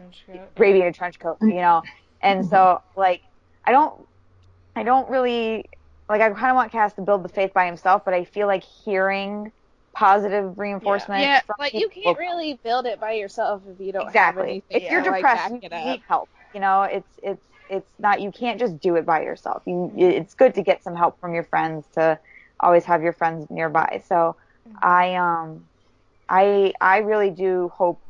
baby 0.56 0.80
in 0.80 0.86
a 0.88 0.92
trench 0.92 1.18
coat, 1.18 1.38
you 1.40 1.54
know. 1.54 1.82
And 2.20 2.44
so, 2.46 2.80
like, 2.96 3.22
I 3.64 3.70
don't, 3.70 3.94
I 4.74 4.82
don't 4.82 5.08
really, 5.08 5.66
like, 6.08 6.20
I 6.20 6.30
kind 6.30 6.50
of 6.50 6.56
want 6.56 6.72
Cass 6.72 6.94
to 6.94 7.02
build 7.02 7.22
the 7.22 7.28
faith 7.28 7.52
by 7.52 7.66
himself, 7.66 8.04
but 8.04 8.14
I 8.14 8.24
feel 8.24 8.48
like 8.48 8.64
hearing 8.64 9.52
positive 9.96 10.58
reinforcement. 10.58 11.22
yeah, 11.22 11.40
from 11.40 11.56
like 11.58 11.72
you 11.72 11.88
can't 11.88 12.18
really 12.18 12.58
build 12.62 12.84
it 12.86 13.00
by 13.00 13.12
yourself 13.12 13.62
if 13.66 13.80
you 13.80 13.92
don't 13.92 14.06
exactly. 14.06 14.62
If 14.68 14.90
you're 14.90 15.02
depressed, 15.02 15.50
back 15.50 15.62
you 15.62 15.68
need 15.68 16.02
help. 16.06 16.28
You 16.52 16.60
know, 16.60 16.82
it's 16.82 17.08
it's 17.22 17.46
it's 17.68 17.92
not. 17.98 18.20
You 18.20 18.30
can't 18.32 18.58
just 18.60 18.78
do 18.80 18.96
it 18.96 19.06
by 19.06 19.22
yourself. 19.22 19.62
You, 19.66 19.92
it's 19.96 20.34
good 20.34 20.54
to 20.54 20.62
get 20.62 20.82
some 20.82 20.94
help 20.96 21.18
from 21.20 21.34
your 21.34 21.44
friends. 21.44 21.86
To 21.94 22.18
always 22.60 22.84
have 22.86 23.02
your 23.02 23.12
friends 23.12 23.46
nearby. 23.50 24.02
So, 24.06 24.36
I 24.82 25.14
um, 25.16 25.68
I 26.28 26.72
I 26.80 26.98
really 26.98 27.30
do 27.30 27.70
hope 27.74 28.02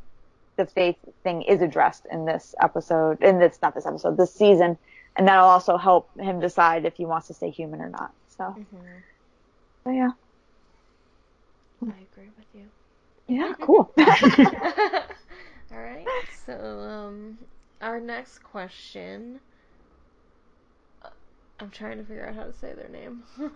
the 0.56 0.66
faith 0.66 0.96
thing 1.22 1.42
is 1.42 1.60
addressed 1.62 2.06
in 2.10 2.24
this 2.24 2.54
episode. 2.60 3.18
And 3.22 3.42
it's 3.42 3.60
not 3.62 3.74
this 3.74 3.86
episode, 3.86 4.16
this 4.16 4.34
season, 4.34 4.78
and 5.16 5.26
that'll 5.28 5.46
also 5.46 5.76
help 5.76 6.10
him 6.18 6.40
decide 6.40 6.84
if 6.84 6.94
he 6.96 7.06
wants 7.06 7.28
to 7.28 7.34
stay 7.34 7.50
human 7.50 7.80
or 7.80 7.90
not. 7.90 8.12
So, 8.28 8.58
Mhm. 8.58 9.04
so 9.84 9.90
yeah, 9.90 10.10
I 11.88 12.00
agree 12.00 12.30
with 12.36 12.46
you. 12.54 12.70
yeah, 13.28 13.52
cool. 13.60 13.92
All 15.70 15.78
right. 15.78 16.12
So, 16.28 16.80
um, 16.80 17.38
our 17.80 18.00
next 18.00 18.38
question. 18.42 19.40
uh, 21.02 21.08
I'm 21.60 21.70
trying 21.70 21.98
to 21.98 22.04
figure 22.04 22.26
out 22.26 22.34
how 22.34 22.44
to 22.44 22.52
say 22.52 22.72
their 22.72 22.88
name. 22.88 23.22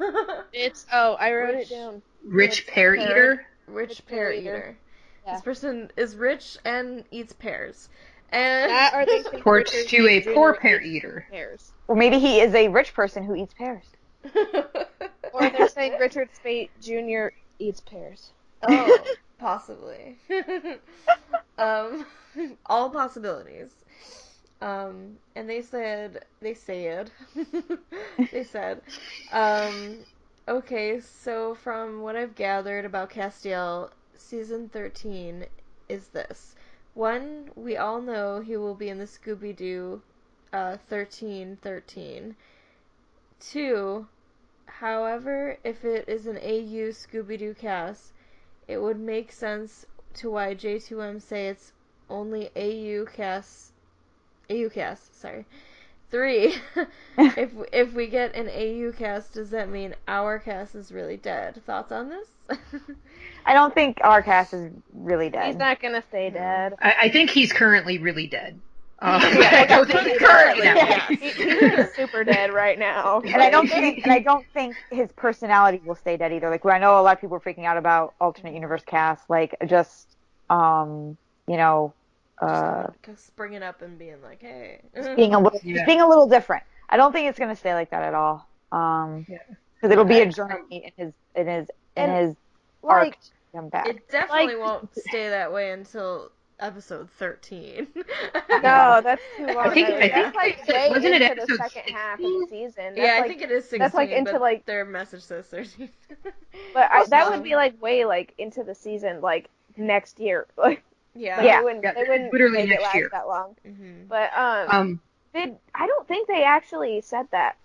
It's 0.53 0.87
oh, 0.93 1.15
I 1.15 1.33
wrote 1.33 1.55
Rich- 1.55 1.71
it 1.71 1.75
down. 1.75 2.03
Rich 2.25 2.67
Pear 2.67 2.95
Pear- 2.97 3.05
Eater. 3.11 3.47
Rich 3.67 3.89
Rich 3.89 4.07
pear 4.07 4.19
pear 4.19 4.33
eater. 4.33 4.41
eater. 4.57 4.77
Yeah. 5.27 5.33
This 5.35 5.43
person 5.43 5.91
is 5.97 6.17
rich 6.17 6.57
and 6.65 7.05
eats 7.11 7.33
pears. 7.33 7.89
And 8.31 8.71
That 8.71 8.95
or 8.95 9.07
they 9.07 9.23
think 9.23 9.35
Reports 9.35 9.85
to 9.87 10.09
a 10.09 10.21
poor 10.35 10.55
pear 10.55 10.81
eater. 10.83 11.27
pears. 11.31 11.73
or 11.89 11.95
maybe 11.97 12.19
he 12.19 12.41
is 12.41 12.55
a 12.55 12.69
rich 12.69 12.95
person 12.95 13.23
who 13.25 13.35
eats 13.37 13.55
pears. 13.55 13.85
Or 15.33 15.49
they're 15.49 15.69
saying 15.69 15.97
Richard 16.01 16.29
Spate 16.35 16.73
Jr. 16.83 17.29
eats 17.61 17.79
pears. 17.81 18.33
oh, 18.69 18.99
possibly. 19.39 20.19
um, 21.57 22.05
all 22.67 22.91
possibilities. 22.91 23.71
Um, 24.61 25.19
and 25.35 25.49
they 25.49 25.63
said, 25.63 26.25
they 26.41 26.55
said, 26.55 27.11
they 28.33 28.45
said, 28.45 28.83
um, 29.33 29.99
okay, 30.47 31.01
so 31.01 31.55
from 31.55 32.03
what 32.03 32.17
I've 32.17 32.35
gathered 32.35 32.85
about 32.85 33.11
Castiel, 33.11 33.91
season 34.15 34.69
13 34.69 35.47
is 35.89 36.09
this. 36.09 36.55
One, 36.93 37.51
we 37.57 37.77
all 37.77 38.03
know 38.03 38.41
he 38.41 38.57
will 38.57 38.75
be 38.75 38.91
in 38.91 38.99
the 38.99 39.07
Scooby 39.07 39.57
Doo 39.57 40.03
uh, 40.53 40.77
1313. 40.89 42.37
Two, 43.41 44.07
However, 44.81 45.59
if 45.63 45.85
it 45.85 46.09
is 46.09 46.27
an 46.27 46.39
AU 46.39 46.93
Scooby 46.93 47.37
Doo 47.39 47.55
cast, 47.55 48.13
it 48.67 48.79
would 48.79 48.99
make 48.99 49.31
sense 49.31 49.85
to 50.15 50.31
why 50.31 50.55
J2M 50.55 51.21
say 51.21 51.49
it's 51.49 51.73
only 52.09 52.51
AU 52.57 53.05
Cass. 53.05 53.73
AU 54.51 54.69
Cass, 54.71 55.11
sorry. 55.13 55.45
Three. 56.11 56.55
if 57.19 57.51
if 57.73 57.93
we 57.93 58.07
get 58.07 58.35
an 58.35 58.49
AU 58.49 58.93
Cass, 58.93 59.29
does 59.29 59.51
that 59.51 59.69
mean 59.69 59.95
our 60.09 60.39
Cass 60.39 60.75
is 60.75 60.93
really 60.93 61.17
dead? 61.17 61.63
Thoughts 61.65 61.93
on 61.93 62.09
this? 62.09 62.29
I 63.47 63.55
don't 63.55 63.73
think 63.73 63.99
our 64.03 64.23
Cass 64.23 64.53
is 64.53 64.73
really 64.93 65.31
dead. 65.31 65.47
He's 65.47 65.57
not 65.57 65.81
gonna 65.81 66.03
stay 66.03 66.31
dead. 66.31 66.75
I, 66.81 66.95
I 67.03 67.09
think 67.11 67.31
he's 67.31 67.53
currently 67.53 67.99
really 67.99 68.27
dead. 68.27 68.59
Um, 69.03 69.23
Yeah, 69.23 69.51
I 69.53 69.67
don't 69.67 69.91
think 69.91 70.03
he's 70.03 70.19
currently, 70.19 70.67
yeah. 70.67 71.07
He, 71.09 71.17
he's 71.17 71.95
super 71.95 72.23
dead 72.23 72.53
right 72.53 72.79
now. 72.79 73.21
and 73.21 73.41
I 73.41 73.49
don't 73.49 73.69
think 73.69 74.03
and 74.05 74.13
I 74.13 74.19
don't 74.19 74.45
think 74.53 74.77
his 74.91 75.11
personality 75.13 75.81
will 75.85 75.95
stay 75.95 76.17
dead 76.17 76.33
either. 76.33 76.51
Like 76.51 76.67
I 76.67 76.79
know 76.79 77.01
a 77.01 77.03
lot 77.03 77.15
of 77.17 77.21
people 77.21 77.37
are 77.37 77.41
freaking 77.41 77.65
out 77.65 77.77
about 77.77 78.15
alternate 78.21 78.55
universe 78.55 78.83
Cass, 78.85 79.21
like 79.29 79.55
just 79.67 80.17
um, 80.51 81.17
you 81.47 81.57
know, 81.57 81.95
uh 82.41 82.87
Just 83.05 83.27
springing 83.27 83.63
up 83.63 83.83
and 83.83 83.99
being 83.99 84.21
like, 84.23 84.41
hey. 84.41 84.81
being 85.17 85.35
a 85.35 85.41
little 85.41 85.61
Yeah. 85.63 85.85
being 85.87 86.01
a 86.01 86.09
little 86.09 86.27
different. 86.29 86.63
I 86.89 86.97
don't 86.97 87.13
think 87.13 87.29
it's 87.29 87.39
gonna 87.39 87.57
stay 87.57 87.75
like 87.75 87.91
that 87.91 88.03
at 88.03 88.15
all. 88.15 88.49
Um 88.73 89.27
Yeah. 89.29 89.39
because 89.75 89.91
it'll 89.93 90.05
be 90.05 90.21
a 90.21 90.27
journey 90.31 90.93
in 90.97 91.07
his 91.07 91.15
in 91.37 91.47
his 91.47 91.69
in 91.97 92.11
And, 92.11 92.29
his 92.29 92.37
arc 92.85 93.03
Like, 93.05 93.21
to 93.21 93.31
come 93.55 93.69
back. 93.69 93.89
It 93.89 94.09
definitely 94.11 94.55
Like- 94.57 94.59
won't 94.65 94.91
stay 95.09 95.29
that 95.29 95.53
way 95.53 95.73
until 95.73 96.31
episode 96.61 97.09
13. 97.13 97.87
no, 97.95 99.01
that's 99.03 99.23
too 99.37 99.47
long. 99.47 99.57
I 99.59 99.71
think- 99.75 99.89
I 99.89 100.09
think 100.09 100.35
like 100.35 100.67
they 100.67 100.73
way 100.75 100.89
wasn't 100.91 101.15
it 101.15 101.23
into 101.23 101.35
the 101.37 101.43
episode 101.55 101.71
second 101.71 101.95
half 101.95 102.19
of 102.19 102.25
the 102.25 102.47
season. 102.51 102.85
That's 102.95 102.99
yeah, 102.99 103.21
I 103.25 103.27
think 103.27 103.41
it 103.41 103.51
is 103.51 103.65
16, 103.65 103.79
that's, 103.79 103.95
like, 103.95 104.11
into, 104.11 104.33
but 104.33 104.41
like- 104.43 104.67
their 104.67 104.85
message 104.85 105.23
says 105.23 105.47
13. 105.47 105.89
But 106.75 106.91
I, 106.91 107.05
that 107.07 107.27
Um, 107.27 107.33
would 107.33 107.43
be 107.43 107.55
like 107.57 107.81
way 107.81 108.05
like 108.05 108.35
into 108.39 108.63
the 108.63 108.75
season, 108.75 109.21
like 109.23 109.49
next 109.77 110.21
year. 110.21 110.47
Like 110.59 110.83
yeah. 111.15 111.43
Yeah. 111.43 111.59
they 111.59 111.65
wouldn't, 111.65 111.85
Yeah, 111.85 111.93
they 111.95 112.05
wouldn't 112.09 112.33
literally 112.33 112.67
make 112.67 112.71
it 112.79 112.83
last 112.83 112.95
year. 112.95 113.09
that 113.13 113.27
long. 113.29 113.57
hmm 113.65 114.05
But 114.09 114.31
um, 114.37 114.69
Um, 114.71 115.01
they, 115.33 115.55
I 115.75 115.87
don't 115.87 116.07
think 116.09 116.29
they 116.29 116.43
actually 116.45 117.01
said 117.01 117.27
that. 117.33 117.57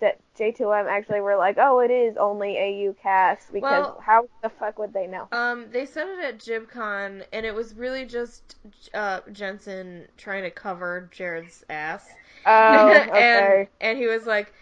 That 0.00 0.20
J2M 0.38 0.86
actually 0.88 1.20
were 1.20 1.34
like, 1.36 1.56
oh, 1.58 1.80
it 1.80 1.90
is 1.90 2.16
only 2.16 2.56
AU 2.56 2.94
Cass 3.02 3.44
because 3.52 3.62
Well- 3.62 4.00
how 4.06 4.28
the 4.44 4.48
fuck 4.48 4.78
would 4.78 4.92
they 4.92 5.08
know? 5.08 5.26
Um, 5.32 5.66
they 5.72 5.86
said 5.86 6.06
it 6.08 6.20
at 6.24 6.38
JibCon, 6.38 7.24
and 7.32 7.44
it 7.44 7.52
was 7.52 7.74
really 7.74 8.04
just 8.06 8.54
uh, 8.94 9.22
Jensen 9.32 10.06
trying 10.16 10.44
to 10.44 10.52
cover 10.52 11.08
Jared's 11.10 11.64
ass. 11.68 12.08
Oh, 12.46 12.90
and 12.92 13.10
okay. 13.10 13.68
and 13.80 13.98
he 13.98 14.06
was 14.06 14.24
like, 14.24 14.52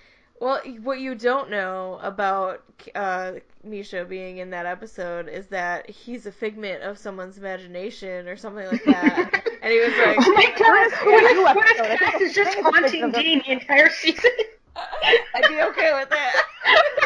"Well, 0.40 0.60
what 0.82 1.00
you 1.00 1.14
don't 1.14 1.50
know 1.50 1.98
about 2.02 2.62
uh, 2.94 3.32
Misha 3.64 4.04
being 4.04 4.38
in 4.38 4.50
that 4.50 4.66
episode 4.66 5.28
is 5.28 5.46
that 5.48 5.88
he's 5.90 6.26
a 6.26 6.32
figment 6.32 6.82
of 6.82 6.98
someone's 6.98 7.38
imagination 7.38 8.28
or 8.28 8.36
something 8.36 8.66
like 8.66 8.84
that." 8.84 9.42
and 9.62 9.72
he 9.72 9.80
was 9.80 9.96
like, 9.96 10.16
oh 10.20 10.32
my 10.32 10.52
god, 10.58 10.92
what 11.06 11.22
Yeah, 11.22 11.30
if, 11.30 11.56
what 11.56 11.70
if 11.70 11.80
episode. 11.80 11.98
Cass 11.98 12.20
is 12.20 12.34
just 12.34 12.50
I 12.50 12.54
think 12.54 12.66
it's 12.66 12.76
haunting 12.76 13.10
Dean 13.12 13.42
the 13.46 13.52
entire 13.52 13.88
season? 13.90 14.30
"I'd 14.76 15.48
be 15.48 15.60
okay 15.60 15.92
with 15.94 16.10
that." 16.10 16.44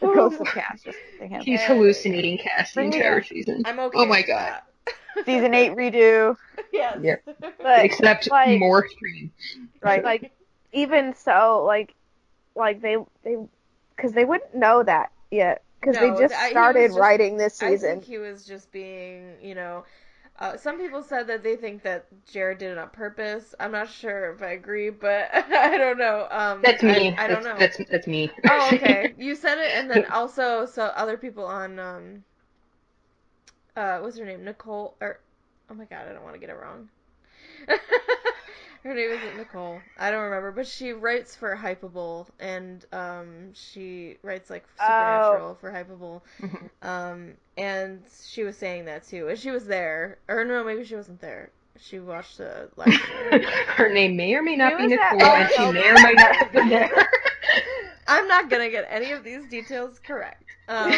the 0.00 0.06
coastal 0.08 0.44
cast 0.46 0.84
just 0.84 0.98
think 1.18 1.30
him. 1.32 1.40
He's 1.42 1.62
hallucinating 1.62 2.38
Cass 2.38 2.74
the 2.74 2.82
entire 2.82 3.18
up. 3.18 3.24
season. 3.24 3.62
I'm 3.64 3.78
okay. 3.78 3.98
Oh 3.98 4.06
my 4.06 4.18
with 4.18 4.26
god. 4.26 4.60
that. 4.86 5.24
Season 5.24 5.54
eight 5.54 5.72
redo. 5.76 6.36
yes. 6.72 6.98
Yeah. 7.00 7.16
But 7.40 7.84
Except 7.84 8.28
like- 8.30 8.58
more 8.58 8.84
extreme. 8.84 9.32
Right. 9.82 10.02
like 10.04 10.32
even 10.74 11.14
so, 11.14 11.64
like 11.66 11.94
like 12.54 12.80
they 12.82 12.96
they 13.22 13.36
because 13.96 14.12
they 14.12 14.24
wouldn't 14.24 14.54
know 14.54 14.82
that 14.82 15.10
yet 15.30 15.62
because 15.80 15.96
No, 15.96 16.14
they 16.14 16.20
just 16.22 16.34
I- 16.34 16.50
started 16.50 16.88
just- 16.88 16.98
writing 16.98 17.36
this 17.36 17.54
season. 17.54 17.68
I 17.68 17.76
season. 17.76 17.90
think 18.00 18.04
he 18.04 18.18
was 18.18 18.44
just 18.44 18.70
being, 18.72 19.34
you 19.42 19.54
know. 19.54 19.84
Uh, 20.40 20.56
some 20.56 20.78
people 20.80 21.00
said 21.00 21.28
that 21.28 21.44
they 21.44 21.54
think 21.54 21.80
that 21.84 22.06
Jared 22.26 22.58
did 22.58 22.72
it 22.72 22.76
on 22.78 22.88
purpose. 22.90 23.54
I'm 23.60 23.70
not 23.70 23.88
sure 23.88 24.32
if 24.32 24.42
I 24.42 24.50
agree, 24.50 24.90
but 24.90 25.28
I 25.32 25.78
don't 25.78 25.96
know. 25.96 26.26
Um, 26.28 26.60
That's 26.60 26.82
me. 26.82 27.14
I, 27.16 27.26
I 27.26 27.28
don't 27.28 27.44
know. 27.44 27.56
that's, 27.56 27.76
That's 27.76 27.88
that's 27.90 28.06
me. 28.08 28.32
Oh, 28.50 28.70
okay. 28.72 29.14
You 29.18 29.36
said 29.36 29.58
it, 29.58 29.70
and 29.76 29.88
then 29.88 30.06
also 30.06 30.66
so 30.66 30.86
other 30.86 31.16
people 31.16 31.44
on 31.46 31.78
um, 31.78 32.24
uh, 33.76 33.98
what's 34.00 34.18
her 34.18 34.24
name? 34.24 34.42
Nicole 34.44 34.96
or 35.00 35.20
oh 35.70 35.74
my 35.74 35.84
god, 35.84 36.08
I 36.08 36.12
don't 36.12 36.24
want 36.24 36.34
to 36.34 36.40
get 36.40 36.50
it 36.50 36.56
wrong. 36.60 36.88
her 38.84 38.94
name 38.94 39.10
isn't 39.10 39.36
Nicole. 39.36 39.80
I 39.98 40.10
don't 40.10 40.24
remember, 40.24 40.52
but 40.52 40.66
she 40.66 40.92
writes 40.92 41.34
for 41.34 41.56
Hypable, 41.56 42.28
and 42.38 42.84
um, 42.92 43.52
she 43.54 44.18
writes 44.22 44.50
like 44.50 44.66
Supernatural 44.78 45.56
for 45.56 45.72
Hypable. 45.72 46.22
Um, 46.82 47.34
and 47.56 48.02
she 48.26 48.44
was 48.44 48.56
saying 48.56 48.84
that 48.86 49.04
too, 49.06 49.28
and 49.28 49.38
she 49.38 49.50
was 49.50 49.66
there, 49.66 50.18
or 50.28 50.44
no, 50.44 50.62
maybe 50.64 50.84
she 50.84 50.94
wasn't 50.96 51.20
there. 51.20 51.50
She 51.80 51.98
watched 51.98 52.38
the 52.38 52.68
live. 52.76 52.92
Her 53.76 53.88
name 53.92 54.16
may 54.16 54.34
or 54.34 54.42
may 54.42 54.56
not 54.56 54.72
Who 54.74 54.78
be? 54.78 54.86
Nicole, 54.88 55.18
Oh, 55.22 55.34
and 55.34 55.50
she 55.50 55.72
may 55.72 55.88
or 55.88 55.94
may 55.94 56.12
not 56.12 56.36
have 56.36 56.52
been 56.52 56.68
there. 56.68 56.90
I'm 58.06 58.28
not 58.28 58.50
gonna 58.50 58.70
get 58.70 58.86
any 58.90 59.12
of 59.12 59.24
these 59.24 59.46
details 59.46 59.98
correct. 59.98 60.44
Um, 60.68 60.92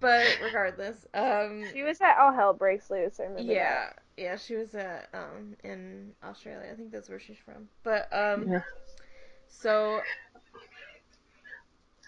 but 0.00 0.38
regardless, 0.42 1.06
um, 1.14 1.64
She 1.72 1.82
was 1.82 2.00
at 2.00 2.18
All 2.18 2.32
Hell 2.32 2.54
Breaks 2.54 2.90
Loose. 2.90 3.20
I 3.20 3.24
remember 3.24 3.52
yeah, 3.52 3.90
yeah, 4.16 4.36
she 4.36 4.54
was 4.56 4.74
at 4.74 5.08
um 5.14 5.56
in 5.64 6.12
Australia. 6.24 6.70
I 6.72 6.76
think 6.76 6.90
that's 6.92 7.08
where 7.08 7.20
she's 7.20 7.38
from. 7.38 7.68
But 7.82 8.08
um, 8.12 8.50
Yeah. 8.50 8.60
so 9.48 10.00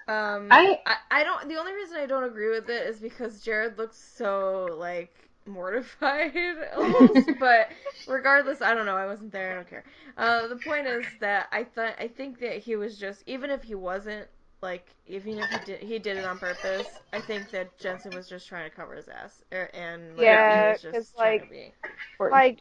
um, 0.08 0.46
I- 0.50 0.78
I 0.86 0.96
I 1.10 1.24
don't. 1.24 1.48
The 1.48 1.56
only 1.56 1.72
reason 1.74 1.96
I 1.98 2.06
don't 2.06 2.24
agree 2.24 2.50
with 2.50 2.68
it 2.70 2.86
is 2.86 3.00
because 3.00 3.40
Jared 3.42 3.78
looks 3.78 3.96
so 3.98 4.76
like 4.78 5.14
mortified 5.46 6.34
almost. 6.76 7.30
but 7.38 7.68
regardless, 8.06 8.62
I 8.62 8.74
don't 8.74 8.86
know. 8.86 8.96
I 8.96 9.06
wasn't 9.06 9.32
there. 9.32 9.52
I 9.52 9.54
don't 9.56 9.68
care. 9.68 9.84
Uh, 10.16 10.46
the 10.48 10.56
point 10.56 10.86
is 10.86 11.14
that 11.20 11.48
I 11.52 11.64
thought 11.64 11.94
I 11.98 12.08
think 12.08 12.40
that 12.40 12.58
he 12.58 12.76
was 12.76 12.98
just 12.98 13.22
even 13.26 13.50
if 13.50 13.62
he 13.64 13.74
wasn't 13.74 14.28
like 14.62 14.94
even 15.06 15.38
if 15.38 15.50
he 15.50 15.58
did 15.58 15.80
he 15.80 15.98
did 15.98 16.16
it 16.16 16.24
on 16.24 16.38
purpose. 16.38 17.00
I 17.12 17.20
think 17.20 17.50
that 17.50 17.78
Jensen 17.78 18.12
was 18.12 18.28
just 18.28 18.48
trying 18.48 18.68
to 18.68 18.74
cover 18.74 18.94
his 18.94 19.08
ass 19.08 19.42
er, 19.52 19.70
and 19.74 20.16
like, 20.16 20.24
Yeah, 20.24 20.64
he 20.66 20.72
was 20.72 20.82
'cause, 20.82 20.92
just 20.92 21.16
trying 21.16 21.38
to 21.38 21.44
like, 21.44 21.50
be. 21.50 21.74
Like 22.18 22.60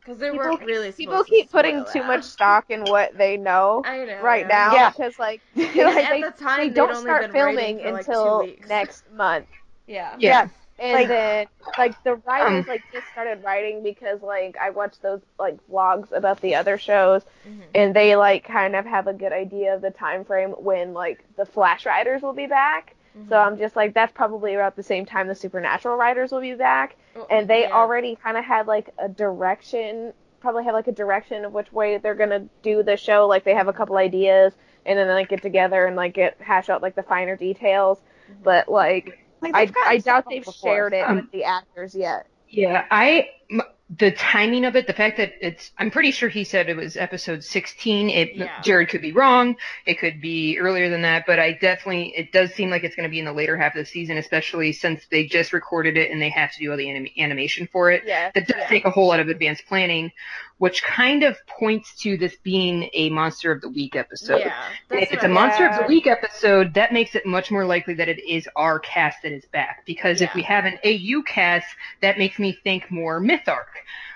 because 0.00 0.18
they 0.18 0.30
People- 0.30 0.46
weren't 0.46 0.62
really 0.64 0.92
people 0.92 1.24
keep 1.24 1.46
to 1.46 1.52
putting 1.52 1.80
spoil 1.80 1.92
too 1.92 2.02
much 2.04 2.24
stock 2.24 2.70
in 2.70 2.84
what 2.84 3.16
they 3.16 3.36
know 3.36 3.82
I 3.84 4.04
know 4.04 4.20
right 4.22 4.46
yeah. 4.48 4.48
now 4.48 4.74
Yeah. 4.74 4.90
because 4.90 5.18
like, 5.18 5.42
like, 5.56 5.76
at 5.76 6.10
they, 6.10 6.20
the 6.22 6.30
time 6.30 6.58
they 6.60 6.68
don't 6.70 6.94
start 6.96 7.32
filming 7.32 7.78
for, 7.80 7.92
like, 7.92 8.06
until 8.06 8.46
next 8.68 9.10
month. 9.10 9.46
Yeah. 9.86 10.16
Yeah. 10.18 10.48
And 10.84 10.92
Like- 10.92 11.08
then 11.08 11.46
like 11.78 12.02
the 12.04 12.16
writers 12.16 12.64
Um, 12.66 12.68
like 12.68 12.82
just 12.92 13.06
started 13.12 13.42
writing 13.42 13.82
because 13.82 14.20
like 14.22 14.56
I 14.60 14.68
watched 14.70 15.00
those 15.00 15.22
like 15.38 15.56
vlogs 15.70 16.12
about 16.12 16.40
the 16.42 16.56
other 16.56 16.76
shows 16.76 17.24
Mhm. 17.48 17.62
and 17.74 17.94
they 17.94 18.16
like 18.16 18.44
kind 18.44 18.76
of 18.76 18.84
have 18.84 19.06
a 19.06 19.14
good 19.14 19.32
idea 19.32 19.74
of 19.74 19.80
the 19.80 19.90
time 19.90 20.24
frame 20.24 20.50
when 20.50 20.92
like 20.92 21.24
the 21.36 21.46
Flash 21.46 21.86
writers 21.86 22.20
will 22.20 22.34
be 22.34 22.46
back. 22.46 22.94
So 23.30 23.36
Mhm. 23.36 23.46
I'm 23.46 23.58
just 23.58 23.76
like 23.76 23.94
that's 23.94 24.12
probably 24.12 24.54
about 24.54 24.76
the 24.76 24.82
same 24.82 25.06
time 25.06 25.26
the 25.26 25.34
Supernatural 25.34 25.96
writers 25.96 26.32
will 26.32 26.40
be 26.42 26.54
back 26.54 26.96
Well, 27.14 27.26
and 27.30 27.48
they 27.48 27.62
yeah. 27.62 27.72
already 27.72 28.16
kind 28.16 28.36
of 28.36 28.44
had 28.44 28.66
like 28.66 28.90
a 28.98 29.08
direction 29.08 30.12
probably 30.40 30.64
have 30.64 30.74
like 30.74 30.88
a 30.88 30.92
direction 30.92 31.46
of 31.46 31.54
which 31.54 31.72
way 31.72 31.96
they're 31.96 32.14
going 32.14 32.28
to 32.28 32.40
do 32.62 32.82
the 32.82 32.98
show 32.98 33.26
like 33.26 33.44
they 33.44 33.54
have 33.54 33.68
a 33.68 33.72
couple 33.72 33.96
ideas 33.96 34.54
and 34.84 34.98
then 34.98 35.08
like 35.08 35.30
get 35.30 35.40
together 35.40 35.86
and 35.86 35.96
like 35.96 36.12
get 36.12 36.36
hash 36.38 36.68
out 36.68 36.82
like 36.82 36.94
the 36.94 37.02
finer 37.02 37.34
details 37.36 37.98
Mm-hmm. 38.30 38.42
but 38.42 38.68
like 38.68 39.23
Like, 39.52 39.74
I, 39.76 39.90
I 39.94 39.98
doubt 39.98 40.24
they've 40.28 40.44
before. 40.44 40.70
shared 40.74 40.92
it 40.94 41.08
Um, 41.08 41.16
with 41.16 41.30
the 41.32 41.44
actors 41.44 41.94
yet. 41.94 42.26
Yeah, 42.48 42.84
I 42.90 43.28
m- 43.50 43.62
the 43.98 44.12
timing 44.12 44.64
of 44.64 44.76
it, 44.76 44.86
the 44.86 44.92
fact 44.94 45.18
that 45.18 45.34
it's 45.40 45.70
I'm 45.78 45.90
pretty 45.90 46.10
sure 46.10 46.28
he 46.28 46.42
said 46.44 46.68
it 46.68 46.76
was 46.76 46.96
episode 46.96 47.44
16. 47.44 48.08
It 48.10 48.34
Yeah. 48.34 48.60
Jared 48.62 48.88
could 48.88 49.02
be 49.02 49.12
wrong. 49.12 49.56
It 49.86 49.98
could 49.98 50.20
be 50.22 50.58
earlier 50.58 50.88
than 50.88 51.02
that, 51.02 51.24
but 51.26 51.38
I 51.38 51.52
definitely 51.52 52.14
it 52.16 52.32
does 52.32 52.54
seem 52.54 52.70
like 52.70 52.82
it's 52.84 52.96
going 52.96 53.08
to 53.08 53.10
be 53.10 53.18
in 53.18 53.24
the 53.26 53.32
later 53.32 53.56
half 53.56 53.74
of 53.74 53.80
the 53.80 53.84
season, 53.86 54.16
especially 54.16 54.72
since 54.72 55.06
they 55.10 55.26
just 55.26 55.52
recorded 55.52 55.96
it 55.98 56.10
and 56.10 56.20
they 56.22 56.30
have 56.30 56.52
to 56.52 56.58
do 56.60 56.70
all 56.70 56.76
the 56.78 56.88
anim- 56.88 57.08
animation 57.18 57.68
for 57.70 57.90
it. 57.90 58.04
Yeah. 58.06 58.30
That 58.34 58.46
does 58.48 58.62
take 58.68 58.84
a 58.84 58.90
whole 58.90 59.06
lot 59.08 59.20
of 59.20 59.28
advanced 59.28 59.66
planning, 59.66 60.10
which 60.58 60.82
kind 60.84 61.24
of 61.24 61.36
points 61.46 61.94
to 61.96 62.16
this 62.16 62.36
being 62.42 62.88
a 62.92 63.10
monster 63.10 63.50
of 63.50 63.60
the 63.60 63.68
week 63.68 63.96
episode. 63.96 64.38
yeah. 64.38 64.54
If 64.90 65.12
it's 65.12 65.24
a 65.24 65.28
Monster 65.28 65.66
of 65.66 65.80
the 65.80 65.86
Week 65.86 66.06
episode, 66.06 66.74
that 66.74 66.92
makes 66.92 67.14
it 67.16 67.26
much 67.26 67.50
more 67.50 67.64
likely 67.64 67.94
that 67.94 68.08
it 68.08 68.24
is 68.24 68.48
our 68.54 68.78
Cass 68.78 69.16
that 69.22 69.32
is 69.32 69.44
back. 69.46 69.84
Because 69.84 70.20
if 70.20 70.32
we 70.34 70.42
have 70.42 70.64
an 70.64 70.78
AU 70.84 71.22
Cass, 71.22 71.64
that 72.02 72.18
makes 72.18 72.38
me 72.38 72.56
think 72.62 72.90
more 72.90 73.18
Myth 73.18 73.48
Arc. 73.48 73.68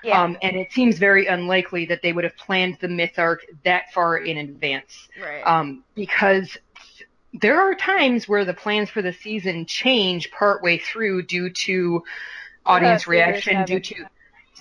Yeah. 0.05 0.23
Um, 0.23 0.39
and 0.41 0.57
it 0.57 0.73
seems 0.73 0.99
very 0.99 1.27
unlikely 1.27 1.87
that 1.87 2.03
they 2.03 2.13
would 2.13 2.25
have 2.25 2.37
planned 2.37 2.79
the 2.81 2.89
Myth 2.89 3.19
Arc 3.19 3.45
that 3.65 3.93
far 3.93 4.19
in 4.19 4.39
advance. 4.39 5.09
Right. 5.21 5.43
Um, 5.43 5.83
because 5.97 6.57
there 7.35 7.61
are 7.61 7.75
times 7.75 8.29
where 8.29 8.45
the 8.45 8.55
plans 8.55 8.91
for 8.91 9.03
the 9.03 9.13
season 9.13 9.67
change 9.67 10.31
partway 10.31 10.79
through 10.79 11.25
due 11.25 11.51
to 11.51 12.05
audience 12.65 13.07
reaction, 13.09 13.65
due 13.65 13.81
to 13.81 14.05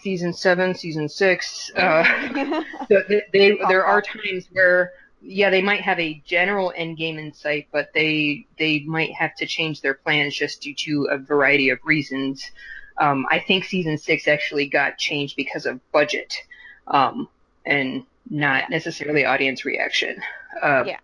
season 0.07 0.31
seven, 0.31 0.73
season 0.73 1.09
six. 1.09 1.69
Uh, 1.75 2.03
so 2.87 3.03
they, 3.09 3.23
they 3.33 3.57
there 3.67 3.85
are 3.85 4.01
times 4.01 4.47
where 4.53 4.93
yeah, 5.21 5.49
they 5.49 5.61
might 5.61 5.81
have 5.81 5.99
a 5.99 6.21
general 6.25 6.71
end 6.77 6.95
game 6.95 7.17
in 7.19 7.33
sight, 7.33 7.67
but 7.73 7.91
they 7.93 8.47
they 8.57 8.79
might 8.79 9.13
have 9.13 9.35
to 9.35 9.45
change 9.45 9.81
their 9.81 9.95
plans 9.95 10.33
just 10.33 10.61
due 10.61 10.75
to 10.75 11.09
a 11.11 11.17
variety 11.17 11.69
of 11.71 11.79
reasons. 11.83 12.49
Um, 12.97 13.25
I 13.29 13.39
think 13.39 13.65
season 13.65 13.97
six 13.97 14.29
actually 14.29 14.67
got 14.67 14.97
changed 14.97 15.35
because 15.35 15.65
of 15.65 15.81
budget, 15.91 16.33
um, 16.87 17.27
and 17.65 18.05
not 18.29 18.69
necessarily 18.69 19.25
audience 19.25 19.65
reaction. 19.65 20.21
Uh, 20.61 20.83
Yeah. 20.85 20.99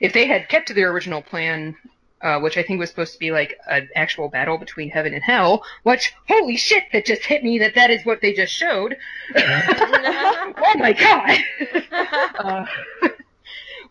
If 0.00 0.12
they 0.12 0.26
had 0.26 0.48
kept 0.48 0.66
to 0.68 0.74
their 0.74 0.90
original 0.90 1.22
plan, 1.22 1.76
uh, 2.22 2.40
which 2.40 2.56
I 2.56 2.62
think 2.62 2.80
was 2.80 2.90
supposed 2.90 3.12
to 3.12 3.18
be 3.18 3.30
like 3.30 3.56
an 3.68 3.88
actual 3.94 4.28
battle 4.28 4.58
between 4.58 4.90
heaven 4.90 5.14
and 5.14 5.22
hell, 5.22 5.64
which 5.82 6.12
holy 6.28 6.56
shit, 6.56 6.84
that 6.92 7.06
just 7.06 7.24
hit 7.24 7.44
me 7.44 7.58
that 7.58 7.74
that 7.74 7.90
is 7.90 8.04
what 8.04 8.20
they 8.20 8.32
just 8.32 8.52
showed. 8.52 8.96
oh 9.36 10.72
my 10.76 10.92
god. 10.92 11.38
uh, 12.38 12.66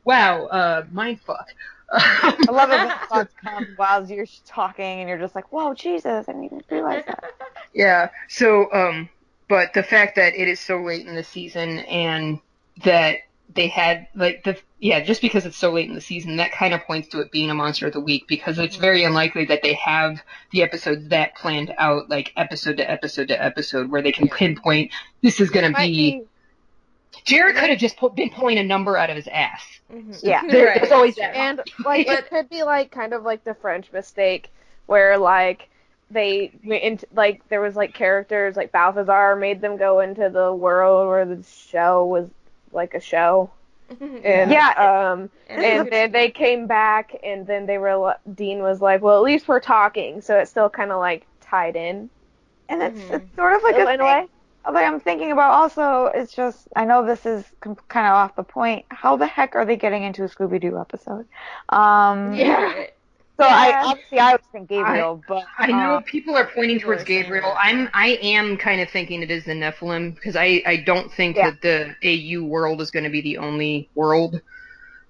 wow, 0.04 0.46
uh, 0.46 0.86
mind 0.92 1.22
fuck. 1.22 1.48
I 1.92 2.36
love 2.50 2.72
it 2.72 2.78
when 2.78 2.98
thoughts 3.10 3.34
come 3.44 3.68
while 3.76 4.06
you're 4.10 4.26
talking 4.46 5.02
and 5.02 5.10
you're 5.10 5.20
just 5.20 5.36
like, 5.36 5.52
whoa, 5.52 5.74
Jesus, 5.74 6.28
I 6.28 6.32
didn't 6.32 6.46
even 6.46 6.62
realize 6.70 7.04
that. 7.06 7.24
Yeah. 7.74 8.10
So, 8.28 8.72
um, 8.74 9.10
but 9.48 9.74
the 9.74 9.84
fact 9.84 10.16
that 10.16 10.34
it 10.36 10.48
is 10.48 10.60
so 10.60 10.82
late 10.82 11.06
in 11.06 11.16
the 11.16 11.24
season 11.24 11.80
and 11.80 12.40
that 12.84 13.18
they 13.56 13.68
had 13.68 14.08
like 14.16 14.44
the 14.44 14.58
yeah, 14.80 15.00
just 15.00 15.22
because 15.22 15.46
it's 15.46 15.58
so 15.58 15.72
late 15.72 15.88
in 15.90 15.96
the 15.96 16.02
season, 16.02 16.36
that 16.38 16.52
kind 16.52 16.74
of 16.74 16.82
points 16.82 17.08
to 17.10 17.22
it 17.22 17.32
being 17.32 17.50
a 17.50 17.56
monster 17.56 17.88
of 17.88 17.94
the 17.94 18.00
week 18.00 18.28
because 18.28 18.60
it's 18.60 18.76
very 18.76 19.04
unlikely 19.04 19.46
that 19.46 19.64
they 19.64 19.74
have 19.74 20.22
the 20.52 20.62
episodes 20.62 21.08
that 21.10 21.36
planned 21.36 21.74
out 21.78 22.10
like 22.10 22.34
episode 22.38 22.78
to 22.78 22.90
episode 22.90 23.30
to 23.30 23.44
episode 23.44 23.90
where 23.90 24.02
they 24.02 24.12
can 24.12 24.28
pinpoint 24.28 24.92
this 25.24 25.40
is 25.40 25.50
going 25.50 25.74
to 25.74 25.78
be. 25.80 26.20
be 26.20 26.24
Jared 27.24 27.56
could 27.56 27.70
have 27.70 27.80
just 27.80 27.98
pu- 27.98 28.12
been 28.12 28.30
pulling 28.30 28.60
a 28.60 28.64
number 28.64 28.98
out 28.98 29.10
of 29.10 29.16
his 29.16 29.28
ass. 29.28 29.64
Mhm. 29.92 30.20
Yeah. 30.22 30.42
There, 30.48 30.68
Right. 30.68 30.80
There's 30.82 30.92
always 30.92 31.16
that. 31.16 31.36
And 31.36 31.62
like 31.84 32.08
it 32.08 32.30
could 32.30 32.50
be 32.50 32.64
like 32.64 32.92
kind 32.92 33.14
of 33.14 33.24
like 33.24 33.44
the 33.44 33.56
French 33.56 33.92
mistake 33.92 34.52
where 34.86 35.18
like 35.18 35.70
they 36.12 36.52
went 36.64 36.84
into 36.84 37.08
like 37.16 37.48
there 37.50 37.62
was 37.62 37.76
like 37.76 37.94
characters 37.94 38.56
like 38.56 38.72
Balthazar 38.72 39.36
made 39.36 39.62
them 39.62 39.78
go 39.78 40.02
into 40.02 40.30
the 40.30 40.54
world 40.54 41.08
where 41.08 41.26
the 41.26 41.44
show 41.44 42.06
was 42.06 42.30
like 42.76 42.94
a 42.94 43.00
show 43.00 43.50
and 44.00 44.52
Yeah. 44.52 45.12
um 45.12 45.30
And 45.50 45.64
and 45.64 45.92
then 45.92 46.12
they 46.12 46.30
came 46.32 46.68
back 46.68 47.16
and 47.24 47.46
then 47.48 47.66
they 47.66 47.78
were 47.78 47.96
li- 47.96 48.34
Dean 48.34 48.62
was 48.62 48.82
like 48.82 49.02
well 49.02 49.18
at 49.18 49.24
least 49.24 49.48
we're 49.48 49.60
talking 49.60 50.22
so 50.22 50.38
it's 50.40 50.52
still 50.52 50.70
kind 50.70 50.92
of 50.92 51.00
like 51.00 51.26
tied 51.42 51.76
in 51.76 52.10
And 52.70 52.82
it's, 52.82 53.00
Mhm. 53.00 53.14
it's 53.16 53.36
sort 53.36 53.54
of 53.54 53.62
like 53.64 53.76
a 53.76 53.82
in 53.82 53.84
a 53.84 53.88
thing 53.92 54.00
way 54.00 54.28
that 54.66 54.84
I'm 54.84 55.00
thinking 55.00 55.32
about 55.32 55.52
also, 55.52 56.06
it's 56.16 56.34
just, 56.34 56.68
I 56.76 56.86
know 56.86 57.06
this 57.06 57.24
is 57.28 57.46
com- 57.60 57.78
kind 57.88 58.08
of 58.08 58.14
off 58.14 58.36
the 58.36 58.42
point. 58.44 58.86
How 58.90 59.16
the 59.16 59.28
heck 59.28 59.56
are 59.56 59.64
they 59.64 59.76
getting 59.76 60.02
into 60.02 60.24
a 60.24 60.28
Scooby 60.28 60.60
Doo 60.60 60.80
episode? 60.80 61.28
Um, 61.70 62.34
Yeah. 62.34 62.88
So 63.40 63.46
Yeah. 63.46 63.56
I, 63.56 63.92
obviously 63.92 64.20
I 64.20 64.32
was 64.34 64.42
thinking 64.52 64.78
Gabriel, 64.84 65.24
but. 65.28 65.46
I 65.58 65.68
know 65.68 65.96
um, 65.98 66.04
people 66.04 66.36
are 66.36 66.46
pointing 66.46 66.80
towards 66.80 67.04
Gabriel. 67.04 67.54
I'm 67.58 67.90
I 67.94 68.18
am 68.22 68.58
kind 68.58 68.82
of 68.82 68.90
thinking 68.90 69.22
it 69.24 69.32
is 69.32 69.46
the 69.46 69.54
Nephilim 69.54 70.16
because 70.16 70.36
I 70.36 70.62
I 70.66 70.78
don't 70.78 71.12
think 71.12 71.36
Yeah. 71.36 71.52
that 71.52 71.62
the 71.62 71.96
AU 72.04 72.44
world 72.46 72.82
is 72.82 72.92
going 72.92 73.04
to 73.04 73.10
be 73.10 73.22
the 73.22 73.38
only 73.38 73.90
world 73.96 74.42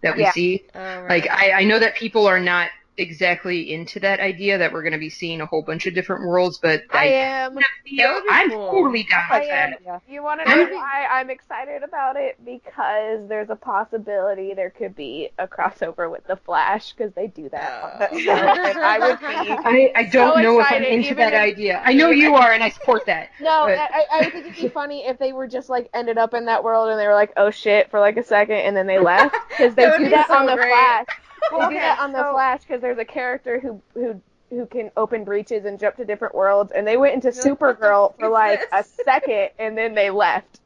that 0.02 0.16
we 0.16 0.24
Yeah. 0.24 0.32
see. 0.32 0.66
Oh, 0.74 0.80
right. 1.02 1.10
Like 1.10 1.30
I 1.30 1.52
I 1.52 1.64
know 1.66 1.80
that 1.80 1.96
people 1.96 2.26
are 2.28 2.40
not 2.40 2.70
exactly 2.98 3.74
into 3.74 4.00
that 4.00 4.20
idea 4.20 4.58
that 4.58 4.72
we're 4.74 4.82
going 4.84 4.94
to 4.94 5.00
be 5.00 5.10
seeing 5.10 5.42
a 5.42 5.46
whole 5.46 5.62
bunch 5.62 5.86
of 5.86 5.94
different 5.94 6.26
worlds, 6.28 6.58
but 6.62 6.84
I 6.92 6.98
I, 6.98 7.06
am 7.08 7.56
That 7.56 8.24
I'm 8.30 8.50
cool. 8.52 8.72
totally 8.72 9.04
down 9.04 9.24
with 9.40 9.50
that. 9.50 9.80
Yeah. 9.86 10.00
You 10.08 10.24
want 10.24 10.42
to 10.42 10.50
I'm- 10.50 10.60
know 10.70 10.76
why 10.76 11.06
I'm 11.12 11.30
excited 11.30 11.84
about 11.84 12.16
it? 12.16 12.38
Because 12.44 13.28
there's 13.30 13.50
a 13.50 13.56
possibility 13.56 14.54
there 14.54 14.70
could 14.70 14.96
be 14.96 15.30
a 15.38 15.48
crossover 15.48 16.10
with 16.12 16.26
the 16.28 16.36
Flash 16.38 16.94
because 16.94 17.14
they 17.14 17.28
do 17.28 17.50
that. 17.50 17.84
on 17.84 18.00
the 18.00 18.10
Oh. 18.16 18.20
show, 18.20 18.32
and 18.70 18.78
I 18.80 19.00
would 19.00 19.20
be. 19.20 19.26
I, 19.26 19.92
I 19.96 20.04
don't 20.04 20.36
So 20.38 20.42
know 20.42 20.60
if 20.60 20.68
I'm 20.72 20.84
into 20.84 21.16
that 21.16 21.34
if- 21.34 21.40
idea. 21.40 21.82
I 21.84 21.94
know 21.94 22.10
you 22.10 22.36
are, 22.36 22.52
and 22.52 22.64
I 22.64 22.70
support 22.70 23.06
that. 23.08 23.30
No, 23.42 23.66
But- 23.68 23.78
I, 23.80 24.06
I 24.12 24.22
would 24.22 24.32
think 24.34 24.46
it'd 24.48 24.62
be 24.62 24.70
funny 24.70 25.06
if 25.06 25.20
they 25.20 25.34
were 25.34 25.48
just 25.48 25.70
like 25.70 25.90
ended 25.94 26.18
up 26.18 26.34
in 26.34 26.46
that 26.46 26.64
world 26.64 26.90
and 26.90 27.00
they 27.00 27.08
were 27.08 27.14
like, 27.14 27.34
oh 27.38 27.52
shit, 27.52 27.90
for 27.92 28.00
like 28.00 28.18
a 28.18 28.24
second, 28.24 28.58
and 28.58 28.76
then 28.76 28.88
they 28.88 29.00
left 29.00 29.36
because 29.50 29.76
they 29.76 29.86
That 29.86 29.98
do 30.00 30.06
be 30.06 30.10
that 30.12 30.28
so 30.28 30.36
on 30.38 30.46
the 30.46 30.56
great. 30.56 30.70
Flash. 30.70 31.06
They 31.52 31.58
Well, 31.58 31.70
do 31.70 31.76
that 31.76 32.00
on 32.00 32.12
the 32.12 32.24
so- 32.24 32.34
Flash 32.34 32.62
because 32.62 32.82
there's 32.82 32.98
a 32.98 33.06
character 33.06 33.60
who 33.60 33.82
who 33.94 34.22
who 34.52 34.66
can 34.68 34.92
open 34.96 35.24
breaches 35.24 35.66
and 35.66 35.80
jump 35.80 35.96
to 35.98 36.06
different 36.06 36.36
worlds, 36.36 36.72
and 36.72 36.86
they 36.86 36.98
went 36.98 37.16
into 37.16 37.28
You're 37.30 37.44
like, 37.44 37.62
what 37.62 37.80
the 37.80 37.86
Supergirl 37.86 38.10
fuck 38.12 38.20
for 38.20 38.26
is 38.28 38.32
like 38.32 38.62
a 38.72 38.84
second, 39.04 39.50
and 39.60 39.76
then 39.78 39.96
they 39.96 40.12
left. 40.12 40.60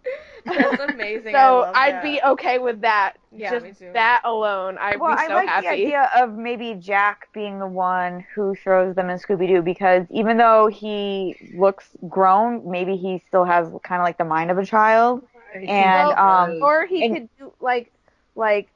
That's 0.45 0.81
amazing. 0.93 1.33
So 1.33 1.71
I'd 1.73 1.95
that. 1.95 2.03
be 2.03 2.21
okay 2.21 2.59
with 2.59 2.81
that. 2.81 3.13
Yeah, 3.31 3.51
Just 3.51 3.65
me 3.65 3.71
too. 3.71 3.91
that 3.93 4.21
alone, 4.25 4.77
I'd 4.79 4.99
Well, 4.99 5.15
be 5.15 5.21
I 5.23 5.27
like 5.33 5.47
happy. 5.47 5.67
the 5.67 5.71
idea 5.73 6.09
of 6.17 6.33
maybe 6.37 6.75
Jack 6.75 7.29
being 7.33 7.57
the 7.59 7.67
one 7.67 8.25
who 8.35 8.53
throws 8.55 8.95
them 8.95 9.09
in 9.09 9.17
Scooby 9.17 9.47
Doo 9.47 9.61
because 9.61 10.05
even 10.11 10.35
though 10.37 10.67
he 10.67 11.35
looks 11.55 11.87
grown, 12.09 12.69
maybe 12.69 12.97
he 12.97 13.23
still 13.27 13.45
has 13.45 13.67
kind 13.83 14.01
of 14.01 14.05
like 14.05 14.17
the 14.17 14.25
mind 14.25 14.51
of 14.51 14.57
a 14.57 14.65
child. 14.65 15.25
And 15.55 15.67
Well, 15.69 16.19
um, 16.19 16.59
or 16.61 16.85
he 16.85 17.05
and- 17.05 17.13
could 17.15 17.29
do 17.39 17.53
like, 17.61 17.91
like, 18.35 18.69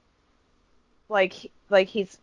like, 1.13 1.51
like 1.69 1.87
he's 1.87 2.17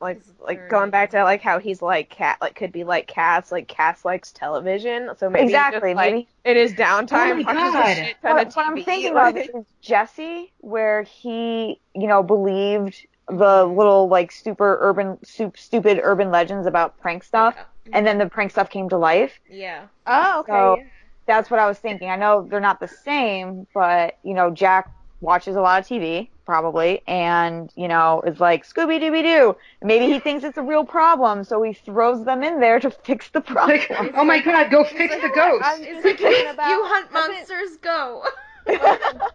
like, 0.00 0.18
He's 0.24 0.32
like 0.40 0.58
very- 0.58 0.70
going 0.70 0.90
back 0.90 1.10
to 1.10 1.22
like 1.24 1.40
how 1.42 1.58
he's 1.58 1.80
like 1.82 2.10
cat, 2.10 2.38
like 2.40 2.54
could 2.54 2.72
be 2.72 2.84
like 2.84 3.06
Cass, 3.06 3.50
like 3.52 3.68
Cass 3.68 4.04
likes 4.04 4.32
television, 4.32 5.10
so 5.16 5.30
maybe 5.30 5.44
exactly, 5.46 5.90
just, 5.90 5.96
like, 5.96 6.12
maybe. 6.12 6.28
in 6.44 6.56
his 6.56 6.72
downtime. 6.74 7.40
Oh 7.40 7.42
my 7.42 7.52
God. 7.52 7.94
shit 7.96 8.16
What, 8.20 8.54
what 8.54 8.66
I'm 8.66 8.82
thinking 8.82 9.14
like- 9.22 9.36
of 9.36 9.60
is 9.60 9.66
Jesse, 9.80 10.52
where 10.58 11.02
he, 11.02 11.80
you 11.94 12.06
know, 12.06 12.22
believed 12.22 13.06
the 13.28 13.64
little 13.64 14.08
like 14.08 14.32
super 14.32 14.78
urban, 14.80 15.18
sup, 15.24 15.56
stupid 15.56 16.00
urban 16.02 16.30
legends 16.32 16.66
about 16.66 16.98
prank 17.00 17.22
stuff, 17.22 17.54
Yeah. 17.56 17.62
Mm-hmm. 17.62 17.90
and 17.94 18.06
then 18.06 18.18
the 18.18 18.28
prank 18.28 18.50
stuff 18.50 18.70
came 18.70 18.88
to 18.88 18.96
life. 18.98 19.38
Yeah. 19.48 19.84
Oh, 20.06 20.40
okay. 20.40 20.52
So- 20.52 20.76
yeah. 20.78 20.84
that's 21.26 21.48
what 21.48 21.60
I 21.60 21.66
was 21.68 21.78
thinking. 21.78 22.10
I 22.10 22.16
know 22.16 22.44
they're 22.50 22.58
not 22.60 22.80
the 22.80 22.88
same, 22.88 23.68
but 23.72 24.18
you 24.24 24.34
know, 24.34 24.50
Jack 24.50 24.90
watches 25.20 25.54
a 25.54 25.60
lot 25.60 25.80
of 25.80 25.86
TV 25.86 26.28
probably, 26.44 27.02
and 27.06 27.70
you 27.76 27.88
know, 27.88 28.22
is 28.26 28.40
like 28.40 28.64
Scooby 28.66 29.00
Dooby 29.00 29.22
Doo. 29.22 29.56
Maybe 29.82 30.12
he 30.12 30.18
thinks 30.18 30.44
it's 30.44 30.58
a 30.58 30.62
real 30.62 30.84
problem, 30.84 31.44
so 31.44 31.62
he 31.62 31.72
throws 31.72 32.24
them 32.24 32.42
in 32.42 32.60
there 32.60 32.80
to 32.80 32.90
fix 32.90 33.30
the 33.30 33.40
problem. 33.40 33.78
Like, 33.78 34.12
oh 34.16 34.24
my 34.24 34.40
god, 34.40 34.70
go 34.70 34.84
fix 34.84 35.14
the 35.16 35.30
ghost. 35.34 35.62
I'm 35.64 35.82
It's 35.82 36.04
like 36.04 36.54
about 36.54 36.68
you 36.70 36.84
hunt 36.84 37.12
monsters, 37.12 37.76
go. 37.80 38.24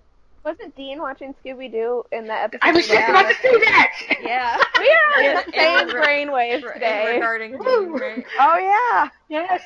Wasn't 0.46 0.76
Dean 0.78 1.00
watching 1.02 1.36
Scooby 1.44 1.70
Doo 1.70 2.04
in 2.14 2.28
that 2.28 2.44
episode? 2.46 2.60
I 2.62 2.72
was 2.72 2.88
just 2.88 2.94
Yeah. 2.98 3.10
about 3.10 3.28
to 3.28 3.36
say 3.36 3.60
that. 3.60 3.92
yeah. 4.24 4.58
We 4.80 4.90
are 4.90 5.30
in 5.30 5.36
the 5.36 5.52
same 5.54 5.90
in 5.90 5.96
re- 5.96 6.02
brainwave 6.26 6.62
For- 6.62 6.74
today. 6.74 7.16
Regarding 7.16 7.52
Dean, 7.58 7.92
right? 7.92 8.26
oh 8.40 8.58
yeah, 8.58 9.10
Yes. 9.28 9.62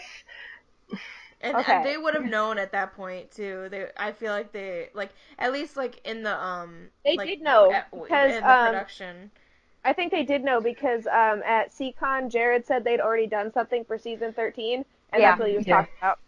And, 1.43 1.57
Okay. 1.57 1.73
and 1.77 1.85
they 1.85 1.97
would 1.97 2.13
have 2.13 2.25
known 2.25 2.57
at 2.57 2.71
that 2.71 2.95
point 2.95 3.31
too. 3.31 3.67
They, 3.69 3.87
I 3.97 4.11
feel 4.11 4.31
like 4.31 4.51
they, 4.51 4.89
like 4.93 5.11
at 5.39 5.51
least 5.51 5.75
like 5.77 5.99
in 6.05 6.23
the 6.23 6.35
um. 6.43 6.89
They 7.03 7.15
like, 7.17 7.27
did 7.27 7.41
know, 7.41 7.71
at- 7.71 7.89
because, 7.91 8.35
in 8.35 8.43
the 8.43 8.49
um, 8.49 8.65
production. 8.67 9.31
I 9.83 9.93
think 9.93 10.11
they 10.11 10.23
did 10.23 10.43
know 10.43 10.61
because 10.61 11.07
um, 11.07 11.41
at 11.43 11.71
CCon, 11.71 12.29
Jared 12.31 12.67
said 12.67 12.83
they'd 12.83 12.99
already 12.99 13.25
done 13.27 13.51
something 13.51 13.83
for 13.85 13.97
season 13.97 14.31
13, 14.33 14.85
and 15.11 15.21
Yeah. 15.21 15.29
that's 15.31 15.39
what 15.39 15.49
he 15.49 15.57
was 15.57 15.65
Yeah. 15.67 15.75
talking 15.77 15.93
about. 15.99 16.19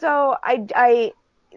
so 0.00 0.36
I, 0.42 0.66
I, 0.74 1.12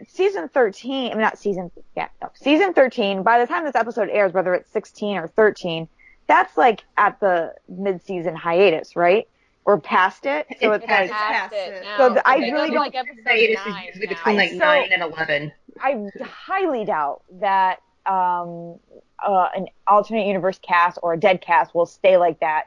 season 0.07 0.47
13, 0.49 1.07
I 1.11 1.15
mean, 1.15 1.21
not 1.21 1.39
season, 1.39 1.71
yeah, 1.97 2.09
no, 2.21 2.29
season 2.35 2.73
13, 2.73 3.23
by 3.23 3.39
the 3.39 3.47
time 3.47 3.63
this 3.65 3.75
episode 3.75 4.09
airs, 4.09 4.31
whether 4.31 4.53
it's 4.53 4.69
16 4.71 5.17
or 5.17 5.27
13, 5.27 5.87
that's 6.27 6.55
like 6.55 6.83
at 6.97 7.19
the 7.19 7.53
mid-season 7.67 8.35
hiatus, 8.35 8.95
right? 8.95 9.27
Or 9.65 9.79
past 9.79 10.25
it. 10.25 10.45
So 10.61 10.73
it's, 10.73 10.83
It's 10.83 10.91
like, 10.91 11.09
past 11.11 11.53
it. 11.53 11.83
now. 11.83 11.97
So 11.97 12.13
the- 12.15 12.27
I 12.27 12.35
It's 12.35 12.51
really 12.51 12.69
don't- 12.71 12.79
like 12.79 12.95
episode 12.95 13.23
Hiatus 13.25 13.59
is 13.61 13.65
nine 13.73 13.85
usually 13.85 14.07
between 14.07 14.35
like 14.35 14.49
So- 14.51 14.57
nine 14.57 14.89
and 14.91 15.01
eleven. 15.01 15.51
I 15.81 16.05
highly 16.23 16.83
doubt 16.85 17.23
that 17.39 17.81
um, 18.05 18.77
uh, 19.25 19.47
an 19.55 19.67
alternate 19.87 20.27
universe 20.27 20.59
Cass 20.59 20.97
or 21.01 21.13
a 21.13 21.17
dead 21.17 21.41
Cass 21.41 21.73
will 21.73 21.85
stay 21.85 22.17
like 22.17 22.39
that 22.41 22.65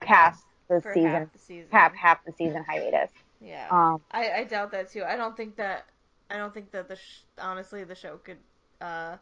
past 0.00 0.42
the 0.68 0.80
for 0.80 0.94
season, 0.94 1.10
half 1.10 1.32
the 1.34 1.38
season. 1.38 1.68
half 1.70 1.94
half 1.94 2.24
the 2.24 2.32
season 2.32 2.64
hiatus. 2.64 3.10
Yeah. 3.42 3.66
Um, 3.70 4.00
I, 4.10 4.30
I 4.32 4.44
doubt 4.44 4.70
that 4.72 4.90
too. 4.90 5.04
I 5.04 5.16
don't 5.16 5.36
think 5.36 5.56
that. 5.56 5.84
I 6.30 6.38
don't 6.38 6.54
think 6.54 6.70
that 6.72 6.88
the 6.88 6.96
sh- 6.96 7.20
honestly 7.38 7.84
the 7.84 7.94
show 7.94 8.16
could 8.18 8.38
uh 8.80 9.16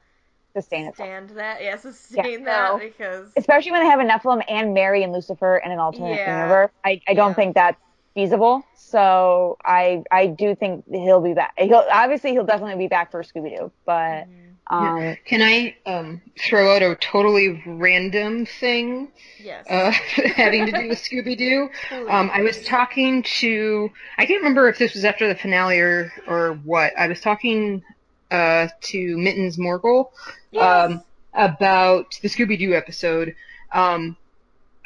sustain 0.63 0.87
itself, 0.87 1.07
stand 1.09 1.31
that. 1.31 1.63
Yeah, 1.63 1.77
sustain 1.77 2.45
Yeah, 2.45 2.45
that 2.45 2.73
no. 2.73 2.79
because 2.79 3.33
especially 3.37 3.73
when 3.73 3.83
they 3.83 3.89
have 3.89 4.01
a 4.01 4.05
Nephilim 4.05 4.43
and 4.49 4.75
Mary 4.75 5.03
and 5.03 5.13
Lucifer 5.13 5.59
in 5.59 5.71
an 5.71 5.79
alternate 5.79 6.17
Yeah. 6.17 6.33
universe. 6.33 6.71
I, 6.85 7.01
I 7.09 7.15
don't 7.15 7.31
Yeah. 7.31 7.35
think 7.35 7.55
that's 7.55 7.79
feasible. 8.15 8.63
So 8.75 9.57
I 9.65 10.03
I 10.11 10.27
do 10.27 10.55
think 10.55 10.85
he'll 10.91 11.21
be 11.21 11.35
back. 11.35 11.53
He'll 11.59 11.85
obviously 11.91 12.33
he'll 12.33 12.47
definitely 12.47 12.77
be 12.77 12.89
back 12.89 13.11
for 13.11 13.23
Scooby 13.23 13.57
Doo, 13.57 13.73
but 13.87 14.27
um, 14.71 15.17
Can 15.25 15.43
I 15.43 15.77
um, 15.87 16.21
throw 16.39 16.75
out 16.75 16.83
a 16.83 16.95
totally 16.97 17.63
random 17.67 18.45
thing 18.47 19.13
yes. 19.39 19.67
uh, 19.69 19.91
having 20.37 20.67
to 20.67 20.73
do 20.73 20.89
with 20.89 20.99
Scooby 20.99 21.37
Doo? 21.37 21.71
Um, 22.09 22.31
I 22.33 22.43
was 22.43 22.63
talking 22.65 23.23
to 23.41 23.91
I 24.19 24.27
can't 24.27 24.41
remember 24.43 24.69
if 24.69 24.79
this 24.79 24.95
was 24.95 25.05
after 25.05 25.29
the 25.29 25.35
finale 25.35 25.79
or 25.79 26.13
or 26.27 26.55
what. 26.65 26.93
I 26.99 27.09
was 27.09 27.21
talking 27.21 27.83
uh, 28.31 28.69
to 28.83 29.17
Mittens 29.19 29.57
Morgul. 29.57 30.11
Yes. 30.51 30.91
Um, 30.91 31.03
about 31.35 32.19
the 32.23 32.29
Scooby 32.29 32.59
Doo 32.59 32.75
episode. 32.75 33.37
Um, 33.73 34.17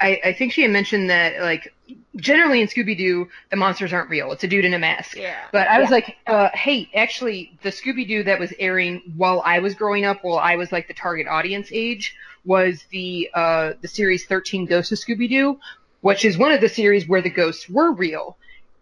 I, 0.01 0.21
I 0.25 0.33
think 0.33 0.53
she 0.53 0.63
had 0.63 0.71
mentioned 0.73 1.09
that 1.11 1.41
like 1.41 1.73
generally 2.17 2.61
in 2.61 2.67
Scooby 2.67 2.97
Doo 2.99 3.29
the 3.51 3.57
monsters 3.57 3.93
aren't 3.93 4.11
real. 4.11 4.33
It's 4.33 4.43
a 4.45 4.49
dude 4.49 4.65
in 4.65 4.75
a 4.75 4.79
mask. 4.79 5.17
Yeah. 5.17 5.37
But 5.53 5.69
I 5.69 5.79
was 5.79 5.89
Yeah. 5.91 5.95
like, 5.95 6.17
uh, 6.27 6.49
hey, 6.53 6.91
actually, 6.95 7.57
the 7.63 7.71
Scooby 7.71 8.07
Doo 8.07 8.25
that 8.25 8.41
was 8.41 8.53
airing 8.59 9.15
while 9.17 9.41
I 9.45 9.61
was 9.61 9.75
growing 9.75 10.05
up, 10.05 10.25
while 10.25 10.39
I 10.39 10.57
was 10.57 10.73
like 10.73 10.89
the 10.89 10.95
target 10.95 11.29
audience 11.29 11.69
age, 11.73 12.17
was 12.45 12.85
the 12.91 13.31
uh, 13.33 13.73
the 13.81 13.89
series 13.89 14.27
Thirteen 14.27 14.67
Ghosts 14.67 14.91
of 14.93 14.99
Scooby 14.99 15.29
Doo, 15.29 15.61
which 16.01 16.25
is 16.25 16.37
one 16.37 16.51
of 16.53 16.61
the 16.61 16.69
series 16.69 17.07
where 17.07 17.23
the 17.23 17.31
ghosts 17.31 17.69
were 17.69 17.93
real. 17.93 18.37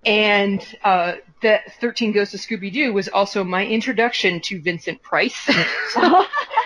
And 0.04 0.64
uh, 0.82 1.14
that 1.42 1.72
Thirteen 1.80 2.12
Ghosts 2.12 2.34
of 2.34 2.40
Scooby 2.40 2.72
Doo 2.72 2.92
was 2.92 3.08
also 3.08 3.44
my 3.44 3.66
introduction 3.66 4.40
to 4.42 4.60
Vincent 4.60 5.02
Price. 5.02 5.46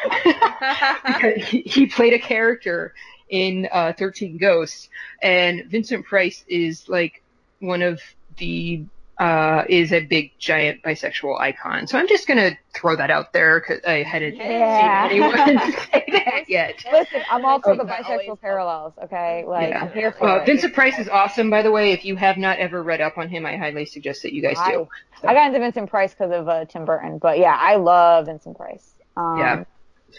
because 1.06 1.44
he, 1.48 1.62
he 1.62 1.86
played 1.86 2.12
a 2.12 2.18
character 2.18 2.94
in 3.28 3.68
uh, 3.72 3.92
13 3.98 4.38
Ghosts, 4.38 4.88
and 5.22 5.64
Vincent 5.66 6.04
Price 6.06 6.44
is 6.48 6.88
like 6.88 7.22
one 7.60 7.82
of 7.82 8.00
the 8.36 8.84
uh, 9.18 9.62
is 9.68 9.92
a 9.92 10.00
big 10.04 10.32
giant 10.38 10.82
bisexual 10.82 11.38
icon. 11.40 11.86
So 11.86 11.98
I'm 11.98 12.08
just 12.08 12.26
gonna 12.26 12.58
throw 12.74 12.96
that 12.96 13.10
out 13.10 13.32
there 13.32 13.60
because 13.60 13.80
I 13.86 14.02
hadn't 14.02 14.36
Yeah. 14.36 15.08
seen 15.08 15.20
anyone 15.22 15.58
say 15.92 16.04
that 16.08 16.44
yet. 16.48 16.84
Listen, 16.90 17.22
I'm 17.30 17.44
all 17.44 17.60
for 17.60 17.76
the 17.76 17.84
bisexual 17.84 18.40
parallels. 18.40 18.94
Okay, 19.04 19.44
like 19.46 19.68
Yeah. 19.70 19.82
I'm 19.84 19.92
here 19.92 20.12
for 20.12 20.28
Uh, 20.28 20.36
it. 20.42 20.46
Vincent 20.46 20.74
Price 20.74 20.98
is 20.98 21.08
awesome, 21.08 21.48
by 21.48 21.62
the 21.62 21.70
way. 21.70 21.92
If 21.92 22.04
you 22.04 22.16
have 22.16 22.36
not 22.36 22.58
ever 22.58 22.82
read 22.82 23.00
up 23.00 23.16
on 23.16 23.28
him, 23.28 23.46
I 23.46 23.56
highly 23.56 23.86
suggest 23.86 24.22
that 24.22 24.32
you 24.32 24.42
guys 24.42 24.56
do. 24.66 24.88
I, 25.22 25.30
I 25.30 25.34
got 25.34 25.46
into 25.48 25.60
Vincent 25.60 25.88
Price 25.90 26.12
because 26.12 26.32
of 26.32 26.48
uh, 26.48 26.64
Tim 26.64 26.84
Burton, 26.84 27.18
but 27.18 27.38
yeah, 27.38 27.56
I 27.58 27.76
love 27.76 28.26
Vincent 28.26 28.56
Price. 28.56 28.94
Um, 29.16 29.38
Yeah. 29.38 29.64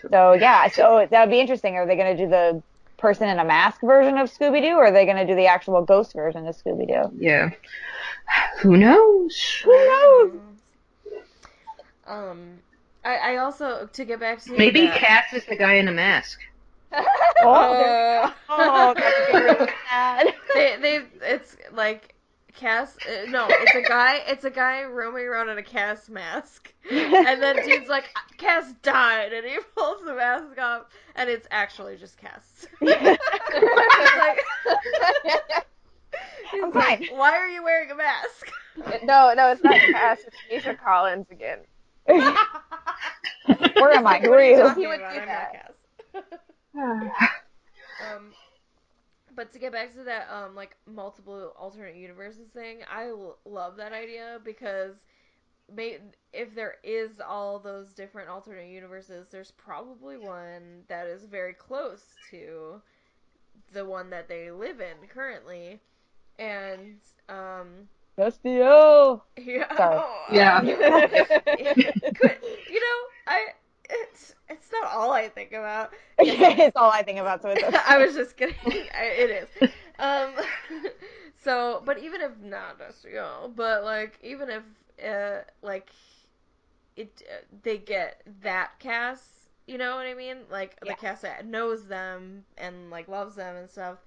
So 0.10 0.34
yeah, 0.34 0.68
so 0.68 1.08
that 1.10 1.22
would 1.22 1.32
be 1.32 1.40
interesting. 1.40 1.76
Are 1.78 1.86
they 1.86 1.96
going 1.96 2.16
to 2.18 2.24
do 2.24 2.30
the 2.30 2.62
person 3.06 3.30
in 3.30 3.38
a 3.38 3.46
mask 3.46 3.82
version 3.82 4.18
of 4.18 4.32
Scooby 4.32 4.62
Doo, 4.62 4.76
or 4.78 4.86
are 4.86 4.92
they 4.92 5.06
going 5.06 5.18
to 5.18 5.28
do 5.28 5.36
the 5.36 5.46
actual 5.46 5.80
ghost 5.84 6.14
version 6.14 6.48
of 6.48 6.56
Scooby 6.56 6.88
Doo? 6.88 7.12
Yeah. 7.20 7.52
Who 8.62 8.78
knows? 8.78 9.62
Who 9.64 9.72
knows? 9.72 10.32
Um, 12.08 12.58
I, 13.04 13.16
I 13.34 13.38
also 13.38 13.88
to 13.94 14.06
get 14.06 14.20
back 14.20 14.42
to 14.46 14.54
Maybe 14.58 14.88
that- 14.88 14.98
Cass 14.98 15.34
is 15.34 15.46
the 15.46 15.56
guy 15.56 15.74
in 15.74 15.88
a 15.88 15.92
mask. 15.92 16.40
Oh, 17.44 17.74
there- 17.74 18.24
Uh, 18.24 18.32
oh, 18.50 18.94
that's 18.96 19.34
really 19.34 19.72
sad. 19.90 20.34
they 20.56 20.78
they 20.82 21.04
it's 21.22 21.58
like 21.74 22.15
Cass. 22.56 22.98
Uh, 23.08 23.30
no, 23.30 23.48
it's 23.50 23.76
a 23.76 23.82
guy. 23.82 24.22
It's 24.28 24.44
a 24.46 24.50
guy 24.50 24.84
roaming 24.84 25.26
around 25.26 25.50
in 25.50 25.58
a 25.58 25.64
Cass 25.64 26.10
mask, 26.10 26.74
and 26.90 27.42
then 27.42 27.58
dude's 27.66 27.90
like, 27.90 28.06
"Cass 28.38 28.74
died," 28.82 29.34
and 29.34 29.46
he 29.46 29.58
pulls 29.76 30.04
the 30.06 30.14
mask 30.16 30.58
off, 30.60 30.84
and 31.16 31.30
it's 31.30 31.48
actually 31.52 31.98
just 31.98 32.18
Cass. 32.18 32.68
Like- 32.82 34.40
he's 36.52 36.64
I'm 36.64 36.72
like, 36.72 37.00
fine. 37.00 37.18
Why 37.18 37.32
are 37.38 37.48
you 37.48 37.64
wearing 37.64 37.92
a 37.92 37.96
mask? 37.96 38.52
no, 39.04 39.34
no, 39.36 39.52
it's 39.52 39.64
not 39.64 39.76
Cass. 39.80 40.20
It's 40.26 40.38
Misha 40.52 40.76
Collins 40.76 41.28
again. 41.32 41.60
Where 42.08 43.92
am 43.92 44.08
I? 44.08 44.20
Who 44.20 44.32
are 44.34 44.44
you? 44.44 44.70
He 44.76 44.88
would 44.88 45.00
do 45.14 45.26
that. 45.26 45.74
Um, 48.14 48.34
but 49.36 49.52
to 49.54 49.60
get 49.60 49.72
back 49.72 49.94
to 49.96 50.04
that, 50.04 50.28
um, 50.32 50.56
like 50.56 50.76
multiple 50.86 51.54
alternate 51.58 51.96
universes 51.96 52.50
thing, 52.50 52.80
I 52.92 53.08
l- 53.10 53.38
love 53.46 53.78
that 53.78 53.94
idea 53.94 54.40
because 54.44 54.96
may- 55.74 56.00
if 56.34 56.54
there 56.56 56.76
is 56.84 57.20
all 57.26 57.60
those 57.60 57.94
different 57.94 58.30
alternate 58.30 58.70
universes, 58.70 59.28
there's 59.30 59.52
probably 59.52 60.18
one 60.18 60.84
that 60.88 61.08
is 61.08 61.26
very 61.26 61.54
close 61.54 62.04
to 62.32 62.82
the 63.74 63.86
one 63.86 64.10
that 64.10 64.28
they 64.28 64.52
live 64.52 64.80
in 64.82 65.08
currently, 65.08 65.80
and 66.40 66.98
um, 67.30 67.88
Dusty-O. 68.18 69.22
yeah, 69.38 69.76
Sorry. 69.76 70.08
Yeah. 70.32 70.60
Could- 72.16 72.40
you 72.70 72.80
know, 72.80 73.00
I 73.28 73.46
it's 74.16 74.34
it's 74.50 74.72
not 74.72 74.92
all 74.92 75.12
I 75.12 75.30
think 75.30 75.52
about. 75.52 75.92
it's 76.20 76.76
all 76.78 76.92
I 76.92 77.04
think 77.04 77.20
about. 77.20 77.42
So 77.42 77.50
okay. 77.68 77.78
I 77.88 77.98
was 77.98 78.16
just 78.16 78.38
kidding. 78.38 78.56
I, 78.94 79.06
it 79.06 79.30
is. 79.30 79.50
Um, 80.00 80.34
so, 81.38 81.82
but 81.86 82.00
even 82.00 82.22
if 82.22 82.32
not 82.42 82.80
Dusty 82.80 83.18
O, 83.18 83.52
but 83.56 83.84
like 83.84 84.20
even 84.24 84.50
if 84.50 84.64
uh 85.06 85.42
like 85.62 85.92
it 86.96 87.22
uh, 87.32 87.38
they 87.64 87.78
get 87.78 88.22
that 88.42 88.80
Cass, 88.80 89.50
you 89.68 89.78
know 89.78 89.96
what 89.96 90.06
I 90.06 90.14
mean? 90.14 90.38
Like 90.50 90.78
Yeah. 90.82 90.94
the 90.94 90.96
Cass 90.96 91.22
that 91.22 91.46
knows 91.46 91.86
them 91.88 92.46
and 92.58 92.90
like 92.90 93.08
loves 93.08 93.36
them 93.36 93.56
and 93.56 93.70
stuff. 93.70 94.00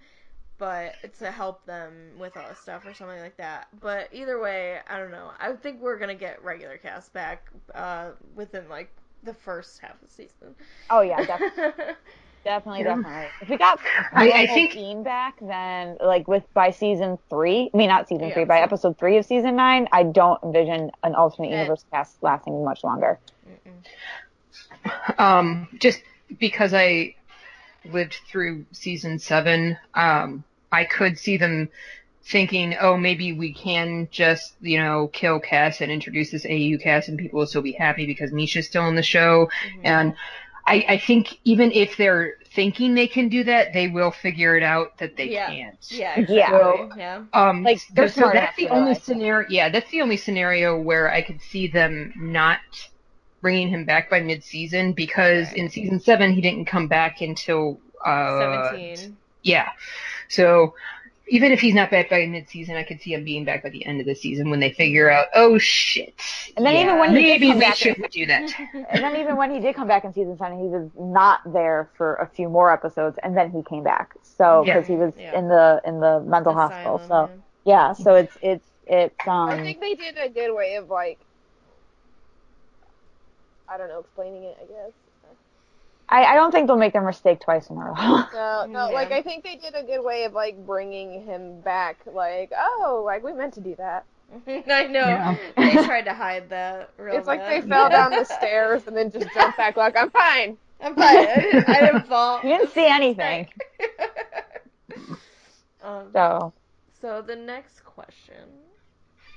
But 0.58 0.96
to 1.18 1.30
help 1.30 1.66
them 1.66 2.12
with 2.18 2.36
all 2.36 2.48
this 2.48 2.60
stuff 2.60 2.86
or 2.86 2.94
something 2.94 3.20
like 3.20 3.36
that. 3.38 3.68
But 3.80 4.08
either 4.12 4.40
way, 4.40 4.80
I 4.88 4.98
don't 4.98 5.10
know. 5.12 5.32
I 5.40 5.52
think 5.54 5.80
we're 5.80 5.98
gonna 5.98 6.14
get 6.14 6.42
regular 6.44 6.78
Cass 6.78 7.08
back 7.08 7.50
uh, 7.74 8.12
within 8.34 8.68
like 8.68 8.92
the 9.24 9.34
first 9.34 9.80
half 9.80 9.94
of 9.94 10.00
the 10.08 10.08
season. 10.14 10.54
Oh 10.90 11.00
yeah, 11.00 11.24
definitely, 11.24 11.72
definitely, 12.44 12.78
Yeah. 12.80 12.84
definitely. 12.96 13.26
If 13.42 13.48
we 13.48 13.56
got 13.56 13.78
I- 14.12 14.30
I 14.32 14.46
think- 14.46 14.72
Dean 14.72 15.02
back, 15.02 15.38
then 15.40 15.96
like 16.00 16.26
with 16.28 16.44
by 16.54 16.70
season 16.70 17.18
three, 17.28 17.70
I 17.72 17.76
mean 17.76 17.88
not 17.88 18.08
season 18.08 18.28
Yeah, 18.28 18.34
three, 18.34 18.44
by 18.44 18.60
episode 18.60 18.98
three 18.98 19.16
of 19.18 19.24
season 19.26 19.56
nine, 19.56 19.88
I 19.92 20.02
don't 20.04 20.42
envision 20.42 20.90
an 21.02 21.14
alternate 21.14 21.50
Yeah. 21.50 21.58
universe 21.62 21.84
Cass 21.90 22.16
lasting 22.22 22.64
much 22.64 22.84
longer. 22.84 23.18
um, 25.18 25.68
just 25.80 26.00
because 26.38 26.74
I 26.74 27.14
lived 27.84 28.18
through 28.30 28.66
season 28.72 29.18
seven, 29.18 29.78
um, 29.94 30.44
I 30.72 30.84
could 30.84 31.18
see 31.18 31.36
them 31.36 31.68
thinking, 32.24 32.76
oh, 32.80 32.96
maybe 32.96 33.32
we 33.32 33.52
can 33.52 34.08
just, 34.10 34.54
you 34.60 34.78
know, 34.78 35.08
kill 35.08 35.40
Cass 35.40 35.80
and 35.80 35.90
introduce 35.90 36.30
this 36.30 36.44
AU 36.44 36.76
Cass 36.82 37.08
and 37.08 37.18
people 37.18 37.38
will 37.38 37.46
still 37.46 37.62
be 37.62 37.72
happy 37.72 38.06
because 38.06 38.32
Misha's 38.32 38.66
still 38.66 38.86
in 38.88 38.94
the 38.96 39.02
show. 39.02 39.46
Mm-hmm. 39.66 39.80
And 39.84 40.14
I, 40.66 40.84
I 40.88 40.98
think 40.98 41.38
even 41.44 41.72
if 41.72 41.96
they're 41.96 42.34
thinking 42.54 42.94
they 42.94 43.06
can 43.08 43.28
do 43.30 43.44
that, 43.44 43.72
they 43.72 43.88
will 43.88 44.10
figure 44.10 44.56
it 44.56 44.62
out 44.62 44.98
that 44.98 45.16
they 45.16 45.30
Yeah. 45.30 45.46
can't. 45.46 45.78
Yeah, 45.90 46.18
Yeah. 46.18 46.20
exactly. 46.20 46.98
Yeah. 46.98 47.22
Um, 47.32 47.62
Like, 47.62 47.80
they're 47.94 48.08
so 48.08 48.30
that's 48.32 48.56
the 48.56 48.68
only 48.68 48.92
that. 48.92 49.02
scenario. 49.02 49.48
Yeah, 49.48 49.70
that's 49.70 49.90
the 49.90 50.02
only 50.02 50.16
scenario 50.18 50.78
where 50.78 51.10
I 51.10 51.22
could 51.22 51.40
see 51.40 51.68
them 51.68 52.12
not 52.16 52.58
bringing 53.40 53.68
him 53.68 53.84
back 53.86 54.10
by 54.10 54.20
mid-season 54.20 54.92
because 54.92 55.46
Right. 55.48 55.56
in 55.56 55.70
season 55.70 56.00
seven 56.00 56.32
he 56.32 56.40
didn't 56.42 56.66
come 56.66 56.88
back 56.88 57.20
until 57.22 57.78
uh, 58.04 58.38
Seventeen. 58.38 59.16
Yeah, 59.42 59.68
so 60.28 60.74
even 61.30 61.52
if 61.52 61.60
he's 61.60 61.74
not 61.74 61.90
back 61.90 62.10
by 62.10 62.24
mid-season, 62.26 62.76
I 62.76 62.82
could 62.82 63.00
see 63.00 63.12
him 63.14 63.24
being 63.24 63.44
back 63.44 63.62
by 63.62 63.68
the 63.70 63.84
end 63.86 64.00
of 64.00 64.06
the 64.06 64.14
season 64.14 64.50
when 64.50 64.60
they 64.60 64.72
figure 64.72 65.10
out, 65.10 65.26
oh 65.34 65.58
shit. 65.58 66.14
And 66.56 66.64
then 66.64 66.74
yeah, 66.74 66.82
even 66.82 66.98
when 66.98 67.10
he 67.14 67.22
did 67.22 67.28
maybe 67.40 67.48
come 67.48 67.58
we 67.58 67.64
back- 67.64 67.76
shouldn't 67.76 68.10
do 68.10 68.26
that. 68.26 68.52
And 68.90 69.02
then 69.04 69.16
even 69.16 69.36
when 69.36 69.50
he 69.50 69.60
did 69.60 69.74
come 69.74 69.88
back 69.88 70.04
in 70.04 70.12
season 70.14 70.36
seven, 70.38 70.58
he 70.58 70.66
was 70.66 70.90
not 70.98 71.40
there 71.52 71.90
for 71.96 72.14
a 72.16 72.26
few 72.28 72.48
more 72.48 72.72
episodes, 72.72 73.18
and 73.22 73.36
then 73.36 73.50
he 73.50 73.62
came 73.62 73.82
back. 73.84 74.14
So 74.22 74.64
Yeah. 74.66 74.74
because 74.74 74.88
he 74.88 74.94
was 74.96 75.12
Yeah. 75.16 75.38
in 75.38 75.48
the 75.48 75.80
in 75.84 76.00
the 76.00 76.20
mental 76.20 76.52
hospital. 76.54 76.96
Asylum, 76.96 77.28
So 77.38 77.42
yeah, 77.64 77.92
so 77.92 78.14
it's 78.14 78.36
it's 78.40 78.70
it's 78.86 79.26
um. 79.26 79.50
I 79.50 79.62
think 79.62 79.80
they 79.80 79.94
did 79.94 80.16
a 80.16 80.28
good 80.30 80.54
way 80.54 80.76
of 80.76 80.88
like, 80.88 81.20
I 83.68 83.76
don't 83.76 83.88
know, 83.88 84.00
explaining 84.00 84.44
it. 84.44 84.56
I 84.60 84.64
guess. 84.64 84.92
I, 86.10 86.24
I 86.24 86.34
don't 86.34 86.50
think 86.52 86.66
they'll 86.66 86.76
make 86.78 86.92
their 86.94 87.02
mistake 87.04 87.40
twice 87.40 87.68
in 87.68 87.76
a 87.76 87.80
row. 87.80 87.94
No, 88.32 88.66
no, 88.66 88.88
Yeah. 88.88 88.94
like 88.94 89.12
I 89.12 89.20
think 89.22 89.44
they 89.44 89.56
did 89.56 89.74
a 89.74 89.82
good 89.82 90.02
way 90.02 90.24
of 90.24 90.32
like 90.32 90.64
bringing 90.66 91.24
him 91.24 91.60
back. 91.60 91.98
Like, 92.06 92.52
oh, 92.56 93.02
like 93.04 93.22
we 93.22 93.32
meant 93.32 93.54
to 93.54 93.60
do 93.60 93.74
that. 93.76 94.04
I 94.46 94.86
know. 94.86 95.00
Yeah. 95.00 95.36
They 95.56 95.72
tried 95.84 96.02
to 96.06 96.14
hide 96.14 96.48
that. 96.50 96.90
Real 96.98 97.16
it's 97.16 97.26
like 97.26 97.46
they 97.46 97.60
fell 97.60 97.88
down 97.90 98.10
the 98.10 98.24
stairs 98.38 98.86
and 98.86 98.96
then 98.96 99.10
just 99.10 99.32
jumped 99.34 99.56
back. 99.56 99.76
Like, 99.76 99.96
I'm 99.96 100.10
fine. 100.10 100.56
I'm 100.80 100.94
fine. 100.94 101.16
I 101.28 101.34
didn't, 101.36 101.68
I 101.68 101.80
didn't 101.80 102.06
fall. 102.06 102.40
you 102.42 102.48
didn't 102.50 102.70
see 102.72 102.86
anything. 102.86 103.48
um, 105.82 106.08
So 106.12 106.52
so 107.00 107.22
the 107.22 107.36
next 107.36 107.84
question. 107.84 108.44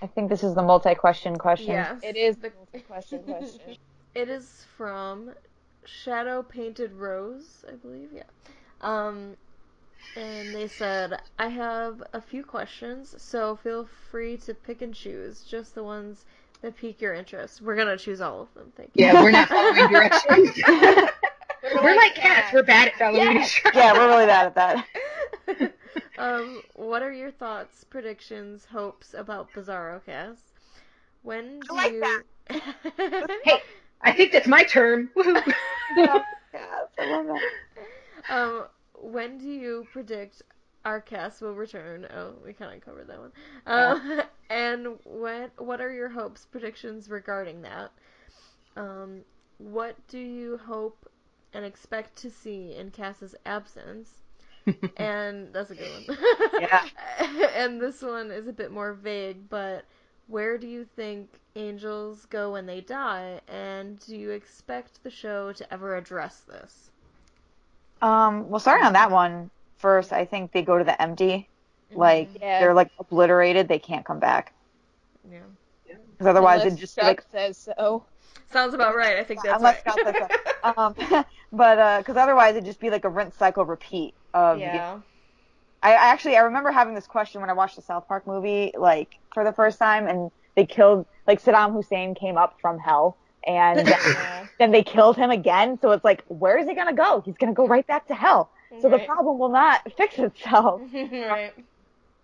I 0.02 0.08
think 0.08 0.30
this 0.30 0.44
is 0.44 0.56
the 0.56 0.64
multi-question 0.64 1.38
question. 1.38 1.70
Yes. 1.74 2.00
It 2.04 2.16
is 2.18 2.38
the 2.38 2.52
the 2.72 2.80
question 2.80 3.24
question. 3.24 3.78
It 4.16 4.30
is 4.30 4.66
from 4.78 5.32
Shadow 5.86 6.44
Painted 6.44 6.94
Rose, 6.94 7.66
I 7.68 7.76
believe. 7.76 8.10
Yeah. 8.14 8.24
Um, 8.82 9.36
and 10.16 10.54
they 10.54 10.68
said, 10.68 11.22
I 11.40 11.48
have 11.50 12.04
a 12.14 12.22
few 12.22 12.44
questions, 12.44 13.16
so 13.18 13.56
feel 13.56 13.88
free 14.10 14.38
to 14.38 14.54
pick 14.54 14.82
and 14.82 14.94
choose, 14.94 15.44
just 15.44 15.76
the 15.76 15.84
ones 15.84 16.26
that 16.62 16.76
pique 16.76 17.02
your 17.02 17.14
interest. 17.14 17.62
We're 17.62 17.76
gonna 17.76 17.98
choose 17.98 18.22
all 18.22 18.42
of 18.42 18.54
them. 18.54 18.72
Thank 18.76 18.92
you. 18.96 19.06
Yeah, 19.06 19.24
we're 19.24 19.32
not 19.32 19.48
following 19.48 19.88
directions. 19.90 20.50
we're 21.82 21.96
like 21.96 22.16
cats. 22.16 22.54
We're 22.54 22.64
bad 22.64 22.90
at 22.90 22.96
following 22.98 23.22
Yeah. 23.24 23.34
directions. 23.34 23.76
Yeah, 23.76 23.94
we're 23.94 24.08
really 24.08 24.26
bad 24.26 24.46
at 24.48 24.56
that. 24.56 25.74
um, 26.18 26.62
what 26.76 27.02
are 27.02 27.12
your 27.12 27.32
thoughts, 27.32 27.84
predictions, 27.86 28.66
hopes 28.66 29.14
about 29.14 29.54
Bizarro 29.54 30.06
Cass? 30.06 30.38
When 31.24 31.60
do 31.62 31.76
I 31.78 31.88
like 31.88 31.94
you? 31.94 32.02
that. 32.02 32.24
Hey, 33.44 33.62
I 34.04 34.12
think 34.12 34.32
that's 34.32 34.48
my 34.48 34.64
term. 34.64 35.10
Woohoo. 35.16 35.42
I 35.96 37.06
love 37.06 37.28
that. 37.28 37.42
Um, 38.30 38.66
when 38.94 39.38
do 39.38 39.48
you 39.48 39.88
predict 39.92 40.42
our 40.86 41.02
Cass 41.02 41.42
will 41.42 41.54
return? 41.56 42.08
Oh, 42.14 42.34
we 42.46 42.54
kind 42.54 42.76
of 42.76 42.84
covered 42.84 43.08
that 43.08 43.20
one. 43.20 43.32
Um, 43.66 44.22
and 44.50 44.88
what 45.04 45.52
what 45.58 45.82
are 45.82 45.92
your 45.92 46.10
hopes, 46.10 46.46
predictions 46.46 47.10
regarding 47.10 47.62
that? 47.64 47.92
Um, 48.76 49.22
what 49.58 49.96
do 50.08 50.18
you 50.18 50.58
hope 50.58 51.10
and 51.54 51.66
expect 51.66 52.16
to 52.18 52.30
see 52.30 52.76
in 52.76 52.92
Cass's 52.92 53.36
absence? 53.46 54.10
and 54.98 55.52
that's 55.54 55.72
a 55.72 55.76
good 55.76 56.08
one. 56.08 56.18
Yeah. 56.60 56.88
and 57.56 57.82
this 57.82 58.02
one 58.02 58.30
is 58.30 58.48
a 58.48 58.54
bit 58.54 58.72
more 58.72 58.94
vague, 58.94 59.50
but 59.50 59.86
where 60.32 60.58
do 60.58 60.68
you 60.68 60.86
think 60.96 61.30
angels 61.56 62.26
go 62.30 62.54
when 62.54 62.66
they 62.66 62.82
die? 62.82 63.42
And 63.48 64.00
do 64.06 64.16
you 64.16 64.32
expect 64.32 65.04
the 65.04 65.10
show 65.10 65.52
to 65.52 65.74
ever 65.74 65.98
address 65.98 66.42
this? 66.48 66.90
Um, 68.02 68.50
well, 68.50 68.60
starting 68.60 68.86
on 68.86 68.94
that 68.94 69.12
one 69.12 69.52
first, 69.78 70.14
I 70.14 70.26
think 70.26 70.52
they 70.52 70.62
go 70.62 70.78
to 70.78 70.84
the 70.84 71.00
empty. 71.02 71.48
Like 71.94 72.30
Yeah. 72.40 72.62
they're 72.62 72.74
like 72.74 72.90
obliterated. 73.00 73.68
They 73.68 73.80
can't 73.80 74.06
come 74.06 74.20
back 74.20 74.54
Yeah. 75.30 75.40
because 75.86 76.28
otherwise 76.28 76.66
it'd 76.66 76.80
just 76.80 76.96
Chuck 76.96 77.04
like 77.06 77.22
says 77.32 77.58
so. 77.58 78.06
Sounds 78.50 78.74
about 78.74 78.96
right. 78.96 79.18
I 79.18 79.24
think 79.26 79.42
that's 79.44 79.58
unless 79.58 79.86
right. 79.86 79.94
Scott 79.94 80.16
says 80.16 80.28
so. 80.64 80.64
Um, 80.78 81.26
but 81.52 81.98
because 82.00 82.16
otherwise 82.18 82.52
it'd 82.52 82.66
just 82.66 82.80
be 82.80 82.90
like 82.90 83.04
a 83.04 83.10
rinse 83.10 83.36
cycle 83.36 83.66
repeat 83.66 84.14
of. 84.34 84.60
yeah. 84.60 85.00
I 85.82 85.92
I 85.92 86.06
actually 86.12 86.38
I 86.38 86.42
remember 86.42 86.72
having 86.72 86.94
this 86.94 87.08
question 87.08 87.42
when 87.42 87.50
I 87.50 87.54
watched 87.54 87.76
the 87.76 87.82
South 87.82 88.08
Park 88.08 88.28
movie 88.28 88.74
like 88.78 89.16
for 89.34 89.44
the 89.44 89.54
first 89.54 89.80
time, 89.80 90.08
and 90.08 90.32
they 90.56 90.66
killed 90.66 91.06
like 91.28 91.44
Saddam 91.44 91.74
Hussein 91.74 92.16
came 92.16 92.38
up 92.38 92.58
from 92.62 92.80
hell, 92.80 93.18
and 93.46 93.94
then 94.60 94.72
they 94.72 94.84
killed 94.84 95.18
him 95.18 95.32
again. 95.32 95.80
So 95.82 95.92
it's 95.92 96.04
like, 96.04 96.24
where 96.28 96.58
is 96.58 96.68
he 96.68 96.76
gonna 96.76 96.94
go? 96.94 97.22
He's 97.26 97.38
gonna 97.38 97.54
go 97.54 97.68
right 97.68 97.86
back 97.86 98.08
to 98.08 98.16
hell. 98.16 98.52
So 98.82 98.90
the 98.90 99.00
problem 99.00 99.38
will 99.38 99.52
not 99.52 99.82
fix 99.98 100.18
itself. 100.18 100.82
right. 100.94 101.54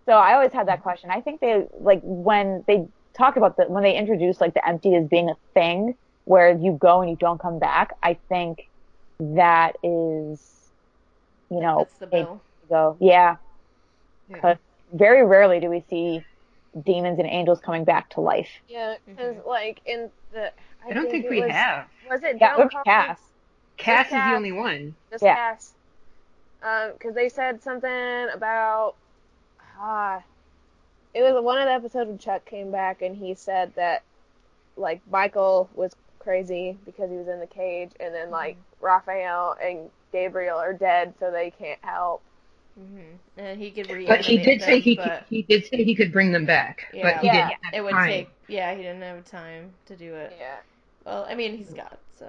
So 0.06 0.12
I 0.12 0.34
always 0.34 0.52
had 0.52 0.68
that 0.68 0.82
question. 0.82 1.10
I 1.10 1.20
think 1.20 1.40
they 1.40 1.64
like 1.78 2.00
when 2.02 2.64
they 2.66 2.86
talk 3.16 3.36
about 3.36 3.56
the 3.56 3.64
when 3.64 3.82
they 3.82 3.96
introduce 3.96 4.40
like 4.40 4.54
the 4.54 4.66
empty 4.66 4.94
as 4.94 5.06
being 5.06 5.28
a 5.28 5.34
thing 5.52 5.94
where 6.24 6.56
you 6.56 6.78
go 6.80 7.00
and 7.00 7.10
you 7.10 7.16
don't 7.16 7.40
come 7.40 7.58
back. 7.58 7.90
I 8.02 8.18
think 8.28 8.68
that 9.20 9.76
is, 9.82 10.40
you 11.50 11.60
know, 11.60 11.78
That's 11.78 11.98
the 11.98 12.06
bill. 12.06 12.42
go. 12.68 12.96
Yeah, 13.00 13.36
Yeah. 14.30 14.56
very 14.92 15.24
rarely 15.24 15.60
do 15.60 15.68
we 15.70 15.84
see 15.88 16.24
demons 16.82 17.18
and 17.18 17.28
angels 17.28 17.60
coming 17.60 17.84
back 17.84 18.10
to 18.10 18.20
life. 18.20 18.48
Yeah, 18.68 18.96
because 19.06 19.36
Mhm. 19.36 19.46
like 19.46 19.80
in 19.86 20.10
the. 20.32 20.52
I 20.86 20.92
don't 20.92 21.10
think 21.10 21.24
it 21.24 21.30
we 21.30 21.40
was, 21.42 21.50
have. 21.50 21.88
Was 22.08 22.22
it 22.22 22.36
Yeah, 22.40 22.56
Don't 22.56 22.70
Call 22.70 22.80
Me- 22.80 22.84
Cass. 22.84 23.20
Cass 23.76 24.06
is 24.06 24.12
Cass. 24.12 24.30
the 24.30 24.36
only 24.36 24.52
one. 24.52 24.94
Just 25.10 25.22
Yeah. 25.24 25.34
Cass. 25.34 25.74
Um, 26.62 26.92
because 26.92 27.14
they 27.14 27.28
said 27.28 27.62
something 27.62 28.28
about 28.32 28.94
ah, 29.80 30.22
it 31.14 31.22
was 31.22 31.42
one 31.42 31.58
of 31.58 31.66
the 31.66 31.72
episodes 31.72 32.08
when 32.08 32.18
Chuck 32.18 32.44
came 32.44 32.70
back 32.70 33.00
and 33.02 33.16
he 33.16 33.34
said 33.34 33.72
that 33.76 34.02
like 34.76 35.00
Michael 35.10 35.68
was 35.74 35.94
crazy 36.18 36.76
because 36.84 37.10
he 37.10 37.16
was 37.16 37.28
in 37.28 37.40
the 37.40 37.46
cage, 37.46 37.90
and 38.00 38.14
then 38.14 38.30
like 38.30 38.56
Raphael 38.80 39.56
and 39.62 39.90
Gabriel 40.12 40.58
are 40.58 40.72
dead, 40.72 41.14
so 41.18 41.30
they 41.30 41.50
can't 41.50 41.82
help. 41.82 42.22
Hmm 42.78 43.40
And 43.40 43.60
he 43.60 43.70
could 43.70 43.88
But 44.06 44.20
he 44.20 44.38
did 44.38 44.62
say 44.62 44.80
he 44.80 44.96
but, 44.96 45.04
could, 45.04 45.24
he 45.28 45.42
did 45.42 45.66
say 45.66 45.84
he 45.84 45.94
could 45.94 46.12
bring 46.12 46.32
them 46.32 46.46
back, 46.46 46.86
Yeah. 46.92 47.02
but 47.02 47.18
he 47.20 47.26
Yeah. 47.26 47.48
didn't 47.48 47.64
have 47.64 47.74
it 47.74 47.80
would 47.82 47.90
time. 47.92 48.08
take. 48.10 48.28
Yeah, 48.48 48.74
he 48.74 48.82
didn't 48.82 49.02
have 49.02 49.24
time 49.24 49.72
to 49.86 49.96
do 49.96 50.14
it. 50.14 50.32
Yeah. 50.38 50.56
Well, 51.04 51.26
I 51.28 51.34
mean, 51.34 51.56
he's 51.56 51.70
God, 51.70 51.96
so. 52.18 52.26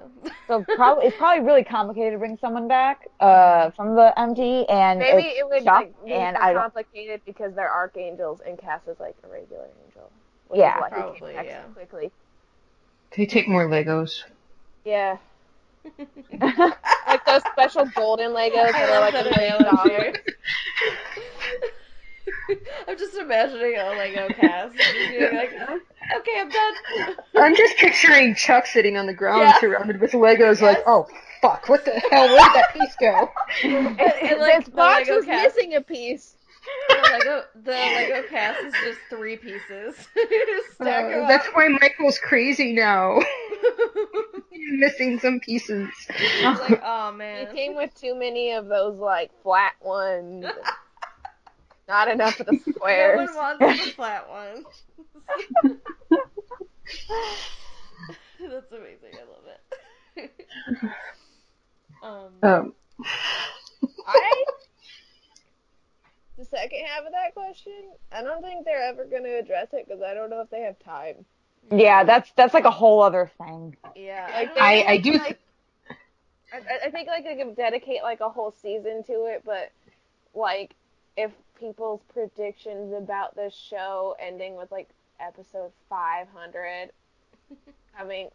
So 0.48 0.64
probably 0.76 1.06
it's 1.06 1.16
probably 1.16 1.44
really 1.44 1.64
complicated 1.64 2.12
to 2.14 2.18
bring 2.18 2.36
someone 2.40 2.66
back 2.68 3.08
uh, 3.20 3.70
from 3.72 3.94
the 3.94 4.18
empty, 4.18 4.66
and 4.68 4.98
Maybe 4.98 5.22
it's 5.22 5.38
it 5.40 5.48
would 5.48 5.64
Chuck, 5.64 5.84
like, 5.84 6.04
be 6.04 6.12
and 6.12 6.34
more 6.34 6.42
I 6.42 6.52
don't. 6.52 6.62
complicated 6.62 7.20
because 7.24 7.54
they're 7.54 7.70
archangels 7.72 8.40
and 8.46 8.58
Cass 8.58 8.80
is 8.88 8.98
like 8.98 9.16
a 9.24 9.28
regular 9.28 9.68
angel. 9.86 10.10
Which 10.48 10.58
Yeah. 10.60 10.76
is 10.76 10.80
why 10.80 10.88
he 10.88 10.94
came 10.94 11.00
Probably, 11.18 11.34
back 11.34 11.44
so 11.46 11.50
yeah. 11.50 11.62
quickly. 11.74 12.10
They 13.16 13.26
take 13.26 13.48
more 13.48 13.68
Legos. 13.68 14.22
Yeah. 14.84 15.18
Like 17.06 17.24
those 17.26 17.42
special 17.52 17.86
golden 17.96 18.30
Legos 18.30 18.70
that 18.72 18.88
are 18.88 19.00
like 19.00 19.14
a 19.14 19.24
million 19.36 19.64
dollars. 19.64 20.16
I'm 22.88 22.96
just 22.98 23.14
imagining 23.16 23.76
a 23.76 23.90
Lego 23.94 24.28
Cass. 24.34 24.72
Just 24.76 24.92
being 24.94 25.34
like, 25.34 25.52
oh, 25.68 25.80
okay, 26.18 26.40
I'm 26.40 26.48
done. 26.50 26.74
I'm 27.36 27.56
just 27.56 27.76
picturing 27.78 28.34
Chuck 28.36 28.66
sitting 28.66 28.96
on 28.96 29.06
the 29.06 29.14
ground 29.14 29.40
Yeah. 29.42 29.58
surrounded 29.60 30.00
with 30.00 30.12
Legos, 30.12 30.60
like, 30.60 30.82
oh 30.86 31.06
fuck, 31.42 31.68
what 31.68 31.84
the 31.84 31.92
hell? 32.10 32.28
Where 32.28 32.38
did 32.38 32.54
that 32.54 32.74
piece 32.74 32.94
go? 33.00 33.28
And, 33.64 34.00
and, 34.00 34.40
like, 34.40 34.64
this 34.64 34.74
box 34.74 35.08
Lego 35.08 35.16
was 35.16 35.24
cast, 35.24 35.56
missing 35.56 35.74
a 35.74 35.80
piece. 35.80 36.36
The 36.88 37.08
Lego, 37.12 37.42
the 37.54 37.70
Lego 37.70 38.28
Cass 38.28 38.62
is 38.64 38.74
just 38.84 38.98
three 39.08 39.36
pieces. 39.36 39.94
Just 40.14 40.80
Uh, 40.80 41.26
that's 41.28 41.46
up. 41.48 41.54
why 41.54 41.68
Michael's 41.68 42.18
crazy 42.18 42.72
now. 42.72 43.18
He's 44.50 44.78
missing 44.78 45.18
some 45.20 45.40
pieces. 45.40 45.88
It's 46.08 46.42
like, 46.70 46.82
oh 46.84 47.12
man. 47.12 47.46
He 47.48 47.52
came 47.54 47.74
with 47.76 47.94
too 47.98 48.14
many 48.14 48.52
of 48.52 48.66
those 48.66 48.98
like 48.98 49.30
flat 49.42 49.72
ones. 49.82 50.44
Not 51.88 52.08
enough 52.08 52.38
of 52.40 52.46
the 52.46 52.52
No 52.66 52.72
squares. 52.72 53.30
one 53.34 53.58
wants 53.58 53.84
the 53.86 53.90
flat 53.92 54.28
ones. 54.28 54.66
That's 58.40 58.72
amazing. 58.72 59.14
I 59.14 59.24
love 59.28 59.46
it. 60.16 60.32
um, 62.02 62.32
Um, 62.42 62.74
I 64.06 64.44
the 66.40 66.46
second 66.46 66.84
half 66.86 67.04
of 67.04 67.12
that 67.12 67.34
question, 67.34 67.72
I 68.10 68.22
don't 68.22 68.42
think 68.42 68.64
they're 68.64 68.82
ever 68.82 69.04
going 69.04 69.24
to 69.24 69.38
address 69.38 69.68
it 69.72 69.86
because 69.86 70.02
I 70.02 70.14
don't 70.14 70.30
know 70.30 70.40
if 70.40 70.50
they 70.50 70.62
have 70.62 70.78
time. 70.80 71.24
Yeah, 71.70 72.02
that's 72.04 72.32
that's 72.32 72.54
like 72.54 72.64
a 72.64 72.70
whole 72.70 73.02
other 73.02 73.30
thing. 73.38 73.76
yeah, 73.94 74.28
Like, 74.34 74.50
I, 74.58 74.80
know. 74.80 74.86
I 74.88 74.96
do. 74.96 75.12
like- 75.12 75.38
I, 76.52 76.56
I- 76.56 76.86
I 76.86 76.90
think 76.90 77.06
like 77.08 77.24
they 77.24 77.36
could 77.36 77.54
dedicate 77.56 78.02
like 78.02 78.20
a 78.20 78.28
whole 78.28 78.50
season 78.50 79.04
to 79.04 79.26
it, 79.26 79.42
but 79.44 79.70
like 80.34 80.74
if 81.16 81.30
people's 81.58 82.00
predictions 82.12 82.94
about 82.94 83.36
the 83.36 83.50
show 83.50 84.16
ending 84.18 84.56
with 84.56 84.72
like 84.72 84.88
episode 85.20 85.70
500, 85.90 86.90
I 87.98 88.04
mean, 88.04 88.28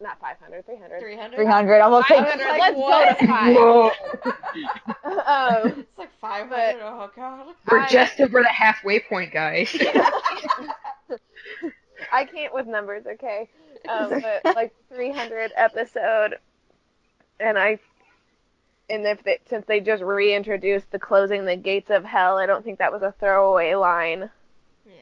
not 0.00 0.20
500, 0.20 0.64
300. 0.66 1.00
300. 1.00 1.36
Three 1.36 1.46
hundred, 1.46 1.80
almost. 1.80 2.10
I 2.10 2.14
Like, 2.16 2.36
was 2.36 2.44
like, 2.44 2.58
Like, 2.58 2.60
let's 2.60 2.76
what? 2.78 3.18
go 3.18 3.26
to 3.26 3.32
five. 3.32 3.56
Whoa, 3.56 3.90
um, 5.26 5.80
It's 5.90 5.98
like 5.98 6.10
500. 6.20 6.80
Oh 6.82 7.10
god. 7.14 7.46
we're 7.70 7.78
I- 7.80 7.88
just 7.88 8.20
over 8.20 8.42
the 8.42 8.48
halfway 8.48 9.00
point, 9.00 9.32
guys. 9.32 9.74
I 12.12 12.24
can't 12.24 12.52
with 12.54 12.66
numbers, 12.66 13.04
okay? 13.06 13.48
Um, 13.88 14.20
but 14.20 14.44
like 14.56 14.74
300 14.92 15.52
episode, 15.56 16.36
and 17.38 17.58
I, 17.58 17.78
and 18.88 19.06
if 19.06 19.22
they, 19.22 19.38
since 19.48 19.64
they 19.66 19.80
just 19.80 20.02
reintroduced 20.02 20.90
the 20.90 20.98
closing 20.98 21.44
the 21.44 21.56
gates 21.56 21.90
of 21.90 22.04
hell, 22.04 22.38
I 22.38 22.46
don't 22.46 22.64
think 22.64 22.78
that 22.78 22.92
was 22.92 23.02
a 23.02 23.14
throwaway 23.20 23.74
line. 23.74 24.30
Yeah. 24.86 24.92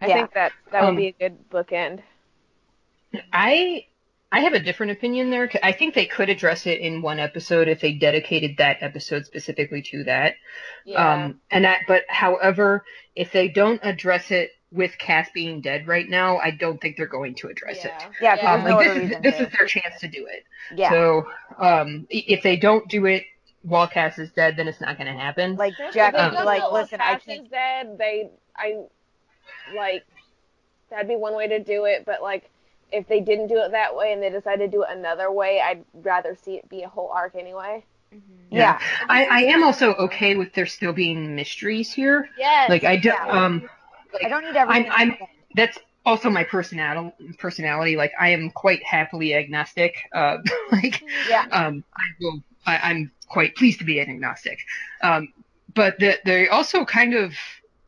I 0.00 0.06
Yeah. 0.06 0.14
think 0.14 0.34
that 0.34 0.52
that 0.72 0.82
would 0.82 0.90
Um, 0.90 0.96
be 0.96 1.08
a 1.08 1.12
good 1.12 1.50
bookend. 1.50 2.00
I 3.32 3.86
I 4.30 4.40
have 4.40 4.52
a 4.52 4.60
different 4.60 4.92
opinion 4.92 5.30
there. 5.30 5.50
I 5.62 5.72
think 5.72 5.94
they 5.94 6.04
could 6.06 6.28
address 6.28 6.66
it 6.66 6.80
in 6.80 7.00
one 7.00 7.18
episode 7.18 7.66
if 7.66 7.80
they 7.80 7.92
dedicated 7.94 8.56
that 8.58 8.76
episode 8.82 9.24
specifically 9.24 9.80
to 9.82 10.04
that. 10.04 10.34
Yeah. 10.84 11.24
Um, 11.24 11.40
and 11.50 11.64
that, 11.64 11.82
but 11.88 12.02
however, 12.08 12.84
if 13.16 13.32
they 13.32 13.48
don't 13.48 13.80
address 13.82 14.30
it 14.30 14.50
with 14.70 14.98
Cass 14.98 15.30
being 15.32 15.62
dead 15.62 15.86
right 15.86 16.06
now, 16.06 16.36
I 16.36 16.50
don't 16.50 16.78
think 16.78 16.98
they're 16.98 17.06
going 17.06 17.36
to 17.36 17.48
address 17.48 17.86
it. 17.86 17.92
yeah, 18.20 18.36
'cause 18.36 18.42
Yeah. 18.42 18.52
Um, 18.52 18.64
there's 18.64 18.70
no 18.70 18.76
like 18.76 18.86
this 18.86 19.16
is 19.16 19.22
this 19.22 19.36
to. 19.38 19.46
is 19.46 19.52
their 19.56 19.66
chance 19.66 20.00
to 20.00 20.08
do 20.08 20.26
it. 20.26 20.44
yeah, 20.76 20.90
So 20.90 21.26
um, 21.58 22.06
if 22.10 22.42
they 22.42 22.56
don't 22.56 22.86
do 22.88 23.06
it 23.06 23.24
while 23.62 23.88
Cass 23.88 24.18
is 24.18 24.30
dead, 24.32 24.56
then 24.58 24.68
it's 24.68 24.80
not 24.80 24.98
going 24.98 25.10
to 25.10 25.18
happen. 25.18 25.56
like 25.56 25.72
Jack, 25.94 26.12
they 26.12 26.18
um, 26.18 26.34
like 26.44 26.60
know 26.60 26.70
what 26.70 26.82
listen, 26.82 27.00
I 27.00 27.14
Cass 27.14 27.22
think 27.24 27.44
is 27.46 27.50
dead. 27.50 27.96
They, 27.96 28.28
I, 28.54 28.82
like, 29.74 30.04
that'd 30.90 31.08
be 31.08 31.16
one 31.16 31.34
way 31.34 31.48
to 31.48 31.60
do 31.64 31.86
it. 31.86 32.04
But 32.04 32.20
like, 32.20 32.50
if 32.92 33.06
they 33.08 33.20
didn't 33.20 33.48
do 33.48 33.58
it 33.58 33.72
that 33.72 33.94
way 33.94 34.12
and 34.12 34.22
they 34.22 34.30
decided 34.30 34.70
to 34.70 34.76
do 34.76 34.82
it 34.82 34.88
another 34.90 35.30
way, 35.30 35.60
I'd 35.60 35.84
rather 35.94 36.34
see 36.34 36.54
it 36.54 36.68
be 36.68 36.82
a 36.82 36.88
whole 36.88 37.10
arc 37.10 37.34
anyway. 37.34 37.84
Mm-hmm. 38.14 38.56
yeah, 38.56 38.80
I, 39.10 39.24
I 39.26 39.40
am 39.42 39.62
also 39.62 39.92
okay 39.94 40.34
with 40.34 40.54
there 40.54 40.64
still 40.64 40.94
being 40.94 41.36
mysteries 41.36 41.92
here. 41.92 42.26
Yes. 42.38 42.70
Like 42.70 42.84
I 42.84 42.96
do, 42.96 43.08
Yeah. 43.10 43.26
um, 43.26 43.68
I 44.24 44.28
don't 44.28 44.44
need 44.44 44.56
everything. 44.56 44.90
I'm- 44.90 45.16
that's 45.54 45.78
also 46.06 46.30
my 46.30 46.44
personality. 46.44 47.34
Personality, 47.38 47.96
like 47.96 48.12
I 48.18 48.30
am 48.30 48.50
quite 48.50 48.82
happily 48.84 49.34
agnostic. 49.34 49.96
Uh, 50.12 50.38
like, 50.72 51.02
Yeah. 51.28 51.46
um, 51.52 51.84
I 51.96 52.04
will. 52.20 52.42
I, 52.66 52.78
I'm 52.90 53.10
quite 53.28 53.54
pleased 53.56 53.78
to 53.80 53.84
be 53.84 53.98
an 53.98 54.08
agnostic. 54.10 54.58
Um, 55.02 55.32
but 55.74 55.98
the, 55.98 56.18
they 56.24 56.48
also 56.48 56.84
kind 56.84 57.14
of 57.14 57.34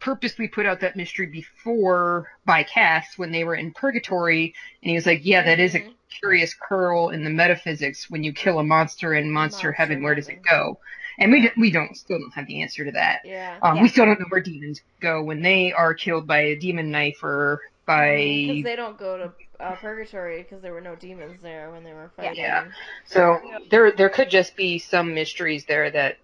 purposely 0.00 0.48
put 0.48 0.66
out 0.66 0.80
that 0.80 0.96
mystery 0.96 1.26
before 1.26 2.28
by 2.46 2.62
Cass 2.64 3.18
when 3.18 3.32
they 3.32 3.44
were 3.44 3.54
in 3.54 3.72
purgatory, 3.72 4.54
and 4.82 4.90
he 4.90 4.96
was 4.96 5.06
like, 5.06 5.20
"Yeah, 5.24 5.42
that 5.42 5.60
is 5.60 5.74
a 5.74 5.82
Mhm. 5.82 5.94
curious 6.20 6.54
curl 6.54 7.10
in 7.10 7.24
the 7.24 7.30
metaphysics 7.30 8.10
when 8.10 8.22
you 8.24 8.32
kill 8.32 8.58
a 8.58 8.64
monster 8.64 9.14
in 9.14 9.30
Monster, 9.30 9.72
Monster 9.72 9.72
Heaven, 9.72 10.02
where 10.02 10.14
does 10.14 10.28
it 10.28 10.38
go? 10.48 10.78
And 11.18 11.32
we, 11.32 11.42
d- 11.42 11.50
we 11.56 11.70
don't, 11.70 11.96
still 11.96 12.18
don't 12.18 12.34
have 12.34 12.46
the 12.46 12.62
answer 12.62 12.84
to 12.84 12.92
that. 12.92 13.20
Yeah. 13.22 13.60
Um, 13.62 13.80
Yeah. 13.80 13.82
We 13.82 13.88
still 13.88 14.04
don't 14.06 14.20
know 14.20 14.26
where 14.30 14.40
demons 14.40 14.80
go 15.00 15.22
when 15.22 15.42
they 15.42 15.72
are 15.72 15.94
killed 15.94 16.26
by 16.26 16.40
a 16.40 16.56
demon 16.56 16.90
knife 16.90 17.22
or 17.22 17.60
by 17.86 18.46
Because 18.46 18.62
they 18.62 18.76
don't 18.76 18.98
go 18.98 19.16
to 19.16 19.32
uh, 19.60 19.76
purgatory 19.76 20.42
because 20.42 20.62
there 20.62 20.72
were 20.72 20.80
no 20.80 20.94
demons 20.96 21.40
there 21.42 21.70
when 21.70 21.82
they 21.84 21.92
were 21.92 22.10
fighting. 22.16 22.44
Yeah. 22.44 22.62
So 23.04 23.40
there 23.70 23.90
there 23.92 24.08
could 24.08 24.30
just 24.30 24.56
be 24.56 24.78
some 24.78 25.14
mysteries 25.14 25.64
there 25.66 25.90
that 25.90 26.16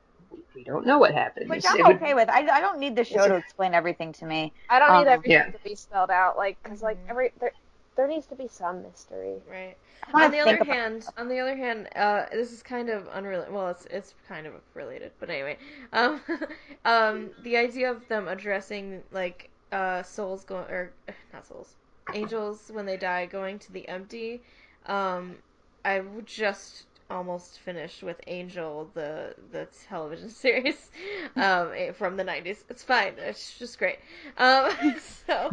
we 0.55 0.65
don't 0.65 0.87
know 0.87 0.99
what 0.99 1.13
happened. 1.15 1.49
Which 1.51 1.65
I'm 1.69 1.83
would- 1.83 1.97
okay 1.97 2.15
with. 2.15 2.29
I, 2.29 2.41
I 2.49 2.61
don't 2.61 2.79
need 2.79 2.97
the 2.97 3.05
show 3.05 3.27
to 3.29 3.37
explain 3.37 3.75
everything 3.75 4.13
to 4.15 4.27
me. 4.27 4.53
I 4.71 4.79
don't 4.79 4.91
Um, 4.91 4.99
need 5.05 5.11
everything 5.11 5.33
yeah. 5.33 5.51
to 5.51 5.59
be 5.65 5.75
spelled 5.75 6.11
out, 6.11 6.37
like, 6.37 6.63
because 6.63 6.83
like 6.83 6.97
Mhm. 7.07 7.11
every 7.11 7.33
there, 7.41 7.53
there 7.97 8.07
needs 8.09 8.27
to 8.27 8.35
be 8.37 8.49
some 8.49 8.83
mystery. 8.83 9.41
Right. 9.51 9.77
On 10.15 10.31
the 10.31 10.39
other 10.41 10.57
about- 10.57 10.67
hand, 10.67 11.07
on 11.17 11.29
the 11.29 11.39
other 11.41 11.57
hand, 11.57 11.89
uh, 11.97 12.27
this 12.31 12.53
is 12.53 12.63
kind 12.63 12.89
of 12.91 13.09
unrelated. 13.09 13.53
Well, 13.53 13.69
it's 13.69 13.87
it's 13.87 14.15
kind 14.29 14.47
of 14.47 14.55
related, 14.75 15.13
but 15.19 15.31
anyway, 15.31 15.59
um, 15.93 16.21
um, 16.85 17.31
the 17.43 17.57
idea 17.57 17.91
of 17.91 18.07
them 18.09 18.29
addressing 18.29 19.03
like 19.13 19.51
uh 19.73 20.03
souls 20.03 20.45
going 20.45 20.71
or 20.71 20.93
not 21.33 21.47
souls, 21.47 21.75
angels 22.15 22.71
when 22.73 22.87
they 22.87 22.97
die 22.97 23.27
going 23.27 23.59
to 23.61 23.73
the 23.73 23.89
empty. 23.89 24.43
Um, 24.87 25.37
I 25.85 26.01
would 26.01 26.27
just 26.27 26.87
almost 27.11 27.61
finished 27.61 28.03
with 28.03 28.21
Angel, 28.27 28.91
the 28.95 29.35
the 29.53 29.67
television 29.89 30.29
series, 30.45 30.91
um, 31.37 31.71
eh, 31.75 31.93
from 31.93 32.17
the 32.17 32.25
'90s. 32.25 32.59
It's 32.69 32.83
fine. 32.83 33.15
It's 33.19 33.59
just 33.59 33.79
great. 33.79 33.99
Um, 34.39 34.71
so, 35.27 35.51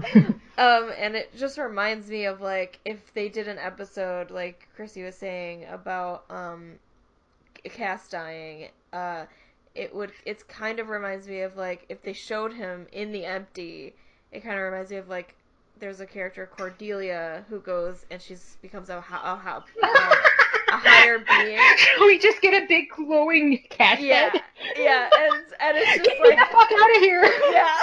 um, 0.57 0.91
and 0.97 1.15
it 1.15 1.35
just 1.37 1.57
reminds 1.57 2.09
me 2.09 2.25
of 2.25 2.41
like 2.41 2.79
if 2.85 3.13
they 3.13 3.29
did 3.29 3.47
an 3.47 3.57
episode, 3.57 4.31
like 4.31 4.67
Chrissy 4.75 5.03
was 5.03 5.15
saying 5.15 5.65
about 5.69 6.25
um, 6.29 6.73
Cass 7.63 8.09
dying. 8.09 8.69
Uh, 8.91 9.25
it 9.75 9.93
would. 9.93 10.11
It's 10.25 10.43
kind 10.43 10.79
of 10.79 10.89
reminds 10.89 11.27
me 11.27 11.41
of 11.41 11.57
like 11.57 11.85
if 11.89 12.01
they 12.01 12.13
showed 12.13 12.53
him 12.53 12.87
in 12.91 13.11
the 13.11 13.25
empty. 13.25 13.95
It 14.31 14.43
kind 14.43 14.55
of 14.55 14.63
reminds 14.63 14.89
me 14.89 14.97
of 14.97 15.09
like 15.09 15.35
there's 15.79 15.99
a 15.99 16.05
character 16.05 16.49
Cordelia 16.55 17.45
who 17.49 17.59
goes 17.59 18.05
and 18.09 18.21
she's 18.21 18.57
becomes 18.61 18.89
a, 18.89 18.97
a, 18.97 19.01
ho- 19.01 19.63
uh, 19.83 20.15
a 20.73 20.77
higher 20.77 21.19
being. 21.27 21.59
we 22.01 22.17
just 22.19 22.41
get 22.41 22.63
a 22.63 22.67
big 22.67 22.89
glowing 22.89 23.59
cat 23.69 23.99
Yeah, 24.01 24.29
head. 24.29 24.41
yeah, 24.77 25.09
and 25.17 25.33
and 25.59 25.77
it's 25.77 25.97
just 26.05 26.09
me 26.21 26.29
like 26.29 26.37
the 26.39 26.45
fuck 26.53 26.71
out 26.71 26.95
of 26.95 27.01
here. 27.01 27.23
yeah, 27.51 27.75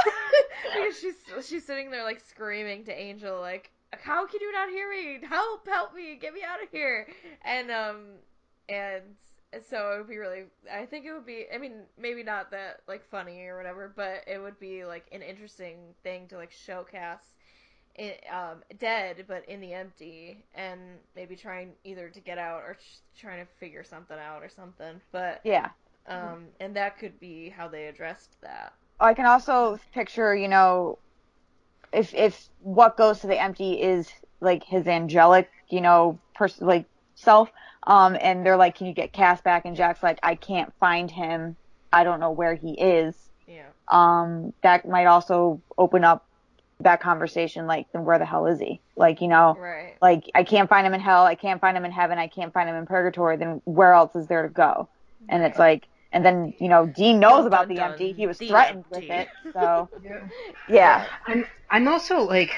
because 0.74 0.98
she's 1.00 1.46
she's 1.46 1.64
sitting 1.64 1.90
there 1.90 2.04
like 2.04 2.20
screaming 2.20 2.84
to 2.84 2.92
Angel 2.98 3.40
like, 3.40 3.70
"How 3.92 4.26
can 4.26 4.40
you 4.40 4.52
not 4.52 4.68
hear 4.70 4.88
me? 4.90 5.20
Help! 5.28 5.66
Help 5.68 5.94
me! 5.94 6.16
Get 6.20 6.34
me 6.34 6.40
out 6.42 6.62
of 6.62 6.68
here!" 6.70 7.06
And 7.44 7.70
um 7.70 7.96
and 8.68 9.02
so 9.68 9.92
it 9.94 9.98
would 9.98 10.08
be 10.08 10.18
really. 10.18 10.44
I 10.72 10.86
think 10.86 11.04
it 11.06 11.12
would 11.12 11.26
be. 11.26 11.46
I 11.52 11.58
mean, 11.58 11.72
maybe 11.98 12.22
not 12.22 12.50
that 12.52 12.80
like 12.86 13.04
funny 13.10 13.46
or 13.46 13.56
whatever, 13.56 13.92
but 13.94 14.24
it 14.26 14.38
would 14.40 14.58
be 14.60 14.84
like 14.84 15.06
an 15.12 15.22
interesting 15.22 15.94
thing 16.02 16.28
to 16.28 16.36
like 16.36 16.52
showcase. 16.52 17.34
It, 17.96 18.24
um, 18.32 18.62
dead, 18.78 19.24
but 19.28 19.46
in 19.48 19.60
the 19.60 19.74
empty, 19.74 20.44
and 20.54 20.80
maybe 21.14 21.36
trying 21.36 21.72
either 21.84 22.08
to 22.08 22.20
get 22.20 22.38
out 22.38 22.62
or 22.62 22.76
trying 23.18 23.44
to 23.44 23.52
figure 23.58 23.84
something 23.84 24.16
out 24.18 24.42
or 24.42 24.48
something. 24.48 25.00
But 25.12 25.40
Yeah. 25.44 25.70
um, 26.06 26.46
and 26.60 26.74
that 26.76 26.98
could 26.98 27.18
be 27.20 27.50
how 27.50 27.68
they 27.68 27.86
addressed 27.86 28.40
that. 28.40 28.72
I 29.00 29.14
can 29.14 29.26
also 29.26 29.78
picture, 29.92 30.34
you 30.34 30.48
know, 30.48 30.98
if 31.92 32.14
if 32.14 32.48
what 32.60 32.96
goes 32.96 33.20
to 33.20 33.26
the 33.26 33.40
empty 33.40 33.80
is 33.82 34.10
like 34.40 34.64
his 34.64 34.86
angelic, 34.86 35.50
you 35.68 35.80
know, 35.80 36.18
person 36.34 36.66
like 36.66 36.86
self, 37.14 37.50
um, 37.86 38.16
and 38.20 38.44
they're 38.44 38.56
like, 38.56 38.76
can 38.76 38.86
you 38.86 38.94
get 38.94 39.12
Cass 39.12 39.40
back? 39.42 39.64
And 39.64 39.76
Jack's 39.76 40.02
like, 40.02 40.18
I 40.22 40.34
can't 40.34 40.72
find 40.78 41.10
him. 41.10 41.56
I 41.92 42.04
don't 42.04 42.20
know 42.20 42.30
where 42.30 42.54
he 42.54 42.80
is. 42.80 43.30
Yeah. 43.46 43.66
Um, 43.88 44.52
that 44.62 44.88
might 44.88 45.06
also 45.06 45.60
open 45.76 46.04
up 46.04 46.26
that 46.81 47.01
conversation, 47.01 47.66
like, 47.66 47.86
then 47.93 48.05
where 48.05 48.19
the 48.19 48.24
hell 48.24 48.47
is 48.47 48.59
he? 48.59 48.81
Like, 48.97 49.20
you 49.20 49.28
know, 49.28 49.57
Right. 49.59 49.94
like 50.01 50.31
I 50.35 50.44
can't 50.44 50.69
find 50.69 50.86
him 50.86 50.94
in 50.94 51.01
hell, 51.01 51.24
I 51.24 51.35
can't 51.35 51.61
find 51.61 51.77
him 51.77 51.85
in 51.85 51.93
heaven, 51.93 52.19
I 52.19 52.27
can't 52.28 52.52
find 52.52 52.69
him 52.69 52.77
in 52.77 52.86
purgatory. 52.86 53.36
Then 53.36 53.61
where 53.65 53.93
else 53.93 54.15
is 54.16 54.27
there 54.27 54.43
to 54.43 54.48
go? 54.48 54.89
And 55.28 55.43
it's 55.43 55.59
like, 55.59 55.86
and 56.12 56.24
then 56.24 56.55
you 56.59 56.69
know, 56.69 56.86
Dean 56.86 57.20
knows 57.20 57.39
Dun, 57.40 57.47
about 57.47 57.61
dun, 57.61 57.69
the 57.69 57.74
dun. 57.77 57.90
empty. 57.93 58.12
He 58.12 58.27
was 58.27 58.39
The 58.39 58.48
threatened 58.48 58.85
empty. 58.93 59.09
with 59.09 59.16
it, 59.19 59.28
so 59.52 59.89
Yeah. 60.02 60.20
yeah. 60.69 61.07
I'm 61.27 61.47
I'm 61.70 61.86
also 61.89 62.20
like 62.23 62.51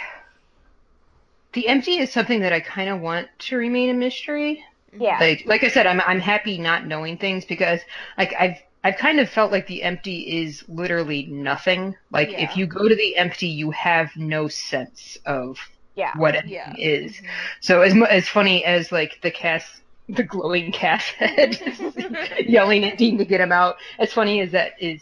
the 1.52 1.68
empty 1.68 1.98
is 1.98 2.10
something 2.12 2.40
that 2.40 2.52
I 2.52 2.60
kind 2.60 2.88
of 2.88 3.00
want 3.00 3.28
to 3.40 3.56
remain 3.56 3.90
a 3.90 3.94
mystery. 3.94 4.64
Yeah. 4.96 5.18
Like 5.20 5.42
like 5.46 5.64
I 5.64 5.68
said, 5.68 5.86
I'm 5.86 6.00
I'm 6.02 6.20
happy 6.20 6.58
not 6.58 6.86
knowing 6.86 7.18
things 7.18 7.44
because 7.44 7.80
like 8.16 8.32
I've 8.38 8.58
I've 8.84 8.96
kind 8.96 9.20
of 9.20 9.28
felt 9.30 9.52
like 9.52 9.66
the 9.68 9.82
empty 9.82 10.42
is 10.42 10.64
literally 10.68 11.26
nothing. 11.26 11.94
Like 12.10 12.30
Yeah. 12.32 12.40
if 12.44 12.56
you 12.56 12.66
go 12.66 12.88
to 12.88 12.94
the 12.96 13.16
empty, 13.16 13.46
you 13.46 13.70
have 13.70 14.10
no 14.16 14.48
sense 14.48 15.18
of 15.24 15.58
Yeah. 15.94 16.12
what 16.16 16.34
anything 16.34 16.54
Yeah. 16.54 16.74
is. 16.76 17.12
Mhm. 17.12 17.26
So 17.60 17.82
as 17.82 17.94
as 18.08 18.28
funny 18.28 18.64
as 18.64 18.90
like 18.90 19.20
the 19.22 19.30
Cass, 19.30 19.80
the 20.08 20.24
glowing 20.24 20.72
Cass 20.72 21.04
head 21.18 21.58
yelling 22.48 22.84
at 22.84 22.98
Dean 22.98 23.18
to 23.18 23.24
get 23.24 23.40
him 23.40 23.52
out, 23.52 23.76
as 23.98 24.12
funny 24.12 24.40
as 24.40 24.50
that 24.52 24.72
is 24.80 25.00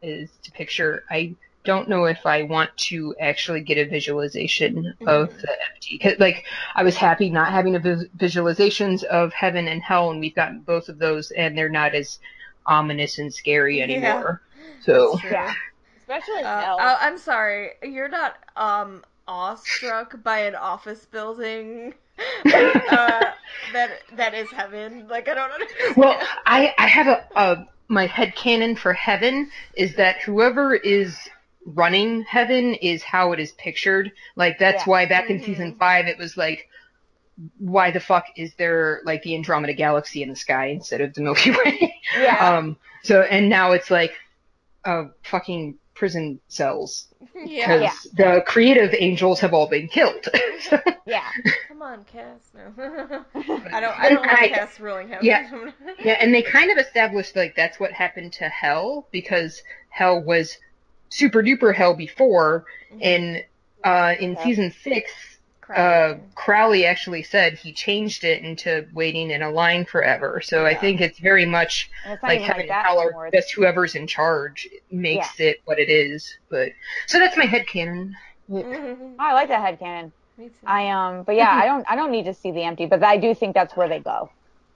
is 0.00 0.30
to 0.44 0.52
picture, 0.52 1.02
I 1.10 1.34
don't 1.64 1.88
know 1.88 2.04
if 2.04 2.24
I 2.24 2.42
want 2.44 2.70
to 2.76 3.16
actually 3.20 3.62
get 3.62 3.78
a 3.78 3.84
visualization 3.84 4.94
of 5.08 5.30
Mhm. 5.30 5.40
the 5.40 5.56
empty. 5.72 6.16
like 6.20 6.44
I 6.76 6.84
was 6.84 6.94
happy 6.96 7.30
not 7.30 7.50
having 7.50 7.74
a 7.74 7.80
vis- 7.80 8.04
visualizations 8.16 9.02
of 9.02 9.32
heaven 9.32 9.66
and 9.66 9.82
hell, 9.82 10.10
and 10.12 10.20
we've 10.20 10.34
gotten 10.36 10.60
both 10.60 10.88
of 10.88 10.98
those, 10.98 11.32
and 11.32 11.58
they're 11.58 11.68
not 11.68 11.96
as 11.96 12.20
ominous 12.68 13.18
and 13.18 13.34
scary 13.34 13.82
Yeah. 13.82 13.82
anymore. 13.82 14.42
So 14.80 15.20
Yeah. 15.22 15.54
Especially 15.96 16.44
Uh, 16.44 16.68
oh, 16.78 16.96
I'm 17.00 17.18
sorry. 17.18 17.72
You're 17.82 18.08
not 18.08 18.36
um 18.56 19.04
awestruck 19.26 20.22
by 20.22 20.40
an 20.40 20.54
office 20.54 21.04
building 21.06 21.94
uh, 22.88 23.32
that 23.68 24.04
that 24.12 24.34
is 24.34 24.50
heaven. 24.50 25.08
Like 25.08 25.28
I 25.28 25.34
don't 25.34 25.50
understand. 25.52 25.96
Well, 25.96 26.18
I, 26.46 26.74
I 26.78 26.86
have 26.86 27.06
a, 27.08 27.26
a 27.36 27.66
my 27.88 28.06
head 28.06 28.34
canon 28.36 28.76
for 28.76 28.92
heaven 28.92 29.50
is 29.74 29.96
that 29.96 30.20
whoever 30.22 30.74
is 30.74 31.28
running 31.66 32.22
heaven 32.22 32.74
is 32.74 33.02
how 33.02 33.32
it 33.32 33.40
is 33.40 33.52
pictured. 33.52 34.12
Like 34.36 34.58
that's 34.58 34.86
Yeah. 34.86 34.86
why 34.86 35.06
back 35.06 35.30
in 35.30 35.40
Mhm. 35.40 35.42
season 35.42 35.76
five 35.78 36.06
it 36.06 36.18
was 36.18 36.36
like 36.36 36.67
why 37.58 37.90
the 37.90 38.00
fuck 38.00 38.26
is 38.36 38.52
there 38.54 39.00
like 39.04 39.22
the 39.22 39.34
Andromeda 39.34 39.72
galaxy 39.74 40.22
in 40.22 40.28
the 40.28 40.36
sky 40.36 40.66
instead 40.66 41.00
of 41.00 41.14
the 41.14 41.22
Milky 41.22 41.50
Way? 41.52 41.94
Yeah. 42.16 42.56
um 42.58 42.76
so 43.02 43.22
and 43.22 43.48
now 43.48 43.72
it's 43.72 43.90
like 43.90 44.14
uh 44.84 45.04
fucking 45.22 45.78
prison 45.94 46.40
cells 46.48 47.06
yeah. 47.34 47.78
because 47.78 48.08
the 48.14 48.42
creative 48.46 48.94
angels 48.96 49.40
have 49.40 49.52
all 49.52 49.68
been 49.68 49.88
killed. 49.88 50.28
So- 50.60 50.80
yeah. 51.06 51.24
Come 51.66 51.82
on, 51.82 52.04
Cass. 52.04 52.38
No. 52.54 52.72
I 53.34 53.80
don't. 53.80 53.98
I 53.98 54.08
don't 54.08 54.26
I- 54.28 54.48
Cass 54.48 54.78
ruling 54.78 55.08
heaven. 55.08 55.24
Yeah. 55.26 55.70
Yeah, 55.98 56.16
and 56.20 56.32
they 56.32 56.42
kind 56.42 56.70
of 56.70 56.78
established 56.78 57.34
like 57.34 57.56
that's 57.56 57.80
what 57.80 57.92
happened 57.92 58.32
to 58.34 58.48
Hell 58.48 59.08
because 59.10 59.62
Hell 59.90 60.22
was 60.22 60.56
super 61.08 61.42
duper 61.42 61.74
Hell 61.74 61.94
before. 61.94 62.64
and 63.00 63.44
uh, 63.84 64.14
in 64.18 64.32
Okay. 64.32 64.42
season 64.44 64.72
six, 64.82 65.10
uh, 65.70 65.74
Crowley. 65.74 66.20
Crowley 66.34 66.86
actually 66.86 67.22
said 67.22 67.54
he 67.54 67.72
changed 67.72 68.24
it 68.24 68.42
into 68.42 68.86
waiting 68.92 69.30
in 69.30 69.42
a 69.42 69.50
line 69.50 69.84
forever. 69.84 70.40
So 70.44 70.64
I 70.66 70.74
think 70.74 71.00
it's 71.00 71.18
very 71.18 71.46
much 71.46 71.90
it's 72.06 72.22
like 72.22 72.40
even 72.40 72.46
Heaven 72.46 72.56
like 72.56 72.60
and 72.62 72.70
that 72.70 72.86
Hell 72.86 73.00
anymore. 73.00 73.26
are 73.26 73.30
just 73.30 73.52
whoever's 73.52 73.94
in 73.94 74.06
charge 74.06 74.68
makes 74.90 75.38
it 75.40 75.60
what 75.64 75.78
it 75.78 75.88
is. 75.90 76.32
But 76.50 76.70
so 77.06 77.18
that's 77.18 77.36
my 77.36 77.44
headcanon. 77.46 78.12
Mhm. 78.50 79.14
I 79.18 79.34
like 79.34 79.48
that 79.48 79.60
headcanon. 79.78 80.12
Me 80.38 80.48
too. 80.48 80.54
I 80.66 80.88
um, 80.90 81.24
but 81.24 81.34
yeah, 81.34 81.50
I 81.50 81.66
don't, 81.66 81.84
I 81.90 81.96
don't 81.96 82.12
need 82.12 82.24
to 82.24 82.34
see 82.34 82.50
the 82.52 82.62
empty, 82.62 82.86
but 82.86 83.02
I 83.02 83.16
do 83.16 83.34
think 83.34 83.54
that's 83.54 83.76
where 83.76 83.88
they 83.88 83.98
go, 84.00 84.30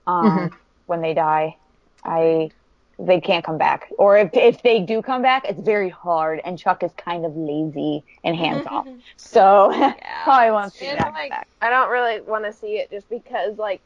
um, 0.06 0.24
Mm-hmm. 0.26 0.56
when 0.86 1.00
they 1.02 1.14
die. 1.14 1.56
I, 2.04 2.50
they 2.98 3.20
can't 3.20 3.44
come 3.44 3.58
back, 3.58 3.88
or 3.98 4.16
if 4.16 4.30
if 4.34 4.62
they 4.62 4.80
do 4.80 5.02
come 5.02 5.22
back, 5.22 5.44
it's 5.44 5.60
very 5.60 5.90
hard, 5.90 6.40
and 6.44 6.58
Chuck 6.58 6.82
is 6.82 6.92
kind 6.94 7.24
of 7.24 7.32
lazy 7.36 8.04
and 8.24 8.36
hands 8.36 8.64
off, 8.66 8.88
so 9.16 9.72
probably 10.20 10.50
won't 10.52 10.74
see 10.74 10.90
And 10.90 11.00
that 11.00 11.14
like, 11.14 11.28
back. 11.28 11.48
I 11.60 11.70
don't 11.70 11.90
really 11.90 12.20
want 12.20 12.44
to 12.44 12.52
see 12.52 12.78
it 12.78 12.90
just 12.90 13.08
because, 13.08 13.58
like, 13.58 13.82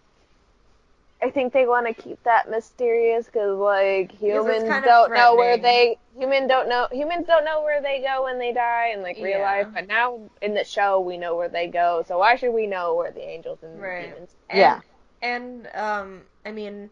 I 1.22 1.30
think 1.30 1.52
they 1.52 1.66
want 1.66 1.86
to 1.86 1.94
keep 1.94 2.22
that 2.24 2.50
mysterious 2.50 3.26
because, 3.26 3.58
like, 3.58 4.12
humans 4.12 4.62
kind 4.62 4.84
of 4.84 4.94
don't 4.94 5.12
know 5.12 5.34
where 5.36 5.56
they 5.58 5.98
human 6.18 6.46
don't 6.46 6.68
know 6.68 6.88
humans 6.92 7.26
don't 7.26 7.44
know 7.44 7.62
where 7.62 7.80
they 7.82 8.00
go 8.02 8.24
when 8.24 8.38
they 8.38 8.52
die 8.52 8.88
in 8.94 9.02
like 9.02 9.18
real 9.18 9.40
Yeah. 9.40 9.40
life. 9.40 9.68
But 9.74 9.88
now 9.88 10.30
in 10.42 10.54
the 10.54 10.64
show, 10.64 11.00
we 11.00 11.16
know 11.18 11.36
where 11.36 11.48
they 11.48 11.68
go. 11.68 12.02
So 12.06 12.18
why 12.18 12.36
should 12.36 12.52
we 12.52 12.66
know 12.66 12.94
where 12.94 13.12
the 13.12 13.22
angels 13.26 13.62
and 13.62 13.80
Right. 13.80 13.96
demons? 13.96 14.36
And, 14.48 14.76
Yeah. 14.76 14.80
And 15.22 15.68
um, 15.74 16.24
I 16.44 16.52
mean, 16.52 16.90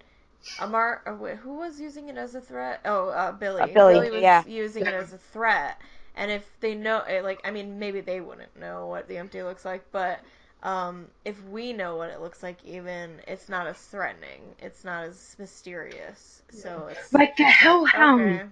Amar, 0.59 1.03
uh, 1.07 1.37
who 1.37 1.55
was 1.55 1.81
using 1.81 2.09
it 2.09 2.17
as 2.17 2.35
a 2.35 2.41
threat? 2.41 2.81
Oh, 2.85 3.09
uh, 3.09 3.33
Billie. 3.33 3.75
Uh, 3.75 3.79
Billie, 3.85 4.11
was 4.11 4.23
yeah. 4.23 4.45
using 4.47 4.87
it 4.87 4.95
as 4.95 5.13
a 5.13 5.19
threat. 5.19 5.81
And 6.17 6.31
if 6.31 6.59
they 6.61 6.75
know, 6.75 7.01
eh, 7.01 7.21
like, 7.21 7.41
I 7.45 7.51
mean, 7.51 7.79
maybe 7.79 8.01
they 8.01 8.21
wouldn't 8.21 8.57
know 8.57 8.87
what 8.87 9.09
the 9.09 9.17
empty 9.19 9.43
looks 9.43 9.65
like, 9.65 9.85
but 9.93 10.21
um, 10.63 11.09
if 11.25 11.43
we 11.49 11.73
know 11.73 11.97
what 11.97 12.11
it 12.11 12.21
looks 12.21 12.43
like, 12.43 12.65
even 12.65 13.21
it's 13.27 13.49
not 13.49 13.67
as 13.67 13.79
threatening. 13.79 14.55
It's 14.59 14.85
not 14.85 15.05
as 15.05 15.37
mysterious. 15.39 16.43
So 16.51 16.89
it's 16.91 17.19
Like 17.19 17.37
the 17.37 17.45
Hellhound. 17.45 18.43
okay. 18.43 18.45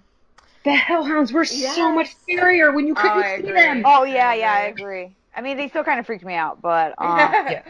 The 0.65 0.73
Hellhounds 0.75 1.33
were 1.33 1.45
Yes. 1.51 1.83
so 1.85 1.93
much 1.93 2.09
scarier 2.17 2.75
when 2.75 2.87
you 2.87 2.95
Oh, 2.97 3.01
couldn't 3.01 3.25
I 3.25 3.29
see 3.29 3.43
agree. 3.43 3.53
them. 3.53 3.83
Oh 3.85 4.05
yeah, 4.05 4.35
yeah, 4.35 4.53
I 4.53 4.61
agree. 4.63 5.17
I 5.35 5.41
mean, 5.43 5.57
they 5.57 5.69
still 5.69 5.85
kind 5.85 6.01
of 6.01 6.07
freaked 6.07 6.25
me 6.25 6.35
out, 6.35 6.61
but 6.63 7.01
um, 7.01 7.37
Yeah. 7.47 7.63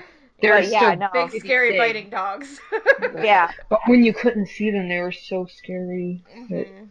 They're 0.42 0.60
But 0.60 0.68
yeah, 0.68 0.78
still 0.80 0.96
no. 0.96 1.28
Big 1.30 1.40
scary 1.40 1.70
big. 1.70 1.78
biting 1.78 2.10
dogs. 2.10 2.60
yeah, 3.22 3.50
But 3.70 3.80
when 3.86 4.04
you 4.04 4.12
couldn't 4.12 4.46
see 4.48 4.70
them, 4.70 4.88
they 4.88 4.98
were 4.98 5.12
so 5.12 5.46
scary. 5.46 6.22
Mhm. 6.36 6.88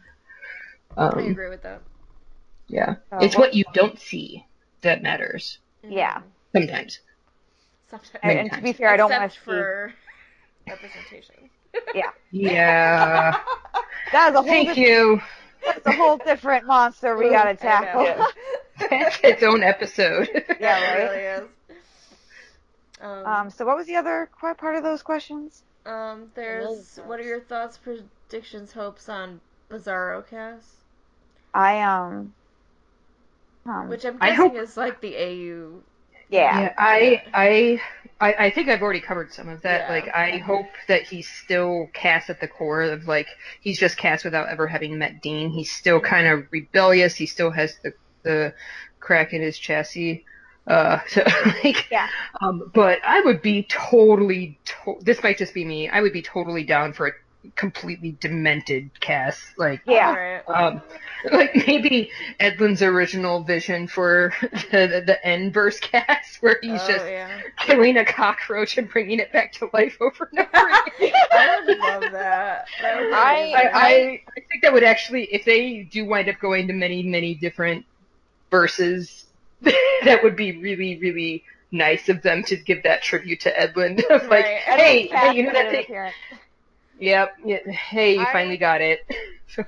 Um, 0.97 1.11
I 1.15 1.21
agree 1.21 1.49
with 1.49 1.61
that. 1.63 1.81
Yeah. 2.67 2.95
Oh, 3.11 3.17
it's 3.19 3.35
well- 3.35 3.47
what 3.47 3.53
you 3.53 3.65
don't 3.73 3.99
see 3.99 4.45
that 4.81 5.03
matters 5.03 5.59
yeah. 5.83 6.21
sometimes. 6.53 6.99
Sometimes. 7.89 8.09
And, 8.23 8.39
and 8.39 8.51
to 8.53 8.61
be 8.61 8.71
fair, 8.73 8.89
I 8.89 8.97
don't 8.97 9.09
want 9.11 9.21
to 9.21 9.25
Except 9.25 9.45
see. 9.45 9.51
for 9.51 9.93
representation. 10.67 11.35
Yeah. 11.95 12.11
Yeah. 12.31 13.37
that 14.11 14.29
is 14.29 14.35
a 14.35 14.37
whole. 14.39 14.43
Thank 14.45 14.69
Diff- 14.69 14.77
you. 14.77 15.21
that's 15.65 15.85
a 15.87 15.91
whole 15.93 16.17
different 16.17 16.65
monster 16.65 17.17
we 17.17 17.29
gotta 17.29 17.55
tackle. 17.55 18.25
That's 18.89 19.17
its 19.23 19.41
own 19.43 19.63
episode. 19.63 20.27
Yeah, 20.59 20.79
it 20.79 20.97
really 21.03 21.23
is. 21.23 21.49
Um, 23.01 23.25
Um. 23.25 23.49
So, 23.49 23.65
what 23.65 23.77
was 23.77 23.87
the 23.87 23.95
other 23.95 24.29
part 24.39 24.75
of 24.75 24.83
those 24.83 25.01
questions? 25.01 25.63
um, 25.85 26.31
there's 26.35 26.99
what 27.05 27.19
are 27.19 27.23
your 27.23 27.39
thoughts, 27.41 27.77
predictions, 27.77 28.71
hopes 28.71 29.09
on 29.09 29.39
Bizarro 29.69 30.27
Cass? 30.29 30.75
I 31.53 31.81
um. 31.81 32.33
um 33.65 33.89
Which 33.89 34.05
I'm 34.05 34.17
guessing 34.19 34.35
hope- 34.35 34.55
is 34.55 34.77
like 34.77 35.01
the 35.01 35.15
AU. 35.17 35.81
yeah. 36.29 36.61
Yeah, 36.61 36.73
I, 36.77 37.23
I, 37.33 37.81
I, 38.21 38.45
I 38.45 38.49
think 38.51 38.69
I've 38.69 38.81
already 38.83 39.01
covered 39.01 39.33
some 39.33 39.49
of 39.49 39.63
that. 39.63 39.81
Yeah. 39.81 39.89
Like, 39.89 40.07
I 40.15 40.37
hope 40.37 40.67
that 40.87 41.03
he's 41.03 41.27
still 41.27 41.89
Cass 41.93 42.29
at 42.29 42.39
the 42.39 42.47
core 42.47 42.83
of 42.83 43.07
like 43.07 43.27
he's 43.59 43.79
just 43.79 43.97
Cass 43.97 44.23
without 44.23 44.47
ever 44.49 44.67
having 44.67 44.97
met 44.99 45.21
Dean. 45.21 45.49
He's 45.49 45.71
still 45.71 45.99
kind 45.99 46.27
of 46.27 46.45
rebellious. 46.51 47.15
He 47.15 47.25
still 47.25 47.49
has 47.51 47.77
the 47.83 47.93
the 48.23 48.53
crack 48.99 49.33
in 49.33 49.41
his 49.41 49.57
chassis. 49.57 50.25
Uh, 50.67 50.99
so 51.07 51.23
like, 51.63 51.87
Yeah. 51.91 52.07
Um, 52.41 52.71
but 52.73 52.99
I 53.03 53.21
would 53.21 53.41
be 53.41 53.63
totally. 53.63 54.59
To- 54.65 54.97
this 55.01 55.21
might 55.23 55.37
just 55.37 55.53
be 55.53 55.65
me. 55.65 55.89
I 55.89 56.01
would 56.01 56.13
be 56.13 56.21
totally 56.21 56.63
down 56.63 56.93
for 56.93 57.07
a 57.07 57.11
completely 57.55 58.15
demented 58.19 58.91
Cass. 58.99 59.41
Like, 59.57 59.81
Yeah. 59.87 60.41
Alright. 60.47 60.73
um, 60.75 60.81
like 61.31 61.55
maybe 61.67 62.11
Edlund's 62.39 62.81
original 62.83 63.43
vision 63.43 63.87
for 63.87 64.31
the 64.41 65.03
the 65.05 65.17
N 65.25 65.51
verse 65.51 65.79
Cass, 65.79 66.37
where 66.41 66.59
he's 66.61 66.79
oh, 66.83 66.87
just 66.87 67.05
yeah. 67.05 67.41
killing 67.57 67.97
a 67.97 68.05
cockroach 68.05 68.77
and 68.77 68.87
bringing 68.89 69.19
it 69.19 69.31
back 69.33 69.53
to 69.53 69.69
life 69.73 69.97
over 69.99 70.29
and 70.31 70.39
over 70.39 70.49
again. 70.99 71.13
I 71.31 71.61
would 71.65 71.77
love 71.79 72.11
that. 72.11 72.67
that 72.81 73.01
would 73.01 73.11
I- 73.13 73.51
I. 73.51 73.71
I, 73.73 74.21
I 74.37 74.41
think 74.49 74.61
that 74.61 74.71
would 74.73 74.83
actually, 74.83 75.23
if 75.33 75.43
they 75.43 75.81
do 75.83 76.05
wind 76.05 76.29
up 76.29 76.39
going 76.39 76.67
to 76.67 76.73
many, 76.73 77.01
many 77.03 77.33
different 77.33 77.85
verses, 78.51 79.25
that 80.05 80.19
would 80.23 80.35
be 80.35 80.57
really, 80.57 80.97
really 80.99 81.43
nice 81.71 82.09
of 82.09 82.21
them 82.21 82.43
to 82.43 82.57
give 82.57 82.83
that 82.83 83.01
tribute 83.03 83.41
to 83.41 83.51
Edlund. 83.51 84.03
Of 84.09 84.23
like, 84.23 84.45
Right. 84.45 84.57
hey, 84.65 85.07
hey, 85.07 85.33
you 85.35 85.43
know 85.43 85.53
made 85.53 85.55
that 85.65 85.71
thing? 85.71 85.83
appearance. 85.83 86.15
Yep. 86.99 87.35
Yeah, 87.45 87.71
hey, 87.71 88.15
you 88.15 88.21
I- 88.21 88.31
finally 88.31 88.57
got 88.57 88.81
it. 88.81 88.99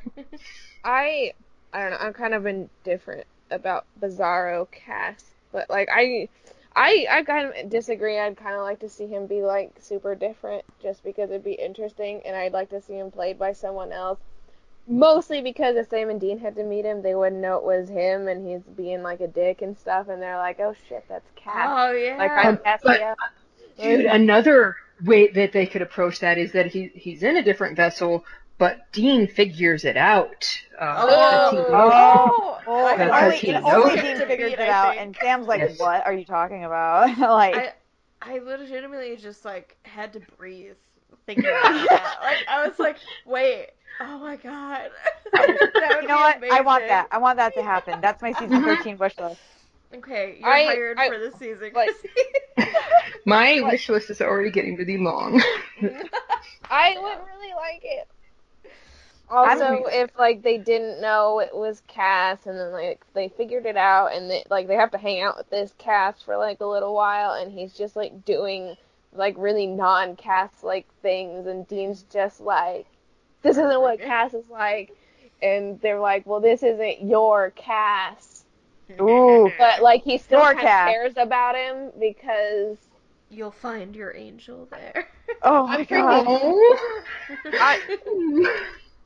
I 0.83 1.33
I 1.71 1.81
don't 1.81 1.91
know. 1.91 1.97
I'm 1.97 2.13
kind 2.13 2.33
of 2.33 2.45
indifferent 2.45 3.25
about 3.49 3.85
Bizarro 4.01 4.69
Cass, 4.71 5.23
but 5.51 5.69
like 5.69 5.89
I 5.91 6.29
I 6.75 7.05
I 7.09 7.23
kind 7.23 7.53
of 7.55 7.69
disagree. 7.69 8.19
I'd 8.19 8.37
kind 8.37 8.55
of 8.55 8.61
like 8.61 8.79
to 8.79 8.89
see 8.89 9.07
him 9.07 9.27
be 9.27 9.41
like 9.41 9.71
super 9.79 10.15
different, 10.15 10.63
just 10.81 11.03
because 11.03 11.29
it'd 11.29 11.43
be 11.43 11.53
interesting, 11.53 12.21
and 12.25 12.35
I'd 12.35 12.53
like 12.53 12.69
to 12.69 12.81
see 12.81 12.93
him 12.93 13.11
played 13.11 13.39
by 13.39 13.53
someone 13.53 13.91
else. 13.91 14.19
Mostly 14.85 15.41
because 15.41 15.75
if 15.77 15.89
Sam 15.89 16.09
and 16.09 16.19
Dean 16.19 16.37
had 16.39 16.55
to 16.55 16.63
meet 16.63 16.83
him, 16.83 17.01
they 17.01 17.15
wouldn't 17.15 17.41
know 17.41 17.55
it 17.57 17.63
was 17.63 17.87
him, 17.87 18.27
and 18.27 18.45
he's 18.45 18.61
being 18.75 19.01
like 19.01 19.21
a 19.21 19.27
dick 19.27 19.61
and 19.61 19.77
stuff, 19.77 20.09
and 20.09 20.21
they're 20.21 20.37
like, 20.37 20.59
"Oh 20.59 20.75
shit, 20.89 21.05
that's 21.07 21.29
Cass." 21.35 21.67
Oh 21.69 21.91
yeah. 21.93 22.17
like 22.17 22.31
I'm 22.31 22.55
but- 22.55 22.63
Cassia. 22.99 23.15
Dude, 23.81 24.05
another 24.05 24.75
way 25.03 25.27
that 25.31 25.51
they 25.53 25.65
could 25.65 25.81
approach 25.81 26.19
that 26.19 26.37
is 26.37 26.51
that 26.51 26.67
he 26.67 26.91
he's 26.95 27.23
in 27.23 27.37
a 27.37 27.43
different 27.43 27.77
vessel, 27.77 28.25
but 28.57 28.91
Dean 28.91 29.25
figures 29.25 29.85
it 29.85 29.95
out. 29.97 30.45
Uh, 30.77 31.49
because 31.51 31.65
Oh. 31.69 32.59
Oh, 32.67 32.91
Because 32.91 33.23
only, 33.23 33.37
he 33.37 33.51
knows 33.53 33.63
only 33.65 33.99
it. 33.99 34.01
Dean 34.17 34.27
figures 34.27 34.53
it 34.53 34.59
out, 34.59 34.97
and 34.97 35.15
Sam's 35.21 35.47
like, 35.47 35.61
Yes. 35.61 35.79
"What 35.79 36.05
are 36.05 36.13
you 36.13 36.25
talking 36.25 36.65
about?" 36.65 37.17
like, 37.19 37.55
I, 37.55 37.73
I 38.21 38.39
legitimately 38.39 39.15
just 39.15 39.45
like 39.45 39.77
had 39.83 40.11
to 40.13 40.19
breathe 40.37 40.75
thinking 41.25 41.45
about 41.49 41.87
that. 41.89 42.17
Like 42.21 42.37
I 42.49 42.67
was 42.67 42.77
like, 42.79 42.97
wait, 43.25 43.69
oh 44.01 44.17
my 44.19 44.35
god. 44.37 44.91
That 45.33 45.47
would 45.95 46.03
you 46.03 46.07
know 46.07 46.33
be 46.39 46.47
what? 46.47 46.51
I 46.51 46.61
want 46.61 46.87
that. 46.87 47.07
I 47.11 47.17
want 47.17 47.37
that 47.37 47.53
to 47.55 47.63
happen. 47.63 47.99
That's 48.01 48.21
my 48.21 48.31
season 48.33 48.61
Mhm. 48.61 48.77
13 48.77 48.97
wish 48.99 49.17
list. 49.17 49.41
Okay, 49.95 50.37
you're 50.39 50.49
I- 50.49 50.65
hired 50.65 50.97
I- 50.99 51.09
for 51.09 51.17
this 51.19 51.33
season. 51.35 51.71
like- 51.73 51.89
Chrissy. 51.89 52.09
My 53.25 53.61
wish 53.61 53.89
list 53.89 54.09
is 54.09 54.21
already 54.21 54.51
getting 54.51 54.75
really 54.75 54.97
long. 54.97 55.41
I 56.69 56.95
would 56.99 57.19
really 57.35 57.53
like 57.55 57.81
it. 57.83 58.07
Also, 59.29 59.85
if 59.87 60.11
like 60.19 60.41
they 60.43 60.57
didn't 60.57 61.01
know 61.01 61.39
it 61.39 61.55
was 61.55 61.81
Cass, 61.87 62.45
and 62.45 62.57
then 62.59 62.71
like 62.71 63.03
they 63.13 63.29
figured 63.29 63.65
it 63.65 63.77
out, 63.77 64.13
and 64.13 64.29
they, 64.29 64.43
like 64.49 64.67
they 64.67 64.75
have 64.75 64.91
to 64.91 64.97
hang 64.97 65.21
out 65.21 65.37
with 65.37 65.49
this 65.49 65.73
Cass 65.77 66.21
for 66.21 66.37
like 66.37 66.59
a 66.61 66.65
little 66.65 66.93
while, 66.93 67.31
and 67.33 67.51
he's 67.51 67.73
just 67.73 67.95
like 67.95 68.25
doing 68.25 68.75
like 69.13 69.35
really 69.37 69.65
non-Cass 69.67 70.51
like 70.63 70.85
things, 71.01 71.47
and 71.47 71.67
Dean's 71.67 72.03
just 72.11 72.41
like, 72.41 72.85
"This 73.43 73.57
isn't 73.57 73.81
what 73.81 73.99
Cass 74.01 74.33
is 74.33 74.49
like," 74.49 74.91
and 75.41 75.79
they're 75.81 75.99
like, 75.99 76.25
"Well, 76.25 76.39
this 76.39 76.63
isn't 76.63 77.03
your 77.07 77.51
Cass," 77.51 78.45
Ooh. 79.01 79.51
but 79.59 79.81
like 79.81 80.03
he 80.03 80.17
still 80.17 80.41
kind 80.41 80.59
of 80.59 80.63
cares 80.65 81.13
about 81.17 81.55
him 81.55 81.91
because 81.99 82.77
You'll 83.29 83.51
find 83.51 83.95
your 83.95 84.15
angel 84.15 84.67
there. 84.71 85.07
Oh 85.41 85.65
my 85.67 85.77
I'm 85.79 85.85
god. 85.85 86.27
I, 87.59 87.79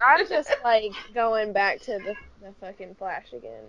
I'm 0.02 0.28
just 0.28 0.54
like 0.64 0.92
going 1.14 1.54
back 1.54 1.82
to 1.82 1.94
the 2.00 2.16
the 2.42 2.54
fucking 2.60 2.96
Flash 2.96 3.34
again. 3.34 3.64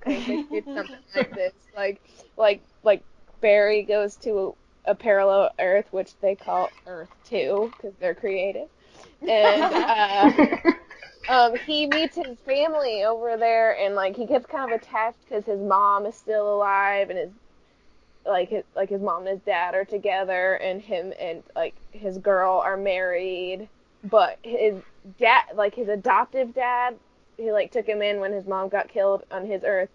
'Cause 0.00 0.26
they 0.26 0.42
did 0.52 0.64
something 0.66 0.96
like 1.16 1.34
this, 1.34 1.54
like 1.74 2.02
like 2.36 2.62
like 2.82 3.02
Barry 3.40 3.82
goes 3.82 4.16
to 4.18 4.54
a 4.84 4.94
parallel 4.94 5.50
Earth, 5.58 5.86
which 5.92 6.18
they 6.20 6.34
call 6.36 6.68
Earth 6.86 7.08
Two 7.24 7.72
because 7.76 7.94
they're 7.98 8.14
creative, 8.14 8.68
and 9.28 9.62
uh, 9.72 10.32
um, 11.28 11.56
he 11.58 11.86
meets 11.86 12.16
his 12.16 12.38
family 12.44 13.04
over 13.04 13.36
there, 13.36 13.76
and 13.78 13.94
like 13.94 14.16
he 14.16 14.26
gets 14.26 14.46
kind 14.46 14.72
of 14.72 14.80
attached 14.80 15.18
because 15.28 15.44
his 15.44 15.60
mom 15.60 16.06
is 16.06 16.14
still 16.14 16.54
alive, 16.54 17.10
and 17.10 17.18
his 17.18 17.30
like 18.26 18.48
his 18.48 18.64
like 18.74 18.88
his 18.88 19.00
mom 19.00 19.20
and 19.20 19.28
his 19.28 19.40
dad 19.40 19.74
are 19.74 19.84
together, 19.84 20.54
and 20.54 20.80
him 20.80 21.12
and 21.18 21.42
like 21.54 21.74
his 21.92 22.18
girl 22.18 22.58
are 22.58 22.76
married, 22.76 23.68
but 24.10 24.38
his 24.42 24.74
dad, 25.18 25.44
like 25.54 25.74
his 25.74 25.88
adoptive 25.88 26.54
dad, 26.54 26.94
he 27.36 27.52
like 27.52 27.72
took 27.72 27.86
him 27.86 28.02
in 28.02 28.20
when 28.20 28.32
his 28.32 28.46
mom 28.46 28.68
got 28.68 28.88
killed 28.88 29.24
on 29.30 29.46
his 29.46 29.62
Earth. 29.64 29.90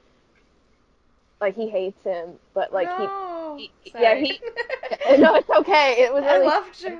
Like 1.42 1.56
he 1.56 1.70
hates 1.70 2.04
him, 2.04 2.34
but 2.54 2.74
like 2.74 2.88
no. 2.88 3.56
he, 3.58 3.72
he- 3.82 3.94
yeah, 3.98 4.16
he. 4.16 4.40
no, 5.18 5.36
it's 5.36 5.50
okay. 5.50 6.04
It 6.04 6.14
was 6.14 6.24
I 6.24 6.34
really 6.34 6.48
love 6.48 6.66
Joe. 6.74 7.00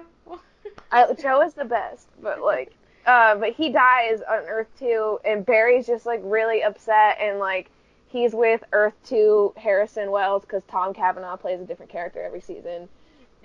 I, 0.92 1.14
Joe 1.14 1.42
is 1.42 1.54
the 1.54 1.66
best, 1.66 2.08
but 2.22 2.42
like, 2.42 2.74
uh, 3.06 3.36
but 3.36 3.54
he 3.54 3.70
dies 3.72 4.22
on 4.22 4.40
Earth 4.48 4.68
Two, 4.78 5.20
and 5.26 5.46
Barry's 5.46 5.88
just 5.88 6.06
like 6.06 6.22
really 6.24 6.64
upset, 6.64 7.18
and 7.22 7.40
like 7.40 7.70
he's 8.08 8.34
with 8.34 8.64
Earth 8.72 8.94
Two 9.04 9.54
Harrison 9.58 10.12
Wells 10.12 10.44
because 10.44 10.64
Tom 10.70 10.94
Cavanagh 10.94 11.38
plays 11.38 11.60
a 11.62 11.66
different 11.66 11.92
character 11.92 12.22
every 12.24 12.42
season, 12.42 12.90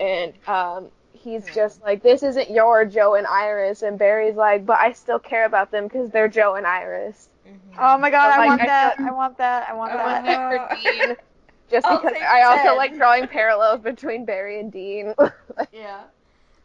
and 0.01 0.33
um, 0.49 0.89
he's 1.13 1.47
just 1.55 1.83
like, 1.83 2.03
this 2.03 2.23
isn't 2.23 2.51
your 2.51 2.85
Joe 2.85 3.15
and 3.15 3.27
Iris, 3.27 3.83
and 3.83 3.99
Barry's 3.99 4.37
like, 4.37 4.67
but 4.67 4.79
I 4.79 4.93
still 4.93 5.19
care 5.19 5.45
about 5.47 5.71
them 5.71 5.85
because 5.85 6.11
they're 6.11 6.29
Joe 6.29 6.55
and 6.57 6.67
Iris. 6.67 7.29
Oh 7.79 7.99
my 7.99 8.11
god, 8.11 8.31
I 8.31 8.39
Like, 8.39 8.49
want 8.49 8.61
I 8.63 8.67
that. 8.67 8.97
I 9.01 9.11
want 9.13 9.39
that. 9.39 9.69
I 9.69 9.75
want 9.75 9.93
I 9.93 9.97
want 9.97 10.25
that. 10.25 10.25
that 10.25 10.51
for 10.51 10.77
Dean, 10.83 11.17
just 11.71 11.87
I'll 11.87 11.99
because 12.01 12.17
I 12.23 12.43
also 12.43 12.69
10. 12.69 12.77
like 12.77 12.95
drawing 12.97 13.27
parallels 13.29 13.81
between 13.81 14.25
Barry 14.25 14.61
and 14.61 14.71
Dean. 14.73 15.15
Yeah. 15.73 16.05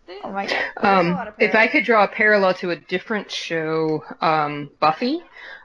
They- 0.10 0.18
Oh 0.24 0.32
my 0.32 0.48
god. 0.48 0.66
Um, 0.78 1.34
if 1.38 1.54
I 1.54 1.68
could 1.68 1.84
draw 1.86 2.04
a 2.04 2.08
parallel 2.08 2.56
to 2.56 2.72
a 2.72 2.76
different 2.76 3.30
show, 3.32 4.04
um, 4.22 4.72
Buffy, 4.80 5.22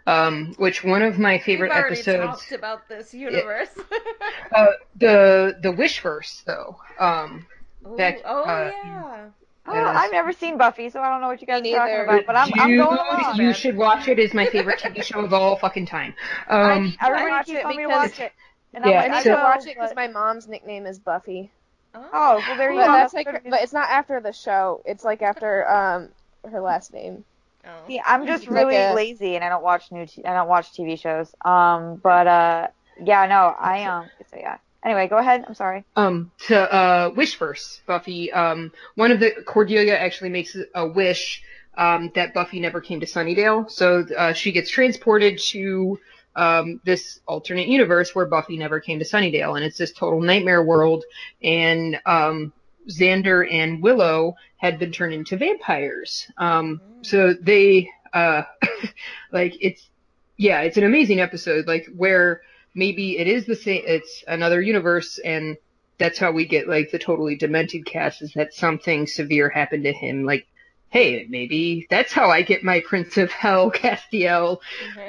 um, 0.07 0.55
which 0.59 0.85
one 0.85 1.01
of 1.01 1.19
my 1.19 1.39
favorite 1.39 1.71
We've 1.71 1.79
already 1.79 1.95
episodes, 1.95 2.41
talked 2.41 2.53
about 2.53 2.87
this 2.89 3.15
universe. 3.15 3.71
uh, 4.55 4.67
the 4.97 5.57
the 5.63 5.71
Wishverse 5.73 6.45
though. 6.45 6.77
Um, 7.01 7.47
Ooh, 7.87 7.97
Back, 7.97 8.19
oh 8.27 8.43
uh, 8.43 8.71
yeah. 8.85 9.25
Oh, 9.67 9.73
I've 9.73 10.13
never 10.13 10.33
seen 10.33 10.59
Buffy, 10.59 10.91
so 10.91 11.01
I 11.01 11.09
don't 11.09 11.23
know 11.23 11.29
what 11.29 11.41
you 11.41 11.47
guys 11.47 11.63
Me 11.63 11.73
are 11.75 11.79
talking 11.79 11.95
neither. 11.95 12.05
about. 12.05 12.27
But 12.27 12.37
I'm, 12.37 12.51
I'm 12.61 12.71
you, 12.71 12.85
going 12.85 12.99
along. 12.99 13.37
you 13.41 13.55
should 13.55 13.79
watch 13.79 14.09
it. 14.09 14.19
It's 14.19 14.35
my 14.35 14.45
favorite 14.45 14.79
TV 14.79 15.03
show 15.03 15.21
of 15.25 15.33
all 15.33 15.57
fucking 15.57 15.87
time. 15.87 16.15
Um, 16.51 16.95
Everybody 17.01 17.25
I 17.25 17.31
watch 17.31 17.47
keeps 17.47 17.59
it 17.59 17.63
telling 17.63 17.77
me 17.79 17.83
to 17.85 17.89
watch 17.89 18.21
it. 18.21 18.33
And 18.75 18.85
Yeah, 18.85 18.91
I'm 18.91 19.11
like, 19.11 19.25
need 19.25 19.31
I 19.31 19.37
to 19.37 19.43
watch 19.43 19.61
it 19.63 19.75
because 19.75 19.91
but- 19.91 19.97
my 19.97 20.09
mom's 20.09 20.47
nickname 20.49 20.85
is 20.85 20.99
Buffy. 20.99 21.51
Oh, 21.95 22.43
well 22.49 22.57
there 22.57 22.73
you 22.73 22.81
go. 22.81 22.87
that's 22.87 23.13
That's 23.13 23.27
like, 23.27 23.43
good. 23.45 23.51
but 23.51 23.63
it's 23.63 23.73
not 23.73 23.89
after 23.89 24.21
the 24.21 24.33
show. 24.33 24.83
It's 24.85 25.05
like 25.05 25.23
after 25.23 25.69
um 25.69 26.09
her 26.51 26.61
last 26.61 26.93
name. 26.93 27.25
Oh. 27.65 27.69
See, 27.87 28.01
I'm 28.05 28.27
just 28.27 28.43
It's 28.45 28.53
like 28.53 28.65
really 28.67 28.77
a- 28.77 28.95
lazy 28.95 29.37
and 29.37 29.45
I 29.45 29.49
don't 29.49 29.63
watch 29.63 29.91
new. 29.91 30.07
T- 30.07 30.25
I 30.25 30.35
don't 30.35 30.49
watch 30.49 30.73
TV 30.73 30.99
shows. 31.01 31.35
Um, 31.45 31.97
but 31.97 32.27
uh, 32.27 32.67
yeah, 33.03 33.27
no, 33.27 33.55
I 33.59 33.85
um. 33.85 34.07
So 34.31 34.37
yeah. 34.39 34.59
Anyway, 34.85 35.09
go 35.09 35.17
ahead. 35.17 35.45
I'm 35.49 35.55
sorry. 35.55 35.83
Um, 35.97 36.31
to 36.47 36.71
uh, 36.71 37.11
Wishverse, 37.13 37.81
Buffy. 37.87 38.31
Um, 38.33 38.71
one 38.97 39.13
of 39.13 39.19
the 39.21 39.31
Cordelia 39.47 39.97
actually 39.97 40.29
makes 40.29 40.55
a 40.75 40.87
wish 40.87 41.43
um, 41.79 42.13
that 42.15 42.35
Buffy 42.35 42.61
never 42.61 42.83
came 42.83 43.01
to 43.01 43.07
Sunnydale, 43.07 43.71
so 43.71 44.05
uh, 44.17 44.35
she 44.35 44.53
gets 44.53 44.69
transported 44.69 45.39
to 45.39 45.99
um, 46.37 46.81
this 46.85 47.21
alternate 47.27 47.69
universe 47.69 48.15
where 48.15 48.27
Buffy 48.27 48.57
never 48.57 48.81
came 48.81 48.99
to 48.99 49.05
Sunnydale, 49.05 49.57
and 49.57 49.65
it's 49.65 49.79
this 49.79 49.93
total 49.93 50.21
nightmare 50.21 50.63
world. 50.63 51.05
And 51.43 52.01
um, 52.07 52.53
Xander 52.89 53.51
and 53.51 53.83
Willow 53.83 54.37
had 54.57 54.79
been 54.79 54.93
turned 54.93 55.15
into 55.15 55.37
vampires. 55.37 56.27
Um, 56.37 56.81
so 57.03 57.35
they, 57.35 57.89
uh, 58.13 58.43
like, 59.33 59.57
it's 59.61 59.89
yeah, 60.37 60.63
it's 60.63 60.77
an 60.77 60.85
amazing 60.85 61.21
episode, 61.21 61.67
like 61.69 61.87
where 61.95 62.43
maybe 62.75 63.19
it 63.19 63.29
is 63.29 63.47
the 63.47 63.55
same, 63.55 63.83
it's 63.87 64.25
another 64.27 64.61
universe, 64.61 65.19
and 65.19 65.57
that's 65.99 66.19
how 66.19 66.33
we 66.33 66.45
get 66.45 66.69
like 66.69 66.91
the 66.91 66.99
totally 66.99 67.37
demented 67.37 67.87
Cass 67.87 68.21
is 68.21 68.33
that 68.33 68.53
something 68.53 69.07
severe 69.07 69.49
happened 69.49 69.85
to 69.85 69.93
him, 69.93 70.25
like. 70.25 70.47
Hey, 70.95 71.27
maybe 71.29 71.89
that's 71.91 72.13
how 72.13 72.31
I 72.31 72.43
get 72.43 72.63
my 72.63 72.79
Prince 72.79 73.17
of 73.19 73.29
Hell 73.33 73.69
Castiel. 73.73 74.61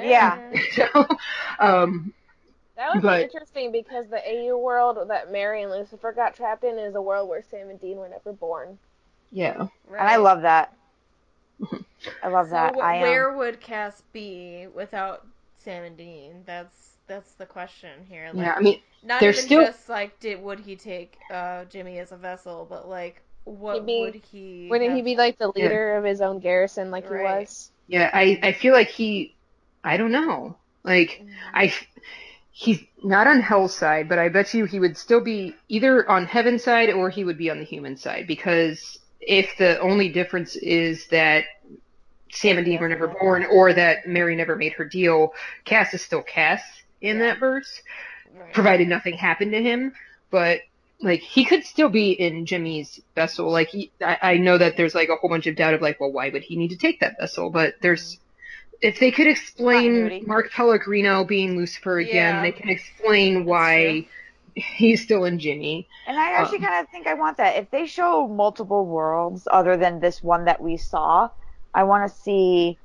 Yeah. 0.02 0.40
So, 0.74 1.06
um, 1.60 2.12
That 2.74 2.92
would 2.92 3.02
But- 3.02 3.18
be 3.18 3.22
interesting 3.22 3.70
because 3.70 4.06
the 4.08 4.20
AU 4.28 4.58
world 4.58 4.98
that 5.08 5.30
Mary 5.30 5.62
and 5.62 5.70
Lucifer 5.70 6.10
got 6.10 6.34
trapped 6.34 6.64
in 6.64 6.76
is 6.76 6.96
a 6.96 7.00
world 7.00 7.28
where 7.28 7.40
Sam 7.40 7.70
and 7.70 7.80
Dean 7.80 7.98
were 7.98 8.08
never 8.08 8.32
born. 8.32 8.78
yeah. 9.30 9.68
And 9.88 10.00
I 10.08 10.16
love 10.16 10.42
that. 10.42 10.74
I 12.22 12.28
love 12.28 12.46
So 12.48 12.50
that. 12.54 12.74
wh- 12.74 12.82
I 12.82 12.96
um, 12.96 13.02
where 13.02 13.32
would 13.36 13.60
Cass 13.60 14.02
be 14.12 14.66
without 14.74 15.24
Sam 15.56 15.84
and 15.84 15.96
Dean? 15.96 16.42
That's 16.46 16.90
that's 17.06 17.30
the 17.34 17.46
question 17.46 18.04
here. 18.08 18.30
Like, 18.34 18.44
Yeah, 18.44 18.54
I 18.54 18.60
mean, 18.60 18.80
not 19.04 19.20
there's 19.20 19.36
even 19.38 19.46
still- 19.46 19.64
just 19.66 19.88
like 19.88 20.18
did 20.18 20.42
would 20.42 20.58
he 20.58 20.74
take 20.74 21.16
uh, 21.32 21.64
Jimmy 21.66 22.00
as 22.00 22.10
a 22.10 22.16
vessel, 22.16 22.66
but 22.68 22.88
like 22.88 23.22
what 23.46 23.76
He'd 23.76 23.86
be- 23.86 24.00
would 24.00 24.14
he? 24.30 24.68
Wouldn't 24.70 24.94
he 24.94 25.02
be 25.02 25.16
like 25.16 25.38
the 25.38 25.48
leader 25.48 25.96
of 25.96 26.04
his 26.04 26.20
own 26.20 26.38
garrison 26.40 26.90
like 26.90 27.08
Right. 27.10 27.18
he 27.20 27.24
was? 27.24 27.70
yeah, 27.88 28.10
I, 28.12 28.38
I 28.42 28.52
feel 28.52 28.72
like 28.74 28.88
he, 28.88 29.34
I 29.84 29.96
don't 29.96 30.12
know. 30.12 30.56
Like, 30.82 31.22
mm. 31.24 31.30
I, 31.54 31.72
he's 32.50 32.80
not 33.02 33.26
on 33.26 33.40
Hell's 33.40 33.74
side, 33.74 34.08
but 34.08 34.18
I 34.18 34.28
bet 34.28 34.52
you 34.52 34.64
he 34.66 34.80
would 34.80 34.96
still 34.96 35.20
be 35.20 35.54
either 35.68 36.08
on 36.10 36.26
Heaven's 36.26 36.64
side 36.64 36.90
or 36.90 37.08
he 37.10 37.24
would 37.24 37.38
be 37.38 37.48
on 37.50 37.58
the 37.58 37.64
human 37.64 37.96
side 37.96 38.26
because 38.26 38.98
if 39.20 39.56
the 39.58 39.78
only 39.80 40.08
difference 40.08 40.56
is 40.56 41.06
that 41.08 41.44
Sam 42.32 42.58
and 42.58 42.64
Dean 42.66 42.80
were 42.80 42.88
never 42.88 43.08
born 43.08 43.46
or 43.50 43.72
that 43.72 44.06
Mary 44.08 44.34
never 44.36 44.56
made 44.56 44.72
her 44.74 44.84
deal, 44.84 45.32
Cass 45.64 45.94
is 45.94 46.02
still 46.02 46.22
Cass 46.22 46.62
in 47.00 47.18
Yeah. 47.18 47.22
that 47.24 47.38
verse. 47.38 47.80
Right. 48.38 48.52
provided 48.52 48.86
nothing 48.88 49.14
happened 49.14 49.52
to 49.52 49.62
him. 49.62 49.94
But 50.30 50.60
like 51.02 51.20
he 51.20 51.44
could 51.44 51.64
still 51.64 51.88
be 51.88 52.12
in 52.12 52.46
Jimmy's 52.46 53.00
vessel. 53.14 53.50
Like 53.50 53.68
he, 53.68 53.92
I, 54.00 54.18
I 54.22 54.36
know 54.38 54.56
that 54.58 54.76
there's 54.76 54.94
like 54.94 55.08
a 55.08 55.16
whole 55.16 55.30
bunch 55.30 55.46
of 55.46 55.56
doubt 55.56 55.74
of 55.74 55.82
like, 55.82 56.00
well, 56.00 56.12
why 56.12 56.30
would 56.30 56.42
he 56.42 56.56
need 56.56 56.68
to 56.68 56.76
take 56.76 57.00
that 57.00 57.16
vessel? 57.20 57.50
But 57.50 57.74
there's 57.82 58.18
if 58.80 58.98
they 59.00 59.10
could 59.10 59.26
explain. 59.26 60.24
Mark 60.26 60.50
Pellegrino 60.52 61.24
being 61.24 61.56
Lucifer 61.56 61.98
again, 61.98 62.36
Yeah. 62.36 62.42
they 62.42 62.52
can 62.52 62.68
explain 62.68 63.44
why 63.44 64.06
he's 64.54 65.02
still 65.02 65.24
in 65.24 65.38
Jimmy. 65.38 65.86
And 66.06 66.18
I 66.18 66.30
actually 66.32 66.58
Um, 66.58 66.64
kind 66.64 66.84
of 66.84 66.90
think 66.90 67.06
I 67.06 67.14
want 67.14 67.36
that. 67.38 67.56
If 67.56 67.70
they 67.70 67.86
show 67.86 68.26
multiple 68.26 68.86
worlds 68.86 69.46
other 69.50 69.76
than 69.76 70.00
this 70.00 70.22
one 70.22 70.44
that 70.46 70.62
we 70.62 70.76
saw, 70.78 71.30
I 71.74 71.84
want 71.84 72.10
to 72.10 72.16
see, 72.22 72.78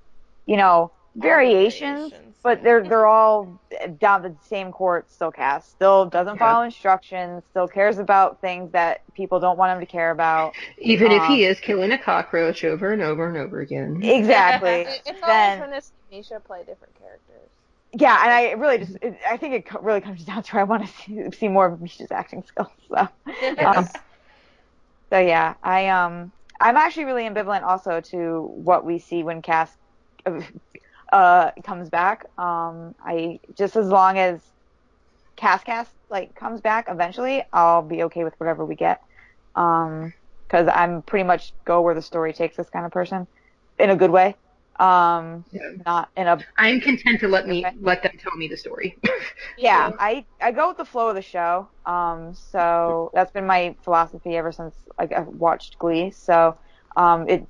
you 0.46 0.58
know, 0.58 0.92
variations, 1.16 2.14
variations, 2.14 2.36
but 2.44 2.64
they're 2.64 2.88
they're 2.88 3.06
all 3.08 3.60
down 4.00 4.22
the 4.24 4.38
same 4.42 4.72
court. 4.72 5.12
Still 5.12 5.32
Cass, 5.32 5.70
still 5.70 6.08
doesn't 6.10 6.38
Yeah. 6.40 6.40
follow 6.40 6.64
instructions, 6.64 7.44
still 7.50 7.68
cares 7.68 8.00
about 8.00 8.42
things 8.42 8.72
that 8.74 9.00
people 9.16 9.40
don't 9.40 9.58
want 9.58 9.74
him 9.74 9.80
to 9.82 9.92
care 9.92 10.12
about. 10.12 10.56
Even 10.80 11.12
if 11.12 11.24
Um, 11.24 11.26
he 11.26 11.44
is 11.46 11.60
killing 11.60 11.92
a 11.92 11.98
cockroach 11.98 12.64
over 12.64 12.92
and 12.92 13.02
over 13.02 13.28
and 13.28 13.38
over 13.38 13.62
again. 13.62 14.02
Exactly. 14.02 14.88
It's 15.06 15.24
then 15.24 15.24
always 15.24 15.58
when 15.58 15.72
this 15.72 15.94
Misha 16.10 16.40
play 16.40 16.64
different 16.64 16.96
characters. 16.96 17.52
yeah, 17.94 18.18
and 18.24 18.32
I 18.32 18.52
really 18.52 18.78
just 18.80 18.98
it, 19.02 19.18
I 19.30 19.38
think 19.38 19.54
it 19.54 19.82
really 19.82 20.02
comes 20.02 20.24
down 20.24 20.44
to 20.44 20.58
I 20.60 20.64
want 20.64 20.86
to 20.88 20.94
see, 20.94 21.32
see 21.38 21.48
more 21.50 21.68
of 21.68 21.82
Misha's 21.82 22.12
acting 22.12 22.44
skills. 22.44 22.70
So. 22.90 23.08
Um, 23.64 23.90
so 25.12 25.20
yeah, 25.20 25.56
I 25.64 25.90
um 25.90 26.32
I'm 26.60 26.78
actually 26.78 27.06
really 27.06 27.24
ambivalent 27.24 27.64
also 27.64 28.02
to 28.12 28.42
what 28.54 28.86
we 28.86 29.00
see 29.00 29.24
when 29.24 29.42
Cass 29.42 29.72
uh 31.12 31.52
comes 31.66 31.90
back. 31.90 32.26
Um 32.38 32.94
I 33.00 33.40
just 33.58 33.76
as 33.76 33.88
long 33.90 34.18
as 34.18 34.44
Cass 35.38 35.64
Cass 35.64 35.90
like 36.10 36.36
comes 36.36 36.62
back 36.62 36.86
eventually, 36.90 37.44
I'll 37.54 37.82
be 37.82 38.04
okay 38.04 38.24
with 38.24 38.36
whatever 38.38 38.66
we 38.66 38.76
get. 38.76 39.00
Um 39.56 40.14
cuz 40.50 40.68
I'm 40.74 41.04
pretty 41.04 41.24
much 41.26 41.54
go 41.66 41.82
where 41.82 41.96
the 41.96 42.02
story 42.02 42.34
takes 42.34 42.58
this 42.58 42.70
kind 42.70 42.86
of 42.86 42.92
person 42.92 43.28
in 43.80 43.90
a 43.90 43.96
good 43.96 44.12
way. 44.12 44.36
Um 44.80 45.46
Yeah. 45.52 45.62
not 45.86 46.10
in 46.16 46.28
a 46.28 46.46
I'm 46.58 46.80
content 46.80 47.20
to 47.22 47.28
let 47.28 47.48
me 47.48 47.76
let 47.82 48.04
them 48.04 48.14
tell 48.20 48.36
me 48.38 48.48
the 48.48 48.58
story. 48.58 49.00
yeah, 49.56 49.92
I 49.98 50.26
I 50.42 50.52
go 50.52 50.70
with 50.70 50.78
the 50.78 50.86
flow 50.86 51.10
of 51.10 51.16
the 51.16 51.22
show. 51.22 51.70
Um, 51.86 52.34
so 52.34 53.12
that's 53.14 53.32
been 53.32 53.46
my 53.46 53.76
philosophy 53.84 54.36
ever 54.36 54.52
since 54.52 54.76
like 55.00 55.12
I 55.14 55.22
watched 55.22 55.78
Glee. 55.80 56.12
So, 56.12 56.58
um, 56.96 57.28
it 57.30 57.48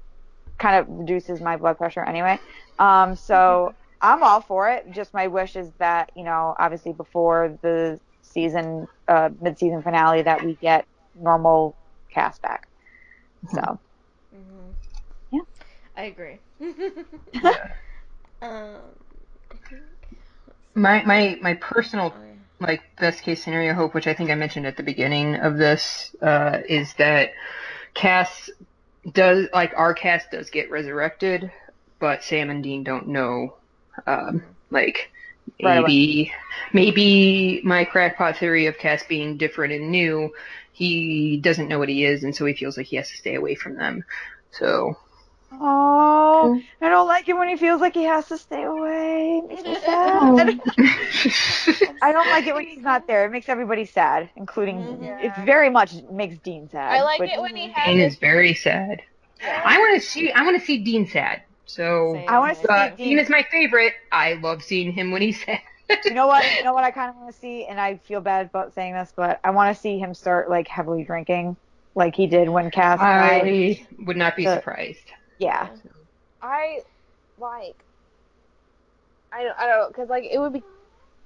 kind 0.61 0.77
of 0.77 0.87
reduces 0.89 1.41
my 1.41 1.57
blood 1.57 1.77
pressure 1.77 2.03
anyway. 2.03 2.39
Um, 2.79 3.15
so 3.15 3.73
I'm 4.01 4.23
all 4.23 4.41
for 4.41 4.69
it. 4.69 4.91
Just 4.91 5.13
my 5.13 5.27
wish 5.27 5.55
is 5.55 5.71
that 5.79 6.11
you 6.15 6.23
know, 6.23 6.55
obviously 6.59 6.93
before 6.93 7.57
the 7.63 7.99
season, 8.21 8.87
uh, 9.07 9.29
mid-season 9.41 9.81
finale, 9.83 10.21
that 10.23 10.43
we 10.45 10.55
get 10.55 10.85
normal 11.15 11.75
Cass 12.13 12.39
back. 12.39 12.67
So 13.53 13.79
Mhm. 14.33 14.75
Yeah. 15.31 15.41
I 15.97 16.03
agree. 16.03 16.39
um, 18.41 18.77
I 19.51 19.57
think. 19.69 19.81
my 20.75 21.03
my 21.03 21.37
my 21.41 21.53
personal 21.55 22.13
Oh, 22.15 22.37
like 22.59 22.81
best 22.99 23.23
case 23.23 23.43
scenario 23.43 23.73
hope, 23.73 23.93
which 23.95 24.07
I 24.07 24.13
think 24.13 24.29
I 24.29 24.35
mentioned 24.35 24.67
at 24.67 24.77
the 24.77 24.83
beginning 24.83 25.35
of 25.35 25.57
this, 25.57 26.15
uh, 26.21 26.59
is 26.69 26.93
that 26.95 27.31
Cass 27.93 28.49
does 29.09 29.47
like 29.53 29.73
our 29.75 29.93
Cass 29.93 30.23
does 30.31 30.49
get 30.49 30.69
resurrected, 30.69 31.51
but 31.99 32.23
Sam 32.23 32.49
and 32.49 32.63
Dean 32.63 32.83
don't 32.83 33.07
know. 33.07 33.55
Um, 34.05 34.43
like 34.69 35.11
Right 35.63 35.81
maybe 35.81 36.33
maybe 36.73 37.61
my 37.63 37.83
crackpot 37.83 38.37
theory 38.37 38.67
of 38.67 38.77
Cass 38.77 39.03
being 39.03 39.37
different 39.37 39.73
and 39.73 39.91
new, 39.91 40.33
he 40.71 41.37
doesn't 41.37 41.67
know 41.67 41.79
what 41.79 41.89
he 41.89 42.05
is, 42.05 42.23
and 42.23 42.35
so 42.35 42.45
he 42.45 42.53
feels 42.53 42.77
like 42.77 42.87
he 42.87 42.95
has 42.95 43.09
to 43.09 43.17
stay 43.17 43.35
away 43.35 43.55
from 43.55 43.75
them. 43.75 44.03
So 44.51 44.97
Oh, 45.53 46.61
I 46.81 46.89
don't 46.89 47.07
like 47.07 47.27
it 47.27 47.33
when 47.37 47.47
he 47.49 47.55
feels 47.57 47.81
like 47.81 47.93
he 47.93 48.03
has 48.03 48.27
to 48.27 48.37
stay 48.37 48.63
away. 48.63 49.41
It 49.43 49.47
makes 49.49 49.63
me 49.63 49.75
sad. 49.75 50.61
I 52.01 52.11
don't 52.11 52.27
like 52.29 52.47
it 52.47 52.55
when 52.55 52.65
he's 52.65 52.81
not 52.83 53.05
there. 53.07 53.25
It 53.25 53.31
makes 53.31 53.49
everybody 53.49 53.85
sad, 53.85 54.29
including 54.35 54.77
Mhm. 54.79 55.23
it 55.23 55.33
very 55.45 55.69
much 55.69 55.93
makes 56.11 56.37
Dean 56.37 56.69
sad. 56.69 56.91
I 56.93 57.01
like 57.03 57.19
but- 57.19 57.29
it 57.29 57.41
when 57.41 57.55
he 57.55 57.69
has 57.69 57.85
Dean 57.85 57.99
is 57.99 58.15
very 58.17 58.53
sad. 58.53 59.01
I 59.43 59.77
want 59.79 60.01
to 60.01 60.07
see 60.07 60.31
I 60.31 60.43
want 60.43 60.59
to 60.59 60.65
see 60.65 60.77
Dean 60.77 61.07
sad. 61.07 61.41
So 61.65 62.13
Same. 62.15 62.29
I 62.29 62.39
want 62.39 62.55
to 62.55 62.61
see 62.61 62.67
uh, 62.69 62.89
Dean. 62.89 63.09
Dean 63.09 63.19
is 63.19 63.29
my 63.29 63.43
favorite. 63.51 63.93
I 64.11 64.33
love 64.33 64.63
seeing 64.63 64.91
him 64.91 65.11
when 65.11 65.21
he's 65.21 65.43
sad. 65.43 65.59
you 66.05 66.13
know 66.13 66.27
what? 66.27 66.45
You 66.57 66.63
know 66.63 66.73
what 66.73 66.83
I 66.83 66.91
kind 66.91 67.09
of 67.09 67.15
want 67.17 67.33
to 67.33 67.39
see, 67.39 67.65
and 67.65 67.79
I 67.79 67.97
feel 67.97 68.21
bad 68.21 68.45
about 68.47 68.73
saying 68.73 68.93
this, 68.93 69.11
but 69.15 69.39
I 69.43 69.49
want 69.51 69.75
to 69.75 69.81
see 69.81 69.99
him 69.99 70.13
start 70.13 70.49
like 70.49 70.67
heavily 70.67 71.03
drinking, 71.03 71.57
like 71.95 72.15
he 72.15 72.27
did 72.27 72.47
when 72.49 72.71
Cass. 72.71 72.99
died. 72.99 73.41
I 73.45 73.87
would 74.05 74.15
not 74.17 74.35
be 74.37 74.45
The- 74.45 74.55
surprised. 74.55 75.11
Yeah. 75.41 75.69
I 76.41 76.81
like. 77.39 77.75
I 79.31 79.43
don't. 79.43 79.57
I 79.57 79.65
don't 79.67 79.87
because 79.89 80.09
like 80.09 80.25
it 80.29 80.37
would 80.39 80.53
be 80.53 80.63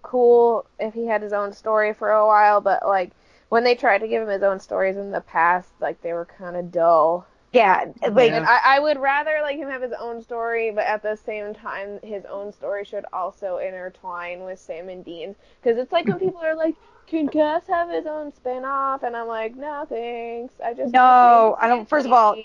cool 0.03 0.65
if 0.79 0.93
he 0.93 1.05
had 1.05 1.21
his 1.21 1.33
own 1.33 1.51
story 1.51 1.93
for 1.93 2.11
a 2.11 2.25
while, 2.25 2.61
but 2.61 2.85
like 2.87 3.11
when 3.49 3.63
they 3.63 3.75
tried 3.75 3.99
to 3.99 4.07
give 4.07 4.21
him 4.21 4.29
his 4.29 4.43
own 4.43 4.59
stories 4.59 4.95
in 4.97 5.11
the 5.11 5.21
past, 5.21 5.69
like 5.79 6.01
they 6.01 6.13
were 6.13 6.25
kind 6.25 6.55
of 6.55 6.71
dull. 6.71 7.25
Yeah, 7.51 7.85
like 8.11 8.31
Yeah. 8.31 8.45
I, 8.47 8.75
I 8.75 8.79
would 8.79 8.99
rather 8.99 9.39
like 9.41 9.57
him 9.57 9.69
have 9.69 9.81
his 9.81 9.93
own 9.99 10.21
story, 10.21 10.71
but 10.71 10.85
at 10.85 11.01
the 11.01 11.15
same 11.15 11.53
time, 11.53 11.99
his 12.03 12.25
own 12.25 12.51
story 12.53 12.83
should 12.85 13.05
also 13.13 13.57
intertwine 13.57 14.43
with 14.43 14.59
Sam 14.59 14.89
and 14.89 15.03
Dean's. 15.05 15.35
Because 15.61 15.77
it's 15.77 15.91
like 15.91 16.05
when 16.05 16.19
people 16.19 16.41
are 16.41 16.55
like, 16.55 16.75
"Can 17.07 17.29
Cass 17.29 17.63
have 17.67 17.89
his 17.89 18.05
own 18.05 18.33
spin-off? 18.33 19.03
and 19.03 19.15
I'm 19.15 19.27
like, 19.27 19.55
"No, 19.55 19.85
thanks. 19.87 20.53
I 20.63 20.73
just 20.73 20.91
No, 20.93 21.55
I 21.59 21.67
don't- 21.67 21.87
first 21.87 22.05
of 22.05 22.11
all, 22.11 22.35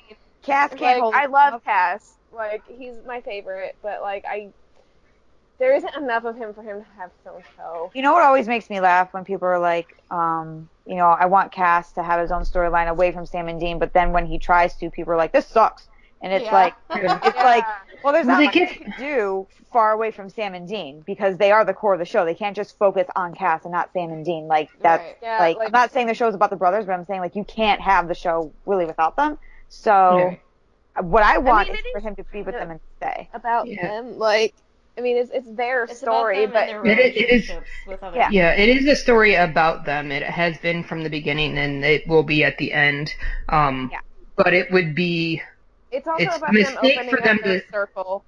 Cass 0.42 0.70
can't 0.70 0.80
like 0.80 1.00
hold. 1.02 1.14
I 1.14 1.26
love 1.26 1.64
Cass. 1.64 2.14
Like 2.34 2.62
he's 2.68 2.94
my 3.06 3.20
favorite, 3.20 3.76
but 3.82 4.00
like 4.02 4.24
I 4.26 4.50
there 5.58 5.74
isn't 5.74 5.94
enough 5.94 6.24
of 6.24 6.36
him 6.36 6.54
for 6.54 6.62
him 6.62 6.80
to 6.80 6.86
have 6.98 7.10
his 7.18 7.32
own 7.34 7.42
show. 7.56 7.90
You 7.94 8.00
know 8.02 8.12
what 8.14 8.22
always 8.22 8.48
makes 8.48 8.70
me 8.70 8.80
laugh 8.80 9.12
when 9.12 9.24
people 9.24 9.46
are 9.46 9.58
like, 9.58 9.94
um, 10.10 10.70
you 10.86 10.94
know, 10.96 11.06
I 11.08 11.26
want 11.26 11.52
Cass 11.52 11.92
to 11.92 12.02
have 12.02 12.18
his 12.20 12.30
own 12.32 12.42
storyline 12.44 12.88
away 12.88 13.12
from 13.12 13.26
Sam 13.26 13.46
and 13.46 13.60
Dean, 13.60 13.78
but 13.78 13.92
then 13.92 14.12
when 14.12 14.24
he 14.24 14.38
tries 14.38 14.74
to, 14.76 14.90
people 14.90 15.12
are 15.12 15.16
like, 15.18 15.32
this 15.32 15.46
sucks. 15.46 15.86
And 16.22 16.32
it's 16.32 16.46
Yeah. 16.46 16.52
like, 16.54 16.74
it's 16.90 17.36
like, 17.36 17.64
well, 18.02 18.14
there's 18.14 18.26
Well, 18.26 18.36
not 18.36 18.38
they 18.38 18.44
much 18.46 18.54
get- 18.54 18.78
you 18.78 18.84
can 18.86 18.94
do 18.98 19.46
far 19.70 19.92
away 19.92 20.10
from 20.10 20.30
Sam 20.30 20.54
and 20.54 20.66
Dean 20.66 21.02
because 21.06 21.36
they 21.36 21.52
are 21.52 21.64
the 21.66 21.74
core 21.74 21.92
of 21.92 21.98
the 21.98 22.06
show. 22.06 22.24
They 22.24 22.34
can't 22.34 22.56
just 22.56 22.78
focus 22.78 23.06
on 23.14 23.34
Cass 23.34 23.64
and 23.64 23.72
not 23.72 23.92
Sam 23.92 24.10
and 24.12 24.24
Dean. 24.24 24.46
Like 24.48 24.70
that's 24.80 25.02
Right. 25.02 25.16
Yeah, 25.20 25.38
like, 25.40 25.58
like- 25.58 25.66
I'm 25.66 25.72
not 25.72 25.92
saying 25.92 26.06
the 26.06 26.14
show's 26.14 26.34
about 26.34 26.48
the 26.48 26.56
brothers, 26.56 26.86
but 26.86 26.92
I'm 26.92 27.04
saying 27.04 27.20
like 27.20 27.36
you 27.36 27.44
can't 27.44 27.82
have 27.82 28.08
the 28.08 28.14
show 28.14 28.50
really 28.64 28.86
without 28.86 29.16
them. 29.16 29.36
So 29.70 30.36
what 31.00 31.22
I 31.22 31.38
want 31.38 31.68
mean, 31.68 31.76
is 31.78 31.84
it 31.86 31.92
for 31.92 32.00
him 32.00 32.16
to 32.16 32.24
be 32.24 32.42
with 32.42 32.54
them 32.54 32.72
and 32.72 32.80
stay. 32.98 33.28
About 33.32 33.66
Yeah. 33.66 33.86
them, 33.86 34.18
like, 34.18 34.52
I 34.98 35.00
mean, 35.00 35.16
it's 35.16 35.30
it's 35.30 35.50
their 35.52 35.84
It's 35.84 35.98
story, 35.98 36.46
but 36.46 36.68
and 36.68 36.86
It 36.86 36.98
is- 36.98 37.16
it 37.16 37.30
is- 37.30 37.50
with 37.86 38.00
Yeah. 38.14 38.28
Yeah, 38.30 38.52
it 38.52 38.68
is 38.68 38.86
a 38.86 38.96
story 38.96 39.36
about 39.36 39.84
them. 39.86 40.12
It 40.12 40.24
has 40.24 40.58
been 40.58 40.82
from 40.82 41.04
the 41.04 41.08
beginning, 41.08 41.56
and 41.56 41.84
it 41.84 42.06
will 42.06 42.24
be 42.24 42.44
at 42.44 42.58
the 42.58 42.72
end. 42.72 43.14
Um, 43.48 43.88
Yeah. 43.92 44.00
But 44.36 44.52
it 44.54 44.70
would 44.72 44.94
be, 44.94 45.40
it's 45.90 46.06
also 46.08 46.24
it's 46.24 46.36
about 46.36 46.46
them 46.52 46.54
mistake 46.54 46.96
opening 46.96 47.10
for 47.10 47.18
up 47.18 47.24
them 47.24 47.40
their 47.44 47.60
to- 47.60 47.68
circle, 47.70 48.24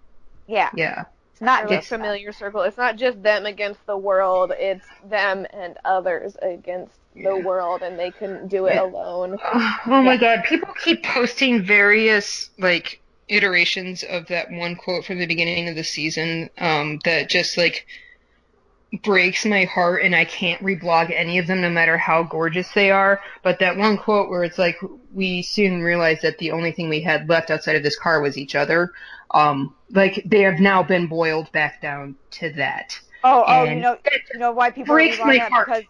Yeah, 0.47 0.69
yeah, 0.74 1.05
it's 1.32 1.40
not 1.40 1.69
their 1.69 1.78
just 1.78 1.89
familiar 1.89 2.32
circle. 2.32 2.62
It's 2.62 2.77
not 2.77 2.97
just 2.97 3.23
them 3.23 3.47
against 3.47 3.85
the 3.86 3.97
world; 3.97 4.52
it's 4.59 4.86
them 5.05 5.47
and 5.51 5.78
others 5.85 6.36
against 6.43 6.94
the 7.14 7.36
world, 7.36 7.82
and 7.82 7.98
they 7.98 8.12
couldn't 8.12 8.48
do 8.48 8.66
it 8.66 8.76
Yeah. 8.76 8.78
alone. 8.78 9.40
Oh 9.86 10.02
my 10.02 10.16
god, 10.16 10.44
people 10.44 10.72
keep 10.84 11.02
posting 11.05 11.62
various 11.62 12.51
like 12.59 13.02
iterations 13.28 14.02
of 14.05 14.26
that 14.28 14.51
one 14.51 14.76
quote 14.76 15.05
from 15.05 15.18
the 15.18 15.26
beginning 15.26 15.68
of 15.68 15.74
the 15.76 15.84
season 15.84 16.51
um, 16.59 16.98
that 17.05 17.30
just 17.30 17.56
like 17.56 17.86
breaks 19.02 19.47
my 19.47 19.64
heart 19.64 20.02
and 20.02 20.14
I 20.14 20.24
can't 20.26 20.62
reblog 20.62 21.10
any 21.14 21.39
of 21.39 21.47
them 21.47 21.62
no 21.62 21.70
matter 21.70 21.97
how 21.97 22.22
gorgeous 22.24 22.70
they 22.72 22.90
are. 22.90 23.20
But 23.43 23.59
that 23.60 23.76
one 23.76 23.97
quote 23.97 24.28
where 24.28 24.44
it's 24.44 24.59
like 24.59 24.76
we 25.12 25.43
soon 25.43 25.82
realized 25.82 26.22
that 26.22 26.39
the 26.39 26.51
only 26.51 26.72
thing 26.72 26.89
we 26.89 27.01
had 27.01 27.28
left 27.28 27.51
outside 27.51 27.76
of 27.76 27.82
this 27.82 27.98
car 27.98 28.20
was 28.20 28.36
each 28.36 28.55
other. 28.55 28.90
Um, 29.32 29.74
like 29.90 30.22
they 30.26 30.43
have 30.43 30.60
now 30.60 30.82
been 30.82 31.06
boiled 31.06 31.51
back 31.52 31.80
down 31.80 32.16
to 32.32 32.52
that. 32.55 32.98
Oh, 33.24 33.44
oh, 33.47 33.64
you 33.64 33.78
And 33.78 33.80
know, 33.80 33.98
you 34.32 34.39
know 34.40 34.52
why 34.52 34.70
people 34.70 34.94
breaks 34.94 35.18
are 35.20 35.34
my 35.34 35.34
that 35.34 35.52
heart. 35.52 35.66
because 35.66 35.84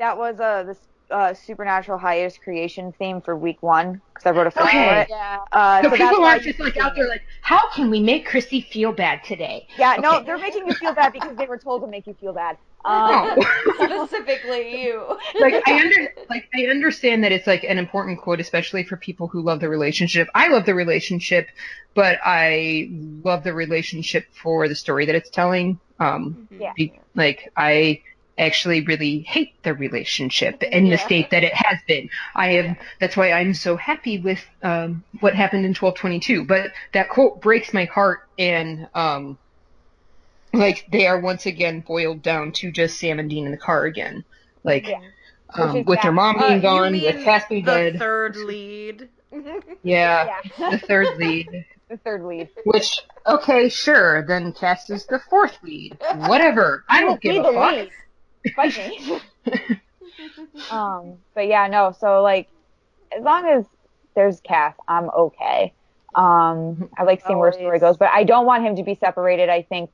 that 0.00 0.18
was 0.18 0.40
uh 0.40 0.64
this 0.64 0.78
uh 1.10 1.34
supernatural 1.34 1.98
hiatus 1.98 2.38
creation 2.38 2.92
theme 2.98 3.20
for 3.22 3.36
week 3.36 3.62
one 3.62 4.02
because 4.14 4.26
I 4.26 4.30
wrote 4.36 4.46
a 4.48 4.50
film 4.52 4.68
for 4.76 4.76
Okay. 4.76 5.00
it. 5.02 5.08
Yeah. 5.10 5.38
Uh, 5.52 5.82
So, 5.82 5.90
so 5.90 5.96
people 5.96 6.20
why 6.20 6.32
aren't 6.32 6.42
just 6.44 6.60
like 6.60 6.76
out 6.78 6.94
there 6.96 7.08
like, 7.08 7.22
how 7.42 7.70
can 7.74 7.90
we 7.90 8.00
make 8.00 8.26
Chrissy 8.26 8.60
feel 8.60 8.92
bad 8.92 9.24
today? 9.24 9.66
Yeah, 9.78 9.96
no, 10.00 10.22
they're 10.24 10.38
making 10.38 10.66
you 10.66 10.74
feel 10.74 10.94
bad 10.94 11.12
because 11.12 11.36
they 11.36 11.46
were 11.46 11.58
told 11.58 11.82
to 11.82 11.88
make 11.88 12.06
you 12.06 12.14
feel 12.14 12.32
bad. 12.32 12.58
Um, 12.84 13.38
No. 13.38 13.44
Specifically 14.06 14.82
you. 14.82 15.18
like 15.40 15.54
I 15.66 15.80
under 15.80 16.12
like 16.28 16.44
I 16.54 16.66
understand 16.66 17.24
that 17.24 17.32
it's 17.32 17.46
like 17.46 17.64
an 17.64 17.78
important 17.78 18.20
quote, 18.20 18.40
especially 18.40 18.84
for 18.84 18.96
people 18.96 19.28
who 19.28 19.42
love 19.42 19.60
the 19.60 19.68
relationship. 19.68 20.28
I 20.34 20.48
love 20.48 20.66
the 20.66 20.74
relationship, 20.74 21.48
but 21.94 22.18
I 22.24 22.88
love 23.24 23.44
the 23.44 23.52
relationship 23.54 24.26
for 24.32 24.68
the 24.68 24.74
story 24.74 25.06
that 25.06 25.14
it's 25.14 25.30
telling. 25.30 25.80
Um, 25.98 26.38
Yeah. 26.50 26.72
be- 26.76 27.00
like 27.14 27.50
I 27.56 28.02
actually 28.40 28.80
really 28.80 29.20
hate 29.20 29.52
the 29.62 29.74
relationship 29.74 30.62
in 30.62 30.88
the 30.88 30.96
state 30.98 31.30
that 31.30 31.44
it 31.44 31.52
has 31.54 31.78
been. 31.86 32.08
I 32.34 32.50
am. 32.52 32.76
That's 32.98 33.16
why 33.16 33.32
I'm 33.32 33.54
so 33.54 33.76
happy 33.76 34.18
with 34.18 34.44
um, 34.62 35.04
what 35.20 35.34
happened 35.34 35.64
in 35.64 35.70
1222. 35.74 36.44
But 36.44 36.72
that 36.94 37.08
quote 37.10 37.40
breaks 37.42 37.72
my 37.74 37.84
heart, 37.84 38.20
and 38.38 38.88
um, 38.94 39.38
like 40.52 40.86
they 40.90 41.06
are 41.06 41.20
once 41.20 41.46
again 41.46 41.80
boiled 41.80 42.22
down 42.22 42.52
to 42.52 42.72
just 42.72 42.98
Sam 42.98 43.18
and 43.18 43.30
Dean 43.30 43.44
in 43.46 43.52
the 43.52 43.56
car 43.58 43.84
again. 43.84 44.24
Like 44.64 44.88
Yeah. 44.88 44.98
um, 45.54 45.72
Which 45.72 45.80
is 45.82 45.86
with 45.86 46.02
their 46.02 46.10
bad. 46.12 46.14
mom 46.16 46.36
Uh, 46.38 46.40
being 46.48 46.54
you 46.56 46.62
gone, 46.62 46.92
mean 46.92 47.02
with 47.04 47.24
Cass 47.24 47.44
being 47.48 47.64
the 47.64 47.70
dead. 47.72 47.98
third 47.98 48.36
lead. 48.36 49.08
yeah, 49.82 50.38
yeah, 50.58 50.70
the 50.70 50.78
third 50.78 51.16
lead. 51.18 51.48
the 51.88 51.96
third 51.98 52.24
lead. 52.24 52.48
Which 52.64 53.00
okay, 53.26 53.68
sure. 53.68 54.24
Then 54.26 54.52
Cass 54.52 54.90
is 54.90 55.06
the 55.06 55.20
fourth 55.30 55.56
lead. 55.62 55.96
Whatever. 56.16 56.84
I 56.88 57.00
don't 57.00 57.20
give 57.20 57.44
a 57.44 57.52
fuck. 57.52 57.72
lead. 57.72 57.90
Fight 58.56 58.76
me. 58.76 59.20
um, 60.70 61.18
but 61.34 61.46
yeah, 61.46 61.66
no. 61.68 61.92
So 61.98 62.22
like, 62.22 62.48
as 63.16 63.22
long 63.22 63.46
as 63.46 63.64
there's 64.14 64.40
Cass, 64.40 64.74
I'm 64.88 65.10
okay. 65.10 65.74
Um, 66.14 66.88
I 66.98 67.04
like 67.04 67.24
seeing 67.24 67.38
where 67.38 67.50
the 67.50 67.58
story 67.58 67.78
goes, 67.78 67.96
but 67.96 68.10
I 68.12 68.24
don't 68.24 68.46
want 68.46 68.64
him 68.64 68.76
to 68.76 68.82
be 68.82 68.96
separated. 68.96 69.48
I 69.48 69.62
think 69.62 69.90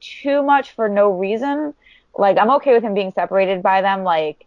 too 0.00 0.42
much 0.42 0.72
for 0.72 0.88
no 0.88 1.10
reason. 1.10 1.74
Like 2.16 2.36
I'm 2.38 2.50
okay 2.52 2.72
with 2.74 2.82
him 2.82 2.94
being 2.94 3.12
separated 3.12 3.62
by 3.62 3.80
them. 3.82 4.02
Like, 4.04 4.44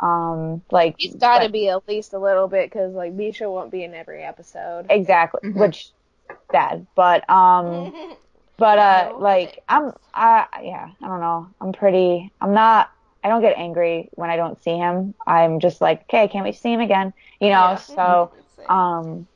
um, 0.00 0.62
like 0.70 0.96
He's 0.98 1.14
got 1.14 1.40
to 1.40 1.48
be 1.50 1.68
at 1.68 1.86
least 1.86 2.14
a 2.14 2.18
little 2.18 2.48
bit 2.48 2.70
because 2.70 2.94
like 2.94 3.12
Misha 3.12 3.50
won't 3.50 3.70
be 3.70 3.84
in 3.84 3.94
every 3.94 4.22
episode. 4.22 4.86
exactly, 4.90 5.40
Mhm. 5.50 5.56
which 5.60 5.90
bad. 6.52 6.86
But 6.96 7.28
um, 7.30 7.92
but 8.60 8.78
uh, 8.78 9.14
like 9.18 9.58
I'm, 9.68 9.92
I 10.14 10.46
yeah, 10.62 10.90
I 11.02 11.08
don't 11.08 11.20
know. 11.20 11.48
I'm 11.60 11.72
pretty. 11.72 12.30
I'm 12.42 12.54
not. 12.54 12.90
I 13.24 13.28
don't 13.28 13.40
get 13.42 13.56
angry 13.58 14.10
when 14.12 14.30
I 14.30 14.36
don't 14.36 14.62
see 14.62 14.76
him. 14.76 15.14
I'm 15.26 15.60
just 15.60 15.80
like, 15.80 16.02
okay, 16.02 16.22
I 16.24 16.28
can't 16.28 16.44
wait 16.44 16.52
to 16.52 16.60
see 16.60 16.72
him 16.72 16.80
again. 16.80 17.14
You 17.40 17.48
know. 17.48 17.54
Yeah. 17.54 17.76
So 17.76 18.32
um, 18.68 19.26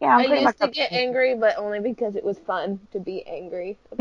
yeah, 0.00 0.16
I'm 0.16 0.20
I 0.20 0.26
pretty 0.26 0.42
used 0.44 0.60
to 0.60 0.68
get 0.68 0.92
angry, 0.92 1.34
but 1.34 1.58
only 1.58 1.80
because 1.80 2.16
it 2.16 2.24
was 2.24 2.38
fun 2.38 2.80
to 2.92 3.00
be 3.00 3.26
angry. 3.26 3.76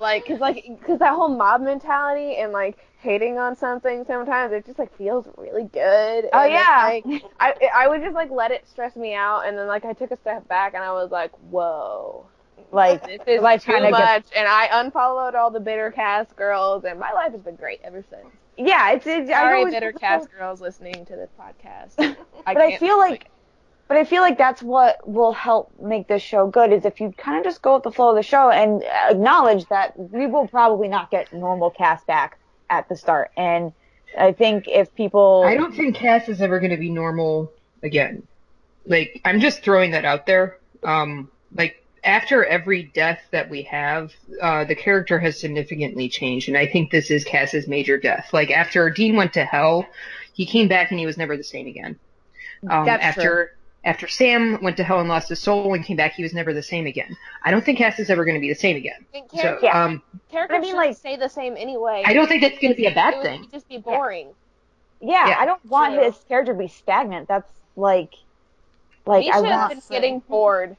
like, 0.00 0.26
cause 0.26 0.40
like, 0.40 0.66
cause 0.86 0.98
that 0.98 1.14
whole 1.14 1.28
mob 1.28 1.62
mentality 1.62 2.36
and 2.36 2.52
like 2.52 2.78
hating 3.00 3.38
on 3.38 3.56
something 3.56 4.04
sometimes 4.04 4.52
it 4.52 4.66
just 4.66 4.78
like 4.78 4.94
feels 4.98 5.26
really 5.38 5.64
good. 5.64 6.28
Oh 6.32 6.44
and 6.44 6.52
yeah. 6.52 6.82
like, 6.82 7.22
I 7.40 7.54
I 7.74 7.88
would 7.88 8.02
just 8.02 8.14
like 8.14 8.30
let 8.30 8.50
it 8.50 8.68
stress 8.68 8.96
me 8.96 9.14
out, 9.14 9.46
and 9.46 9.56
then 9.56 9.66
like 9.68 9.86
I 9.86 9.94
took 9.94 10.10
a 10.10 10.16
step 10.16 10.46
back 10.48 10.74
and 10.74 10.84
I 10.84 10.92
was 10.92 11.10
like, 11.10 11.32
whoa. 11.50 12.26
Like 12.72 13.04
This 13.06 13.20
is 13.26 13.42
life 13.42 13.64
too 13.64 13.72
kinda 13.72 13.90
much, 13.90 14.00
gets- 14.00 14.30
and 14.36 14.46
I 14.48 14.68
unfollowed 14.80 15.34
all 15.34 15.50
the 15.50 15.60
bitter 15.60 15.90
Cass 15.90 16.26
girls, 16.36 16.84
and 16.84 16.98
my 16.98 17.12
life 17.12 17.32
has 17.32 17.40
been 17.40 17.56
great 17.56 17.80
ever 17.84 18.04
since. 18.10 18.26
yeah, 18.56 18.90
it's. 18.92 19.06
it's 19.06 19.30
Sorry, 19.30 19.58
always- 19.58 19.74
bitter 19.74 19.92
Cass 19.92 20.26
girls 20.26 20.60
listening 20.60 21.04
to 21.06 21.16
this 21.16 21.30
podcast. 21.38 21.92
I 22.46 22.54
but 22.54 22.62
I 22.62 22.68
can't- 22.70 22.80
feel 22.80 22.98
like, 22.98 23.28
but 23.88 23.96
I 23.96 24.04
feel 24.04 24.20
like 24.22 24.36
that's 24.36 24.62
what 24.62 25.06
will 25.08 25.32
help 25.32 25.70
make 25.80 26.08
this 26.08 26.22
show 26.22 26.48
good 26.48 26.72
is 26.72 26.84
if 26.84 27.00
you 27.00 27.12
kind 27.16 27.38
of 27.38 27.44
just 27.44 27.62
go 27.62 27.74
with 27.74 27.84
the 27.84 27.92
flow 27.92 28.10
of 28.10 28.16
the 28.16 28.22
show 28.22 28.50
and 28.50 28.82
acknowledge 29.10 29.64
that 29.66 29.96
we 29.98 30.26
will 30.26 30.48
probably 30.48 30.88
not 30.88 31.10
get 31.10 31.32
normal 31.32 31.70
Cass 31.70 32.02
back 32.04 32.38
at 32.68 32.88
the 32.88 32.96
start. 32.96 33.30
And 33.36 33.72
I 34.18 34.32
think 34.32 34.66
if 34.66 34.92
people, 34.96 35.44
I 35.46 35.56
don't 35.56 35.74
think 35.74 35.94
Cass 35.94 36.28
is 36.28 36.42
ever 36.42 36.58
going 36.58 36.72
to 36.72 36.76
be 36.76 36.90
normal 36.90 37.52
again. 37.84 38.26
Like, 38.86 39.20
I'm 39.24 39.38
just 39.40 39.62
throwing 39.62 39.92
that 39.92 40.04
out 40.04 40.26
there. 40.26 40.58
Um, 40.82 41.30
like, 41.54 41.82
after 42.06 42.44
every 42.44 42.84
death 42.84 43.20
that 43.32 43.50
we 43.50 43.62
have, 43.62 44.12
uh, 44.40 44.64
the 44.64 44.74
character 44.74 45.18
has 45.18 45.38
significantly 45.38 46.08
changed, 46.08 46.48
and 46.48 46.56
I 46.56 46.66
think 46.66 46.90
this 46.90 47.10
is 47.10 47.24
Cass's 47.24 47.66
major 47.68 47.98
death. 47.98 48.30
Like, 48.32 48.50
after 48.50 48.88
Dean 48.90 49.16
went 49.16 49.32
to 49.34 49.44
hell, 49.44 49.86
he 50.32 50.46
came 50.46 50.68
back 50.68 50.90
and 50.90 51.00
he 51.00 51.06
was 51.06 51.16
never 51.18 51.36
the 51.36 51.44
same 51.44 51.66
again. 51.66 51.98
Um, 52.68 52.86
That's 52.86 53.02
after, 53.04 53.22
true. 53.22 53.46
after 53.84 54.08
Sam 54.08 54.58
went 54.62 54.76
to 54.78 54.84
hell 54.84 55.00
and 55.00 55.08
lost 55.08 55.28
his 55.28 55.38
soul 55.40 55.74
and 55.74 55.84
came 55.84 55.96
back, 55.96 56.12
he 56.14 56.22
was 56.22 56.32
never 56.32 56.52
the 56.54 56.62
same 56.62 56.86
again. 56.86 57.16
I 57.42 57.50
don't 57.50 57.64
think 57.64 57.78
Cass 57.78 57.98
is 57.98 58.08
ever 58.10 58.24
going 58.24 58.34
to 58.36 58.40
be 58.40 58.48
the 58.48 58.54
same 58.58 58.76
again. 58.76 59.04
And 59.14 59.24
So, 59.30 59.36
characters, 59.38 59.62
Yeah. 59.64 59.84
um, 59.84 60.02
characters 60.30 60.56
I 60.58 60.60
mean, 60.60 60.76
like- 60.76 60.96
stay 60.96 61.16
the 61.16 61.28
same 61.28 61.56
anyway. 61.56 62.02
I 62.06 62.12
don't 62.14 62.26
think 62.28 62.42
that's 62.42 62.58
going 62.58 62.72
to 62.72 62.76
be 62.76 62.86
a 62.86 62.94
bad 62.94 63.14
it 63.14 63.22
thing. 63.22 63.40
would 63.42 63.52
just 63.52 63.68
be 63.68 63.78
boring. 63.78 64.28
yeah, 65.00 65.28
Yeah. 65.28 65.36
I 65.38 65.44
don't 65.46 65.64
want 65.66 65.94
True. 65.94 66.04
his 66.04 66.16
character 66.28 66.52
to 66.52 66.58
be 66.58 66.68
stagnant. 66.68 67.28
That's 67.28 67.50
like, 67.76 68.14
like 69.04 69.26
I 69.26 69.40
Misha's 69.40 69.42
want 69.42 69.70
been 69.70 69.82
getting 69.90 70.18
bored. 70.20 70.76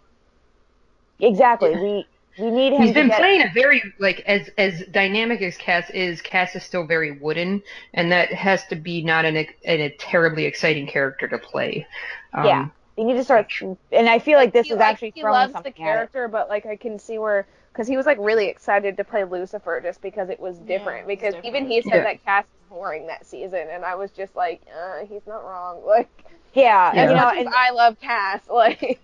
Exactly. 1.20 1.76
We 1.76 2.08
we 2.38 2.52
need 2.52 2.74
him. 2.74 2.82
He's 2.82 2.94
to 2.94 3.02
been 3.02 3.08
get, 3.08 3.18
playing 3.18 3.42
a 3.42 3.52
very 3.54 3.82
like 4.00 4.22
as 4.28 4.50
as 4.58 4.84
dynamic 4.92 5.42
as 5.42 5.58
Cass 5.58 5.90
is. 5.90 6.22
Cass 6.22 6.56
is 6.56 6.64
still 6.64 6.86
very 6.86 7.12
wooden, 7.12 7.64
and 7.94 8.12
that 8.12 8.32
has 8.34 8.66
to 8.68 8.76
be 8.76 9.04
not 9.04 9.26
an, 9.26 9.36
an 9.38 9.48
a 9.82 9.90
terribly 9.98 10.46
exciting 10.46 10.88
character 10.88 11.28
to 11.28 11.38
play. 11.40 11.88
Um, 12.34 12.46
Yeah. 12.46 12.70
You 12.96 13.06
need 13.06 13.14
to 13.14 13.24
start, 13.24 13.52
and 13.92 14.10
I 14.10 14.18
feel 14.20 14.40
like 14.40 14.54
this 14.54 14.68
he, 14.68 14.74
is 14.74 14.80
like, 14.80 14.88
actually 14.92 15.12
he 15.12 15.24
loves 15.24 15.54
the 15.62 15.72
character, 15.72 16.28
but 16.28 16.50
like 16.50 16.66
I 16.66 16.76
can 16.76 16.98
see 16.98 17.20
where 17.20 17.48
because 17.72 17.88
he 17.88 17.96
was 17.96 18.06
like 18.08 18.18
really 18.20 18.48
excited 18.48 18.98
to 18.98 19.04
play 19.04 19.24
Lucifer 19.24 19.80
just 19.82 20.02
because 20.02 20.30
it 20.30 20.40
was 20.40 20.60
different. 20.60 21.06
it's 21.08 21.08
because 21.08 21.30
different. 21.30 21.46
even 21.46 21.68
he 21.68 21.82
said 21.82 22.02
Yeah. 22.02 22.04
that 22.04 22.24
Cass 22.24 22.46
was 22.46 22.70
boring 22.70 23.08
that 23.08 23.26
season, 23.26 23.68
and 23.70 23.86
I 23.86 23.96
was 23.96 24.12
just 24.12 24.36
like, 24.36 24.62
uh, 24.76 25.06
he's 25.06 25.28
not 25.28 25.44
wrong. 25.44 25.84
Like 25.86 26.10
Yeah, 26.54 26.94
Yeah. 26.94 27.04
and, 27.04 27.10
you 27.10 27.16
know, 27.16 27.30
and 27.30 27.50
I 27.54 27.72
love 27.72 28.00
Cass, 28.00 28.48
like 28.50 29.00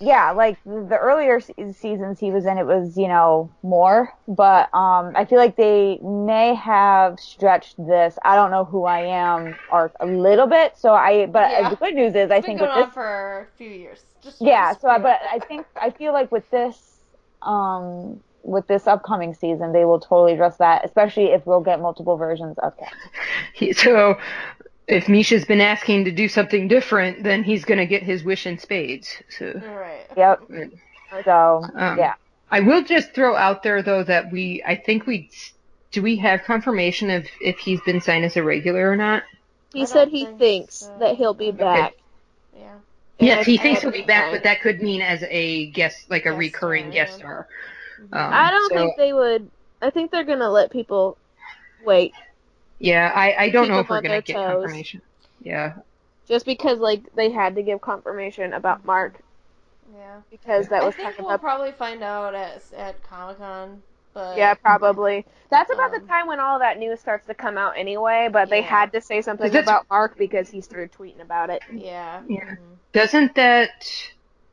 yeah, 0.00 0.32
like 0.32 0.58
the 0.64 0.98
earlier 1.00 1.40
seasons 1.40 2.18
he 2.18 2.30
was 2.30 2.46
in, 2.46 2.58
it 2.58 2.66
was 2.66 2.96
you 2.96 3.08
know 3.08 3.50
more, 3.62 4.12
but 4.26 4.72
um, 4.74 5.12
I 5.16 5.24
feel 5.24 5.38
like 5.38 5.56
they 5.56 5.98
may 6.02 6.54
have 6.54 7.18
stretched 7.20 7.76
this 7.78 8.18
"I 8.24 8.34
don't 8.36 8.50
know 8.50 8.64
who 8.64 8.84
I 8.84 9.00
am" 9.00 9.54
arc 9.70 9.94
a 10.00 10.06
little 10.06 10.46
bit. 10.46 10.76
So 10.76 10.92
I, 10.92 11.26
but 11.26 11.50
Yeah. 11.50 11.70
the 11.70 11.76
good 11.76 11.94
news 11.94 12.14
is 12.14 12.30
I 12.30 12.40
been 12.40 12.44
think 12.44 12.60
with 12.60 12.70
on 12.70 12.84
this, 12.86 12.94
for 12.94 13.48
a 13.52 13.56
few 13.56 13.70
years. 13.70 14.02
Just 14.22 14.40
yeah. 14.40 14.72
So 14.74 14.88
I, 14.88 14.98
but 14.98 15.20
I 15.30 15.38
think 15.38 15.66
I 15.80 15.90
feel 15.90 16.12
like 16.12 16.30
with 16.32 16.48
this, 16.50 17.00
um, 17.42 18.20
with 18.42 18.66
this 18.66 18.86
upcoming 18.86 19.32
season, 19.34 19.72
they 19.72 19.84
will 19.84 20.00
totally 20.00 20.32
address 20.34 20.56
that, 20.58 20.84
especially 20.84 21.26
if 21.26 21.46
we'll 21.46 21.60
get 21.60 21.80
multiple 21.80 22.16
versions 22.16 22.58
of 22.58 22.76
Cat. 22.76 22.92
He, 23.54 23.72
so 23.72 24.18
if 24.86 25.08
Misha's 25.08 25.44
been 25.44 25.60
asking 25.60 26.04
to 26.04 26.10
do 26.10 26.28
something 26.28 26.68
different, 26.68 27.22
then 27.22 27.42
he's 27.42 27.64
gonna 27.64 27.86
get 27.86 28.02
his 28.02 28.22
wish 28.24 28.46
in 28.46 28.58
spades. 28.58 29.08
So. 29.38 29.52
Right. 29.64 30.06
Yep. 30.16 30.42
So 31.24 31.64
Um, 31.74 31.98
yeah, 31.98 32.14
I 32.50 32.60
will 32.60 32.82
just 32.82 33.14
throw 33.14 33.36
out 33.36 33.62
there 33.62 33.82
though 33.82 34.02
that 34.04 34.30
we, 34.32 34.62
I 34.66 34.74
think 34.76 35.06
we, 35.06 35.30
do 35.92 36.02
we 36.02 36.16
have 36.16 36.42
confirmation 36.42 37.08
of 37.10 37.24
if 37.40 37.58
he's 37.58 37.80
been 37.82 38.00
signed 38.00 38.24
as 38.24 38.36
a 38.36 38.42
regular 38.42 38.90
or 38.90 38.96
not? 38.96 39.22
He 39.72 39.86
said 39.86 40.08
he 40.08 40.24
think 40.26 40.38
thinks 40.38 40.74
so. 40.76 40.96
that 41.00 41.16
he'll 41.16 41.34
be 41.34 41.50
back. 41.50 41.94
Yeah. 42.56 42.74
Yes, 43.18 43.46
he 43.46 43.58
I- 43.58 43.62
thinks 43.62 43.80
he'll 43.82 43.90
be 43.90 44.02
back, 44.02 44.32
but 44.32 44.42
that 44.42 44.60
could 44.60 44.82
mean 44.82 45.02
as 45.02 45.24
a 45.28 45.66
guest, 45.70 46.10
like 46.10 46.22
a 46.26 46.30
Guest 46.30 46.38
recurring 46.38 46.84
star, 46.84 46.92
guest 46.92 47.12
yeah. 47.12 47.18
star. 47.18 47.48
Um, 48.12 48.32
I 48.32 48.50
don't 48.50 48.68
so- 48.70 48.76
think 48.76 48.96
they 48.96 49.12
would. 49.12 49.50
I 49.82 49.90
think 49.90 50.10
they're 50.10 50.24
gonna 50.24 50.50
let 50.50 50.70
people 50.70 51.16
wait, 51.84 52.12
Yeah, 52.78 53.10
I, 53.14 53.34
I 53.44 53.50
don't 53.50 53.68
know 53.68 53.78
if 53.80 53.88
we're 53.88 54.00
gonna 54.02 54.22
get 54.22 54.34
toes. 54.34 54.60
confirmation. 54.62 55.02
Yeah, 55.40 55.74
just 56.28 56.44
because 56.46 56.78
like 56.78 57.02
they 57.14 57.30
had 57.30 57.54
to 57.56 57.62
give 57.62 57.80
confirmation 57.80 58.52
about 58.52 58.84
Mark 58.84 59.20
Yeah. 59.94 60.20
because 60.30 60.68
that 60.68 60.82
was. 60.84 60.94
I 60.98 61.04
was 61.04 61.14
think 61.14 61.18
we'll 61.18 61.28
about. 61.28 61.40
probably 61.40 61.72
find 61.72 62.02
out 62.02 62.34
at 62.34 62.62
at 62.76 63.02
Comic 63.04 63.38
Con, 63.38 63.82
but 64.12 64.36
Yeah, 64.36 64.54
probably. 64.54 65.24
That's 65.50 65.70
about 65.72 65.92
the 65.92 65.98
Um, 66.00 66.08
time 66.08 66.26
when 66.26 66.40
all 66.40 66.58
that 66.58 66.78
news 66.78 66.98
starts 67.00 67.26
to 67.26 67.34
come 67.34 67.56
out 67.56 67.74
anyway. 67.76 68.28
But 68.32 68.50
they 68.50 68.60
Yeah. 68.60 68.66
had 68.66 68.92
to 68.92 69.00
say 69.00 69.22
something 69.22 69.54
about 69.54 69.86
Mark 69.88 70.16
because 70.18 70.48
he 70.48 70.60
started 70.60 70.90
tweeting 70.92 71.20
about 71.20 71.50
it. 71.50 71.62
yeah. 71.72 72.22
Yeah. 72.26 72.40
Mhm. 72.44 72.58
doesn't 72.92 73.34
that 73.36 73.70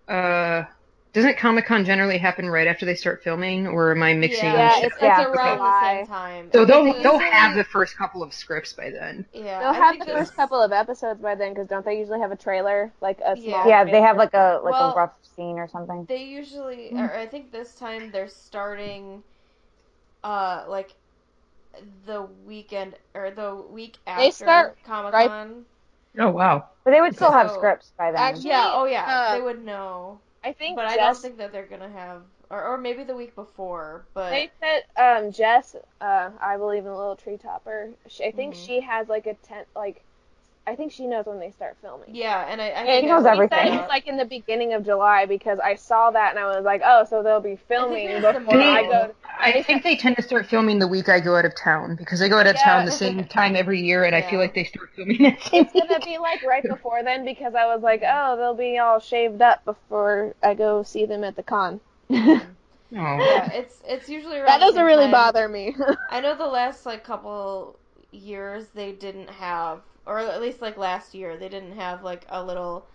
uh 0.08 0.64
doesn't 1.14 1.38
Comic 1.38 1.66
Con 1.66 1.84
generally 1.84 2.18
happen 2.18 2.50
right 2.50 2.68
after 2.68 2.86
they 2.86 2.96
start 2.96 3.22
filming, 3.22 3.68
or 3.68 3.92
am 3.92 4.02
I 4.02 4.14
mixing? 4.14 4.46
Yeah, 4.46 4.54
Yeah, 4.54 4.78
it's, 4.78 4.86
up? 4.86 4.92
it's 4.94 5.02
yeah. 5.02 5.24
around 5.26 5.58
July. 5.58 5.94
the 5.94 5.98
same 5.98 6.08
time. 6.08 6.50
So 6.54 6.64
they'll 6.66 6.84
think 6.86 7.04
they'll 7.04 7.20
have 7.20 7.56
the 7.56 7.66
first 7.66 7.98
couple 7.98 8.24
of 8.24 8.34
scripts 8.34 8.72
by 8.72 8.92
then. 8.92 9.26
Yeah, 9.34 9.60
They'll 9.60 9.70
I 9.70 9.74
have 9.74 10.00
the 10.00 10.06
first 10.06 10.36
couple 10.36 10.62
of 10.62 10.72
episodes 10.72 11.20
by 11.22 11.36
then 11.36 11.54
because 11.54 11.68
don't 11.68 11.84
they 11.84 12.00
usually 12.00 12.20
have 12.22 12.32
a 12.32 12.38
trailer 12.38 12.92
like 13.02 13.20
a 13.20 13.36
small? 13.36 13.68
yeah, 13.68 13.84
they 13.84 14.02
have 14.02 14.16
like 14.16 14.34
a 14.34 14.62
like 14.64 14.74
Well- 14.74 14.94
a 14.94 14.96
rough 14.96 15.14
scene 15.36 15.60
or 15.60 15.68
something. 15.68 16.06
They 16.06 16.24
usually, 16.24 16.92
or 16.94 17.14
I 17.14 17.28
think 17.28 17.52
this 17.52 17.76
time 17.76 18.12
they're 18.12 18.28
starting, 18.30 19.22
uh, 20.24 20.64
like 20.68 20.94
the 22.06 22.28
weekend 22.46 22.96
or 23.14 23.32
the 23.32 23.56
week 23.70 23.98
after 24.08 24.24
They 24.24 24.32
start 24.32 24.78
Comic 24.86 25.14
right- 25.14 25.28
Con. 25.30 25.66
Oh 26.20 26.30
wow. 26.30 26.68
But 26.84 26.92
they 26.92 27.02
would 27.02 27.16
still 27.16 27.32
have 27.32 27.52
scripts 27.52 27.92
by 27.98 28.12
then. 28.12 28.22
actually- 28.22 28.50
Yeah, 28.50 28.72
oh 28.74 28.86
yeah, 28.86 29.06
uh, 29.06 29.36
they 29.36 29.42
would 29.42 29.64
know. 29.66 30.20
I 30.44 30.54
think 30.54 30.76
But 30.76 30.86
I 30.86 30.98
don't 30.98 31.22
think 31.22 31.38
that 31.38 31.52
they're 31.52 31.66
gonna 31.66 31.90
have, 31.90 32.24
or 32.50 32.64
or 32.64 32.78
maybe 32.78 33.04
the 33.04 33.16
week 33.16 33.36
before. 33.36 34.06
But 34.14 34.32
They 34.32 34.52
said 34.60 34.84
um, 34.98 35.32
Jess, 35.32 35.76
uh, 36.00 36.32
I 36.40 36.58
believe 36.58 36.86
in 36.86 36.92
a 36.92 36.98
Little 36.98 37.16
Tree 37.16 37.38
Topper. 37.38 37.92
She, 38.08 38.24
I 38.26 38.32
think 38.32 38.56
Mhm. 38.56 38.66
she 38.66 38.82
has 38.82 39.08
like 39.08 39.28
a 39.28 39.34
tent, 39.36 39.68
like 39.76 40.04
I 40.68 40.76
think 40.76 40.92
she 40.92 41.08
knows 41.08 41.26
when 41.26 41.40
they 41.40 41.50
start 41.52 41.76
filming. 41.82 42.14
yeah, 42.16 42.46
and 42.48 42.62
I, 42.62 42.66
I 42.66 42.70
And 42.70 42.88
think 42.88 43.04
She 43.06 43.08
knows 43.08 43.26
I- 43.26 43.30
said 43.36 43.44
everything. 43.44 43.74
it's 43.80 43.90
like 43.90 44.08
in 44.08 44.16
the 44.18 44.26
beginning 44.26 44.74
of 44.74 44.86
July 44.86 45.26
because 45.26 45.60
I 45.60 45.74
saw 45.76 46.12
that 46.12 46.30
and 46.36 46.40
I 46.40 46.46
was 46.56 46.64
like, 46.64 46.82
oh, 46.86 47.04
so 47.10 47.24
they'll 47.24 47.40
be 47.42 47.56
filming 47.68 48.10
it's 48.10 48.22
the 48.22 48.34
before 48.40 48.60
I 48.62 48.84
go. 48.84 49.08
To, 49.08 49.14
I 49.40 49.64
think 49.64 49.84
they 49.84 49.96
tend 49.96 50.18
to 50.18 50.22
start 50.22 50.46
filming 50.46 50.78
the 50.78 50.88
week 50.88 51.10
I 51.10 51.20
go 51.20 51.36
out 51.36 51.46
of 51.46 51.56
town 51.56 51.96
because 51.96 52.22
I 52.22 52.28
go 52.30 52.38
out 52.40 52.46
of 52.48 52.56
Yeah. 52.56 52.64
town 52.64 52.86
the 52.86 52.92
same 52.92 53.24
time 53.40 53.56
every 53.56 53.82
year, 53.82 54.04
and 54.04 54.16
I 54.16 54.22
feel 54.22 54.40
like 54.40 54.54
they 54.54 54.64
start 54.66 54.92
filming 54.96 55.26
at 55.26 55.40
the 55.40 55.50
same 55.50 55.64
it's 55.66 55.74
gonna 55.74 56.00
be 56.06 56.20
like 56.20 56.44
right 56.44 56.64
before 56.64 57.02
then 57.04 57.26
because 57.26 57.56
I 57.56 57.66
was 57.74 57.82
like, 57.82 58.04
oh, 58.06 58.38
they'll 58.38 58.54
be 58.54 58.78
all 58.78 59.00
shaved 59.00 59.42
up 59.42 59.66
before 59.66 60.36
I 60.44 60.54
go 60.54 60.84
see 60.84 61.06
them 61.06 61.24
at 61.24 61.36
the 61.36 61.44
con. 61.44 61.80
Oh. 62.94 62.98
yeah, 62.98 63.50
it's 63.54 63.82
it's 63.88 64.10
usually 64.10 64.40
That 64.42 64.60
doesn't 64.60 64.84
really 64.84 65.06
time. 65.06 65.12
bother 65.12 65.48
me. 65.48 65.74
I 66.10 66.20
know 66.20 66.36
the 66.36 66.46
last 66.46 66.86
like 66.86 67.06
couple 67.06 67.80
years 68.12 68.66
they 68.76 68.92
didn't 68.92 69.30
have, 69.30 69.80
or 70.06 70.20
at 70.20 70.42
least 70.42 70.62
like 70.62 70.78
last 70.78 71.14
year 71.14 71.38
they 71.38 71.50
didn't 71.50 71.74
have 71.74 72.04
like 72.04 72.26
a 72.30 72.44
little, 72.44 72.86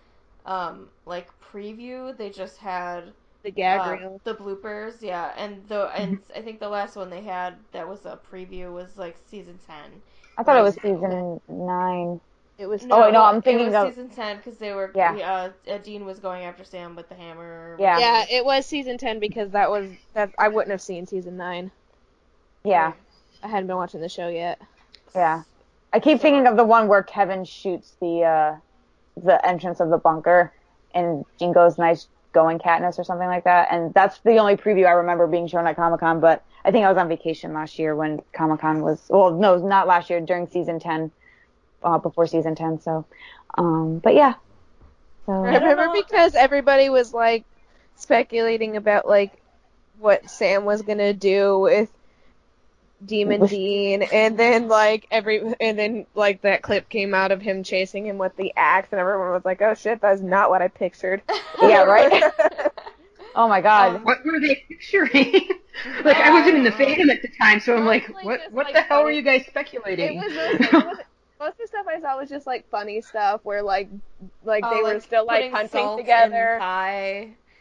um, 0.44 0.88
like 1.04 1.28
preview. 1.52 2.16
They 2.16 2.30
just 2.30 2.58
had 2.58 3.12
the 3.42 3.50
gag 3.50 3.80
uh, 3.80 3.92
reel. 3.92 4.20
the 4.24 4.34
bloopers, 4.34 5.00
yeah, 5.02 5.32
and 5.36 5.66
the 5.68 5.86
and 5.96 6.18
I 6.34 6.40
think 6.42 6.60
the 6.60 6.68
last 6.68 6.96
one 6.96 7.10
they 7.10 7.22
had 7.22 7.54
that 7.72 7.88
was 7.88 8.04
a 8.06 8.18
preview 8.32 8.72
was 8.72 8.96
like 8.96 9.16
season 9.30 9.58
ten. 9.66 10.02
I 10.38 10.42
thought 10.42 10.58
it 10.58 10.62
was 10.62 10.74
season 10.74 11.40
nine. 11.48 12.20
It 12.58 12.66
was. 12.66 12.86
Oh, 12.90 13.02
wait, 13.02 13.12
no, 13.12 13.22
I'm 13.22 13.36
it 13.36 13.44
thinking 13.44 13.66
was 13.66 13.74
of- 13.74 13.88
season 13.88 14.08
ten 14.08 14.38
because 14.38 14.56
they 14.56 14.72
were 14.72 14.90
Yeah. 14.94 15.12
Uh, 15.68 15.70
uh, 15.70 15.78
Dean 15.78 16.06
was 16.06 16.18
going 16.18 16.44
after 16.44 16.64
Sam 16.64 16.96
with 16.96 17.08
the 17.08 17.14
hammer. 17.14 17.76
Yeah. 17.78 17.98
Yeah, 17.98 18.24
it 18.30 18.44
was 18.44 18.64
season 18.66 18.96
ten 18.98 19.18
because 19.20 19.50
that 19.50 19.70
was 19.70 19.90
that 20.14 20.32
I 20.38 20.48
wouldn't 20.48 20.70
have 20.70 20.80
seen 20.80 21.06
season 21.06 21.36
nine. 21.36 21.70
Yeah, 22.64 22.92
I 23.42 23.48
hadn't 23.48 23.66
been 23.68 23.76
watching 23.76 24.00
the 24.00 24.08
show 24.08 24.28
yet. 24.28 24.60
yeah. 25.14 25.42
I 25.92 26.00
keep 26.00 26.20
thinking 26.20 26.46
of 26.46 26.56
the 26.56 26.64
one 26.64 26.88
where 26.88 27.02
Kevin 27.02 27.44
shoots 27.44 27.96
the 28.00 28.22
uh 28.24 28.56
the 29.16 29.46
entrance 29.46 29.80
of 29.80 29.88
the 29.90 29.98
bunker, 29.98 30.52
and 30.94 31.24
Dean 31.38 31.52
goes 31.52 31.78
nice 31.78 32.08
going 32.32 32.58
Katniss 32.58 32.98
or 32.98 33.04
something 33.04 33.28
like 33.28 33.44
that. 33.44 33.68
And 33.70 33.94
that's 33.94 34.18
the 34.18 34.36
only 34.36 34.56
preview 34.56 34.86
I 34.86 34.90
remember 34.92 35.26
being 35.26 35.46
shown 35.48 35.66
at 35.66 35.76
Comic 35.76 36.00
Con. 36.00 36.20
But 36.20 36.44
I 36.64 36.70
think 36.70 36.84
I 36.84 36.88
was 36.88 36.98
on 36.98 37.08
vacation 37.08 37.54
last 37.54 37.78
year 37.78 37.94
when 37.96 38.20
Comic 38.34 38.60
Con 38.60 38.82
was. 38.82 39.00
Well, 39.08 39.30
no, 39.30 39.56
not 39.56 39.86
last 39.86 40.10
year. 40.10 40.20
During 40.20 40.46
season 40.48 40.78
ten, 40.80 41.10
uh, 41.82 41.98
before 41.98 42.26
season 42.26 42.54
ten. 42.54 42.80
So, 42.80 43.06
um, 43.56 43.98
but 44.00 44.14
yeah. 44.14 44.34
So 45.24 45.32
I 45.32 45.52
don't 45.52 45.62
remember 45.62 45.86
know- 45.86 45.92
because 46.02 46.34
everybody 46.34 46.90
was 46.90 47.14
like 47.14 47.44
speculating 47.96 48.76
about 48.76 49.08
like 49.08 49.32
what 49.98 50.28
Sam 50.28 50.66
was 50.66 50.82
gonna 50.82 51.14
do 51.14 51.58
with 51.58 51.90
Demon 53.04 53.40
With- 53.42 53.50
Dean, 53.50 54.02
and 54.02 54.38
then 54.38 54.68
like 54.68 55.06
every 55.10 55.54
and 55.60 55.78
then 55.78 56.06
like 56.14 56.42
that 56.42 56.62
clip 56.62 56.88
came 56.88 57.14
out 57.14 57.30
of 57.30 57.42
him 57.42 57.62
chasing 57.62 58.06
him 58.06 58.18
with 58.18 58.34
the 58.36 58.52
axe, 58.56 58.88
and 58.90 59.00
everyone 59.00 59.30
was 59.32 59.44
like, 59.44 59.60
"Oh 59.62 59.74
shit, 59.74 60.00
that's 60.00 60.22
not 60.22 60.48
what 60.50 60.62
I 60.62 60.68
pictured." 60.68 61.22
yeah, 61.62 61.82
right. 61.82 62.22
oh 63.34 63.48
my 63.48 63.60
God. 63.60 63.96
Um, 63.96 64.04
What 64.04 64.24
were 64.24 64.40
they 64.40 64.64
picturing? 64.68 65.48
like 66.04 66.16
I 66.16 66.30
wasn't 66.32 66.56
in 66.56 66.64
the 66.64 66.70
fandom 66.70 67.10
at 67.10 67.20
the 67.22 67.28
time, 67.38 67.60
so 67.60 67.76
I'm 67.76 67.84
like, 67.84 68.08
Mostly 68.08 68.24
what? 68.24 68.40
just, 68.40 68.52
What 68.52 68.64
like, 68.66 68.74
the 68.74 68.80
hell 68.82 69.04
were 69.04 69.10
you 69.10 69.22
guys 69.22 69.42
It 69.42 69.48
speculating? 69.48 70.16
was 70.16 70.32
mostly, 70.32 70.66
it 70.66 70.72
was, 70.72 70.98
most 71.38 71.50
of 71.52 71.58
the 71.58 71.66
stuff 71.66 71.86
I 71.86 72.00
saw 72.00 72.18
was 72.18 72.30
just 72.30 72.46
like 72.46 72.66
funny 72.70 73.02
stuff 73.02 73.40
where 73.44 73.62
like 73.62 73.90
like 74.42 74.64
Oh, 74.66 74.74
they 74.74 74.82
were 74.94 75.00
still 75.00 75.26
like 75.26 75.52
hunting 75.52 75.98
together 75.98 76.58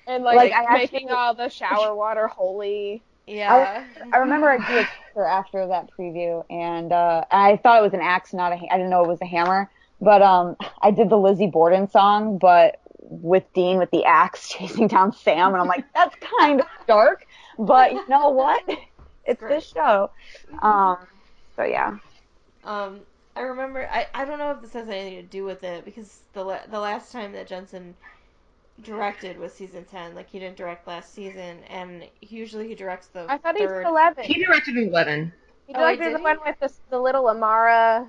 and 0.07 0.23
like, 0.23 0.37
Like, 0.37 0.53
making 0.71 1.09
actually- 1.09 1.09
all 1.09 1.33
the 1.33 1.49
shower 1.49 1.93
water 1.93 2.27
holy. 2.27 3.03
Yeah. 3.27 3.83
I 4.13 4.17
remember 4.17 4.49
I 4.49 4.57
drew 4.57 4.79
a 4.79 4.83
picture 4.83 5.25
after 5.25 5.67
that 5.67 5.89
preview, 5.97 6.43
and 6.49 6.91
uh, 6.91 7.23
I 7.31 7.57
thought 7.57 7.79
it 7.79 7.83
was 7.83 7.93
an 7.93 8.01
axe, 8.01 8.33
not 8.33 8.51
a. 8.53 8.57
ha- 8.57 8.67
I 8.71 8.77
didn't 8.77 8.89
know 8.89 9.03
it 9.03 9.07
was 9.07 9.21
a 9.21 9.25
hammer. 9.25 9.69
But 10.01 10.21
um, 10.21 10.55
I 10.81 10.91
did 10.91 11.09
the 11.09 11.17
Lizzie 11.17 11.47
Borden 11.47 11.87
song, 11.89 12.37
but 12.37 12.79
with 12.99 13.43
Dean 13.53 13.77
with 13.77 13.91
the 13.91 14.03
axe 14.05 14.49
chasing 14.53 14.87
down 14.87 15.11
Sam, 15.13 15.53
and 15.53 15.61
I'm 15.61 15.67
like, 15.67 15.85
that's 15.93 16.15
kind 16.39 16.61
of 16.61 16.67
dark. 16.87 17.25
But 17.57 17.91
you 17.93 18.07
know 18.07 18.29
what? 18.29 18.63
It's 19.27 19.43
this 19.47 19.65
show. 19.65 20.11
Um, 20.61 20.97
so 21.55 21.63
yeah. 21.63 21.97
Um, 22.63 23.01
I 23.35 23.41
remember. 23.41 23.87
I, 23.91 24.07
I 24.13 24.25
don't 24.25 24.37
know 24.37 24.51
if 24.51 24.61
this 24.61 24.73
has 24.73 24.87
anything 24.87 25.15
to 25.15 25.23
do 25.23 25.43
with 25.43 25.63
it 25.63 25.83
because 25.85 26.21
the 26.33 26.43
la- 26.43 26.65
the 26.69 26.79
last 26.79 27.11
time 27.11 27.31
that 27.33 27.47
Jensen 27.47 27.95
directed 28.83 29.37
was 29.39 29.53
season 29.53 29.85
ten. 29.85 30.15
Like 30.15 30.29
he 30.29 30.39
didn't 30.39 30.57
direct 30.57 30.87
last 30.87 31.13
season, 31.13 31.59
and 31.69 32.03
usually 32.21 32.67
he 32.67 32.75
directs 32.75 33.07
the 33.07 33.25
I 33.29 33.37
thought 33.37 33.55
he 33.57 33.65
was 33.65 33.85
eleven. 33.85 34.23
He 34.23 34.43
directed 34.43 34.77
Eleven. 34.77 35.33
He 35.67 35.73
Oh, 35.73 35.79
directed 35.79 36.03
did 36.03 36.13
the 36.13 36.17
he? 36.19 36.23
one 36.23 36.37
with 36.45 36.59
the, 36.59 36.71
the 36.89 36.99
little 36.99 37.27
Amara, 37.27 38.07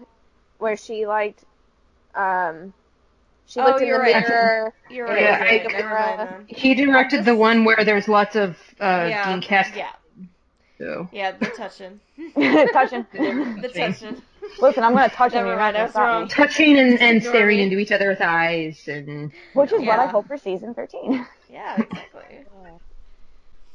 where 0.59 0.77
she 0.77 1.07
liked, 1.07 1.45
um, 2.15 2.73
she 3.47 3.61
Oh, 3.61 3.65
looked 3.65 3.81
in 3.81 3.87
you're 3.89 3.99
the 3.99 4.03
right. 4.13 4.29
mirror. 4.29 4.75
You're 4.91 5.07
Yeah, 5.17 5.39
right. 5.43 5.63
Yeah, 5.71 5.79
you're 5.79 5.89
right. 5.89 6.19
I- 6.19 6.25
Never 6.25 6.31
mind. 6.33 6.45
He 6.49 6.75
directed 6.75 7.25
the 7.25 7.35
one 7.37 7.65
where 7.65 7.85
there's 7.85 8.09
lots 8.09 8.37
of 8.37 8.51
uh, 8.81 9.07
yeah. 9.09 9.31
Dean 9.33 9.41
Cass. 9.41 9.69
Yeah. 9.75 9.93
So. 10.79 11.09
Yeah. 11.13 11.33
The 11.33 11.47
touching. 11.47 12.01
Touching. 12.73 13.07
the 13.13 13.71
touching. 13.75 14.23
Listen, 14.59 14.85
I'm 14.85 14.93
gonna 14.95 15.09
touch 15.09 15.33
him. 15.33 15.39
Never 15.39 15.49
You're 15.51 15.57
mind, 15.59 15.75
not 15.75 15.81
I 15.81 15.85
was 15.85 15.93
gonna 15.93 16.07
stop 16.07 16.21
wrong. 16.21 16.29
Touching 16.49 16.79
and, 16.79 17.01
and 17.01 17.23
staring 17.23 17.59
into 17.61 17.79
each 17.79 17.93
other's 17.93 18.21
eyes 18.21 18.89
and 18.89 19.31
Which 19.55 19.73
is 19.73 19.81
what 19.81 19.99
I 19.99 20.07
hope 20.07 20.27
for 20.27 20.37
season 20.39 20.75
13. 20.75 21.27
Yeah. 21.51 21.77
Exactly. 21.81 22.45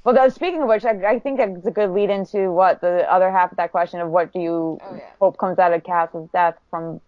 Well, 0.04 0.14
though, 0.16 0.30
speaking 0.30 0.62
of 0.62 0.68
which, 0.68 0.84
I, 0.84 0.92
I 1.06 1.20
think 1.20 1.40
it's 1.40 1.66
a 1.66 1.72
good 1.72 1.92
lead 1.92 2.10
into 2.10 2.52
what 2.52 2.82
the 2.82 3.10
other 3.12 3.32
half 3.32 3.52
of 3.52 3.58
that 3.58 3.72
question 3.72 4.00
of 4.02 4.10
what 4.10 4.34
do 4.34 4.40
you 4.40 4.80
Oh, 4.84 4.96
yeah. 4.96 5.02
hope 5.20 5.38
comes 5.38 5.58
out 5.60 5.74
of 5.74 5.84
Cass's 5.84 6.28
death 6.34 6.56
from, 6.70 7.00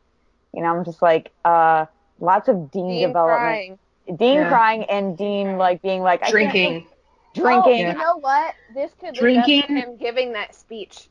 you 0.53 0.61
know, 0.63 0.75
I'm 0.75 0.85
just 0.85 1.01
like, 1.01 1.31
uh, 1.43 1.85
lots 2.19 2.47
of 2.47 2.71
Dean, 2.71 2.87
Dean 2.87 3.07
development. 3.07 3.39
crying. 3.39 3.79
Dean 4.15 4.35
Yeah. 4.35 4.47
crying 4.49 4.83
and 4.85 5.17
Dean 5.17 5.57
like 5.57 5.81
being 5.81 6.01
like 6.01 6.21
I 6.21 6.25
can't 6.25 6.31
drinking. 6.31 6.69
believe- 6.69 6.87
drinking. 7.33 7.85
Oh, 7.87 7.89
you 7.91 7.97
know 7.97 8.17
what? 8.19 8.53
This 8.75 8.91
could 8.99 9.19
lead 9.21 9.37
up 9.39 9.45
to 9.45 9.51
Drinking. 9.61 9.75
him 9.75 9.97
giving 9.97 10.33
that 10.33 10.53
speech. 10.55 11.07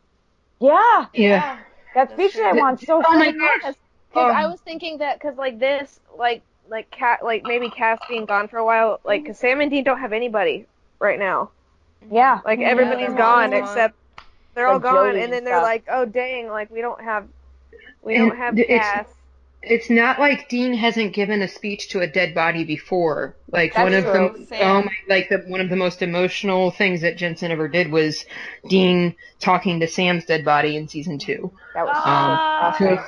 Yeah, 0.61 1.07
Yeah. 1.13 1.59
That 1.95 2.09
That's 2.09 2.13
speech 2.13 2.35
that 2.35 2.55
I 2.55 2.59
want 2.59 2.81
so 2.81 3.03
Oh 3.07 3.19
my 3.19 3.31
gosh. 3.33 3.75
Because 4.09 4.31
Um, 4.31 4.37
I 4.37 4.47
was 4.47 4.61
thinking 4.61 4.99
that 4.99 5.19
because 5.19 5.37
like 5.39 5.59
this, 5.59 6.01
like 6.19 6.43
like 6.69 6.91
cat, 6.91 7.25
like 7.25 7.43
maybe 7.45 7.69
Cass 7.71 7.99
being 8.09 8.25
gone 8.25 8.49
for 8.49 8.59
a 8.59 8.65
while, 8.65 9.01
like 9.05 9.23
because 9.23 9.39
Sam 9.39 9.61
and 9.61 9.71
Dean 9.71 9.85
don't 9.85 9.99
have 10.01 10.13
anybody 10.13 10.67
right 10.99 11.19
now. 11.19 11.51
Yeah. 12.11 12.41
Like 12.45 12.59
Yeah, 12.61 12.69
everybody's 12.69 13.09
they're 13.09 13.17
gone 13.17 13.53
except 13.53 13.95
they're 14.55 14.67
all 14.67 14.75
Like 14.75 14.83
gone, 14.83 15.13
Joey 15.15 15.23
and 15.23 15.33
then 15.33 15.39
and 15.39 15.47
they're 15.47 15.55
stuff. 15.55 15.63
like, 15.63 15.85
"Oh 15.91 16.05
dang! 16.05 16.49
Like 16.49 16.71
we 16.71 16.83
don't 16.83 17.01
have, 17.03 17.27
we 18.03 18.19
don't 18.19 18.37
have 18.37 18.59
it's- 18.59 18.79
Cass." 18.79 19.07
It's 19.63 19.89
not 19.89 20.19
like 20.19 20.49
Dean 20.49 20.75
hasn't 20.75 21.13
given 21.15 21.41
a 21.41 21.47
speech 21.49 21.89
to 21.91 22.01
a 22.01 22.07
dead 22.07 22.35
body 22.35 22.65
before. 22.65 23.37
Like 23.51 23.75
That's 23.75 23.85
one 23.85 23.95
of 23.95 24.05
true. 24.05 24.35
the 24.41 24.47
Sam. 24.47 24.61
oh 24.77 24.83
my, 24.83 24.93
like 25.09 25.29
the 25.29 25.39
one 25.47 25.61
of 25.61 25.69
the 25.71 25.77
most 25.77 26.03
emotional 26.03 26.71
things 26.73 27.01
that 27.03 27.17
Jensen 27.17 27.53
ever 27.53 27.69
did 27.69 27.91
was 27.93 28.25
Dean 28.69 29.15
talking 29.39 29.79
to 29.81 29.87
Sam's 29.87 30.25
dead 30.25 30.45
body 30.45 30.77
in 30.77 30.89
season 30.89 31.19
two. 31.19 31.53
That 31.75 31.87
was 31.87 31.97
um, 32.05 32.75
so 32.79 32.97
So- 32.97 33.05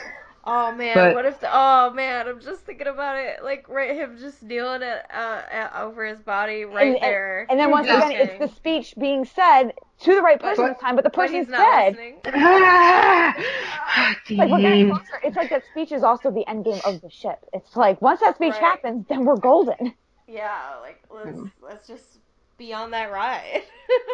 Oh 0.46 0.72
man, 0.72 0.94
But- 0.94 1.14
what 1.14 1.24
if 1.24 1.40
the 1.40 1.48
oh 1.50 1.90
man, 1.94 2.28
I'm 2.28 2.38
just 2.40 2.60
thinking 2.66 2.86
about 2.86 3.16
it, 3.16 3.42
like 3.42 3.66
right 3.68 3.94
him 3.96 4.18
just 4.18 4.42
kneeling 4.42 4.82
it 4.82 5.02
uh, 5.10 5.16
uh, 5.16 5.70
over 5.82 6.04
his 6.04 6.18
body 6.20 6.64
right 6.66 6.86
And- 6.88 6.96
and- 6.96 7.02
there. 7.02 7.46
And 7.48 7.58
then 7.58 7.70
once 7.70 7.86
again, 7.88 8.12
it's 8.12 8.38
the 8.38 8.48
speech 8.54 8.94
being 8.98 9.24
said 9.24 9.72
to 10.00 10.14
the 10.14 10.20
right 10.20 10.38
person 10.38 10.64
But- 10.66 10.72
this 10.74 10.80
time, 10.82 10.96
but 10.96 11.04
the 11.04 11.08
but 11.10 11.14
person's 11.16 11.46
he's 11.46 11.48
not 11.48 11.58
dead. 11.58 11.92
listening. 11.94 12.20
Ah, 12.26 13.34
Like 14.30 14.50
we're 14.50 14.60
getting 14.60 14.90
closer. 14.90 15.20
It's 15.22 15.36
like 15.36 15.48
that 15.50 15.62
speech 15.70 15.92
is 15.92 16.02
also 16.02 16.30
the 16.30 16.46
end 16.46 16.64
game 16.66 16.80
of 16.84 17.00
the 17.00 17.08
ship. 17.10 17.38
It's 17.54 17.74
like 17.74 18.02
once 18.02 18.20
that 18.20 18.34
speech 18.36 18.52
Right. 18.52 18.60
happens, 18.62 19.06
then 19.08 19.24
we're 19.24 19.36
golden, 19.36 19.94
Yeah, 20.28 20.52
like 20.82 21.02
let's 21.10 21.38
Mm. 21.38 21.50
let's 21.62 21.86
just 21.88 22.18
be 22.58 22.72
on 22.74 22.90
that 22.90 23.10
ride. 23.10 23.62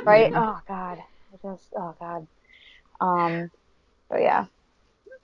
right? 0.05 0.33
Oh 0.37 0.61
God, 0.69 0.99
it 1.35 1.41
just 1.43 1.73
oh 1.77 1.95
God. 1.99 2.27
Um, 3.01 3.51
but 4.09 4.21
yeah, 4.23 4.45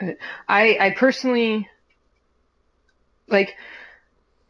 I 0.00 0.76
I 0.78 0.94
personally 0.96 1.68
like 3.28 3.54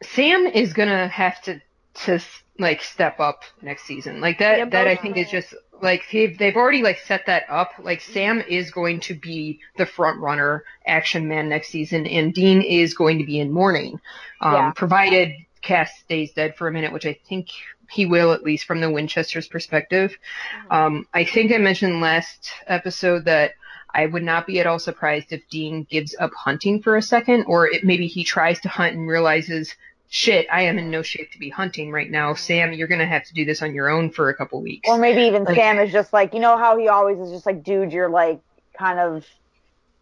Sam 0.03 0.45
is 0.45 0.73
gonna 0.73 1.07
have 1.07 1.41
to 1.43 1.61
to 2.05 2.19
like 2.59 2.81
step 2.81 3.19
up 3.19 3.41
next 3.61 3.83
season. 3.83 4.19
Like 4.21 4.39
that 4.39 4.57
Yeah, 4.57 4.65
that 4.65 4.87
I 4.87 4.95
think 4.95 5.17
is 5.17 5.29
just 5.29 5.53
like 5.81 6.03
they've 6.11 6.37
they've 6.37 6.55
already 6.55 6.81
like 6.83 6.99
set 6.99 7.25
that 7.27 7.43
up. 7.49 7.71
Like 7.79 8.01
Sam 8.01 8.41
is 8.41 8.71
going 8.71 8.99
to 9.01 9.15
be 9.15 9.59
the 9.77 9.85
front 9.85 10.19
runner 10.19 10.63
action 10.85 11.27
man 11.27 11.49
next 11.49 11.69
season 11.69 12.05
and 12.07 12.33
Dean 12.33 12.61
is 12.61 12.93
going 12.93 13.19
to 13.19 13.25
be 13.25 13.39
in 13.39 13.51
mourning. 13.51 13.99
Um 14.41 14.53
Yeah. 14.53 14.71
provided 14.71 15.33
Cass 15.61 15.91
stays 15.99 16.33
dead 16.33 16.55
for 16.55 16.67
a 16.67 16.71
minute, 16.71 16.93
which 16.93 17.05
I 17.05 17.17
think 17.27 17.49
he 17.89 18.05
will 18.05 18.33
at 18.33 18.43
least 18.43 18.65
from 18.65 18.81
the 18.81 18.91
Winchester's 18.91 19.47
perspective. 19.47 20.17
Um 20.69 21.07
I 21.13 21.23
think 21.25 21.51
I 21.51 21.57
mentioned 21.57 22.01
last 22.01 22.51
episode 22.67 23.25
that 23.25 23.53
I 23.97 24.05
would 24.05 24.23
not 24.23 24.45
be 24.45 24.59
at 24.59 24.67
all 24.67 24.77
surprised 24.79 25.33
if 25.33 25.41
Dean 25.49 25.85
gives 25.89 26.15
up 26.19 26.31
hunting 26.35 26.81
for 26.83 26.95
a 26.95 27.01
second, 27.01 27.45
or 27.47 27.67
it, 27.67 27.83
maybe 27.83 28.05
he 28.07 28.23
tries 28.23 28.59
to 28.61 28.69
hunt 28.69 28.95
and 28.95 29.07
realizes, 29.07 29.75
shit, 30.07 30.45
I 30.51 30.61
am 30.61 30.77
in 30.77 30.91
no 30.91 31.01
shape 31.01 31.31
to 31.31 31.39
be 31.39 31.49
hunting 31.49 31.91
right 31.91 32.09
now. 32.09 32.35
Sam, 32.35 32.73
you're 32.73 32.87
gonna 32.87 33.07
have 33.07 33.25
to 33.25 33.33
do 33.33 33.43
this 33.43 33.63
on 33.63 33.73
your 33.73 33.89
own 33.89 34.11
for 34.11 34.29
a 34.29 34.35
couple 34.35 34.61
weeks. 34.61 34.87
or 34.87 34.97
maybe 34.99 35.23
even 35.23 35.43
Like- 35.45 35.55
Sam 35.55 35.79
is 35.79 35.91
just 35.91 36.13
like 36.13 36.33
you 36.35 36.39
know 36.39 36.57
how 36.57 36.77
he 36.77 36.87
always 36.87 37.17
is 37.19 37.31
just 37.31 37.45
like, 37.47 37.63
dude, 37.63 37.91
you're 37.91 38.07
like 38.09 38.39
kind 38.77 38.99
of 38.99 39.25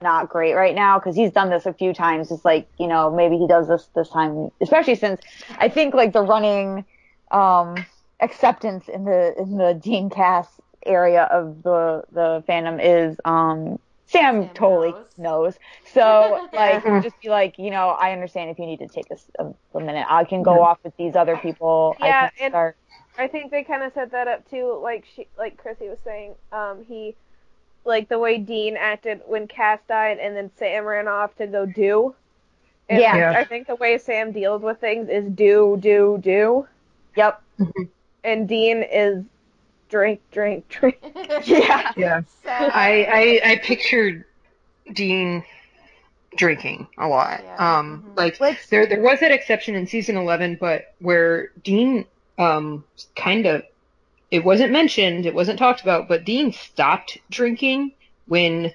not 0.01 0.27
great 0.27 0.53
right 0.53 0.75
now 0.75 0.99
because 0.99 1.15
he's 1.15 1.31
done 1.31 1.49
this 1.49 1.65
a 1.65 1.71
few 1.73 1.93
times. 1.93 2.29
It's 2.31 2.43
like 2.43 2.67
you 2.77 2.87
know 2.87 3.09
maybe 3.09 3.37
he 3.37 3.47
does 3.47 3.69
this 3.69 3.87
this 3.95 4.09
time, 4.09 4.51
especially 4.59 4.95
since 4.95 5.21
I 5.57 5.69
think 5.69 5.93
like 5.93 6.11
the 6.11 6.21
running 6.21 6.83
um 7.31 7.77
acceptance 8.19 8.89
in 8.89 9.05
the 9.05 9.33
in 9.39 9.57
the 9.57 9.73
Dean 9.73 10.09
Cass 10.09 10.47
area 10.85 11.23
of 11.23 11.63
the 11.63 12.03
the 12.11 12.43
fandom 12.47 12.79
is 12.83 13.17
um 13.23 13.79
Sam, 14.07 14.43
Sam 14.43 14.49
totally 14.53 14.91
knows. 14.91 15.05
knows. 15.17 15.57
So 15.93 16.49
like 16.53 16.83
just 17.01 17.19
be 17.21 17.29
like, 17.29 17.57
you 17.57 17.71
know, 17.71 17.89
I 17.89 18.11
understand 18.11 18.49
if 18.49 18.59
you 18.59 18.65
need 18.65 18.79
to 18.79 18.87
take 18.87 19.05
a 19.39 19.79
minute. 19.79 20.05
I 20.09 20.25
can 20.25 20.43
go 20.43 20.61
off 20.61 20.79
with 20.83 20.95
these 20.97 21.15
other 21.15 21.37
people. 21.37 21.95
I 22.01 22.07
Yeah, 22.07 22.29
can 22.29 22.45
and- 22.45 22.51
start. 22.51 22.77
I 23.17 23.27
think 23.29 23.49
they 23.49 23.63
kind 23.63 23.81
of 23.81 23.93
set 23.93 24.11
that 24.11 24.27
up 24.27 24.49
too, 24.49 24.77
like 24.83 25.05
she, 25.15 25.25
like 25.37 25.55
Chrissy 25.55 25.87
was 25.87 25.99
saying. 26.03 26.35
Um, 26.51 26.83
he, 26.85 27.15
like 27.85 28.09
the 28.09 28.19
way 28.19 28.37
Dean 28.37 28.75
acted 28.75 29.21
when 29.25 29.47
Cass 29.47 29.79
died, 29.87 30.17
and 30.19 30.35
then 30.35 30.51
Sam 30.57 30.83
ran 30.83 31.07
off 31.07 31.33
to 31.37 31.47
go 31.47 31.65
do. 31.65 32.13
And 32.89 32.99
Yeah. 32.99 33.15
Yeah. 33.15 33.31
I 33.39 33.45
think 33.45 33.67
the 33.67 33.75
way 33.75 33.97
Sam 33.97 34.33
deals 34.33 34.61
with 34.61 34.79
things 34.81 35.07
is 35.07 35.23
do, 35.31 35.77
do, 35.79 36.19
do, 36.21 36.67
Yep. 37.15 37.41
and 38.25 38.47
Dean 38.49 38.83
is 38.83 39.23
drink, 39.89 40.21
drink, 40.31 40.67
drink. 40.69 40.97
Yeah. 41.45 41.91
yeah, 41.97 42.21
Sad. 42.43 42.71
I, 42.73 43.41
I 43.43 43.51
I 43.51 43.55
pictured 43.57 44.25
Dean 44.93 45.43
drinking 46.37 46.87
a 46.97 47.07
lot. 47.07 47.41
Yeah. 47.43 47.79
Um, 47.79 48.03
Mhm. 48.05 48.17
like 48.17 48.39
Which 48.39 48.67
there 48.69 48.85
there 48.85 49.01
was 49.01 49.19
that 49.21 49.31
exception 49.31 49.75
in 49.75 49.87
season 49.87 50.17
11 50.17 50.57
but 50.59 50.83
where 50.99 51.49
dean 51.63 52.05
um 52.37 52.83
kind 53.15 53.45
of 53.45 53.63
it 54.31 54.43
wasn't 54.43 54.71
mentioned 54.71 55.25
it 55.25 55.33
wasn't 55.33 55.57
talked 55.59 55.81
about 55.81 56.07
but 56.09 56.25
dean 56.25 56.51
stopped 56.51 57.17
drinking 57.29 57.93
when 58.27 58.73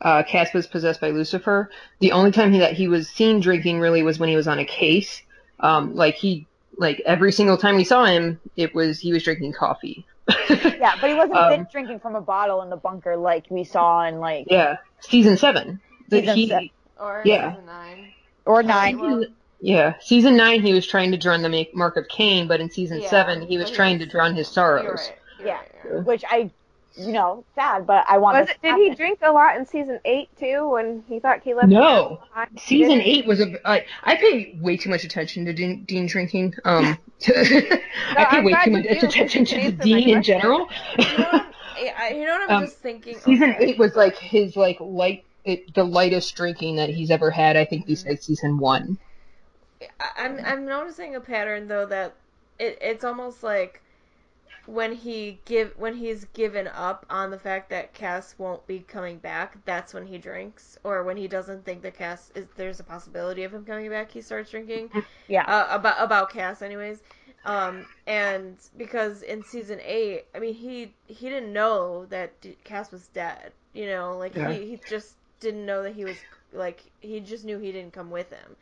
uh 0.00 0.22
cass 0.22 0.52
was 0.54 0.66
possessed 0.68 1.00
by 1.00 1.10
lucifer 1.10 1.68
the 2.00 2.12
only 2.12 2.30
time 2.30 2.52
he, 2.52 2.60
that 2.60 2.74
he 2.74 2.86
was 2.86 3.08
seen 3.08 3.40
drinking 3.40 3.80
really 3.80 4.02
was 4.04 4.18
when 4.18 4.28
he 4.28 4.36
was 4.36 4.46
on 4.46 4.60
a 4.60 4.64
case 4.64 5.20
um 5.60 5.94
like 5.96 6.14
he 6.14 6.46
like 6.78 7.02
every 7.06 7.32
single 7.32 7.56
time 7.56 7.74
we 7.76 7.84
saw 7.84 8.04
him 8.04 8.40
it 8.56 8.72
was 8.74 9.00
he 9.00 9.12
was 9.12 9.24
drinking 9.24 9.52
coffee 9.52 10.06
yeah, 10.50 10.94
but 11.00 11.08
he 11.10 11.14
wasn't 11.14 11.36
Um, 11.36 11.66
drinking 11.70 12.00
from 12.00 12.14
a 12.14 12.20
bottle 12.20 12.62
in 12.62 12.70
the 12.70 12.76
bunker 12.76 13.16
like 13.16 13.46
we 13.50 13.64
saw 13.64 14.04
in 14.04 14.20
like 14.20 14.46
yeah 14.50 14.76
season 15.00 15.36
7 15.36 15.80
Season 16.10 16.36
he, 16.36 16.48
seven. 16.48 16.70
or 17.00 17.22
yeah. 17.24 17.50
season 17.52 17.66
nine. 17.66 18.12
or 18.46 18.62
nine. 18.62 18.98
think 18.98 19.26
he- 19.28 19.34
yeah, 19.72 19.94
season 20.00 20.36
nine 20.36 20.60
he 20.62 20.74
was 20.74 20.86
trying 20.86 21.10
to 21.12 21.16
drown 21.16 21.40
the 21.42 21.66
mark 21.74 21.96
of 21.96 22.06
Cain, 22.08 22.48
but 22.48 22.60
in 22.60 22.70
season 22.70 23.00
Yeah, 23.00 23.08
seven 23.08 23.40
he 23.42 23.56
was 23.56 23.70
trying 23.70 23.98
to 24.00 24.06
drown 24.06 24.34
his 24.34 24.46
You're 24.48 24.52
sorrows. 24.52 24.84
right. 25.08 25.18
You're 25.38 25.48
Yeah. 25.48 25.54
right, 25.56 25.70
you're 25.84 25.96
right. 25.96 26.06
Which 26.06 26.24
I, 26.28 26.50
you 26.96 27.12
know, 27.12 27.44
sad, 27.54 27.86
but 27.86 28.04
I 28.08 28.18
want. 28.18 28.38
Was 28.38 28.46
this 28.46 28.56
it? 28.56 28.62
Did 28.62 28.76
he 28.76 28.82
happen. 28.88 28.96
drink 28.96 29.18
a 29.22 29.32
lot 29.32 29.56
in 29.56 29.66
season 29.66 29.98
eight 30.04 30.28
too? 30.38 30.68
When 30.70 31.02
he 31.08 31.18
thought 31.20 31.42
he 31.42 31.52
left. 31.54 31.68
No. 31.68 32.20
behind? 32.30 32.60
Season 32.60 32.98
didn't? 32.98 33.06
eight 33.06 33.26
was 33.26 33.40
a. 33.40 33.68
I, 33.68 33.84
I 34.04 34.14
pay 34.16 34.56
way 34.60 34.76
too 34.76 34.90
much 34.90 35.04
attention 35.04 35.44
to 35.46 35.52
Dean, 35.52 35.84
Dean 35.84 36.06
drinking. 36.06 36.54
Um, 36.64 36.96
I 37.26 38.26
pay 38.30 38.38
I'm 38.38 38.44
way 38.44 38.54
too 38.64 38.70
much 38.70 38.82
do, 38.84 38.94
'cause 38.94 39.02
attention 39.04 39.44
to 39.46 39.56
answer 39.56 39.76
my 39.78 39.84
Dean 39.84 40.08
in 40.10 40.22
general. 40.22 40.68
You 40.98 41.04
know 41.18 41.24
what 41.24 41.44
I'm, 41.98 42.16
you 42.16 42.24
know 42.26 42.32
what 42.38 42.50
I'm 42.50 42.56
Um, 42.58 42.62
just 42.64 42.78
thinking? 42.78 43.18
season 43.18 43.50
Okay. 43.50 43.64
eight 43.70 43.78
was 43.78 43.96
like 43.96 44.16
his 44.16 44.56
like 44.56 44.76
light, 44.80 45.24
it, 45.44 45.74
the 45.74 45.84
lightest 45.84 46.34
drinking 46.36 46.76
that 46.76 46.88
he's 46.90 47.10
ever 47.10 47.30
had. 47.30 47.56
I 47.56 47.64
think 47.64 47.86
besides 47.86 48.24
season 48.26 48.58
one. 48.58 48.98
I- 50.00 50.24
I'm 50.24 50.38
I'm 50.44 50.64
noticing 50.66 51.16
a 51.16 51.20
pattern 51.20 51.66
though 51.66 51.86
that 51.86 52.14
it 52.60 52.78
it's 52.80 53.02
almost 53.04 53.42
like 53.42 53.82
when 54.66 54.92
he 54.94 55.40
give 55.44 55.72
when 55.76 55.94
he's 55.94 56.24
given 56.26 56.66
up 56.68 57.04
on 57.10 57.30
the 57.30 57.38
fact 57.38 57.68
that 57.70 57.92
Cass 57.94 58.34
won't 58.38 58.66
be 58.66 58.80
coming 58.80 59.18
back, 59.18 59.58
that's 59.64 59.92
when 59.94 60.06
he 60.06 60.18
drinks, 60.18 60.78
or 60.84 61.02
when 61.04 61.16
he 61.16 61.28
doesn't 61.28 61.64
think 61.64 61.82
that 61.82 61.94
Cass 61.96 62.30
is 62.34 62.46
there's 62.56 62.80
a 62.80 62.84
possibility 62.84 63.42
of 63.44 63.52
him 63.52 63.64
coming 63.64 63.90
back, 63.90 64.10
he 64.10 64.20
starts 64.22 64.50
drinking. 64.50 64.90
Yeah. 65.28 65.44
Uh, 65.46 65.66
about 65.70 65.96
about 65.98 66.30
Cass, 66.30 66.62
anyways. 66.62 67.02
Um, 67.44 67.86
and 68.06 68.56
because 68.76 69.22
in 69.22 69.42
season 69.42 69.80
eight, 69.84 70.26
I 70.34 70.38
mean, 70.38 70.54
he 70.54 70.94
he 71.06 71.28
didn't 71.28 71.52
know 71.52 72.06
that 72.06 72.40
D- 72.40 72.56
Cass 72.64 72.90
was 72.90 73.08
dead. 73.08 73.52
You 73.74 73.86
know, 73.86 74.16
like 74.16 74.34
Yeah. 74.34 74.48
he 74.50 74.66
he 74.66 74.80
just 74.84 75.16
didn't 75.40 75.66
know 75.66 75.82
that 75.82 75.94
he 75.94 76.04
was 76.04 76.24
like 76.52 76.84
he 77.00 77.20
just 77.20 77.44
knew 77.44 77.58
he 77.58 77.72
didn't 77.72 77.92
come 77.92 78.10
with 78.10 78.30
him. 78.30 78.56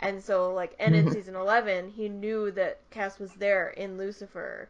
And 0.00 0.22
so 0.22 0.52
like 0.52 0.74
and 0.78 0.94
in 0.94 1.06
Mhm. 1.06 1.10
season 1.10 1.34
11, 1.36 1.90
he 1.90 2.08
knew 2.08 2.50
that 2.52 2.80
Cass 2.90 3.18
was 3.18 3.34
there 3.34 3.70
in 3.70 3.96
Lucifer. 3.96 4.68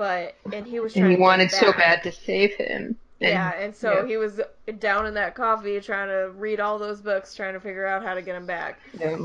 But 0.00 0.34
and 0.50 0.66
he 0.66 0.80
was 0.80 0.96
And 0.96 1.10
he 1.10 1.16
to 1.16 1.20
wanted 1.20 1.50
so 1.50 1.72
bad 1.74 2.02
to 2.04 2.10
save 2.10 2.54
him. 2.54 2.96
And, 3.20 3.30
Yeah, 3.30 3.52
and 3.52 3.76
so 3.76 4.00
yeah. 4.00 4.06
he 4.06 4.16
was 4.16 4.40
down 4.78 5.04
in 5.04 5.12
that 5.12 5.34
coffee 5.34 5.78
trying 5.80 6.08
to 6.08 6.30
read 6.30 6.58
all 6.58 6.78
those 6.78 7.02
books 7.02 7.34
trying 7.34 7.52
to 7.52 7.60
figure 7.60 7.86
out 7.86 8.02
how 8.02 8.14
to 8.14 8.22
get 8.22 8.34
him 8.34 8.46
back. 8.46 8.80
yeah. 8.98 9.18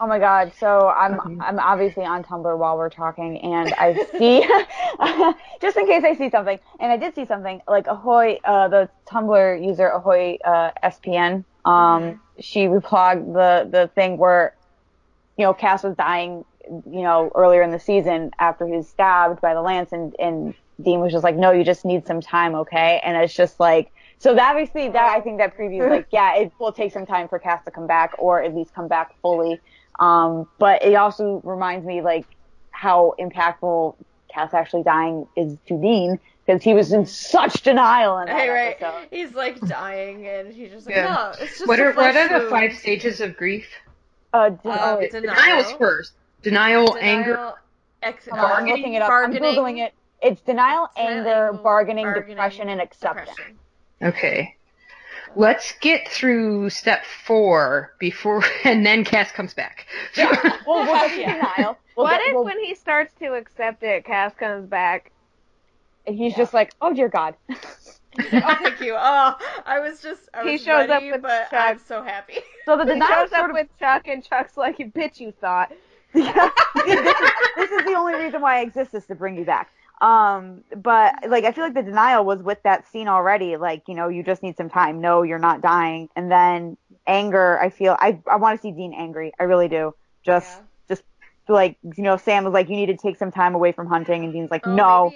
Oh 0.00 0.06
my 0.08 0.18
god! 0.18 0.52
So 0.58 0.88
I'm. 0.88 1.40
I'm 1.40 1.58
obviously 1.60 2.04
on 2.04 2.24
Tumblr 2.24 2.58
while 2.58 2.76
we're 2.76 2.90
talking, 2.90 3.38
and 3.40 3.72
I 3.78 3.94
see 4.18 4.40
just 5.62 5.76
in 5.76 5.86
case 5.86 6.02
I 6.04 6.14
see 6.16 6.28
something, 6.28 6.58
and 6.80 6.90
I 6.92 6.96
did 6.96 7.14
see 7.14 7.24
something 7.24 7.62
like 7.68 7.86
Ahoy, 7.86 8.38
uh, 8.44 8.66
the 8.68 8.90
Tumblr 9.08 9.64
user 9.64 9.86
Ahoy 9.88 10.38
uh, 10.44 10.72
SPN. 10.82 11.44
Um, 11.64 11.74
Mhm. 12.02 12.20
she 12.40 12.66
replied 12.66 13.20
the 13.32 13.68
the 13.70 13.90
thing 13.94 14.18
where 14.18 14.54
you 15.38 15.44
know 15.46 15.54
Cass 15.54 15.82
was 15.82 15.96
dying, 15.96 16.44
you 16.68 17.02
know, 17.02 17.30
earlier 17.34 17.62
in 17.62 17.70
the 17.70 17.78
season 17.80 18.30
after 18.38 18.66
he 18.66 18.72
was 18.76 18.88
stabbed 18.88 19.40
by 19.40 19.54
the 19.54 19.62
lance, 19.62 19.92
and 19.92 20.14
and 20.18 20.54
Dean 20.82 21.00
was 21.00 21.12
just 21.12 21.24
like, 21.24 21.36
no, 21.36 21.52
you 21.52 21.64
just 21.64 21.84
need 21.84 22.06
some 22.06 22.20
time, 22.20 22.54
okay? 22.54 23.00
And 23.04 23.16
it's 23.16 23.34
just 23.34 23.58
like. 23.60 23.92
So 24.18 24.34
that 24.34 24.50
obviously, 24.52 24.88
that 24.88 25.14
I 25.16 25.20
think 25.20 25.38
that 25.38 25.58
preview 25.58 25.84
is 25.84 25.90
like, 25.90 26.06
yeah, 26.10 26.36
it 26.36 26.50
will 26.58 26.72
take 26.72 26.90
some 26.90 27.04
time 27.04 27.28
for 27.28 27.38
Cass 27.38 27.62
to 27.66 27.70
come 27.70 27.86
back, 27.86 28.14
or 28.18 28.42
at 28.42 28.54
least 28.54 28.72
come 28.74 28.88
back 28.88 29.14
fully. 29.20 29.60
Um, 29.98 30.48
but 30.58 30.82
it 30.82 30.94
also 30.94 31.42
reminds 31.44 31.84
me 31.86 32.00
like 32.00 32.24
how 32.70 33.14
impactful 33.20 33.94
Cass 34.32 34.54
actually 34.54 34.84
dying 34.84 35.26
is 35.36 35.58
to 35.68 35.78
Dean 35.80 36.18
because 36.46 36.62
he 36.62 36.72
was 36.72 36.92
in 36.94 37.04
such 37.04 37.62
denial 37.62 38.18
in 38.18 38.26
that 38.26 38.38
Hey, 38.38 38.48
right. 38.48 38.76
episode. 38.80 39.08
He's 39.10 39.34
like 39.34 39.60
dying, 39.60 40.26
and 40.26 40.50
he's 40.52 40.70
just 40.70 40.86
like, 40.86 40.96
Yeah. 40.96 41.04
no, 41.12 41.30
it's 41.44 41.58
just 41.58 41.66
What 41.66 41.78
are 41.78 41.92
what 41.92 42.16
are 42.16 42.40
the 42.40 42.48
five 42.48 42.72
stages 42.74 43.20
of 43.20 43.36
grief? 43.36 43.68
Uh, 44.32 44.48
de- 44.50 44.68
Uh, 44.68 44.96
oh, 45.02 45.08
denial. 45.10 45.34
Denial's 45.34 45.72
first. 45.72 46.12
Denial, 46.50 46.86
Denial, 46.92 46.98
anger, 47.02 47.52
ex- 48.02 48.28
Hold 48.28 48.38
I'm 48.40 48.48
bargaining- 48.48 48.76
looking 48.76 48.94
it 48.94 49.02
up. 49.02 49.08
bargaining, 49.08 49.44
I'm 49.44 49.54
googling 49.56 49.78
it. 49.84 49.94
It's 50.22 50.40
denial, 50.42 50.88
Denial, 50.96 51.08
anger, 51.18 51.28
anger, 51.30 51.52
bargaining, 51.62 52.04
bargaining, 52.04 52.36
depression, 52.36 52.68
and 52.68 52.80
acceptance. 52.80 53.30
Depression. 53.30 53.58
Okay. 54.02 54.56
Let's 55.34 55.72
get 55.80 56.08
through 56.08 56.70
step 56.70 57.04
four 57.04 57.94
before, 57.98 58.44
and 58.64 58.86
then 58.86 59.04
Cass 59.04 59.32
comes 59.32 59.54
back. 59.54 59.86
Well, 60.16 60.84
we'll 60.84 60.86
get 60.86 61.10
to 61.14 61.20
Yeah. 61.20 61.34
denial. 61.34 61.78
We'll 61.96 62.04
what 62.06 62.18
get- 62.18 62.28
if 62.28 62.34
we'll- 62.34 62.44
when 62.44 62.58
he 62.64 62.74
starts 62.76 63.12
to 63.20 63.34
accept 63.34 63.82
it, 63.82 64.04
Cass 64.04 64.32
comes 64.36 64.66
back? 64.68 65.10
and 66.06 66.16
he's 66.16 66.36
just 66.36 66.54
like, 66.54 66.72
oh 66.80 66.92
dear 66.94 67.08
God. 67.08 67.34
oh, 67.50 67.56
thank 68.20 68.80
you. 68.80 68.94
Oh, 68.96 69.34
I 69.66 69.80
was 69.80 70.00
just. 70.00 70.28
I 70.32 70.44
He 70.44 70.52
was 70.52 70.62
shows 70.62 70.84
up 70.84 70.88
ready, 70.88 71.10
with 71.10 71.22
but 71.22 71.50
Chuck. 71.50 71.70
I'm 71.70 71.78
so 71.80 72.02
happy. 72.04 72.34
So 72.64 72.76
the 72.76 72.84
He 72.84 72.90
denial 72.90 73.22
shows 73.26 73.30
sort 73.30 73.50
of 73.50 73.54
with 73.54 73.66
Chuck, 73.80 74.06
and 74.06 74.24
Chuck's 74.24 74.56
like, 74.56 74.78
"You 74.78 74.86
bitch, 74.86 75.18
you 75.18 75.32
thought." 75.32 75.72
This, 76.24 76.28
is, 76.86 77.14
this 77.56 77.70
is 77.70 77.84
the 77.84 77.94
only 77.96 78.14
reason 78.14 78.40
why 78.40 78.58
I 78.58 78.60
exist 78.62 78.94
is 78.94 79.06
to 79.06 79.14
bring 79.14 79.36
you 79.36 79.44
back. 79.44 79.70
Um, 80.00 80.62
but 80.76 81.14
like 81.28 81.44
I 81.44 81.52
feel 81.52 81.64
like 81.64 81.74
the 81.74 81.82
denial 81.82 82.24
was 82.24 82.42
with 82.42 82.62
that 82.64 82.86
scene 82.88 83.08
already. 83.08 83.56
Like 83.56 83.84
you 83.88 83.94
know, 83.94 84.08
you 84.08 84.22
just 84.22 84.42
need 84.42 84.56
some 84.56 84.68
time. 84.68 85.00
No, 85.00 85.22
you're 85.22 85.38
not 85.38 85.62
dying. 85.62 86.08
And 86.14 86.30
then 86.30 86.76
anger. 87.06 87.58
I 87.58 87.70
feel 87.70 87.96
I 87.98 88.20
I 88.30 88.36
want 88.36 88.58
to 88.58 88.62
see 88.62 88.72
Dean 88.72 88.92
angry. 88.94 89.32
I 89.40 89.44
really 89.44 89.68
do. 89.68 89.94
Just 90.22 90.58
Yeah. 90.58 90.64
just 90.88 91.02
like 91.48 91.78
you 91.82 92.02
know, 92.02 92.16
Sam 92.18 92.44
was 92.44 92.52
like, 92.52 92.68
you 92.68 92.76
need 92.76 92.86
to 92.86 92.96
take 92.96 93.16
some 93.16 93.30
time 93.30 93.54
away 93.54 93.72
from 93.72 93.86
hunting, 93.86 94.24
and 94.24 94.32
Dean's 94.32 94.50
like, 94.50 94.66
Oh, 94.66 94.74
no. 94.74 95.12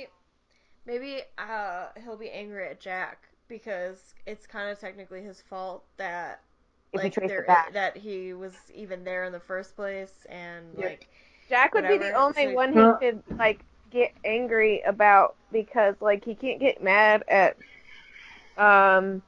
Maybe, 0.87 1.05
maybe 1.05 1.23
uh, 1.37 1.87
he'll 2.03 2.17
be 2.17 2.31
angry 2.31 2.67
at 2.69 2.81
Jack 2.81 3.29
because 3.49 4.15
it's 4.27 4.47
kind 4.47 4.71
of 4.71 4.79
technically 4.79 5.23
his 5.23 5.43
fault 5.43 5.85
that 5.99 6.41
If 6.93 6.99
we 7.01 7.05
like 7.05 7.13
trace 7.13 7.29
there, 7.29 7.43
it 7.43 7.47
back. 7.47 7.73
that 7.73 7.97
he 7.97 8.33
was 8.33 8.55
even 8.75 9.05
there 9.05 9.25
in 9.25 9.33
the 9.33 9.41
first 9.41 9.77
place 9.77 10.13
and 10.29 10.67
Yeah. 10.77 10.87
like 10.87 11.09
Jack 11.49 11.75
would 11.75 11.87
be 11.89 11.99
the 11.99 12.13
only 12.13 12.47
so- 12.47 12.53
one 12.55 12.73
he 12.73 12.79
Well- 12.79 12.97
could 12.97 13.23
like 13.39 13.61
get 13.91 14.13
angry 14.25 14.81
about 14.83 15.35
because 15.53 15.97
like 16.01 16.25
he 16.25 16.35
can't 16.35 16.61
get 16.61 16.83
mad 16.83 17.25
at 17.29 17.57
um 18.57 19.23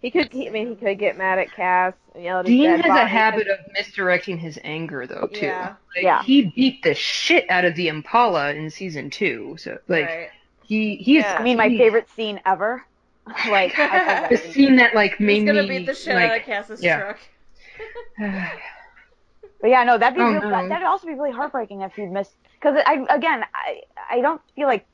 he 0.00 0.10
could 0.10 0.32
he, 0.32 0.48
I 0.48 0.50
mean 0.50 0.68
he 0.68 0.74
could 0.76 0.98
get 0.98 1.18
mad 1.18 1.38
at 1.38 1.52
Cass 1.52 1.94
and 2.14 2.24
yell 2.24 2.38
at 2.40 2.46
his 2.46 2.56
Dean 2.56 2.70
dead 2.70 2.84
has 2.86 2.98
a 2.98 3.04
habit 3.06 3.48
of 3.48 3.58
misdirecting 3.74 4.38
his 4.38 4.58
anger, 4.64 5.06
though, 5.06 5.28
too. 5.32 5.46
Yeah. 5.46 5.74
Like, 5.94 6.04
Yeah. 6.04 6.22
He 6.22 6.46
beat 6.56 6.82
the 6.82 6.94
shit 6.94 7.48
out 7.50 7.64
of 7.66 7.74
the 7.74 7.88
Impala 7.88 8.54
in 8.54 8.70
season 8.70 9.10
two. 9.10 9.56
So, 9.58 9.78
like, 9.88 10.06
right. 10.06 10.30
he 10.64 10.96
he 10.96 11.18
is. 11.18 11.24
Yeah. 11.24 11.36
I 11.38 11.42
mean, 11.42 11.58
my 11.58 11.68
favorite 11.68 12.08
scene 12.10 12.40
ever. 12.46 12.82
Like 13.48 13.78
I 13.78 14.28
The 14.28 14.36
that- 14.36 14.52
scene 14.52 14.76
that 14.76 14.94
like 14.94 15.18
made 15.20 15.38
He's 15.42 15.46
gonna 15.46 15.62
me 15.62 15.78
beat 15.78 15.86
the 15.86 15.94
shit 15.94 16.14
like, 16.14 16.30
out 16.30 16.36
of 16.38 16.42
Cass's 16.44 16.82
yeah. 16.82 16.98
truck. 16.98 17.18
But 19.60 19.68
yeah, 19.68 19.84
no, 19.84 19.98
that'd 19.98 20.16
be 20.16 20.22
Oh, 20.22 20.30
real, 20.32 20.40
no. 20.40 20.50
that, 20.50 20.68
that'd 20.70 20.86
also 20.86 21.06
be 21.06 21.12
really 21.12 21.32
heartbreaking 21.32 21.82
if 21.82 21.98
you'd 21.98 22.10
missed. 22.10 22.32
Because 22.54 22.80
I 22.86 23.04
again, 23.10 23.44
I 23.54 23.82
I 24.10 24.20
don't 24.22 24.40
feel 24.56 24.66
like 24.66 24.86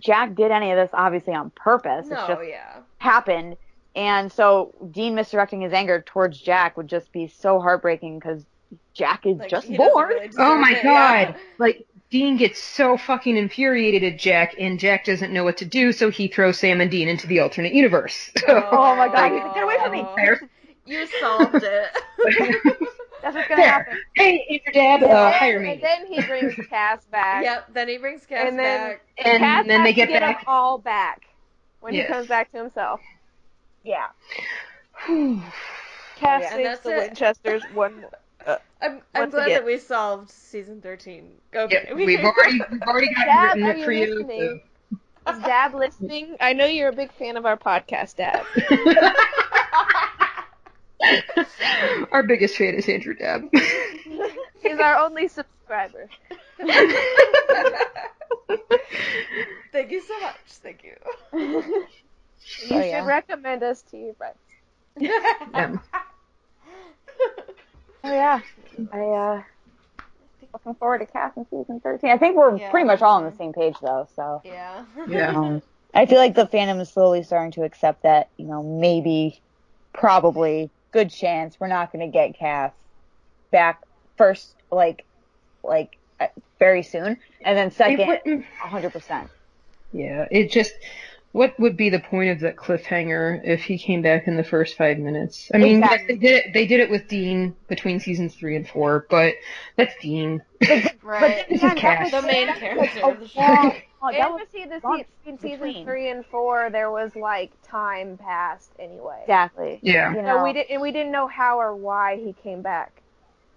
Jack 0.00 0.34
did 0.34 0.50
any 0.50 0.72
of 0.72 0.76
this 0.76 0.90
obviously 0.92 1.34
on 1.34 1.50
purpose. 1.50 2.08
no, 2.08 2.16
it's 2.18 2.26
just 2.26 2.40
yeah. 2.48 2.78
happened, 2.98 3.56
and 3.94 4.32
so 4.32 4.74
Dean 4.90 5.14
misdirecting 5.14 5.60
his 5.60 5.72
anger 5.72 6.02
towards 6.04 6.40
Jack 6.40 6.76
would 6.76 6.88
just 6.88 7.12
be 7.12 7.28
so 7.28 7.60
heartbreaking 7.60 8.18
because 8.18 8.44
Jack 8.92 9.24
is 9.24 9.38
Like, 9.38 9.48
just 9.50 9.68
he 9.68 9.76
doesn't 9.76 9.92
bored. 9.92 10.08
really 10.08 10.30
oh 10.38 10.56
my 10.56 10.72
it, 10.72 10.82
god! 10.82 11.28
yeah. 11.28 11.36
Like 11.58 11.86
Dean 12.10 12.36
gets 12.36 12.62
so 12.62 12.96
fucking 12.96 13.36
infuriated 13.36 14.04
at 14.04 14.18
Jack, 14.18 14.54
and 14.58 14.78
Jack 14.78 15.04
doesn't 15.04 15.32
know 15.32 15.42
what 15.44 15.56
to 15.58 15.64
do, 15.64 15.90
so 15.92 16.08
he 16.10 16.28
throws 16.28 16.58
Sam 16.58 16.80
and 16.80 16.90
Dean 16.90 17.08
into 17.08 17.26
the 17.26 17.40
alternate 17.40 17.74
universe. 17.74 18.30
Oh 18.48 18.94
my 18.96 19.08
God, 19.08 19.32
like, 19.32 19.54
"Get 19.54 19.62
away 19.64 19.76
from 19.82 19.92
me." 19.92 20.06
There. 20.16 20.40
You 20.86 21.04
solved 21.20 21.54
it. 21.56 21.88
That's 23.22 23.34
what's 23.34 23.48
gonna 23.48 23.56
There. 23.60 23.66
happen. 23.68 23.98
Hey, 24.14 24.46
Andrew 24.48 24.72
Dabb, 24.72 25.02
And 25.02 25.10
uh, 25.10 25.30
then- 25.30 25.32
hire 25.32 25.60
me. 25.60 25.72
And 25.72 25.82
then 25.82 26.06
he 26.06 26.22
brings 26.22 26.54
Cass 26.68 27.04
back. 27.06 27.42
yep, 27.42 27.66
then 27.72 27.88
he 27.88 27.98
brings 27.98 28.24
Cass 28.24 28.38
back. 28.38 28.46
And 28.48 28.58
then 28.58 28.90
back. 28.90 29.00
And 29.18 29.38
Cass 29.38 29.66
then 29.66 29.80
has 29.80 29.84
they 29.86 29.92
to 29.92 29.96
get 29.96 30.08
get 30.10 30.20
back. 30.20 30.36
them 30.38 30.44
all 30.46 30.78
back 30.78 31.22
when 31.80 31.92
Yes. 31.94 32.06
he 32.06 32.12
comes 32.12 32.28
back 32.28 32.52
to 32.52 32.58
himself. 32.58 33.00
Yeah. 33.82 34.06
Cass 35.08 36.42
Yeah. 36.42 36.50
Saves 36.54 36.80
the 36.80 36.90
it. 36.90 36.96
Winchesters 37.08 37.62
one. 37.74 38.04
I'm, 38.86 39.02
I'm 39.14 39.30
glad 39.30 39.46
again. 39.46 39.58
that 39.58 39.66
we 39.66 39.78
solved 39.78 40.30
season 40.30 40.80
13. 40.80 41.30
Okay. 41.54 41.84
Yeah, 41.88 41.94
we've 41.94 42.20
already 42.24 42.60
we've 42.70 42.82
already 42.82 43.12
got 43.14 43.26
Dabb, 43.26 43.56
written 43.56 43.80
it 43.80 43.84
for 43.84 43.92
you. 43.92 44.14
listening? 44.14 44.62
Is 45.28 45.38
Dabb 45.40 45.74
listening? 45.74 46.36
I 46.40 46.52
know 46.52 46.66
you're 46.66 46.88
a 46.90 46.92
big 46.92 47.12
fan 47.12 47.36
of 47.36 47.44
our 47.46 47.56
podcast, 47.56 48.16
Dabb. 48.16 48.44
Our 52.10 52.22
biggest 52.22 52.56
fan 52.56 52.74
is 52.74 52.88
Andrew 52.88 53.14
Dabb. 53.14 53.42
He's 54.62 54.78
our 54.80 54.96
only 54.96 55.28
subscriber. 55.28 56.08
Thank 59.72 59.90
you 59.90 60.00
so 60.00 60.18
much. 60.20 60.36
Thank 60.48 60.82
you. 60.84 60.94
You 61.32 61.64
Oh, 62.70 62.80
should 62.82 63.06
recommend 63.06 63.62
us 63.62 63.82
to 63.90 63.96
your 63.98 64.14
friends. 64.14 64.38
Um, 65.54 65.80
Oh 68.04 68.12
yeah. 68.12 68.40
I 68.92 69.00
uh 69.00 69.42
looking 70.52 70.74
forward 70.74 70.98
to 70.98 71.06
Cass 71.06 71.32
in 71.36 71.44
season 71.50 71.80
thirteen. 71.80 72.10
I 72.10 72.18
think 72.18 72.36
we're 72.36 72.56
Yeah, 72.56 72.70
pretty 72.70 72.86
much 72.86 73.02
all 73.02 73.16
on 73.16 73.24
the 73.24 73.30
same. 73.32 73.38
same 73.38 73.52
page 73.52 73.76
though. 73.82 74.08
So. 74.16 74.40
yeah. 74.44 74.84
yeah. 75.08 75.30
Um, 75.36 75.62
I 75.94 76.04
feel 76.06 76.18
like 76.18 76.34
the 76.34 76.46
fandom 76.46 76.80
is 76.80 76.90
slowly 76.90 77.22
starting 77.22 77.52
to 77.52 77.62
accept 77.62 78.02
that, 78.02 78.28
you 78.36 78.44
know, 78.44 78.62
maybe, 78.62 79.40
probably, 79.94 80.68
good 80.92 81.08
chance 81.10 81.58
we're 81.58 81.68
not 81.68 81.90
going 81.90 82.04
to 82.04 82.12
get 82.12 82.38
Cass 82.38 82.72
back 83.50 83.82
first, 84.18 84.54
like, 84.70 85.04
like 85.62 85.96
uh, 86.20 86.26
very 86.58 86.82
soon, 86.82 87.16
and 87.42 87.56
then 87.56 87.70
second, 87.70 88.08
wouldn't- 88.08 88.44
hundred 88.58 88.92
percent. 88.92 89.30
Yeah, 89.92 90.26
it 90.30 90.50
just. 90.50 90.72
What 91.36 91.58
would 91.60 91.76
be 91.76 91.90
the 91.90 92.00
point 92.00 92.30
of 92.30 92.40
that 92.40 92.56
cliffhanger 92.56 93.42
if 93.44 93.60
he 93.62 93.76
came 93.76 94.00
back 94.00 94.26
in 94.26 94.36
the 94.38 94.42
first 94.44 94.74
five 94.76 94.96
minutes? 94.98 95.50
I 95.52 95.58
mean, 95.58 95.80
yes, 95.80 96.00
they 96.08 96.16
did 96.16 96.32
it. 96.32 96.44
They 96.54 96.66
did 96.66 96.80
it 96.80 96.88
with 96.90 97.08
Dean 97.08 97.54
between 97.68 98.00
seasons 98.00 98.34
three 98.34 98.56
and 98.56 98.66
four, 98.66 99.06
but 99.10 99.34
that's 99.76 99.94
Dean. 100.00 100.42
Right. 101.02 101.46
This 101.48 101.62
is 101.62 101.74
Cass. 101.74 102.10
The 102.10 102.22
main 102.22 102.54
character 102.54 103.00
of 103.02 103.20
the 103.20 103.28
show. 103.28 103.74
Oh, 104.02 104.12
that 104.16 104.18
And 104.28 104.34
was 104.34 104.42
to 104.42 104.50
see 104.50 104.64
the 104.64 104.80
months 104.82 105.08
se- 105.08 105.30
in 105.30 105.38
season 105.38 105.60
between. 105.60 105.84
three 105.84 106.08
and 106.10 106.24
four, 106.26 106.70
there 106.70 106.90
was 106.90 107.14
like 107.16 107.52
time 107.62 108.16
passed 108.16 108.72
anyway. 108.78 109.20
exactly. 109.22 109.78
Yeah. 109.82 110.14
You 110.14 110.22
So 110.22 110.22
know, 110.22 110.42
we 110.42 110.52
did, 110.54 110.66
and 110.70 110.80
we 110.80 110.92
didn't 110.92 111.12
know 111.12 111.26
how 111.26 111.60
or 111.60 111.74
why 111.74 112.16
he 112.16 112.32
came 112.32 112.62
back. 112.62 113.02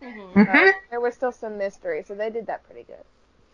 Mhm. 0.02 0.34
So 0.34 0.52
Mhm. 0.52 0.74
there 0.90 1.00
was 1.02 1.16
still 1.16 1.32
some 1.32 1.58
mystery, 1.58 2.04
so 2.04 2.16
they 2.16 2.30
did 2.30 2.48
that 2.48 2.64
pretty 2.64 2.84
good. 2.84 3.04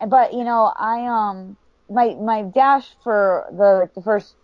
but 0.08 0.32
you 0.32 0.44
know, 0.44 0.72
I 0.76 1.06
um, 1.06 1.56
my 1.90 2.14
my 2.14 2.42
dash 2.42 2.86
for 3.04 3.46
the 3.50 3.80
like, 3.82 3.94
the 3.94 4.02
first 4.02 4.34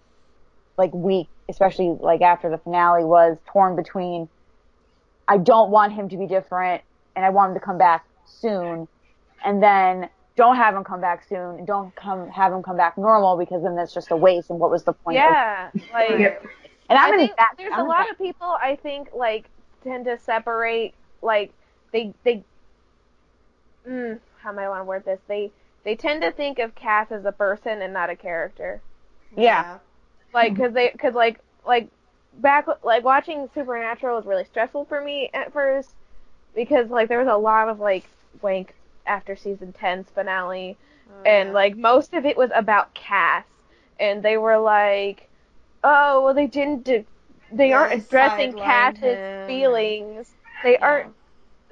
like 0.78 0.92
week, 0.94 1.28
especially 1.48 1.96
like 2.00 2.22
after 2.22 2.48
the 2.50 2.58
finale, 2.58 3.04
was 3.04 3.36
torn 3.52 3.76
between 3.76 4.28
I 5.28 5.38
don't 5.38 5.70
want 5.70 5.92
him 5.92 6.08
to 6.10 6.16
be 6.16 6.26
different 6.26 6.82
and 7.14 7.24
I 7.24 7.30
want 7.30 7.50
him 7.50 7.54
to 7.60 7.64
come 7.64 7.78
back 7.78 8.04
soon, 8.26 8.88
and 9.44 9.62
then 9.62 10.08
don't 10.36 10.56
have 10.56 10.74
him 10.74 10.82
come 10.82 11.00
back 11.00 11.24
soon 11.28 11.58
and 11.58 11.66
don't 11.66 11.94
come 11.94 12.28
have 12.30 12.52
him 12.52 12.62
come 12.62 12.76
back 12.76 12.96
normal 12.96 13.36
because 13.36 13.62
then 13.62 13.76
that's 13.76 13.92
just 13.92 14.10
a 14.10 14.16
waste 14.16 14.48
and 14.50 14.58
what 14.58 14.70
was 14.70 14.82
the 14.84 14.92
point? 14.94 15.18
of- 15.18 15.24
Yeah, 15.24 15.70
like 15.92 16.42
and 16.88 16.98
I'm 16.98 17.10
I 17.10 17.14
in 17.14 17.18
think 17.20 17.36
that. 17.36 17.52
there's 17.58 17.72
I'm 17.74 17.80
a 17.80 17.88
lot 17.88 17.98
that- 18.06 18.12
of 18.12 18.18
people 18.18 18.46
I 18.62 18.76
think 18.76 19.08
like 19.14 19.44
tend 19.84 20.06
to 20.06 20.18
separate 20.18 20.94
like 21.20 21.52
they 21.92 22.14
they 22.24 22.42
mm, 23.86 24.18
how 24.42 24.50
am 24.50 24.58
I 24.58 24.68
want 24.68 24.80
to 24.80 24.84
word 24.84 25.04
this 25.04 25.20
they 25.28 25.50
they 25.84 25.96
tend 25.96 26.22
to 26.22 26.32
think 26.32 26.58
of 26.58 26.74
Cass 26.74 27.10
as 27.12 27.24
a 27.24 27.32
person 27.32 27.82
and 27.82 27.92
not 27.92 28.10
a 28.10 28.16
character 28.16 28.82
Yeah. 29.36 29.78
like 30.32 30.54
because 30.54 30.72
mm-hmm. 30.72 30.74
they 30.74 30.90
because 30.90 31.14
like 31.14 31.40
like 31.66 31.88
back 32.34 32.66
like 32.82 33.04
watching 33.04 33.48
Supernatural 33.54 34.16
was 34.16 34.26
really 34.26 34.44
stressful 34.44 34.84
for 34.86 35.00
me 35.02 35.30
at 35.34 35.52
first 35.52 35.94
because 36.54 36.90
like 36.90 37.08
there 37.08 37.18
was 37.18 37.28
a 37.28 37.36
lot 37.36 37.68
of 37.68 37.80
like 37.80 38.10
wank 38.42 38.74
after 39.06 39.36
season 39.36 39.72
10's 39.72 40.10
finale 40.10 40.78
Oh, 41.10 41.24
and 41.24 41.52
yeah. 41.52 41.52
like 41.52 41.76
most 41.76 42.14
of 42.14 42.24
it 42.26 42.36
was 42.36 42.50
about 42.54 42.94
Cass, 42.94 43.46
and 44.00 44.22
they 44.22 44.36
were 44.38 44.58
like, 44.58 45.28
"Oh, 45.84 46.24
well, 46.24 46.34
they 46.34 46.46
didn't. 46.46 46.84
Do, 46.84 47.04
they 47.52 47.72
Yeah, 47.72 47.74
aren't 47.74 47.92
addressing 47.92 48.54
Cass's 48.54 49.20
him. 49.24 49.46
feelings. 49.46 50.34
They 50.62 50.78
Yeah. 50.78 50.86
aren't, 50.86 51.14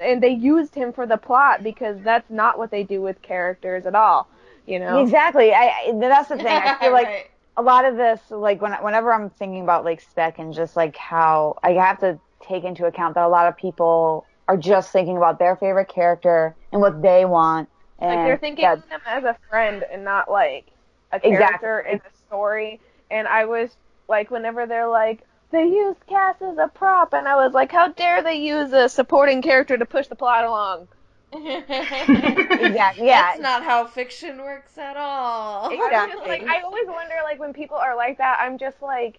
and 0.00 0.22
they 0.22 0.30
used 0.30 0.74
him 0.74 0.92
for 0.92 1.06
the 1.06 1.16
plot 1.18 1.62
because 1.62 2.02
that's 2.02 2.30
not 2.30 2.58
what 2.58 2.70
they 2.70 2.84
do 2.84 3.02
with 3.02 3.22
characters 3.22 3.86
at 3.86 3.94
all. 3.94 4.30
You 4.66 4.80
know? 4.80 5.12
Exactly. 5.12 5.52
I, 5.54 5.92
that's 6.00 6.28
the 6.28 6.38
thing. 6.38 6.58
I 6.58 6.70
feel 6.80 6.92
like 6.92 7.12
Right. 7.12 7.30
a 7.56 7.62
lot 7.62 7.84
of 7.84 7.96
this, 7.96 8.20
like 8.30 8.60
when 8.62 8.72
whenever 8.82 9.12
I'm 9.12 9.30
thinking 9.30 9.62
about 9.62 9.84
like 9.84 10.00
spec 10.00 10.38
and 10.38 10.52
just 10.52 10.76
like 10.76 10.96
how 10.96 11.56
I 11.62 11.72
have 11.72 11.98
to 12.00 12.20
take 12.42 12.64
into 12.64 12.86
account 12.86 13.14
that 13.14 13.24
a 13.24 13.28
lot 13.28 13.46
of 13.48 13.56
people 13.56 14.28
are 14.48 14.56
just 14.56 14.92
thinking 14.92 15.16
about 15.16 15.38
their 15.38 15.56
favorite 15.56 15.88
character 15.88 16.56
and 16.72 16.80
what 16.80 17.02
they 17.02 17.24
want. 17.24 17.68
And 18.00 18.08
Like 18.08 18.22
they're 18.22 18.38
thinking 18.38 18.72
of 18.72 18.88
them 18.90 19.00
as 19.06 19.24
a 19.24 19.36
friend 19.48 19.84
and 19.90 20.04
not 20.04 20.30
like 20.30 20.72
a 21.12 21.20
Exactly. 21.22 21.70
character 21.70 21.80
in 21.80 21.98
a 21.98 22.12
story. 22.26 22.80
And 23.10 23.28
I 23.28 23.44
was 23.46 23.76
like, 24.08 24.30
whenever 24.30 24.66
they're 24.66 24.88
like, 24.88 25.22
they 25.50 25.64
used 25.64 25.98
Cass 26.06 26.36
as 26.42 26.58
a 26.58 26.68
prop, 26.68 27.12
and 27.12 27.26
I 27.28 27.36
was 27.36 27.52
like, 27.52 27.72
how 27.72 27.88
dare 27.88 28.22
they 28.22 28.36
use 28.36 28.72
a 28.72 28.88
supporting 28.88 29.42
character 29.42 29.76
to 29.76 29.84
push 29.86 30.06
the 30.08 30.16
plot 30.16 30.44
along? 30.44 30.88
Exactly. 31.32 33.06
Yeah. 33.06 33.22
That's 33.22 33.40
not 33.40 33.62
how 33.62 33.86
fiction 33.86 34.38
works 34.42 34.76
at 34.78 34.96
all. 34.96 35.70
Exactly. 35.72 36.28
Like 36.28 36.42
I 36.42 36.60
always 36.62 36.86
wonder, 36.86 37.14
like 37.24 37.38
when 37.38 37.52
people 37.52 37.76
are 37.76 37.96
like 37.96 38.18
that, 38.18 38.38
I'm 38.40 38.58
just 38.58 38.82
like, 38.82 39.18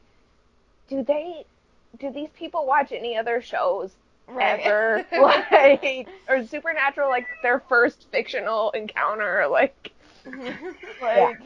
do 0.90 1.03
they, 1.03 1.45
do 1.99 2.12
these 2.12 2.30
people 2.38 2.66
watch 2.66 2.91
any 2.91 3.18
other 3.18 3.41
shows 3.41 3.91
Right. 4.28 4.60
ever? 4.62 5.06
like, 5.52 6.08
or 6.30 6.45
Supernatural, 6.45 7.10
like 7.10 7.28
their 7.44 7.60
first 7.68 8.08
fictional 8.12 8.72
encounter, 8.72 9.48
like, 9.49 9.91
like, 11.02 11.40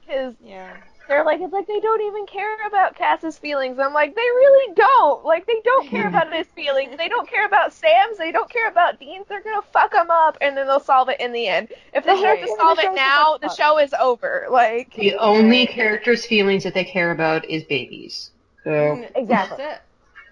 because 0.00 0.34
yeah. 0.44 0.76
They're 1.08 1.24
like, 1.24 1.40
it's 1.40 1.52
like 1.52 1.66
they 1.68 1.78
don't 1.80 2.00
even 2.02 2.26
care 2.26 2.66
about 2.66 2.96
Cass's 2.96 3.38
feelings. 3.38 3.78
I'm 3.78 3.92
like, 3.92 4.14
they 4.16 4.20
really 4.20 4.74
don't. 4.74 5.24
Like, 5.24 5.46
they 5.46 5.60
don't 5.64 5.88
care 5.88 6.08
about 6.08 6.32
his 6.32 6.46
feelings. 6.48 6.96
They 6.96 7.08
don't 7.08 7.28
care 7.28 7.46
about 7.46 7.72
Sam's. 7.72 8.18
They 8.18 8.32
don't 8.32 8.50
care 8.50 8.68
about 8.68 8.98
Dean's. 8.98 9.26
They're 9.28 9.42
gonna 9.42 9.62
fuck 9.72 9.92
him 9.94 10.10
up, 10.10 10.36
and 10.40 10.56
then 10.56 10.66
they'll 10.66 10.80
solve 10.80 11.08
it 11.08 11.20
in 11.20 11.32
the 11.32 11.46
end. 11.46 11.68
If 11.94 12.04
they 12.04 12.12
The 12.14 12.18
start 12.18 12.40
to 12.40 12.48
solve 12.58 12.76
the 12.76 12.82
show 12.82 12.88
it 12.88 12.92
is 12.92 12.98
to 12.98 13.04
now, 13.06 13.38
the 13.38 13.48
show 13.54 13.78
is 13.78 13.94
over. 13.94 14.46
Like, 14.50 14.94
The 14.94 15.14
only 15.16 15.66
character's 15.66 16.26
feelings 16.26 16.64
that 16.64 16.74
they 16.74 16.84
care 16.84 17.12
about 17.12 17.44
is 17.48 17.62
Baby's. 17.64 18.30
So 18.64 19.06
Exactly. 19.14 19.64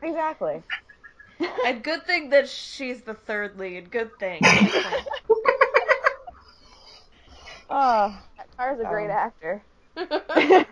Exactly. 0.02 0.62
it. 1.38 1.50
And 1.66 1.82
good 1.84 2.04
thing 2.04 2.30
that 2.30 2.48
she's 2.48 3.02
the 3.02 3.14
third 3.14 3.58
lead. 3.58 3.90
Good 3.90 4.18
thing. 4.18 4.40
Good 4.42 4.70
thing. 4.70 5.04
Oh. 7.70 8.16
Car's 8.56 8.78
a 8.80 8.84
great 8.84 9.06
Um, 9.06 9.10
actor. 9.10 9.62
I 9.96 10.66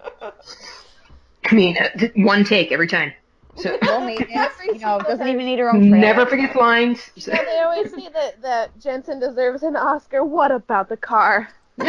mean, 1.53 1.77
uh, 1.79 2.09
one 2.17 2.45
take 2.45 2.73
every 2.73 2.87
time. 2.89 3.13
So 3.57 3.79
Low 3.83 4.05
maintenance. 4.05 4.55
You 4.65 4.79
know, 4.79 4.99
doesn't 5.01 5.27
even 5.29 5.45
need 5.45 5.59
her 5.59 5.69
own 5.71 5.81
trailer. 5.81 5.97
never 5.99 6.27
forgets 6.27 6.55
lines. 6.57 7.11
So- 7.19 7.33
Yeah, 7.33 7.45
they 7.45 7.61
always 7.61 7.91
say 7.93 8.09
that 8.13 8.41
that 8.43 8.79
Jensen 8.81 9.21
deserves 9.21 9.63
an 9.63 9.77
Oscar. 9.77 10.25
What 10.25 10.51
about 10.51 10.89
the 10.89 10.97
car? 10.97 11.49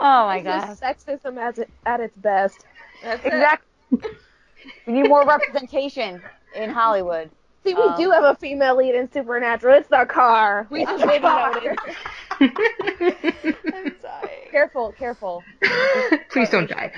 Oh 0.00 0.26
my 0.26 0.40
god. 0.40 0.78
sexism 0.78 1.36
at, 1.38 1.58
it, 1.58 1.68
at 1.84 1.98
its 2.00 2.16
best. 2.18 2.64
That's 3.02 3.24
it. 3.24 3.32
Exactly. 3.32 4.10
we 4.86 4.92
need 4.92 5.08
more 5.08 5.26
representation 5.26 6.22
in 6.54 6.70
Hollywood. 6.70 7.30
See, 7.64 7.74
we 7.74 7.82
Um, 7.82 7.96
do 7.96 8.10
have 8.10 8.24
a 8.24 8.34
female 8.36 8.76
lead 8.76 8.94
in 8.94 9.10
Supernatural. 9.10 9.78
It's 9.78 9.88
the 9.88 10.06
car. 10.08 10.66
We 10.70 10.82
It's 10.82 10.90
just 10.90 11.02
the 11.02 11.08
didn't 11.08 11.22
car. 11.22 11.54
notice. 11.54 11.76
I'm 13.74 13.96
dying. 14.02 14.48
Careful, 14.50 14.92
careful. 14.92 15.42
Please 16.30 16.50
don't 16.50 16.68
die. 16.68 16.92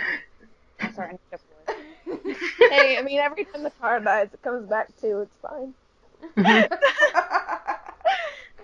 I'm 0.81 0.93
sorry. 0.95 1.09
I 1.09 1.13
need 1.13 1.21
to- 1.33 1.39
hey, 2.71 2.99
I 2.99 3.03
mean, 3.03 3.21
every 3.21 3.45
time 3.45 3.63
the 3.63 3.71
car 3.71 4.01
dies, 4.01 4.29
it 4.33 4.43
comes 4.43 4.69
back 4.69 4.89
too. 5.01 5.21
It's 5.21 5.37
fine. 5.41 5.75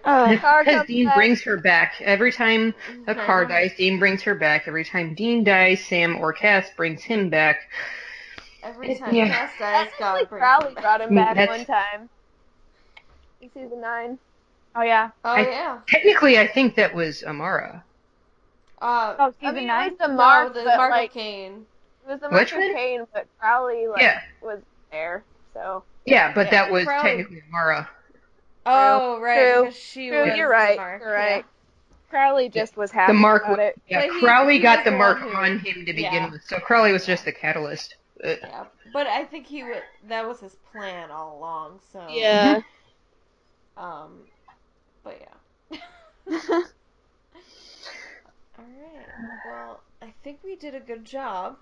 Oh. 0.09 0.37
Car 0.41 0.63
Because 0.63 0.77
comes 0.77 0.87
Dean 0.87 1.07
back. 1.07 1.17
brings 1.17 1.43
her 1.43 1.57
back. 1.57 1.95
Every 2.01 2.31
time 2.31 2.75
a 3.09 3.15
car 3.15 3.43
mm-hmm. 3.45 3.53
dies, 3.53 3.73
Dean 3.77 3.99
brings 3.99 4.23
her 4.23 4.35
back. 4.37 4.69
Every 4.69 4.85
time 4.85 5.15
Dean 5.15 5.43
dies, 5.43 5.85
Sam 5.85 6.19
or 6.19 6.33
Cass 6.33 6.69
brings 6.77 7.03
him 7.03 7.29
back. 7.29 7.59
Every 8.67 8.95
time 8.97 9.15
Yeah. 9.15 9.29
Cass 9.29 9.51
dies, 9.59 9.89
God 9.99 10.23
Actually, 10.23 10.25
brings 10.27 10.41
Crowley 10.43 10.69
him 10.69 10.75
back. 10.75 10.83
brought 10.83 11.01
him 11.01 11.15
back 11.15 11.37
that's- 11.37 11.59
one 11.59 11.67
time. 11.67 12.09
In 13.41 13.51
season 13.53 13.81
nine. 13.81 14.19
Oh 14.75 14.83
yeah. 14.83 15.11
Oh 15.25 15.31
I- 15.33 15.41
yeah. 15.43 15.79
Technically, 15.89 16.39
I 16.39 16.47
think 16.47 16.75
that 16.75 16.95
was 16.95 17.23
Amara. 17.25 17.85
Uh, 18.83 19.15
Oh, 19.19 19.25
I 19.27 19.31
season 19.41 19.55
mean, 19.57 19.67
nine. 19.69 19.87
it 19.87 19.91
was 19.93 19.99
the 20.01 20.07
no, 20.09 20.15
Mark, 20.15 20.55
the 20.55 20.63
but 20.65 20.77
Mark 20.77 20.91
like 20.91 21.13
Cain. 21.13 21.65
it 22.07 22.11
was 22.11 22.21
the 22.21 22.29
Which 22.29 22.53
Mark 22.53 22.65
of? 22.71 22.75
Cain, 22.77 23.07
but 23.15 23.27
Crowley 23.39 23.87
like 23.87 24.03
Yeah. 24.03 24.21
was 24.43 24.61
there. 24.91 25.23
So 25.55 25.83
Yeah, 26.05 26.33
but 26.35 26.47
Yeah, 26.47 26.51
that 26.51 26.71
was 26.73 26.85
Crowley- 26.85 27.09
technically 27.09 27.43
Amara. 27.49 27.89
Oh 28.67 29.21
right, 29.21 29.55
True. 29.63 29.71
she 29.71 30.09
True, 30.09 30.25
was 30.27 30.37
you're 30.37 30.49
right. 30.51 30.77
Mark. 30.77 31.01
You're 31.03 31.13
right. 31.13 31.45
Crowley 32.11 32.49
just 32.49 32.77
was 32.77 32.91
happy 32.91 33.13
The 33.13 33.19
mark. 33.19 33.45
about 33.45 33.59
it. 33.61 33.81
Yeah, 33.89 34.07
But 34.07 34.15
he- 34.15 34.21
Crowley 34.21 34.55
he 34.55 34.59
got 34.61 34.79
was 34.79 34.85
the 34.85 34.91
the 34.93 34.97
mark 34.97 35.21
one 35.21 35.31
who- 35.31 35.37
on 35.39 35.59
him 35.61 35.75
to 35.87 35.93
begin 35.93 36.03
yeah. 36.13 36.31
with, 36.31 36.43
so 36.45 36.59
Crowley 36.59 36.93
was 36.93 37.05
just 37.07 37.25
the 37.25 37.33
catalyst. 37.33 37.97
Uh, 38.25 38.29
Yeah. 38.29 38.37
yeah, 38.43 38.65
but 38.93 39.07
I 39.07 39.25
think 39.25 39.47
he 39.47 39.63
would. 39.65 39.83
That 40.09 40.27
was 40.27 40.41
his 40.41 40.57
plan 40.73 41.11
all 41.11 41.39
along. 41.39 41.81
So 41.93 42.07
Yeah. 42.11 42.61
Um, 43.77 44.21
but 45.05 45.21
yeah. 45.21 45.79
All 48.59 48.65
right. 48.65 49.07
Well, 49.45 49.81
I 50.01 50.15
think 50.25 50.39
we 50.43 50.57
did 50.57 50.75
a 50.75 50.81
good 50.81 51.05
job. 51.05 51.59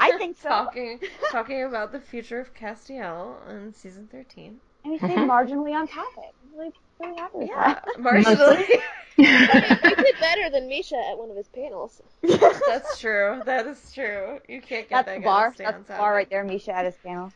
I 0.00 0.16
think 0.18 0.36
so. 0.38 0.48
talking 0.48 1.00
talking 1.30 1.64
about 1.64 1.92
the 1.92 2.00
future 2.00 2.40
of 2.40 2.54
Castiel 2.54 3.36
in 3.48 3.74
season 3.74 4.08
thirteen. 4.10 4.60
And 4.84 4.92
we 4.92 4.98
stayed 4.98 5.18
marginally 5.18 5.74
on 5.74 5.86
topic. 5.88 6.32
I'm 6.58 6.72
really, 7.00 7.12
really 7.12 7.20
happy 7.20 7.38
with 7.38 7.48
Yeah, 7.48 7.74
that. 7.74 7.86
marginally. 7.98 8.80
we 9.18 9.24
did 10.04 10.14
better 10.20 10.50
than 10.50 10.68
Misha 10.68 10.96
at 10.96 11.18
one 11.18 11.30
of 11.30 11.36
his 11.36 11.48
panels. 11.48 12.00
That's 12.22 12.98
true. 13.00 13.42
That 13.44 13.66
is 13.66 13.92
true. 13.92 14.38
You 14.48 14.60
can't 14.60 14.88
get 14.88 14.90
That's 14.90 15.06
that 15.06 15.18
the 15.18 15.24
bar. 15.24 15.50
to 15.52 15.58
That's 15.58 15.86
the 15.88 15.94
bar 15.94 16.14
right 16.14 16.28
there. 16.30 16.44
Misha 16.44 16.74
at 16.74 16.84
his 16.86 16.96
panel. 16.96 17.32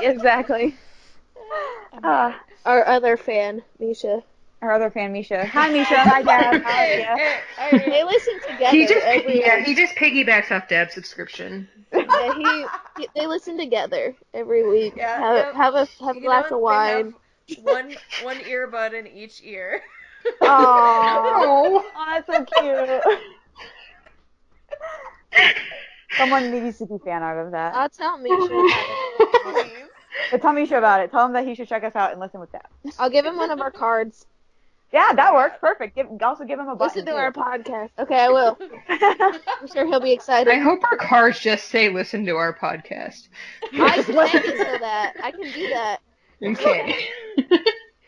exactly. 0.00 0.74
Uh, 2.02 2.32
Our 2.64 2.86
other 2.86 3.16
fan, 3.16 3.62
Misha. 3.78 4.22
our 4.62 4.72
other 4.72 4.90
fan, 4.90 5.12
Misha. 5.12 5.44
Hi, 5.46 5.70
Misha. 5.70 5.96
Hi, 5.96 6.22
Dad. 6.22 6.62
How 6.62 6.70
are 6.70 6.72
Hey, 6.72 7.00
ya? 7.02 7.16
hey, 7.16 7.40
I 7.58 7.72
mean- 7.72 7.90
They 7.90 8.04
listen 8.04 8.40
together 8.40 8.70
he 8.76 8.86
just 8.86 9.04
every 9.06 9.40
yeah, 9.40 9.56
week. 9.58 9.66
he 9.66 9.74
just 9.74 9.94
piggybacks 9.94 10.50
off 10.50 10.68
Deb's 10.68 10.94
subscription. 10.94 11.68
Yeah, 11.92 12.34
he, 12.34 12.66
he- 13.02 13.08
they 13.14 13.26
listen 13.26 13.58
together 13.58 14.14
every 14.32 14.66
week. 14.68 14.94
Yeah, 14.96 15.18
have, 15.18 15.36
yep. 15.36 15.54
have 15.54 15.74
a 15.74 15.86
have 16.04 16.16
a 16.16 16.20
You 16.20 16.24
glass 16.24 16.50
know, 16.50 16.56
of 16.56 16.60
they 16.60 16.62
wine. 16.62 17.14
Have 17.48 17.58
one 17.62 17.96
one 18.22 18.36
earbud 18.38 18.92
in 18.98 19.06
each 19.06 19.40
ear. 19.44 19.82
Aww. 20.42 20.46
Oh, 20.46 21.84
Oh, 21.96 22.06
that's 22.08 22.26
so 22.26 22.44
cute. 22.60 23.02
Someone 26.16 26.50
needs 26.50 26.78
to 26.78 26.86
be 26.86 26.96
fan 27.04 27.22
art 27.22 27.44
of 27.44 27.52
that. 27.52 27.74
I'll 27.74 27.88
tell 27.88 28.18
Misha. 28.18 29.68
But 30.30 30.40
tell 30.42 30.52
Misha 30.52 30.78
about 30.78 31.00
it. 31.00 31.10
Tell 31.10 31.26
him 31.26 31.32
that 31.32 31.44
he 31.46 31.54
should 31.54 31.68
check 31.68 31.82
us 31.82 31.96
out 31.96 32.12
and 32.12 32.20
listen 32.20 32.38
with 32.40 32.52
that. 32.52 32.66
I'll 32.98 33.10
give 33.10 33.26
him 33.26 33.36
one 33.36 33.50
of 33.50 33.60
our 33.60 33.70
cards. 33.72 34.26
Yeah, 34.92 35.12
that 35.12 35.34
works. 35.34 35.56
Perfect. 35.60 35.96
Give, 35.96 36.06
also 36.22 36.44
give 36.44 36.60
him 36.60 36.68
a 36.68 36.76
button. 36.76 37.02
Listen 37.02 37.06
to 37.06 37.10
too. 37.12 37.16
our 37.16 37.32
podcast. 37.32 37.90
Okay, 37.98 38.16
I 38.16 38.28
will. 38.28 38.56
I'm 38.88 39.66
sure 39.66 39.84
he'll 39.86 39.98
be 39.98 40.12
excited. 40.12 40.52
I 40.52 40.58
hope 40.58 40.84
our 40.84 40.96
cards 40.96 41.40
just 41.40 41.66
say 41.68 41.88
listen 41.88 42.24
to 42.26 42.36
our 42.36 42.54
podcast. 42.56 43.26
I 43.72 44.02
can 44.04 44.14
make 44.14 44.34
it 44.36 44.80
that 44.80 45.14
I 45.20 45.32
can 45.32 45.52
do 45.52 45.68
that. 45.70 45.98
Okay. 46.42 47.08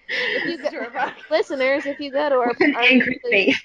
If 0.09 0.45
you 0.45 0.59
go, 0.59 1.11
listeners, 1.31 1.87
if 1.87 1.99
you 2.01 2.11
go 2.11 2.29
to 2.29 2.37
our, 2.37 2.49
With 2.49 2.61
an 2.61 2.75
our 2.77 2.83
angry 2.83 3.21
face. 3.31 3.61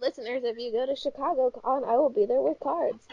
listeners, 0.00 0.42
if 0.44 0.58
you 0.58 0.72
go 0.72 0.86
to 0.86 0.94
Chicago 0.96 1.50
Con, 1.50 1.84
I 1.84 1.96
will 1.96 2.10
be 2.10 2.26
there 2.26 2.40
with 2.40 2.58
cards. 2.60 3.06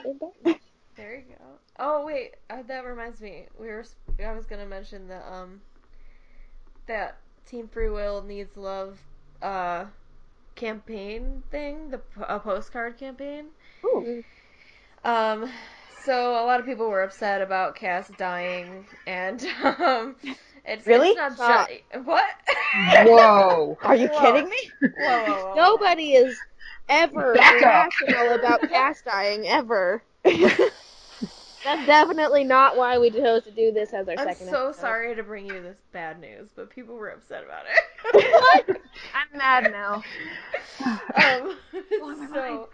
There 0.96 1.16
you 1.16 1.24
go. 1.38 1.44
Oh 1.80 2.06
wait, 2.06 2.36
uh, 2.50 2.64
that 2.68 2.86
reminds 2.86 3.22
me. 3.22 3.46
We 3.60 3.68
were. 3.68 3.86
I 4.24 4.34
was 4.34 4.46
gonna 4.46 4.66
mention 4.66 5.08
the 5.08 5.18
um. 5.32 5.62
That 6.88 7.18
Team 7.46 7.68
Free 7.68 7.90
Will 7.90 8.22
needs 8.22 8.58
love, 8.58 9.00
uh, 9.42 9.86
campaign 10.56 11.44
thing. 11.52 11.90
The 11.90 12.00
p- 12.00 12.22
a 12.28 12.40
postcard 12.40 12.98
campaign. 12.98 13.48
Ooh. 13.86 14.24
Um. 15.04 15.50
So 16.08 16.32
a 16.42 16.46
lot 16.46 16.62
of 16.62 16.66
people 16.66 16.88
were 16.90 17.04
upset 17.04 17.42
about 17.42 17.76
Cass 17.76 18.10
dying, 18.18 18.86
and 19.06 19.46
um. 19.64 20.16
It's, 20.70 20.86
Really? 20.88 21.10
It's 21.10 21.38
not 21.38 21.70
ju- 21.70 22.02
what? 22.04 22.24
Whoa. 23.06 23.78
Are 23.84 23.96
you 23.96 24.08
Whoa. 24.08 24.20
kidding 24.22 24.50
me? 24.50 24.58
Whoa, 24.82 24.90
whoa, 25.00 25.46
whoa. 25.48 25.54
Nobody 25.56 26.14
is 26.14 26.38
ever 26.90 27.34
Back 27.36 27.56
up. 27.58 27.92
rational 28.02 28.36
about 28.36 28.62
Cass 28.70 29.02
dying 29.02 29.48
ever. 29.48 30.02
That's 30.26 31.86
definitely 31.86 32.44
not 32.44 32.76
why 32.78 32.98
we 33.00 33.12
chose 33.12 33.44
to 33.46 33.52
do 33.52 33.72
this 33.74 33.94
as 33.94 34.08
our 34.10 34.16
I'm 34.18 34.28
second. 34.28 34.48
so 34.50 34.68
episode. 34.68 34.82
sorry 34.82 35.16
to 35.16 35.24
bring 35.24 35.46
you 35.48 35.62
this 35.62 35.78
bad 35.94 36.20
news, 36.22 36.50
but 36.56 36.70
people 36.70 36.96
were 36.96 37.10
upset 37.10 37.44
about 37.46 37.64
it. 38.70 38.78
I'm 39.14 39.38
mad 39.38 39.72
now. 39.72 40.04
um, 40.86 41.56
Blowing 42.00 42.30
my 42.30 42.34
so, 42.34 42.70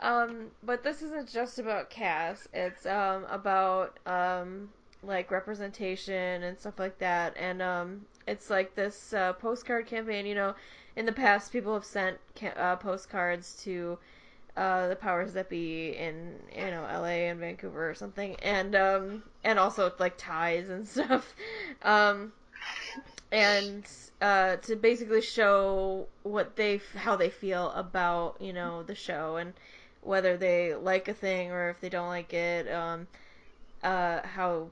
um, 0.00 0.50
but 0.62 0.82
this 0.82 1.02
isn't 1.02 1.28
just 1.28 1.58
about 1.58 1.90
Cass. 1.90 2.48
It's 2.52 2.86
um 2.86 3.24
about 3.30 3.98
um 4.06 4.70
like 5.02 5.30
representation 5.30 6.42
and 6.42 6.58
stuff 6.58 6.78
like 6.78 6.98
that, 6.98 7.34
and 7.36 7.62
um 7.62 8.06
it's 8.26 8.50
like 8.50 8.74
this 8.74 9.12
uh, 9.12 9.32
postcard 9.34 9.86
campaign. 9.86 10.26
You 10.26 10.34
know, 10.34 10.54
in 10.96 11.06
the 11.06 11.12
past, 11.12 11.52
people 11.52 11.74
have 11.74 11.84
sent 11.84 12.18
ca- 12.36 12.54
uh, 12.56 12.76
postcards 12.76 13.54
to 13.64 13.98
uh, 14.56 14.88
the 14.88 14.96
powers 14.96 15.32
that 15.34 15.48
be 15.48 15.90
in 15.96 16.34
you 16.54 16.70
know 16.70 16.84
L.A. 16.90 17.28
and 17.28 17.40
Vancouver 17.40 17.88
or 17.90 17.94
something, 17.94 18.36
and 18.36 18.74
um 18.76 19.22
and 19.44 19.58
also 19.58 19.92
like 19.98 20.14
ties 20.16 20.68
and 20.68 20.86
stuff, 20.88 21.34
um 21.82 22.32
and 23.30 23.86
uh 24.22 24.56
to 24.56 24.76
basically 24.76 25.20
show 25.20 26.06
what 26.22 26.56
they 26.56 26.80
how 26.96 27.16
they 27.16 27.28
feel 27.30 27.70
about 27.72 28.36
you 28.40 28.52
know 28.52 28.82
the 28.82 28.94
show 28.94 29.36
and 29.36 29.52
whether 30.02 30.36
they 30.36 30.74
like 30.74 31.08
a 31.08 31.14
thing 31.14 31.50
or 31.52 31.70
if 31.70 31.80
they 31.80 31.88
don't 31.88 32.08
like 32.08 32.32
it, 32.34 32.70
um 32.72 33.06
uh 33.82 34.20
how 34.26 34.68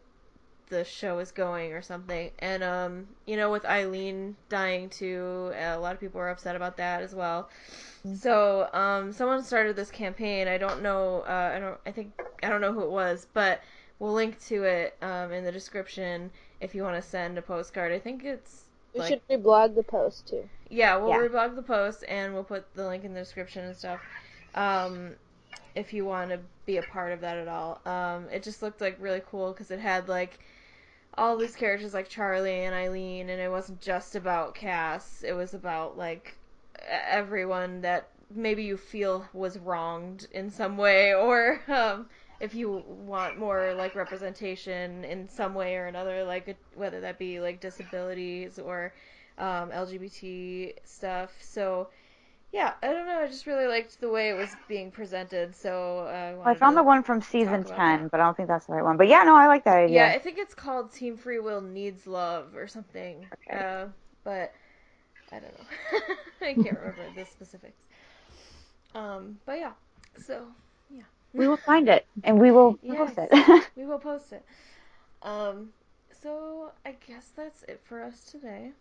the 0.69 0.85
show 0.85 1.19
is 1.21 1.33
going 1.33 1.73
or 1.73 1.83
something. 1.83 2.31
And 2.41 2.63
um, 2.65 3.07
you 3.27 3.37
know, 3.37 3.51
with 3.53 3.65
Eileen 3.65 4.37
dying 4.49 4.91
too, 4.91 5.53
a 5.57 5.77
lot 5.79 5.95
of 5.95 6.01
people 6.01 6.19
were 6.21 6.29
upset 6.31 6.57
about 6.57 6.77
that 6.79 7.03
as 7.03 7.15
well. 7.15 7.51
So 8.13 8.69
um, 8.73 9.13
someone 9.13 9.43
started 9.45 9.77
this 9.77 9.91
campaign. 9.91 10.49
I 10.49 10.59
don't 10.59 10.83
know. 10.83 11.21
Uh, 11.29 11.53
I 11.57 11.59
don't. 11.61 11.79
I 11.87 11.93
think 11.93 12.13
I 12.43 12.49
don't 12.49 12.61
know 12.61 12.73
who 12.73 12.83
it 12.83 12.91
was, 12.91 13.27
but 13.35 13.63
we'll 13.99 14.13
link 14.15 14.41
to 14.47 14.65
it 14.65 14.97
um, 15.03 15.33
in 15.33 15.45
the 15.45 15.53
description 15.53 16.31
if 16.61 16.75
you 16.75 16.83
want 16.83 16.97
to 17.03 17.09
send 17.09 17.39
a 17.39 17.43
postcard. 17.43 17.93
I 17.93 17.99
think 17.99 18.25
it's 18.25 18.65
We 18.95 19.01
like 19.01 19.05
should 19.05 19.23
reblog 19.29 19.77
the 19.77 19.85
post 19.85 20.27
too. 20.27 20.51
yeah, 20.69 20.97
we'll 20.97 21.13
Yeah. 21.13 21.17
reblog 21.17 21.55
the 21.55 21.63
post 21.63 22.05
and 22.09 22.35
we'll 22.35 22.45
put 22.45 22.75
the 22.75 22.87
link 22.87 23.05
in 23.05 23.15
the 23.15 23.21
description 23.21 23.65
and 23.65 23.77
stuff. 23.77 24.01
Um, 24.57 25.13
if 25.75 25.93
you 25.93 26.05
want 26.05 26.31
to 26.31 26.41
be 26.65 26.79
a 26.79 26.83
part 26.83 27.13
of 27.13 27.21
that 27.21 27.39
at 27.39 27.49
all. 27.49 27.81
Um, 27.87 28.27
it 28.33 28.43
just 28.43 28.63
looked 28.63 28.81
like 28.81 28.97
really 29.01 29.23
cool 29.31 29.53
because 29.53 29.71
it 29.71 29.79
had 29.79 30.09
like 30.09 30.41
all 31.15 31.37
these 31.37 31.57
characters 31.57 31.95
like 31.95 32.09
Charlie 32.09 32.65
and 32.65 32.75
Eileen, 32.75 33.31
and 33.31 33.41
it 33.41 33.51
wasn't 33.51 33.81
just 33.81 34.17
about 34.17 34.55
Cass. 34.55 35.23
It 35.27 35.33
was 35.33 35.55
about 35.55 35.97
like 35.97 36.37
everyone 36.89 37.81
that 37.83 38.09
maybe 38.35 38.65
you 38.65 38.77
feel 38.77 39.27
was 39.33 39.59
wronged 39.59 40.27
in 40.33 40.51
some 40.51 40.77
way, 40.77 41.15
or 41.15 41.61
um, 41.69 42.09
if 42.41 42.55
you 42.55 42.83
want 42.87 43.39
more 43.39 43.73
like 43.75 43.95
representation 43.95 45.05
in 45.05 45.29
some 45.29 45.55
way 45.55 45.77
or 45.77 45.87
another, 45.87 46.25
like 46.25 46.57
whether 46.75 47.01
that 47.01 47.19
be 47.19 47.41
like 47.41 47.61
disabilities 47.61 48.59
or 48.59 48.93
um, 49.39 49.71
LGBT 49.71 50.75
stuff. 50.85 51.33
So, 51.41 51.89
yeah, 52.57 52.75
I 52.83 52.89
don't 52.89 53.07
know. 53.07 53.21
I 53.21 53.27
just 53.29 53.47
really 53.47 53.67
liked 53.67 54.01
the 54.01 54.09
way 54.11 54.31
it 54.31 54.35
was 54.35 54.57
being 54.69 54.91
presented. 54.91 55.55
So 55.55 56.01
uh, 56.09 56.43
I, 56.45 56.53
I 56.53 56.55
found 56.55 56.75
to- 56.75 56.81
the 56.81 56.85
one 56.85 57.03
from 57.03 57.21
season 57.23 57.65
10, 57.65 58.03
that. 58.03 58.11
but 58.11 58.21
I 58.21 58.25
don't 58.25 58.37
think 58.37 58.49
that's 58.49 58.67
the 58.67 58.75
right 58.75 58.85
one. 58.85 58.97
But 58.97 59.09
yeah, 59.09 59.25
no, 59.25 59.37
I 59.37 59.47
like 59.47 59.65
that 59.65 59.77
idea. 59.77 60.09
Yeah, 60.09 60.13
I 60.15 60.19
think 60.19 60.39
it's 60.39 60.55
called 60.55 60.93
Team 60.93 61.17
Free 61.17 61.39
Will 61.39 61.61
Needs 61.61 62.07
Love 62.07 62.57
or 62.57 62.67
something. 62.67 63.27
Okay. 63.49 63.59
Uh, 63.59 63.89
but 64.25 64.55
I 65.33 65.41
don't 65.41 65.53
know. 65.59 66.01
I 66.43 66.55
can't 66.55 66.79
remember 66.79 67.11
the 67.15 67.25
specifics. 67.25 67.83
Um, 68.95 69.39
but 69.47 69.59
yeah, 69.59 69.73
so 70.19 70.47
yeah, 70.91 71.03
We 71.35 71.47
will 71.49 71.59
find 71.59 71.89
it 71.89 72.07
and 72.25 72.41
we 72.41 72.51
will 72.51 72.79
Yes. 72.83 73.15
post 73.17 73.19
it. 73.19 73.71
we 73.77 73.85
will 73.87 73.99
post 73.99 74.33
it. 74.33 74.45
Um, 75.23 75.73
so 76.13 76.73
I 76.85 76.95
guess 77.07 77.31
that's 77.37 77.63
it 77.65 77.81
for 77.85 78.03
us 78.03 78.25
today. 78.25 78.73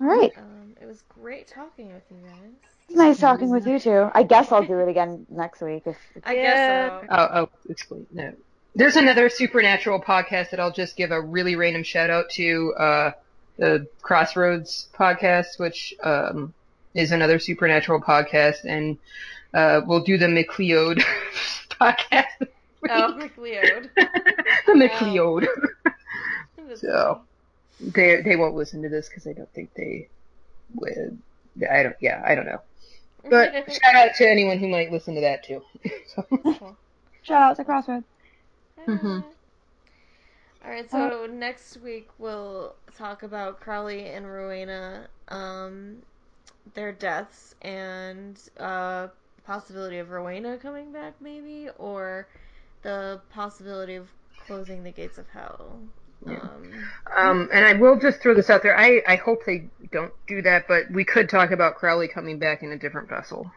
All 0.00 0.06
right. 0.06 0.32
Um, 0.36 0.74
it 0.80 0.86
was 0.86 1.02
great 1.20 1.48
talking 1.48 1.92
with 1.92 2.02
you 2.10 2.16
guys. 2.26 2.52
It's 2.88 2.96
nice 2.96 3.18
talking 3.18 3.50
with 3.50 3.66
you 3.66 3.78
too. 3.78 4.10
I 4.14 4.22
guess 4.22 4.50
I'll 4.52 4.64
do 4.64 4.78
it 4.78 4.88
again 4.94 5.26
next 5.30 5.60
week. 5.60 5.82
If, 5.86 5.96
I 6.24 6.34
Yeah. 6.36 6.42
guess 6.42 7.08
so. 7.08 7.14
I'll, 7.14 7.28
I'll 7.32 7.50
explain. 7.68 8.06
No. 8.12 8.32
There's 8.74 8.96
another 8.96 9.28
supernatural 9.28 10.00
podcast 10.00 10.50
that 10.50 10.58
I'll 10.60 10.72
just 10.72 10.96
give 10.96 11.10
a 11.12 11.20
really 11.20 11.56
random 11.56 11.82
shout 11.82 12.10
out 12.10 12.30
to. 12.30 12.74
Uh, 12.78 13.10
the 13.56 13.86
Crossroads 14.02 14.88
podcast, 14.98 15.58
which 15.60 15.94
um, 16.02 16.52
is 16.92 17.12
another 17.12 17.38
supernatural 17.38 18.00
podcast, 18.00 18.64
and 18.64 18.98
uh, 19.54 19.80
we'll 19.86 20.02
do 20.02 20.18
the 20.18 20.26
McLeod 20.26 21.00
podcast. 21.70 22.24
Oh, 22.90 23.14
McLeod. 23.16 23.90
the 24.66 24.72
McLeod. 24.72 25.46
That's 26.68 26.80
So 26.80 27.20
they 27.80 28.22
they 28.22 28.36
won't 28.36 28.54
listen 28.54 28.82
to 28.82 28.88
this 28.88 29.08
because 29.08 29.26
I 29.26 29.32
don't 29.32 29.52
think 29.52 29.74
they 29.74 30.08
would. 30.74 31.18
I 31.70 31.82
don't. 31.82 31.96
Yeah, 32.00 32.22
I 32.24 32.34
don't 32.34 32.46
know. 32.46 32.60
But 33.28 33.52
shout 33.72 33.94
out 33.94 34.14
to 34.16 34.28
anyone 34.28 34.58
who 34.58 34.68
might 34.68 34.92
listen 34.92 35.14
to 35.14 35.20
that 35.22 35.44
too. 35.44 35.62
So, 36.14 36.76
shout 37.22 37.42
out 37.42 37.56
to 37.56 37.64
Crossroads. 37.64 38.04
Mhm. 38.86 39.24
All 40.64 40.70
right, 40.70 40.90
so 40.90 41.26
next 41.26 41.76
week 41.78 42.08
we'll 42.18 42.74
talk 42.96 43.22
about 43.22 43.60
Crowley 43.60 44.06
and 44.08 44.26
Rowena, 44.26 45.08
um, 45.28 46.02
their 46.74 46.92
deaths, 46.92 47.54
and 47.62 48.38
uh, 48.58 49.08
possibility 49.44 49.98
of 49.98 50.10
Rowena 50.10 50.56
coming 50.58 50.92
back, 50.92 51.14
maybe, 51.20 51.68
or 51.78 52.28
the 52.82 53.20
possibility 53.30 53.94
of 53.94 54.08
closing 54.38 54.82
the 54.82 54.90
gates 54.92 55.18
of 55.18 55.28
hell. 55.28 55.80
Yeah. 56.26 56.38
Um, 56.40 56.60
Um, 57.16 57.48
and 57.52 57.64
I 57.64 57.74
will 57.74 57.98
just 57.98 58.20
throw 58.20 58.34
this 58.34 58.50
out 58.50 58.62
there. 58.62 58.76
I, 58.76 59.02
I 59.06 59.16
hope 59.16 59.44
they 59.44 59.68
don't 59.92 60.12
do 60.26 60.42
that, 60.42 60.66
but 60.66 60.90
we 60.90 61.04
could 61.04 61.28
talk 61.28 61.50
about 61.52 61.76
Crowley 61.76 62.08
coming 62.08 62.38
back 62.38 62.62
in 62.62 62.72
a 62.72 62.78
different 62.78 63.08
vessel. 63.08 63.50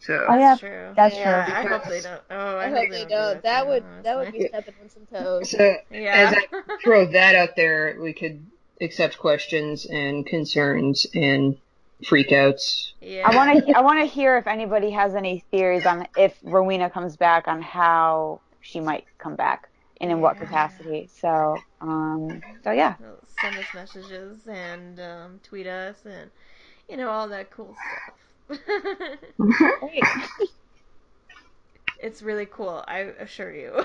So 0.00 0.24
Oh, 0.28 0.34
yeah. 0.34 0.40
that's 0.50 0.60
true. 0.60 0.92
That's 0.96 1.14
yeah, 1.16 1.44
true. 1.46 1.54
I 1.54 1.62
hope 1.78 1.84
they 1.88 2.00
don't. 2.00 2.20
Oh, 2.30 2.56
I, 2.58 2.66
I 2.66 2.70
hope 2.70 2.90
they 2.90 3.04
do 3.04 3.08
don't. 3.10 3.42
That 3.42 3.62
too, 3.62 3.68
would 3.68 3.84
that 4.02 4.16
would 4.16 4.32
be 4.32 4.46
stepping 4.48 4.74
on 4.82 4.90
some 4.90 5.06
toes. 5.06 5.50
so 5.50 5.76
Yeah. 5.90 6.14
as 6.14 6.34
I 6.34 6.76
throw 6.84 7.06
that 7.12 7.34
out 7.34 7.56
there, 7.56 7.96
we 8.00 8.12
could 8.12 8.44
accept 8.80 9.18
questions 9.18 9.86
and 9.86 10.26
concerns 10.26 11.06
and 11.14 11.56
freakouts. 12.04 12.92
yeah. 13.00 13.22
I 13.28 13.34
want 13.34 13.66
to. 13.66 13.72
I 13.76 13.80
want 13.80 14.00
to 14.00 14.06
hear 14.06 14.36
if 14.38 14.46
anybody 14.46 14.90
has 14.90 15.14
any 15.14 15.44
theories 15.50 15.86
on 15.86 16.06
if 16.16 16.36
Rowena 16.42 16.90
comes 16.90 17.16
back 17.16 17.48
on 17.48 17.62
how 17.62 18.40
she 18.60 18.80
might 18.80 19.04
come 19.18 19.34
back 19.36 19.68
and 20.00 20.10
in 20.10 20.20
what 20.20 20.38
capacity. 20.38 21.08
So, 21.20 21.56
um, 21.80 22.42
so 22.62 22.70
yeah. 22.70 22.94
send 23.40 23.56
us 23.56 23.64
messages 23.74 24.46
and 24.46 25.00
um, 25.00 25.40
tweet 25.42 25.66
us 25.66 26.04
and 26.04 26.30
you 26.88 26.96
know 26.96 27.08
all 27.08 27.28
that 27.28 27.50
cool 27.50 27.74
stuff. 28.48 28.58
It's 31.98 32.22
really 32.22 32.46
cool, 32.46 32.84
I 32.86 32.98
assure 33.18 33.54
you. 33.54 33.84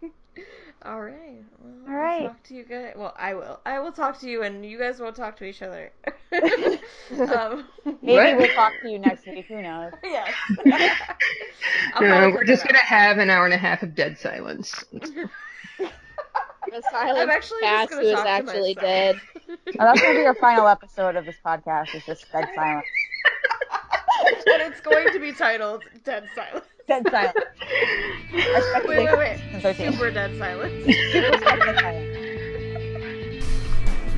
all 0.84 1.00
right. 1.00 1.42
Well, 1.58 1.74
All 1.88 1.94
right. 1.94 2.22
I'll 2.22 2.28
talk 2.28 2.42
to 2.44 2.54
you 2.54 2.64
guys. 2.64 2.94
Well, 2.96 3.14
I 3.18 3.34
will. 3.34 3.60
I 3.66 3.78
will 3.80 3.92
talk 3.92 4.18
to 4.20 4.28
you, 4.30 4.42
and 4.42 4.64
you 4.64 4.78
guys 4.78 4.98
won't 5.00 5.14
talk 5.16 5.36
to 5.38 5.44
each 5.44 5.60
other. 5.62 5.92
um, 6.32 7.66
Maybe 8.02 8.14
What? 8.14 8.36
we'll 8.38 8.54
talk 8.54 8.72
to 8.82 8.88
you 8.88 8.98
next 8.98 9.26
week. 9.26 9.46
Who 9.46 9.60
knows? 9.62 9.92
yes. 10.04 10.32
No, 12.00 12.30
we're 12.30 12.44
just 12.44 12.64
gonna 12.66 12.78
have 12.78 13.18
an 13.18 13.28
hour 13.30 13.44
and 13.44 13.54
a 13.54 13.58
half 13.58 13.82
of 13.82 13.94
dead 13.94 14.18
silence. 14.18 14.84
The 16.70 16.82
silent 16.90 17.18
I'm 17.18 17.30
actually 17.30 17.60
Cass 17.62 17.88
just 17.90 18.02
is 18.02 18.12
talk 18.14 18.26
actually 18.26 18.74
myself. 18.74 18.80
dead. 18.86 19.20
Oh, 19.48 19.54
that's 19.78 20.00
gonna 20.00 20.18
be 20.18 20.26
our 20.26 20.34
final 20.36 20.68
episode 20.68 21.16
of 21.16 21.24
this 21.24 21.36
podcast. 21.44 21.94
Is 21.94 22.04
just 22.06 22.30
dead 22.32 22.48
silence. 22.54 22.86
and 24.46 24.62
it's 24.72 24.80
going 24.80 25.12
to 25.12 25.18
be 25.18 25.32
titled 25.32 25.82
Dead 26.04 26.24
Silence. 26.34 26.66
Dead 26.90 27.06
silence. 27.08 27.34
Wait, 28.32 28.88
wait, 28.88 29.16
wait. 29.16 29.38
speculation 29.38 29.54
is 29.54 29.64
okay. 29.64 29.92
Super 29.92 30.10
dead 30.10 30.36
silence. 30.36 30.84
Super 31.12 31.30
dead 31.30 31.78
silence. 31.78 33.44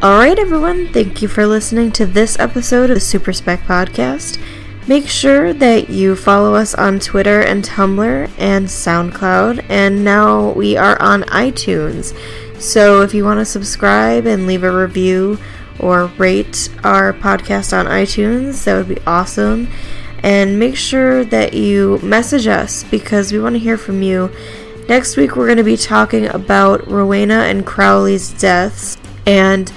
Alright, 0.03 0.39
everyone, 0.39 0.91
thank 0.91 1.21
you 1.21 1.29
for 1.29 1.45
listening 1.45 1.93
to 1.93 2.07
this 2.07 2.39
episode 2.39 2.89
of 2.89 2.97
the 2.97 3.01
Super 3.01 3.35
Spec 3.35 3.61
Podcast. 3.65 4.41
Make 4.89 5.07
sure 5.07 5.53
that 5.53 5.91
you 5.91 6.17
follow 6.17 6.55
us 6.55 6.75
on 6.75 6.99
Twitter 6.99 7.43
and 7.43 7.63
Tumblr 7.63 8.31
and 8.39 8.67
SoundCloud, 8.67 9.67
and 9.69 10.03
now 10.03 10.53
we 10.53 10.75
are 10.79 11.01
on 11.03 11.25
iTunes. 11.25 12.17
So 12.59 13.03
if 13.03 13.13
you 13.13 13.23
want 13.23 13.41
to 13.41 13.45
subscribe 13.45 14.25
and 14.25 14.47
leave 14.47 14.65
a 14.65 14.75
review 14.75 15.39
or 15.79 16.07
rate 16.17 16.71
our 16.85 17.13
podcast 17.13 17.79
on 17.79 17.85
iTunes, 17.85 18.65
that 18.65 18.79
would 18.79 18.89
be 18.89 19.03
awesome. 19.07 19.69
And 20.23 20.59
make 20.59 20.77
sure 20.77 21.25
that 21.25 21.53
you 21.55 21.99
message 22.03 22.47
us 22.47 22.85
because 22.85 23.33
we 23.33 23.41
want 23.41 23.55
to 23.55 23.59
hear 23.59 23.77
from 23.77 24.03
you. 24.03 24.31
Next 24.89 25.17
week, 25.17 25.37
we're 25.37 25.47
going 25.47 25.59
to 25.59 25.65
be 25.65 25.77
talking 25.77 26.27
about 26.27 26.89
Rowena 26.89 27.45
and 27.45 27.67
Crowley's 27.67 28.33
deaths 28.33 28.97
and 29.27 29.73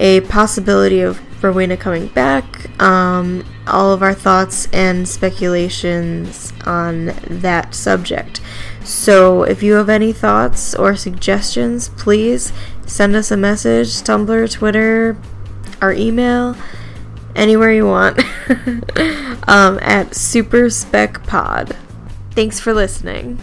a 0.00 0.20
possibility 0.22 1.00
of 1.00 1.20
Rowena 1.42 1.76
coming 1.76 2.06
back, 2.08 2.80
um, 2.80 3.44
all 3.66 3.92
of 3.92 4.02
our 4.02 4.14
thoughts 4.14 4.68
and 4.72 5.08
speculations 5.08 6.52
on 6.64 7.06
that 7.28 7.74
subject. 7.74 8.40
So, 8.84 9.42
if 9.44 9.62
you 9.62 9.74
have 9.74 9.88
any 9.88 10.12
thoughts 10.12 10.74
or 10.74 10.96
suggestions, 10.96 11.88
please 11.90 12.52
send 12.86 13.14
us 13.14 13.30
a 13.30 13.36
message, 13.36 13.88
Tumblr, 13.88 14.50
Twitter, 14.50 15.16
our 15.80 15.92
email, 15.92 16.56
anywhere 17.36 17.72
you 17.72 17.86
want, 17.86 18.18
um, 19.48 19.78
at 19.82 20.14
Super 20.14 20.70
Spec 20.70 21.26
Pod. 21.26 21.76
Thanks 22.32 22.60
for 22.60 22.72
listening. 22.72 23.38